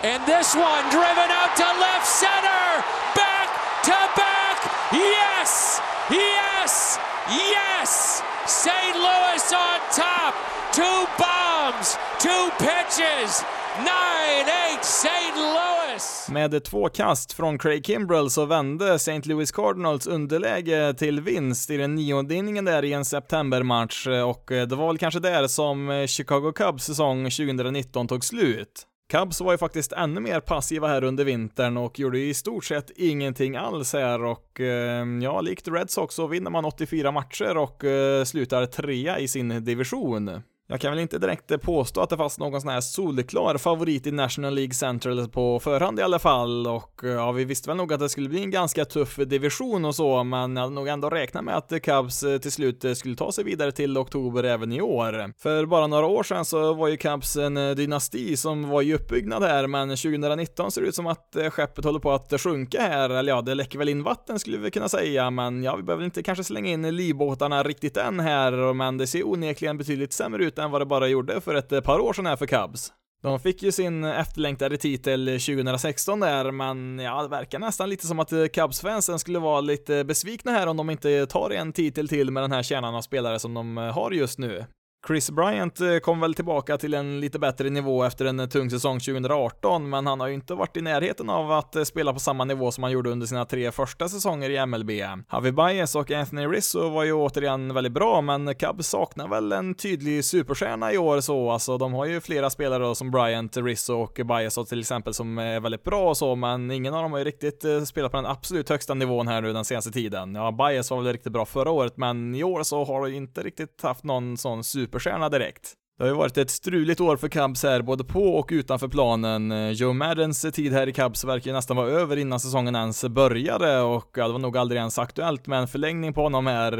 And 0.08 0.24
this 0.24 0.56
one 0.56 0.88
driven 0.88 1.28
out 1.28 1.52
to 1.60 1.68
left 1.76 2.08
center. 2.08 2.64
Back 3.12 3.52
to 3.92 3.98
back. 4.16 4.56
Yes! 4.96 5.84
Yes! 6.08 6.96
Yes! 7.28 8.24
St. 8.48 8.96
Louis 8.96 9.44
on 9.52 9.78
top. 9.92 10.32
Two 10.72 11.04
bombs. 11.20 12.00
Two 12.16 12.48
pitches. 12.56 13.44
9-8 13.72 14.80
St. 14.80 15.08
Louis! 15.36 16.28
Med 16.30 16.64
två 16.64 16.88
kast 16.88 17.32
från 17.32 17.58
Craig 17.58 17.86
Kimbrell 17.86 18.30
så 18.30 18.44
vände 18.44 18.94
St. 18.94 19.20
Louis 19.24 19.52
Cardinals 19.52 20.06
underläge 20.06 20.94
till 20.94 21.20
vinst 21.20 21.70
i 21.70 21.76
den 21.76 21.94
nionde 21.94 22.34
inningen 22.34 22.64
där 22.64 22.84
i 22.84 22.92
en 22.92 23.04
septembermatch 23.04 24.06
och 24.06 24.52
eh, 24.52 24.66
det 24.66 24.76
var 24.76 24.86
väl 24.86 24.98
kanske 24.98 25.20
där 25.20 25.46
som 25.46 25.90
eh, 25.90 26.06
Chicago 26.06 26.52
Cubs 26.52 26.84
säsong 26.84 27.24
2019 27.24 28.08
tog 28.08 28.24
slut. 28.24 28.86
Cubs 29.12 29.40
var 29.40 29.52
ju 29.52 29.58
faktiskt 29.58 29.92
ännu 29.92 30.20
mer 30.20 30.40
passiva 30.40 30.88
här 30.88 31.04
under 31.04 31.24
vintern 31.24 31.76
och 31.76 31.98
gjorde 31.98 32.18
i 32.18 32.34
stort 32.34 32.64
sett 32.64 32.90
ingenting 32.96 33.56
alls 33.56 33.92
här 33.92 34.24
och 34.24 34.60
eh, 34.60 35.06
ja, 35.22 35.40
likt 35.40 35.68
Red 35.68 35.90
Sox 35.90 36.14
så 36.14 36.26
vinner 36.26 36.50
man 36.50 36.64
84 36.64 37.12
matcher 37.12 37.56
och 37.56 37.84
slutar 38.26 38.66
trea 38.66 39.18
i 39.18 39.28
sin 39.28 39.64
division. 39.64 40.42
Jag 40.68 40.80
kan 40.80 40.92
väl 40.92 41.00
inte 41.00 41.18
direkt 41.18 41.50
eh, 41.50 41.56
påstå 41.56 42.00
att 42.00 42.10
det 42.10 42.16
fanns 42.16 42.38
någon 42.38 42.60
sån 42.60 42.70
här 42.70 42.80
solklar 42.80 43.58
favorit 43.58 44.06
i 44.06 44.12
National 44.12 44.54
League 44.54 44.74
Central 44.74 45.28
på 45.28 45.60
förhand 45.60 45.98
i 45.98 46.02
alla 46.02 46.18
fall 46.18 46.66
och 46.66 47.04
eh, 47.04 47.10
ja, 47.10 47.32
vi 47.32 47.44
visste 47.44 47.68
väl 47.68 47.76
nog 47.76 47.92
att 47.92 48.00
det 48.00 48.08
skulle 48.08 48.28
bli 48.28 48.42
en 48.42 48.50
ganska 48.50 48.84
tuff 48.84 49.16
division 49.16 49.84
och 49.84 49.94
så, 49.94 50.24
men 50.24 50.56
jag 50.56 50.62
hade 50.62 50.74
nog 50.74 50.88
ändå 50.88 51.10
räknat 51.10 51.44
med 51.44 51.56
att 51.56 51.82
Cubs 51.82 52.22
eh, 52.22 52.38
till 52.38 52.52
slut 52.52 52.84
skulle 52.96 53.16
ta 53.16 53.32
sig 53.32 53.44
vidare 53.44 53.72
till 53.72 53.98
oktober 53.98 54.44
även 54.44 54.72
i 54.72 54.80
år. 54.80 55.32
För 55.38 55.66
bara 55.66 55.86
några 55.86 56.06
år 56.06 56.22
sedan 56.22 56.44
så 56.44 56.74
var 56.74 56.88
ju 56.88 56.96
Cubs 56.96 57.36
en 57.36 57.54
dynasti 57.54 58.36
som 58.36 58.68
var 58.68 58.82
i 58.82 58.94
uppbyggnad 58.94 59.42
här, 59.42 59.66
men 59.66 59.88
2019 59.88 60.70
ser 60.70 60.80
det 60.80 60.88
ut 60.88 60.94
som 60.94 61.06
att 61.06 61.36
skeppet 61.50 61.84
håller 61.84 62.00
på 62.00 62.12
att 62.12 62.40
sjunka 62.40 62.80
här, 62.80 63.10
eller 63.10 63.32
ja, 63.32 63.42
det 63.42 63.54
läcker 63.54 63.78
väl 63.78 63.88
in 63.88 64.02
vatten 64.02 64.38
skulle 64.38 64.58
vi 64.58 64.70
kunna 64.70 64.88
säga, 64.88 65.30
men 65.30 65.62
ja, 65.62 65.76
vi 65.76 65.82
behöver 65.82 66.04
inte 66.04 66.22
kanske 66.22 66.44
slänga 66.44 66.70
in 66.70 66.96
livbåtarna 66.96 67.62
riktigt 67.62 67.96
än 67.96 68.20
här, 68.20 68.72
men 68.72 68.98
det 68.98 69.06
ser 69.06 69.28
onekligen 69.28 69.78
betydligt 69.78 70.12
sämre 70.12 70.44
ut 70.44 70.51
än 70.58 70.70
vad 70.70 70.80
det 70.80 70.86
bara 70.86 71.08
gjorde 71.08 71.40
för 71.40 71.54
ett 71.54 71.72
eh, 71.72 71.80
par 71.80 71.98
år 71.98 72.12
sedan 72.12 72.26
här 72.26 72.36
för 72.36 72.46
Cubs. 72.46 72.92
De 73.22 73.40
fick 73.40 73.62
ju 73.62 73.72
sin 73.72 74.04
eh, 74.04 74.20
efterlängtade 74.20 74.76
titel 74.76 75.26
2016 75.26 76.20
där, 76.20 76.50
men 76.50 76.98
ja, 76.98 77.22
det 77.22 77.28
verkar 77.28 77.58
nästan 77.58 77.88
lite 77.88 78.06
som 78.06 78.20
att 78.20 78.32
eh, 78.32 78.44
Cubs-fansen 78.44 79.18
skulle 79.18 79.38
vara 79.38 79.60
lite 79.60 80.04
besvikna 80.04 80.52
här 80.52 80.66
om 80.66 80.76
de 80.76 80.90
inte 80.90 81.26
tar 81.26 81.50
en 81.50 81.72
titel 81.72 82.08
till 82.08 82.30
med 82.30 82.42
den 82.42 82.52
här 82.52 82.62
kärnan 82.62 82.94
av 82.94 83.02
spelare 83.02 83.38
som 83.38 83.54
de 83.54 83.76
har 83.76 84.10
just 84.10 84.38
nu. 84.38 84.64
Chris 85.06 85.30
Bryant 85.30 85.80
eh, 85.80 85.98
kom 85.98 86.20
väl 86.20 86.34
tillbaka 86.34 86.78
till 86.78 86.94
en 86.94 87.20
lite 87.20 87.38
bättre 87.38 87.70
nivå 87.70 88.04
efter 88.04 88.24
en 88.24 88.40
eh, 88.40 88.46
tung 88.46 88.70
säsong 88.70 89.00
2018, 89.00 89.90
men 89.90 90.06
han 90.06 90.20
har 90.20 90.26
ju 90.28 90.34
inte 90.34 90.54
varit 90.54 90.76
i 90.76 90.80
närheten 90.80 91.30
av 91.30 91.52
att 91.52 91.76
eh, 91.76 91.84
spela 91.84 92.12
på 92.12 92.18
samma 92.18 92.44
nivå 92.44 92.70
som 92.70 92.82
han 92.82 92.92
gjorde 92.92 93.10
under 93.10 93.26
sina 93.26 93.44
tre 93.44 93.72
första 93.72 94.08
säsonger 94.08 94.50
i 94.50 94.66
MLB. 94.66 94.90
Javi 95.32 95.52
Baez 95.52 95.96
och 95.96 96.10
Anthony 96.10 96.46
Rizzo 96.46 96.88
var 96.88 97.04
ju 97.04 97.12
återigen 97.12 97.74
väldigt 97.74 97.92
bra, 97.92 98.20
men 98.20 98.54
Cubs 98.54 98.88
saknar 98.88 99.28
väl 99.28 99.52
en 99.52 99.74
tydlig 99.74 100.24
superstjärna 100.24 100.92
i 100.92 100.98
år 100.98 101.20
så, 101.20 101.50
alltså 101.50 101.78
de 101.78 101.94
har 101.94 102.06
ju 102.06 102.20
flera 102.20 102.50
spelare 102.50 102.84
då, 102.84 102.94
som 102.94 103.10
Bryant, 103.10 103.56
Rizzo 103.56 103.94
och 103.94 104.20
Baez 104.24 104.58
till 104.68 104.80
exempel 104.80 105.14
som 105.14 105.38
är 105.38 105.60
väldigt 105.60 105.84
bra 105.84 106.08
och 106.08 106.16
så, 106.16 106.36
men 106.36 106.70
ingen 106.70 106.94
av 106.94 107.02
dem 107.02 107.12
har 107.12 107.18
ju 107.18 107.24
riktigt 107.24 107.64
spelat 107.86 108.10
på 108.10 108.16
den 108.16 108.26
absolut 108.26 108.68
högsta 108.68 108.94
nivån 108.94 109.28
här 109.28 109.42
nu 109.42 109.52
den 109.52 109.64
senaste 109.64 109.90
tiden. 109.90 110.34
Ja, 110.34 110.52
Baez 110.52 110.90
var 110.90 111.02
väl 111.02 111.12
riktigt 111.12 111.32
bra 111.32 111.44
förra 111.44 111.70
året, 111.70 111.96
men 111.96 112.34
i 112.34 112.44
år 112.44 112.62
så 112.62 112.84
har 112.84 113.06
de 113.06 113.14
inte 113.14 113.42
riktigt 113.42 113.82
haft 113.82 114.04
någon 114.04 114.36
sån 114.36 114.64
super 114.64 114.91
superstjärna 114.92 115.28
direkt. 115.28 115.74
Det 115.98 116.04
har 116.04 116.08
ju 116.08 116.16
varit 116.16 116.38
ett 116.38 116.50
struligt 116.50 117.00
år 117.00 117.16
för 117.16 117.28
Cubs 117.28 117.62
här, 117.62 117.82
både 117.82 118.04
på 118.04 118.36
och 118.36 118.48
utanför 118.52 118.88
planen. 118.88 119.52
Eh, 119.52 119.70
Joe 119.70 119.92
Maddens 119.92 120.46
tid 120.52 120.72
här 120.72 120.88
i 120.88 120.92
Cubs 120.92 121.24
verkar 121.24 121.50
ju 121.50 121.52
nästan 121.52 121.76
vara 121.76 121.88
över 121.88 122.16
innan 122.16 122.40
säsongen 122.40 122.76
ens 122.76 123.04
började 123.04 123.80
och 123.80 124.10
ja, 124.16 124.26
det 124.26 124.32
var 124.32 124.38
nog 124.38 124.56
aldrig 124.56 124.78
ens 124.78 124.98
aktuellt 124.98 125.46
med 125.46 125.58
en 125.58 125.68
förlängning 125.68 126.12
på 126.12 126.22
honom 126.22 126.46
här 126.46 126.72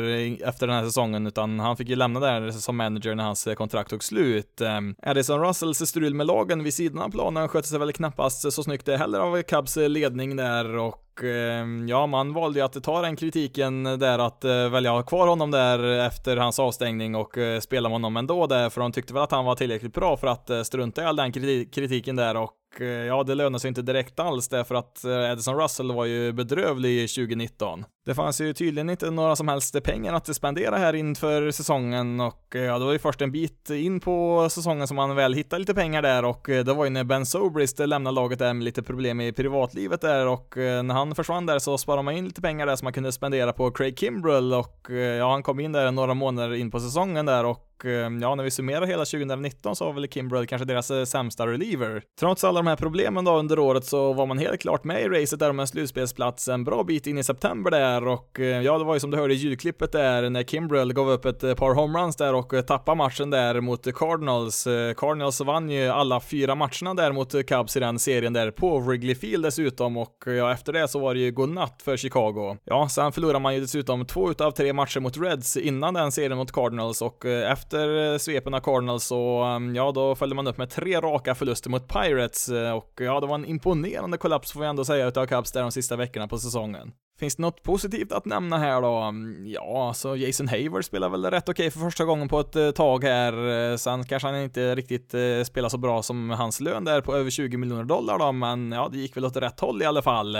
efter 0.48 0.66
den 0.66 0.76
här 0.76 0.84
säsongen, 0.84 1.26
utan 1.26 1.60
han 1.60 1.76
fick 1.76 1.88
ju 1.88 1.96
lämna 1.96 2.20
där 2.20 2.50
som 2.50 2.76
manager 2.76 3.14
när 3.14 3.24
hans 3.24 3.46
eh, 3.46 3.54
kontrakt 3.54 3.90
tog 3.90 4.04
slut. 4.04 4.60
Ehm, 4.60 4.94
Addison 5.02 5.40
Russells 5.40 5.88
strul 5.88 6.14
med 6.14 6.26
lagen 6.26 6.64
vid 6.64 6.74
sidan 6.74 7.02
av 7.02 7.10
planen 7.10 7.48
skötte 7.48 7.68
sig 7.68 7.78
väl 7.78 7.92
knappast 7.92 8.52
så 8.52 8.62
snyggt 8.62 8.86
det 8.86 8.96
heller 8.96 9.18
av 9.18 9.42
Cubs 9.42 9.76
eh, 9.76 9.88
ledning 9.88 10.36
där 10.36 10.76
och 10.76 11.11
Eh, 11.22 11.88
ja, 11.88 12.06
man 12.06 12.32
valde 12.32 12.58
ju 12.58 12.64
att 12.64 12.82
ta 12.82 13.02
den 13.02 13.16
kritiken 13.16 13.84
där 13.84 14.18
att 14.18 14.44
eh, 14.44 14.68
välja 14.68 14.90
ha 14.90 15.02
kvar 15.02 15.26
honom 15.26 15.50
där 15.50 16.06
efter 16.06 16.36
hans 16.36 16.58
avstängning 16.58 17.14
och 17.14 17.38
eh, 17.38 17.60
spela 17.60 17.88
med 17.88 17.94
honom 17.94 18.16
ändå 18.16 18.46
där, 18.46 18.70
för 18.70 18.80
de 18.80 18.92
tyckte 18.92 19.14
väl 19.14 19.22
att 19.22 19.30
han 19.30 19.44
var 19.44 19.54
tillräckligt 19.54 19.94
bra 19.94 20.16
för 20.16 20.26
att 20.26 20.66
strunta 20.66 21.02
i 21.02 21.04
all 21.04 21.16
den 21.16 21.32
kritiken 21.72 22.16
där 22.16 22.36
och 22.36 22.50
Eh, 22.80 22.86
ja, 22.86 23.22
det 23.22 23.34
lönar 23.34 23.58
sig 23.58 23.68
inte 23.68 23.82
direkt 23.82 24.20
alls 24.20 24.48
därför 24.48 24.74
att 24.74 25.04
eh, 25.04 25.30
Edison 25.30 25.60
Russell 25.60 25.92
var 25.92 26.04
ju 26.04 26.32
bedrövlig 26.32 27.10
2019. 27.10 27.84
Det 28.06 28.14
fanns 28.14 28.40
ju 28.40 28.52
tydligen 28.52 28.90
inte 28.90 29.10
några 29.10 29.36
som 29.36 29.48
helst 29.48 29.82
pengar 29.82 30.14
att 30.14 30.36
spendera 30.36 30.76
här 30.76 30.92
inför 30.94 31.50
säsongen 31.50 32.20
och 32.20 32.56
eh, 32.56 32.62
ja, 32.62 32.78
det 32.78 32.84
var 32.84 32.92
ju 32.92 32.98
först 32.98 33.20
en 33.20 33.32
bit 33.32 33.70
in 33.70 34.00
på 34.00 34.48
säsongen 34.50 34.86
som 34.88 34.96
man 34.96 35.16
väl 35.16 35.34
hittade 35.34 35.60
lite 35.60 35.74
pengar 35.74 36.02
där 36.02 36.24
och 36.24 36.42
det 36.46 36.74
var 36.74 36.84
ju 36.84 36.90
när 36.90 37.04
Ben 37.04 37.26
Sobrist 37.26 37.78
lämnade 37.78 38.14
laget 38.14 38.38
där 38.38 38.54
med 38.54 38.64
lite 38.64 38.82
problem 38.82 39.20
i 39.20 39.32
privatlivet 39.32 40.00
där 40.00 40.26
och 40.26 40.54
när 40.56 40.94
han 40.94 41.14
försvann 41.14 41.46
där 41.46 41.58
så 41.58 41.78
sparade 41.78 42.02
man 42.02 42.14
in 42.14 42.24
lite 42.24 42.40
pengar 42.40 42.66
där 42.66 42.76
som 42.76 42.86
man 42.86 42.92
kunde 42.92 43.12
spendera 43.12 43.52
på 43.52 43.70
Craig 43.70 43.98
Kimbrell 43.98 44.54
och 44.54 44.90
ja, 45.18 45.30
han 45.30 45.42
kom 45.42 45.60
in 45.60 45.72
där 45.72 45.90
några 45.90 46.14
månader 46.14 46.54
in 46.54 46.70
på 46.70 46.80
säsongen 46.80 47.26
där 47.26 47.44
och 47.44 47.71
och 47.71 47.71
Eh, 47.84 47.90
ja, 47.92 48.34
när 48.34 48.44
vi 48.44 48.50
summerar 48.50 48.86
hela 48.86 49.04
2019 49.04 49.76
så 49.76 49.84
var 49.84 49.92
väl 49.92 50.08
Kimbrell 50.08 50.46
kanske 50.46 50.64
deras 50.64 50.90
eh, 50.90 51.04
sämsta 51.04 51.46
reliever. 51.46 52.02
Trots 52.20 52.44
alla 52.44 52.58
de 52.58 52.66
här 52.66 52.76
problemen 52.76 53.24
då 53.24 53.36
under 53.36 53.58
året 53.58 53.84
så 53.84 54.12
var 54.12 54.26
man 54.26 54.38
helt 54.38 54.60
klart 54.60 54.84
med 54.84 55.02
i 55.02 55.08
racet 55.08 55.40
där 55.40 55.50
om 55.50 55.60
en 55.60 55.66
slutspelsplats 55.66 56.48
en 56.48 56.64
bra 56.64 56.84
bit 56.84 57.06
in 57.06 57.18
i 57.18 57.24
september 57.24 57.70
där 57.70 58.08
och 58.08 58.40
eh, 58.40 58.62
ja, 58.62 58.78
det 58.78 58.84
var 58.84 58.94
ju 58.94 59.00
som 59.00 59.10
du 59.10 59.16
hörde 59.16 59.34
i 59.34 59.36
ljudklippet 59.36 59.92
där 59.92 60.30
när 60.30 60.42
Kimbrell 60.42 60.92
gav 60.92 61.10
upp 61.10 61.24
ett 61.24 61.56
par 61.56 61.74
homeruns 61.74 62.16
där 62.16 62.34
och 62.34 62.66
tappade 62.66 62.96
matchen 62.96 63.30
där 63.30 63.60
mot 63.60 63.94
Cardinals. 63.94 64.68
Cardinals 64.96 65.40
vann 65.40 65.70
ju 65.70 65.88
alla 65.88 66.20
fyra 66.20 66.54
matcherna 66.54 66.94
där 66.94 67.12
mot 67.12 67.46
Cubs 67.46 67.76
i 67.76 67.80
den 67.80 67.98
serien 67.98 68.32
där 68.32 68.50
på 68.50 68.78
Wrigley 68.78 69.14
Field 69.14 69.44
dessutom 69.44 69.96
och 69.96 70.24
ja, 70.26 70.52
efter 70.52 70.72
det 70.72 70.88
så 70.88 70.98
var 70.98 71.14
det 71.14 71.20
ju 71.20 71.30
godnatt 71.30 71.82
för 71.82 71.96
Chicago. 71.96 72.56
Ja, 72.64 72.88
sen 72.88 73.12
förlorade 73.12 73.38
man 73.38 73.54
ju 73.54 73.60
dessutom 73.60 74.06
två 74.06 74.30
utav 74.30 74.50
tre 74.50 74.72
matcher 74.72 75.00
mot 75.00 75.16
Reds 75.16 75.56
innan 75.56 75.94
den 75.94 76.12
serien 76.12 76.36
mot 76.36 76.52
Cardinals 76.52 77.02
och 77.02 77.24
efter 77.24 77.71
efter 77.72 78.12
eh, 78.12 78.18
svepen 78.18 78.54
av 78.54 78.60
Cardinals 78.60 79.04
så, 79.04 79.42
ehm, 79.42 79.74
ja, 79.74 79.92
då 79.92 80.14
följde 80.14 80.36
man 80.36 80.46
upp 80.46 80.58
med 80.58 80.70
tre 80.70 81.00
raka 81.00 81.34
förluster 81.34 81.70
mot 81.70 81.88
Pirates 81.88 82.48
eh, 82.48 82.72
och 82.72 83.00
ja, 83.00 83.20
det 83.20 83.26
var 83.26 83.34
en 83.34 83.44
imponerande 83.44 84.18
kollaps 84.18 84.52
får 84.52 84.60
vi 84.60 84.66
ändå 84.66 84.84
säga 84.84 85.06
utav 85.06 85.26
Cubs 85.26 85.52
där 85.52 85.62
de 85.62 85.72
sista 85.72 85.96
veckorna 85.96 86.28
på 86.28 86.38
säsongen. 86.38 86.92
Finns 87.18 87.36
det 87.36 87.42
något 87.42 87.62
positivt 87.62 88.12
att 88.12 88.24
nämna 88.24 88.58
här 88.58 88.82
då? 88.82 88.96
Mm, 88.96 89.46
ja, 89.46 89.92
så 89.94 90.16
Jason 90.16 90.48
Hayward 90.48 90.84
spelar 90.84 91.08
väl 91.08 91.24
rätt 91.24 91.48
okej 91.48 91.66
okay 91.66 91.70
för 91.70 91.80
första 91.80 92.04
gången 92.04 92.28
på 92.28 92.40
ett 92.40 92.56
eh, 92.56 92.70
tag 92.70 93.04
här. 93.04 93.76
Sen 93.76 94.04
kanske 94.04 94.28
han 94.28 94.42
inte 94.42 94.74
riktigt 94.74 95.14
spelar 95.46 95.68
så 95.68 95.78
bra 95.78 96.02
som 96.02 96.30
hans 96.30 96.60
lön 96.60 96.84
där 96.84 97.00
på 97.00 97.14
över 97.14 97.30
20 97.30 97.56
miljoner 97.56 97.84
dollar 97.84 98.18
då, 98.18 98.32
men 98.32 98.72
ja, 98.72 98.88
det 98.92 98.98
gick 98.98 99.16
väl 99.16 99.24
åt 99.24 99.36
rätt 99.36 99.60
håll 99.60 99.82
i 99.82 99.84
alla 99.84 100.02
fall. 100.02 100.36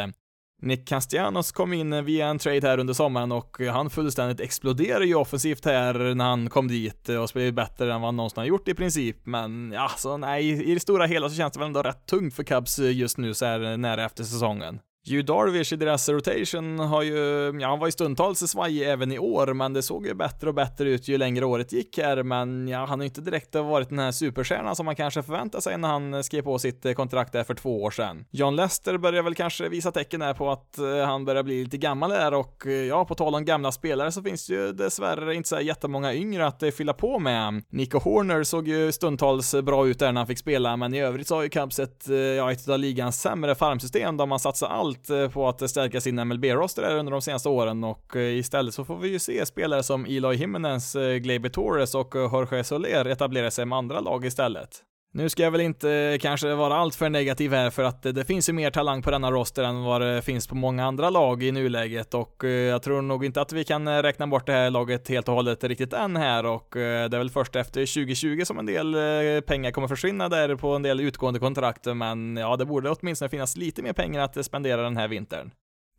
Nick 0.62 0.88
Castellanos 0.88 1.52
kom 1.52 1.72
in 1.72 2.04
via 2.04 2.26
en 2.26 2.38
trade 2.38 2.68
här 2.68 2.78
under 2.78 2.94
sommaren 2.94 3.32
och 3.32 3.60
han 3.60 3.90
fullständigt 3.90 4.40
exploderade 4.40 5.06
ju 5.06 5.14
offensivt 5.14 5.64
här 5.64 6.14
när 6.14 6.24
han 6.24 6.50
kom 6.50 6.68
dit 6.68 7.08
och 7.08 7.28
spelade 7.28 7.52
bättre 7.52 7.94
än 7.94 8.00
vad 8.00 8.08
han 8.08 8.16
någonsin 8.16 8.40
har 8.40 8.46
gjort 8.46 8.68
i 8.68 8.74
princip. 8.74 9.16
Men 9.26 9.72
ja, 9.72 9.90
så 9.96 10.16
nej, 10.16 10.70
i 10.70 10.74
det 10.74 10.80
stora 10.80 11.06
hela 11.06 11.28
så 11.28 11.36
känns 11.36 11.52
det 11.52 11.58
väl 11.58 11.66
ändå 11.66 11.82
rätt 11.82 12.06
tungt 12.06 12.34
för 12.34 12.44
Cubs 12.44 12.78
just 12.78 13.18
nu 13.18 13.34
så 13.34 13.44
här 13.44 13.76
nära 13.76 14.04
efter 14.04 14.24
säsongen. 14.24 14.78
Hugh 15.06 15.24
Darvish 15.24 15.72
i 15.72 15.76
deras 15.76 16.08
rotation 16.08 16.78
har 16.78 17.02
ju, 17.02 17.52
ja 17.60 17.68
han 17.68 17.78
var 17.78 17.86
ju 17.86 17.92
stundtals 17.92 18.38
svajig 18.38 18.88
även 18.88 19.12
i 19.12 19.18
år, 19.18 19.52
men 19.54 19.72
det 19.72 19.82
såg 19.82 20.06
ju 20.06 20.14
bättre 20.14 20.48
och 20.48 20.54
bättre 20.54 20.90
ut 20.90 21.08
ju 21.08 21.18
längre 21.18 21.44
året 21.44 21.72
gick 21.72 21.98
här, 21.98 22.22
men 22.22 22.68
ja, 22.68 22.78
han 22.78 22.88
har 22.88 23.04
ju 23.04 23.04
inte 23.04 23.20
direkt 23.20 23.54
varit 23.54 23.88
den 23.88 23.98
här 23.98 24.12
superstjärnan 24.12 24.76
som 24.76 24.86
man 24.86 24.96
kanske 24.96 25.22
förväntade 25.22 25.62
sig 25.62 25.78
när 25.78 25.88
han 25.88 26.14
eh, 26.14 26.20
skrev 26.20 26.42
på 26.42 26.58
sitt 26.58 26.86
eh, 26.86 26.92
kontrakt 26.92 27.32
där 27.32 27.44
för 27.44 27.54
två 27.54 27.82
år 27.82 27.90
sedan. 27.90 28.24
John 28.30 28.56
Lester 28.56 28.98
börjar 28.98 29.22
väl 29.22 29.34
kanske 29.34 29.68
visa 29.68 29.92
tecken 29.92 30.22
här 30.22 30.34
på 30.34 30.50
att 30.50 30.78
eh, 30.78 31.06
han 31.06 31.24
börjar 31.24 31.42
bli 31.42 31.64
lite 31.64 31.78
gammal 31.78 32.10
där 32.10 32.34
och 32.34 32.66
ja, 32.88 33.04
på 33.04 33.14
tal 33.14 33.34
om 33.34 33.44
gamla 33.44 33.72
spelare 33.72 34.12
så 34.12 34.22
finns 34.22 34.46
det 34.46 34.54
ju 34.54 34.72
dessvärre 34.72 35.34
inte 35.34 35.48
så 35.48 35.60
jättemånga 35.60 36.14
yngre 36.14 36.46
att 36.46 36.62
fylla 36.76 36.92
på 36.92 37.18
med. 37.18 37.62
Nico 37.68 37.98
Horner 37.98 38.42
såg 38.42 38.68
ju 38.68 38.92
stundtals 38.92 39.54
bra 39.62 39.86
ut 39.86 39.98
där 39.98 40.12
när 40.12 40.20
han 40.20 40.26
fick 40.26 40.38
spela, 40.38 40.76
men 40.76 40.94
i 40.94 41.00
övrigt 41.00 41.28
så 41.28 41.34
har 41.34 41.42
ju 41.42 41.48
Cubs 41.48 41.78
ett, 41.78 42.04
ja, 42.36 42.52
ett 42.52 42.68
av 42.68 42.78
ligans 42.78 43.20
sämre 43.20 43.54
farmsystem 43.54 44.16
där 44.16 44.26
man 44.26 44.38
satsar 44.38 44.68
allt 44.68 44.91
allt 44.92 45.10
eh, 45.10 45.28
på 45.28 45.48
att 45.48 45.70
stärka 45.70 46.00
sin 46.00 46.28
MLB-roster 46.28 46.96
under 46.96 47.12
de 47.12 47.22
senaste 47.22 47.48
åren 47.48 47.84
och 47.84 48.16
eh, 48.16 48.38
istället 48.38 48.74
så 48.74 48.84
får 48.84 48.98
vi 48.98 49.08
ju 49.08 49.18
se 49.18 49.46
spelare 49.46 49.82
som 49.82 50.06
Eloy 50.06 50.36
Jimenez, 50.36 50.96
eh, 50.96 51.16
Gleyber 51.16 51.48
Torres 51.48 51.94
och 51.94 52.14
Jorge 52.14 52.64
Soler 52.64 53.04
etablera 53.04 53.50
sig 53.50 53.66
med 53.66 53.78
andra 53.78 54.00
lag 54.00 54.24
istället. 54.24 54.82
Nu 55.14 55.28
ska 55.28 55.42
jag 55.42 55.50
väl 55.50 55.60
inte 55.60 55.90
eh, 55.90 56.18
kanske 56.18 56.54
vara 56.54 56.74
alltför 56.74 57.08
negativ 57.08 57.52
här 57.52 57.70
för 57.70 57.82
att 57.82 58.06
eh, 58.06 58.12
det 58.12 58.24
finns 58.24 58.48
ju 58.48 58.52
mer 58.52 58.70
talang 58.70 59.02
på 59.02 59.10
denna 59.10 59.30
roster 59.30 59.64
än 59.64 59.82
vad 59.82 60.00
det 60.00 60.22
finns 60.22 60.46
på 60.46 60.54
många 60.54 60.84
andra 60.84 61.10
lag 61.10 61.42
i 61.42 61.52
nuläget 61.52 62.14
och 62.14 62.44
eh, 62.44 62.50
jag 62.50 62.82
tror 62.82 63.02
nog 63.02 63.24
inte 63.24 63.40
att 63.40 63.52
vi 63.52 63.64
kan 63.64 64.02
räkna 64.02 64.26
bort 64.26 64.46
det 64.46 64.52
här 64.52 64.70
laget 64.70 65.08
helt 65.08 65.28
och 65.28 65.34
hållet 65.34 65.64
riktigt 65.64 65.92
än 65.92 66.16
här 66.16 66.46
och 66.46 66.68
det 66.72 66.80
är 66.80 67.18
väl 67.18 67.30
först 67.30 67.56
efter 67.56 67.80
2020 67.80 68.44
som 68.44 68.58
en 68.58 68.66
del 68.66 68.96
pengar 69.42 69.70
kommer 69.70 69.88
försvinna 69.88 70.28
där 70.28 70.56
på 70.56 70.68
en 70.68 70.82
del 70.82 71.00
utgående 71.00 71.40
kontrakt 71.40 71.86
men 71.86 72.36
ja, 72.36 72.56
det 72.56 72.64
borde 72.64 72.90
åtminstone 72.90 73.28
finnas 73.28 73.56
lite 73.56 73.82
mer 73.82 73.92
pengar 73.92 74.20
att 74.20 74.44
spendera 74.44 74.82
den 74.82 74.96
här 74.96 75.08
vintern. 75.08 75.50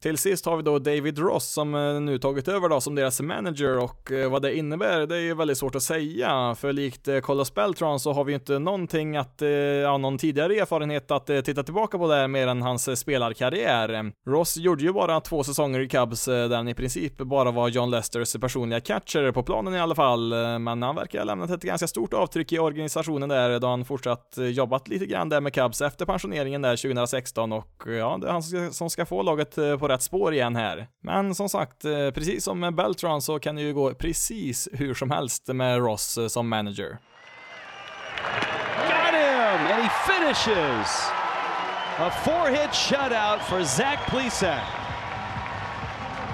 Till 0.04 0.18
sist 0.18 0.46
har 0.46 0.58
vi 0.58 0.64
då 0.64 0.80
David 0.80 1.20
Ross 1.20 1.46
som 1.46 1.76
eh, 1.76 2.02
nu 2.02 2.20
tagit 2.20 2.48
över 2.48 2.70
då 2.70 2.82
som 2.82 2.96
deras 2.96 3.22
manager 3.22 3.78
och 3.78 4.12
eh, 4.12 4.32
vad 4.32 4.42
det 4.42 4.58
innebär 4.58 5.08
det 5.08 5.16
är 5.16 5.20
ju 5.20 5.34
väldigt 5.34 5.58
svårt 5.58 5.76
att 5.76 5.84
säga 5.84 6.56
för 6.56 6.74
likt 6.74 7.08
eh, 7.08 7.20
Carlos 7.20 7.54
Beltran 7.54 8.00
så 8.00 8.14
har 8.14 8.24
vi 8.24 8.32
ju 8.32 8.36
inte 8.36 8.60
någonting 8.60 9.18
att, 9.18 9.42
eh, 9.42 9.50
ja 9.50 9.98
någon 9.98 10.18
tidigare 10.18 10.56
erfarenhet 10.56 11.12
att 11.12 11.26
titta 11.26 11.64
tillbaka 11.64 11.98
på 11.98 12.08
där 12.08 12.28
mer 12.28 12.48
än 12.48 12.62
hans 12.62 13.00
spelarkarriär. 13.00 14.12
Ross 14.28 14.58
gjorde 14.58 14.84
ju 14.84 14.94
bara 14.94 15.22
två 15.22 15.44
säsonger 15.44 15.80
i 15.80 15.88
Cubs 15.88 16.26
där 16.26 16.56
han 16.56 16.68
i 16.68 16.74
princip 16.74 17.18
bara 17.18 17.52
var 17.52 17.70
John 17.70 17.92
Lesters 17.92 18.34
personliga 18.34 18.80
catcher 18.80 19.32
på 19.32 19.44
planen 19.44 19.74
i 19.74 19.80
alla 19.80 19.96
fall 19.96 20.34
men 20.60 20.82
han 20.82 20.96
verkar 20.96 21.20
ha 21.20 21.26
lämnat 21.26 21.50
ett 21.50 21.64
ganska 21.64 21.88
stort 21.88 22.14
avtryck 22.14 22.52
i 22.52 22.60
organisationen 22.60 23.30
där 23.30 23.60
då 23.60 23.68
han 23.68 23.86
fortsatt 23.86 24.38
jobbat 24.38 24.88
lite 24.88 25.06
grann 25.06 25.30
där 25.30 25.42
med 25.42 25.54
Cubs 25.54 25.82
efter 25.82 26.06
pensioneringen 26.06 26.62
där 26.62 26.76
2016 26.76 27.54
och 27.54 27.84
ja, 27.86 28.18
det 28.22 28.28
är 28.28 28.32
han 28.32 28.74
som 28.74 28.90
ska 28.90 29.06
få 29.06 29.22
laget 29.22 29.56
på 29.56 29.88
rätt 29.94 30.02
spår 30.02 30.34
igen 30.34 30.56
här. 30.56 30.88
Men 31.04 31.36
som 31.36 31.50
sagt, 31.50 31.86
eh, 31.86 32.12
precis 32.12 32.44
som 32.44 32.60
med 32.60 32.76
Beltran 32.76 33.22
så 33.22 33.40
kan 33.40 33.56
det 33.56 33.62
ju 33.62 33.74
gå 33.74 33.94
precis 33.94 34.70
hur 34.74 34.94
som 34.94 35.12
helst 35.12 35.48
med 35.48 35.78
Ross 35.78 36.18
eh, 36.18 36.28
som 36.28 36.50
manager. 36.50 36.98
Got 38.88 39.14
him! 39.14 39.60
And 39.72 39.84
he 39.84 39.90
finishes! 40.08 41.12
A 42.00 42.10
four-hit 42.10 42.74
shutout 42.74 43.42
for 43.42 43.64
Zach 43.64 44.00
Plesac. 44.08 44.64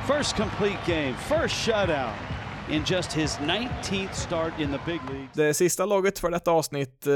First 0.07 0.35
complete 0.35 0.79
game, 0.85 1.13
first 1.13 1.55
shutout 1.55 2.15
in 2.71 2.83
just 2.85 3.13
his 3.13 3.37
19th 3.37 4.13
start 4.13 4.59
in 4.59 4.71
the 4.71 4.79
big 4.85 5.01
League. 5.09 5.27
Det 5.33 5.53
sista 5.53 5.85
laget 5.85 6.19
för 6.19 6.29
detta 6.29 6.51
avsnitt, 6.51 7.07
eh, 7.07 7.13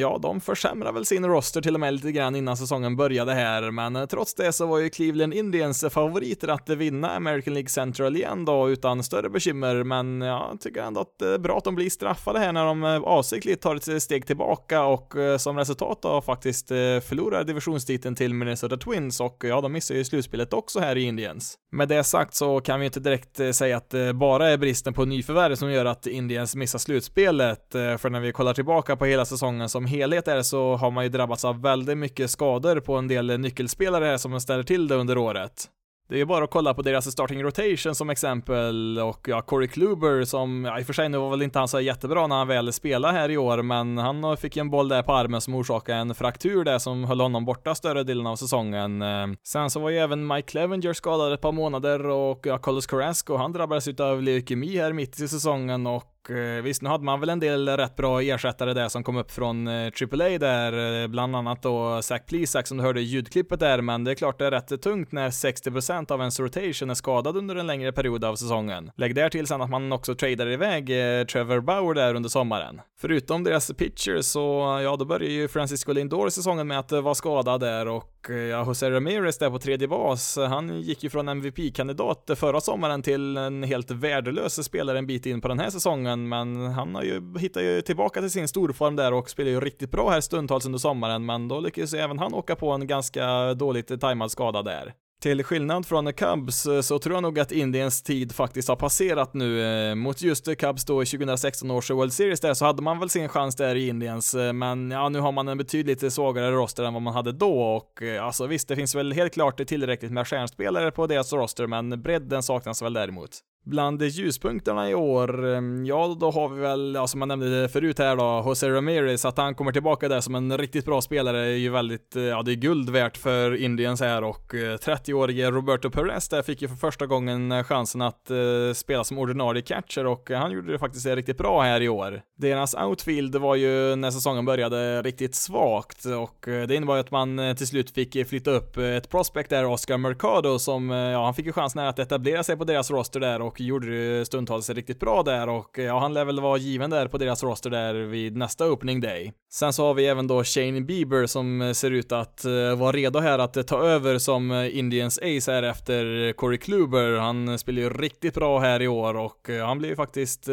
ja, 0.00 0.18
de 0.22 0.40
försämrar 0.40 0.92
väl 0.92 1.06
sin 1.06 1.26
roster 1.26 1.60
till 1.62 1.74
och 1.74 1.80
med 1.80 1.94
lite 1.94 2.12
grann 2.12 2.36
innan 2.36 2.56
säsongen 2.56 2.96
började 2.96 3.34
här, 3.34 3.70
men 3.70 3.96
eh, 3.96 4.06
trots 4.06 4.34
det 4.34 4.52
så 4.52 4.66
var 4.66 4.78
ju 4.78 4.90
Cleveland 4.90 5.34
Indians 5.34 5.84
favoriter 5.90 6.48
att 6.48 6.68
vinna 6.68 7.10
American 7.10 7.54
League 7.54 7.68
Central 7.68 8.16
igen 8.16 8.44
då 8.44 8.70
utan 8.70 9.02
större 9.02 9.30
bekymmer, 9.30 9.82
men 9.82 10.20
jag 10.20 10.60
tycker 10.60 10.82
ändå 10.82 11.00
att 11.00 11.18
det 11.18 11.34
är 11.34 11.38
bra 11.38 11.58
att 11.58 11.64
de 11.64 11.74
blir 11.74 11.90
straffade 11.90 12.38
här 12.38 12.52
när 12.52 12.64
de 12.64 12.84
eh, 12.84 13.02
avsiktligt 13.02 13.62
tar 13.62 13.76
ett 13.76 14.02
steg 14.02 14.26
tillbaka 14.26 14.82
och 14.82 15.14
som 15.38 15.58
resultat 15.58 16.02
då 16.02 16.20
faktiskt 16.20 16.68
förlorar 16.68 17.44
divisionstiteln 17.44 18.14
till 18.14 18.34
Minnesota 18.34 18.76
Twins 18.76 19.20
och 19.20 19.44
ja, 19.46 19.60
de 19.60 19.72
missar 19.72 19.94
ju 19.94 20.04
slutspelet 20.04 20.52
också 20.52 20.80
här 20.80 20.96
i 20.96 21.02
Indians. 21.02 21.58
Med 21.72 21.88
det 21.88 22.04
sagt 22.04 22.34
så 22.34 22.60
kan 22.60 22.80
vi 22.80 22.86
inte 22.86 23.00
direkt 23.00 23.40
säga 23.52 23.76
att 23.76 23.90
det 23.90 24.14
bara 24.14 24.48
är 24.48 24.56
bristen 24.56 24.94
på 24.96 25.04
nyförvärv 25.04 25.54
som 25.54 25.72
gör 25.72 25.84
att 25.84 26.06
Indians 26.06 26.56
missar 26.56 26.78
slutspelet. 26.78 27.74
Eh, 27.74 27.96
för 27.96 28.10
när 28.10 28.20
vi 28.20 28.32
kollar 28.32 28.54
tillbaka 28.54 28.96
på 28.96 29.04
hela 29.04 29.24
säsongen 29.24 29.68
som 29.68 29.86
helhet 29.86 30.28
är 30.28 30.42
så 30.42 30.76
har 30.76 30.90
man 30.90 31.04
ju 31.04 31.10
drabbats 31.10 31.44
av 31.44 31.62
väldigt 31.62 31.98
mycket 31.98 32.30
skador 32.30 32.80
på 32.80 32.96
en 32.96 33.08
del 33.08 33.40
nyckelspelare 33.40 34.18
som 34.18 34.40
ställer 34.40 34.62
till 34.62 34.88
det 34.88 34.94
under 34.94 35.18
året. 35.18 35.70
Det 36.08 36.14
är 36.14 36.18
ju 36.18 36.24
bara 36.24 36.44
att 36.44 36.50
kolla 36.50 36.74
på 36.74 36.82
deras 36.82 37.12
starting 37.12 37.42
rotation 37.42 37.94
som 37.94 38.10
exempel 38.10 38.98
och 38.98 39.28
ja, 39.28 39.42
Corey 39.42 39.68
Kluber 39.68 40.24
som, 40.24 40.64
ja, 40.64 40.78
i 40.78 40.82
och 40.82 40.86
för 40.86 40.92
sig 40.92 41.08
nu 41.08 41.18
var 41.18 41.30
väl 41.30 41.42
inte 41.42 41.58
han 41.58 41.68
så 41.68 41.80
jättebra 41.80 42.26
när 42.26 42.36
han 42.36 42.48
väl 42.48 42.72
spelade 42.72 43.14
här 43.14 43.30
i 43.30 43.36
år, 43.36 43.62
men 43.62 43.98
han 43.98 44.36
fick 44.36 44.56
en 44.56 44.70
boll 44.70 44.88
där 44.88 45.02
på 45.02 45.12
armen 45.12 45.40
som 45.40 45.54
orsakade 45.54 45.98
en 45.98 46.14
fraktur 46.14 46.64
där 46.64 46.78
som 46.78 47.04
höll 47.04 47.20
honom 47.20 47.44
borta 47.44 47.74
större 47.74 48.02
delen 48.02 48.26
av 48.26 48.36
säsongen. 48.36 49.02
Eh, 49.02 49.26
sen 49.46 49.70
så 49.70 49.80
var 49.80 49.90
ju 49.90 49.98
även 49.98 50.26
Mike 50.26 50.48
Clevenger 50.48 50.92
skadad 50.92 51.32
ett 51.32 51.40
par 51.40 51.52
månader 51.52 52.06
och 52.06 52.40
ja, 52.46 52.58
Carlos 52.58 52.86
Carrasco, 52.86 53.36
han 53.36 53.52
drabbades 53.52 53.88
utav 53.88 54.22
leukemi 54.22 54.78
här 54.78 54.92
mitt 54.92 55.20
i 55.20 55.28
säsongen 55.28 55.86
och 55.86 56.15
Eh, 56.30 56.62
visst, 56.62 56.82
nu 56.82 56.88
hade 56.88 57.04
man 57.04 57.20
väl 57.20 57.28
en 57.28 57.40
del 57.40 57.68
rätt 57.68 57.96
bra 57.96 58.22
ersättare 58.22 58.74
där 58.74 58.88
som 58.88 59.02
kom 59.02 59.16
upp 59.16 59.30
från 59.30 59.68
eh, 59.68 59.92
AAA 60.12 60.38
där, 60.38 61.02
eh, 61.02 61.08
bland 61.08 61.36
annat 61.36 61.62
då 61.62 62.02
Zach 62.02 62.22
Plesac 62.26 62.68
som 62.68 62.76
du 62.76 62.84
hörde 62.84 63.00
i 63.00 63.02
ljudklippet 63.02 63.60
där, 63.60 63.80
men 63.80 64.04
det 64.04 64.10
är 64.10 64.14
klart 64.14 64.38
det 64.38 64.46
är 64.46 64.50
rätt 64.50 64.82
tungt 64.82 65.12
när 65.12 65.30
60% 65.30 66.12
av 66.12 66.20
ens 66.20 66.40
rotation 66.40 66.90
är 66.90 66.94
skadad 66.94 67.36
under 67.36 67.56
en 67.56 67.66
längre 67.66 67.92
period 67.92 68.24
av 68.24 68.36
säsongen. 68.36 68.90
Lägg 68.96 69.14
där 69.14 69.28
till 69.28 69.46
sen 69.46 69.62
att 69.62 69.70
man 69.70 69.92
också 69.92 70.14
tradar 70.14 70.48
iväg 70.48 70.86
Trevor 71.28 71.60
Bauer 71.60 71.94
där 71.94 72.14
under 72.14 72.28
sommaren. 72.28 72.80
Förutom 73.00 73.44
deras 73.44 73.72
pitchers 73.72 74.24
så, 74.24 74.78
ja, 74.84 74.96
då 74.96 75.04
börjar 75.04 75.30
ju 75.30 75.48
Francisco 75.48 75.92
Lindor 75.92 76.28
säsongen 76.28 76.66
med 76.66 76.78
att 76.78 76.92
vara 76.92 77.14
skadad 77.14 77.60
där 77.60 77.88
och 77.88 78.15
Eh, 78.30 78.36
ja, 78.36 78.64
José 78.66 78.90
Ramirez 78.90 79.38
där 79.38 79.50
på 79.50 79.58
tredje 79.58 79.88
bas, 79.88 80.38
han 80.38 80.80
gick 80.80 81.02
ju 81.02 81.10
från 81.10 81.28
MVP-kandidat 81.28 82.30
förra 82.36 82.60
sommaren 82.60 83.02
till 83.02 83.36
en 83.36 83.62
helt 83.62 83.90
värdelös 83.90 84.64
spelare 84.64 84.98
en 84.98 85.06
bit 85.06 85.26
in 85.26 85.40
på 85.40 85.48
den 85.48 85.58
här 85.58 85.70
säsongen, 85.70 86.28
men 86.28 86.56
han 86.56 86.94
har 86.94 87.02
ju, 87.02 87.38
hittat 87.38 87.62
ju 87.62 87.80
tillbaka 87.82 88.20
till 88.20 88.30
sin 88.30 88.48
storform 88.48 88.96
där 88.96 89.12
och 89.12 89.30
spelar 89.30 89.50
ju 89.50 89.60
riktigt 89.60 89.90
bra 89.90 90.10
här 90.10 90.20
stundtals 90.20 90.66
under 90.66 90.78
sommaren, 90.78 91.26
men 91.26 91.48
då 91.48 91.60
lyckades 91.60 91.94
ju 91.94 91.98
även 91.98 92.18
han 92.18 92.34
åka 92.34 92.56
på 92.56 92.70
en 92.70 92.86
ganska 92.86 93.54
dåligt 93.54 94.00
tajmad 94.00 94.30
skada 94.30 94.62
där. 94.62 94.94
Till 95.22 95.44
skillnad 95.44 95.86
från 95.86 96.12
Cubs 96.12 96.66
eh, 96.66 96.80
så 96.80 96.98
tror 96.98 97.14
jag 97.14 97.22
nog 97.22 97.38
att 97.38 97.52
Indiens 97.52 98.02
tid 98.02 98.32
faktiskt 98.32 98.68
har 98.68 98.76
passerat 98.76 99.34
nu. 99.34 99.62
Eh, 99.62 99.94
mot 99.94 100.22
just 100.22 100.58
Cubs 100.58 100.84
då 100.84 101.02
i 101.02 101.06
2016 101.06 101.70
års 101.70 101.90
World 101.90 102.12
Series 102.12 102.40
där 102.40 102.54
så 102.54 102.64
hade 102.64 102.82
man 102.82 102.98
väl 102.98 103.10
sin 103.10 103.28
chans 103.28 103.56
där 103.56 103.74
i 103.74 103.88
Indiens, 103.88 104.34
eh, 104.34 104.52
men 104.52 104.90
ja, 104.90 105.08
nu 105.08 105.20
har 105.20 105.32
man 105.32 105.48
en 105.48 105.58
betydligt 105.58 106.12
svagare 106.12 106.50
roster 106.50 106.84
än 106.84 106.92
vad 106.92 107.02
man 107.02 107.14
hade 107.14 107.32
då 107.32 107.60
och 107.62 108.02
alltså 108.20 108.46
visst, 108.46 108.68
det 108.68 108.76
finns 108.76 108.94
väl 108.94 109.12
helt 109.12 109.32
klart 109.32 109.66
tillräckligt 109.66 110.12
med 110.12 110.28
stjärnspelare 110.28 110.90
på 110.90 111.06
deras 111.06 111.32
roster, 111.32 111.66
men 111.66 112.02
bredden 112.02 112.42
saknas 112.42 112.82
väl 112.82 112.92
däremot. 112.92 113.30
Bland 113.66 114.02
ljuspunkterna 114.02 114.90
i 114.90 114.94
år, 114.94 115.46
ehm, 115.46 115.86
ja 115.86 116.16
då 116.20 116.30
har 116.30 116.48
vi 116.48 116.60
väl, 116.60 116.94
ja, 116.94 117.06
som 117.06 117.18
man 117.18 117.28
nämnde 117.28 117.68
förut 117.68 117.98
här 117.98 118.16
då, 118.16 118.42
Jose 118.46 118.70
Ramirez, 118.70 119.24
att 119.24 119.38
han 119.38 119.54
kommer 119.54 119.72
tillbaka 119.72 120.08
där 120.08 120.20
som 120.20 120.34
en 120.34 120.58
riktigt 120.58 120.84
bra 120.84 121.00
spelare 121.02 121.38
är 121.38 121.56
ju 121.56 121.70
väldigt, 121.70 122.16
eh, 122.16 122.22
ja 122.22 122.42
det 122.42 122.52
är 122.52 122.54
guld 122.54 122.90
värt 122.90 123.16
för 123.16 123.54
Indiens 123.54 124.00
här 124.00 124.24
och 124.24 124.54
eh, 124.54 124.76
30-årige 124.76 125.50
Roberto 125.50 125.90
Perez 125.90 126.28
där 126.28 126.42
fick 126.42 126.62
ju 126.62 126.68
för 126.68 126.76
första 126.76 127.06
gången 127.06 127.52
eh, 127.52 127.64
chansen 127.64 128.02
att 128.02 128.30
eh, 128.30 128.36
spela 128.74 129.04
som 129.04 129.18
ordinarie 129.18 129.62
catcher 129.62 130.06
och 130.06 130.30
han 130.30 130.52
gjorde 130.52 130.72
det 130.72 130.78
faktiskt 130.78 131.06
riktigt 131.06 131.38
bra 131.38 131.62
här 131.62 131.80
i 131.80 131.88
år. 131.88 132.22
Deras 132.38 132.74
outfield 132.74 133.36
var 133.36 133.54
ju 133.54 133.96
när 133.96 134.10
säsongen 134.10 134.44
började 134.44 135.02
riktigt 135.02 135.34
svagt 135.34 136.04
och 136.04 136.44
det 136.46 136.74
innebar 136.74 136.94
ju 136.94 137.00
att 137.00 137.10
man 137.10 137.54
till 137.56 137.66
slut 137.66 137.90
fick 137.90 138.28
flytta 138.28 138.50
upp 138.50 138.76
ett 138.76 139.10
prospect 139.10 139.50
där, 139.50 139.64
Oscar 139.64 139.98
Mercado, 139.98 140.58
som, 140.58 140.90
ja 140.90 141.24
han 141.24 141.34
fick 141.34 141.46
ju 141.46 141.52
chansen 141.52 141.82
här 141.82 141.88
att 141.88 141.98
etablera 141.98 142.44
sig 142.44 142.56
på 142.56 142.64
deras 142.64 142.90
roster 142.90 143.20
där 143.20 143.42
och 143.42 143.55
gjorde 143.60 144.18
det 144.18 144.26
stundtals 144.26 144.70
riktigt 144.70 145.00
bra 145.00 145.22
där 145.22 145.48
och 145.48 145.78
eh, 145.78 145.84
ja, 145.84 145.98
han 145.98 146.14
lär 146.14 146.24
väl 146.24 146.40
vara 146.40 146.56
given 146.56 146.90
där 146.90 147.08
på 147.08 147.18
deras 147.18 147.42
roster 147.42 147.70
där 147.70 147.94
vid 147.94 148.36
nästa 148.36 148.70
opening 148.70 149.00
day. 149.00 149.32
Sen 149.52 149.72
så 149.72 149.86
har 149.86 149.94
vi 149.94 150.06
även 150.06 150.26
då 150.26 150.44
Shane 150.44 150.80
Bieber 150.80 151.26
som 151.26 151.62
eh, 151.62 151.72
ser 151.72 151.90
ut 151.90 152.12
att 152.12 152.44
eh, 152.44 152.76
vara 152.76 152.92
redo 152.92 153.18
här 153.18 153.38
att 153.38 153.66
ta 153.66 153.82
över 153.82 154.18
som 154.18 154.52
Indians 154.72 155.18
ace 155.18 155.52
här 155.52 155.62
efter 155.62 156.32
Corey 156.32 156.58
Kluber. 156.58 157.18
Han 157.18 157.58
spelar 157.58 157.82
ju 157.82 157.90
riktigt 157.90 158.34
bra 158.34 158.58
här 158.58 158.82
i 158.82 158.88
år 158.88 159.16
och 159.16 159.48
han 159.66 159.78
blir 159.78 159.88
ju 159.88 159.96
faktiskt 159.96 160.48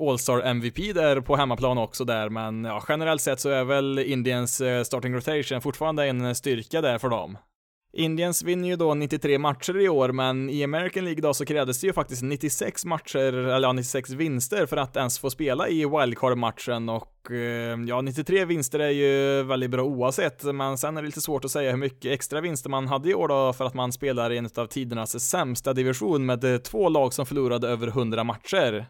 All-Star 0.00 0.40
MVP 0.40 0.94
där 0.94 1.20
på 1.20 1.36
hemmaplan 1.36 1.78
också 1.78 2.04
där, 2.04 2.28
men 2.28 2.64
ja, 2.64 2.84
generellt 2.88 3.22
sett 3.22 3.40
så 3.40 3.48
är 3.48 3.64
väl 3.64 3.98
Indians 3.98 4.62
starting 4.84 5.14
rotation 5.14 5.60
fortfarande 5.60 6.04
en 6.04 6.34
styrka 6.34 6.80
där 6.80 6.98
för 6.98 7.08
dem. 7.08 7.38
Indians 7.98 8.42
vinner 8.42 8.68
ju 8.68 8.76
då 8.76 8.94
93 8.94 9.38
matcher 9.38 9.80
i 9.80 9.88
år, 9.88 10.12
men 10.12 10.50
i 10.50 10.64
American 10.64 11.04
League 11.04 11.22
då 11.22 11.34
så 11.34 11.44
krävdes 11.44 11.80
det 11.80 11.86
ju 11.86 11.92
faktiskt 11.92 12.22
96 12.22 12.84
matcher, 12.84 13.32
eller 13.32 13.60
ja, 13.60 13.72
96 13.72 14.10
vinster 14.10 14.66
för 14.66 14.76
att 14.76 14.96
ens 14.96 15.18
få 15.18 15.30
spela 15.30 15.68
i 15.68 15.84
wildcard-matchen 15.84 16.88
och 16.88 17.30
eh, 17.30 17.78
ja, 17.86 18.00
93 18.00 18.44
vinster 18.44 18.78
är 18.78 18.90
ju 18.90 19.42
väldigt 19.42 19.70
bra 19.70 19.82
oavsett, 19.82 20.44
men 20.44 20.78
sen 20.78 20.96
är 20.96 21.02
det 21.02 21.06
lite 21.06 21.20
svårt 21.20 21.44
att 21.44 21.50
säga 21.50 21.70
hur 21.70 21.78
mycket 21.78 22.12
extra 22.12 22.40
vinster 22.40 22.70
man 22.70 22.88
hade 22.88 23.10
i 23.10 23.14
år 23.14 23.28
då 23.28 23.52
för 23.52 23.64
att 23.64 23.74
man 23.74 23.92
spelar 23.92 24.32
i 24.32 24.38
en 24.38 24.48
av 24.56 24.66
tidernas 24.66 25.20
sämsta 25.20 25.72
division 25.72 26.26
med 26.26 26.64
två 26.64 26.88
lag 26.88 27.14
som 27.14 27.26
förlorade 27.26 27.68
över 27.68 27.86
100 27.86 28.24
matcher. 28.24 28.86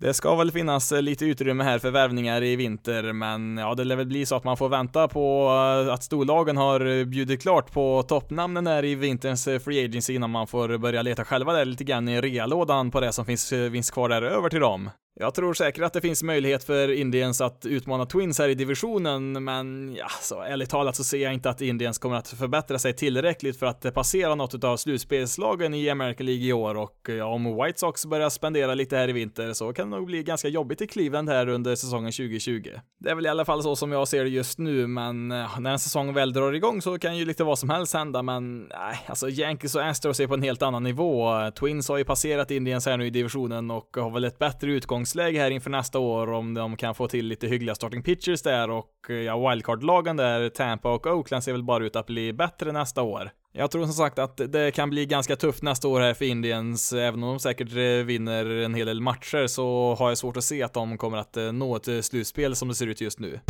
Det 0.00 0.14
ska 0.14 0.34
väl 0.34 0.52
finnas 0.52 0.92
eh, 0.92 1.02
lite 1.02 1.24
utrymme 1.24 1.64
här 1.64 1.78
för 1.78 1.90
värvningar 1.90 2.42
i 2.42 2.56
vinter, 2.56 3.12
men 3.12 3.56
ja, 3.56 3.74
det 3.74 3.84
lär 3.84 3.96
väl 3.96 4.06
bli 4.06 4.26
så 4.26 4.36
att 4.36 4.44
man 4.44 4.56
får 4.56 4.68
vänta 4.68 5.08
på 5.08 5.46
eh, 5.86 5.92
att 5.92 6.02
storlagen 6.02 6.56
har 6.56 6.86
eh, 6.86 7.04
bjudit 7.04 7.42
klart 7.42 7.72
på 7.72 8.02
toppnamnen 8.02 8.66
här 8.66 8.84
i 8.84 8.94
vinterns 8.94 9.44
Free 9.44 9.84
Agency 9.84 10.14
innan 10.14 10.30
man 10.30 10.46
får 10.46 10.78
börja 10.78 11.02
leta 11.02 11.24
själva 11.24 11.52
där 11.52 11.64
lite 11.64 11.84
grann 11.84 12.08
i 12.08 12.20
realådan 12.20 12.90
på 12.90 13.00
det 13.00 13.12
som 13.12 13.24
finns, 13.24 13.48
finns 13.48 13.90
kvar 13.90 14.08
där 14.08 14.22
över 14.22 14.48
till 14.48 14.60
dem. 14.60 14.90
Jag 15.20 15.34
tror 15.34 15.54
säkert 15.54 15.84
att 15.84 15.92
det 15.92 16.00
finns 16.00 16.22
möjlighet 16.22 16.64
för 16.64 16.92
Indiens 16.92 17.40
att 17.40 17.66
utmana 17.66 18.06
Twins 18.06 18.38
här 18.38 18.48
i 18.48 18.54
divisionen, 18.54 19.44
men 19.44 19.94
ja, 19.98 20.06
så 20.20 20.42
ärligt 20.42 20.70
talat 20.70 20.96
så 20.96 21.04
ser 21.04 21.18
jag 21.18 21.34
inte 21.34 21.50
att 21.50 21.60
Indiens 21.60 21.98
kommer 21.98 22.16
att 22.16 22.28
förbättra 22.28 22.78
sig 22.78 22.92
tillräckligt 22.92 23.58
för 23.58 23.66
att 23.66 23.94
passera 23.94 24.34
något 24.34 24.64
av 24.64 24.76
slutspelslagen 24.76 25.74
i 25.74 25.90
American 25.90 26.26
League 26.26 26.44
i 26.44 26.52
år 26.52 26.74
och 26.74 27.08
ja, 27.18 27.24
om 27.24 27.44
White 27.44 27.78
Sox 27.78 28.06
börjar 28.06 28.30
spendera 28.30 28.74
lite 28.74 28.96
här 28.96 29.08
i 29.08 29.12
vinter 29.12 29.52
så 29.52 29.72
kan 29.72 29.90
det 29.90 29.96
nog 29.96 30.06
bli 30.06 30.22
ganska 30.22 30.48
jobbigt 30.48 30.80
i 30.80 30.86
Cleveland 30.86 31.28
här 31.28 31.48
under 31.48 31.74
säsongen 31.74 32.12
2020. 32.12 32.70
Det 32.98 33.10
är 33.10 33.14
väl 33.14 33.26
i 33.26 33.28
alla 33.28 33.44
fall 33.44 33.62
så 33.62 33.76
som 33.76 33.92
jag 33.92 34.08
ser 34.08 34.24
det 34.24 34.30
just 34.30 34.58
nu, 34.58 34.86
men 34.86 35.28
när 35.28 35.70
en 35.70 35.78
säsong 35.78 36.14
väl 36.14 36.32
drar 36.32 36.52
igång 36.52 36.82
så 36.82 36.98
kan 36.98 37.16
ju 37.16 37.24
lite 37.24 37.44
vad 37.44 37.58
som 37.58 37.70
helst 37.70 37.94
hända, 37.94 38.22
men 38.22 38.60
nej, 38.60 39.04
alltså 39.06 39.28
Yankees 39.28 39.74
och 39.74 39.84
Astros 39.84 40.20
är 40.20 40.26
på 40.26 40.34
en 40.34 40.42
helt 40.42 40.62
annan 40.62 40.82
nivå. 40.82 41.50
Twins 41.50 41.88
har 41.88 41.96
ju 41.96 42.04
passerat 42.04 42.50
Indiens 42.50 42.86
här 42.86 42.96
nu 42.96 43.06
i 43.06 43.10
divisionen 43.10 43.70
och 43.70 43.96
har 43.96 44.10
väl 44.10 44.24
ett 44.24 44.38
bättre 44.38 44.72
utgångs 44.72 45.09
utgångsläge 45.10 45.40
här 45.40 45.50
inför 45.50 45.70
nästa 45.70 45.98
år 45.98 46.32
om 46.32 46.54
de 46.54 46.76
kan 46.76 46.94
få 46.94 47.08
till 47.08 47.26
lite 47.26 47.46
hyggliga 47.46 47.74
starting 47.74 48.02
pitchers 48.02 48.42
där 48.42 48.70
och 48.70 48.90
eh, 49.08 49.16
ja, 49.16 49.50
wildcard-lagen 49.50 50.16
där, 50.16 50.48
Tampa 50.48 50.94
och 50.94 51.06
Oakland 51.06 51.44
ser 51.44 51.52
väl 51.52 51.62
bara 51.62 51.84
ut 51.84 51.96
att 51.96 52.06
bli 52.06 52.32
bättre 52.32 52.72
nästa 52.72 53.02
år. 53.02 53.30
Jag 53.52 53.70
tror 53.70 53.84
som 53.84 53.92
sagt 53.92 54.18
att 54.18 54.36
det 54.36 54.74
kan 54.74 54.90
bli 54.90 55.06
ganska 55.06 55.36
tufft 55.36 55.62
nästa 55.62 55.88
år 55.88 56.00
här 56.00 56.14
för 56.14 56.24
Indians, 56.24 56.92
även 56.92 57.22
om 57.22 57.28
de 57.28 57.38
säkert 57.38 57.72
eh, 57.72 58.06
vinner 58.06 58.46
en 58.46 58.74
hel 58.74 58.86
del 58.86 59.00
matcher 59.00 59.46
så 59.46 59.94
har 59.98 60.08
jag 60.08 60.18
svårt 60.18 60.36
att 60.36 60.44
se 60.44 60.62
att 60.62 60.74
de 60.74 60.98
kommer 60.98 61.18
att 61.18 61.36
eh, 61.36 61.52
nå 61.52 61.76
ett 61.76 62.04
slutspel 62.04 62.56
som 62.56 62.68
det 62.68 62.74
ser 62.74 62.86
ut 62.86 63.00
just 63.00 63.18
nu. 63.20 63.40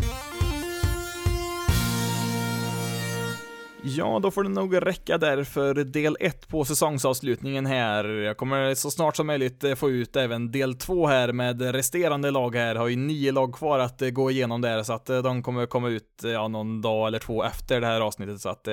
Ja, 3.83 4.19
då 4.23 4.31
får 4.31 4.43
det 4.43 4.49
nog 4.49 4.87
räcka 4.87 5.19
där 5.19 5.45
för 5.45 5.75
del 5.75 6.17
1 6.21 6.49
på 6.49 6.65
säsongsavslutningen 6.65 7.67
här. 7.67 8.05
Jag 8.05 8.37
kommer 8.37 8.75
så 8.75 8.91
snart 8.91 9.17
som 9.17 9.27
möjligt 9.27 9.65
eh, 9.65 9.75
få 9.75 9.91
ut 9.91 10.17
även 10.17 10.51
del 10.51 10.75
2 10.75 11.07
här 11.07 11.33
med 11.33 11.63
resterande 11.63 12.31
lag 12.31 12.55
här. 12.55 12.75
Har 12.75 12.89
ju 12.89 12.97
nio 12.97 13.33
lag 13.33 13.55
kvar 13.55 13.79
att 13.79 14.03
eh, 14.03 14.11
gå 14.11 14.31
igenom 14.31 14.61
där 14.61 14.83
så 14.83 14.93
att 14.93 15.11
eh, 15.11 15.19
de 15.19 15.43
kommer 15.43 15.67
komma 15.67 15.89
ut 15.89 16.23
ja, 16.23 16.49
någon 16.49 16.81
dag 16.83 17.07
eller 17.07 17.19
två 17.19 17.45
efter 17.45 17.81
det 17.81 17.87
här 17.87 18.01
avsnittet 18.01 18.41
så 18.41 18.49
att 18.49 18.69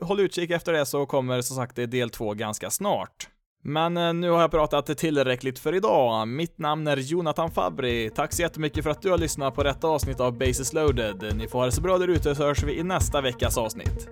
håll 0.00 0.20
utkik 0.20 0.50
efter 0.50 0.72
det 0.72 0.86
så 0.86 1.06
kommer 1.06 1.40
som 1.40 1.56
sagt 1.56 1.76
del 1.76 2.10
2 2.10 2.34
ganska 2.34 2.70
snart. 2.70 3.28
Men 3.62 4.20
nu 4.20 4.30
har 4.30 4.40
jag 4.40 4.50
pratat 4.50 4.98
tillräckligt 4.98 5.58
för 5.58 5.74
idag. 5.74 6.28
Mitt 6.28 6.58
namn 6.58 6.86
är 6.86 6.96
Jonathan 6.96 7.50
Fabri. 7.50 8.10
Tack 8.14 8.32
så 8.32 8.42
jättemycket 8.42 8.84
för 8.84 8.90
att 8.90 9.02
du 9.02 9.10
har 9.10 9.18
lyssnat 9.18 9.54
på 9.54 9.62
detta 9.62 9.88
avsnitt 9.88 10.20
av 10.20 10.38
Basis 10.38 10.72
loaded. 10.72 11.36
Ni 11.36 11.48
får 11.48 11.58
ha 11.58 11.66
det 11.66 11.72
så 11.72 11.80
bra 11.80 11.98
där 11.98 12.08
ute 12.08 12.34
så 12.34 12.42
hörs 12.44 12.62
vi 12.62 12.78
i 12.78 12.82
nästa 12.82 13.20
veckas 13.20 13.58
avsnitt. 13.58 14.08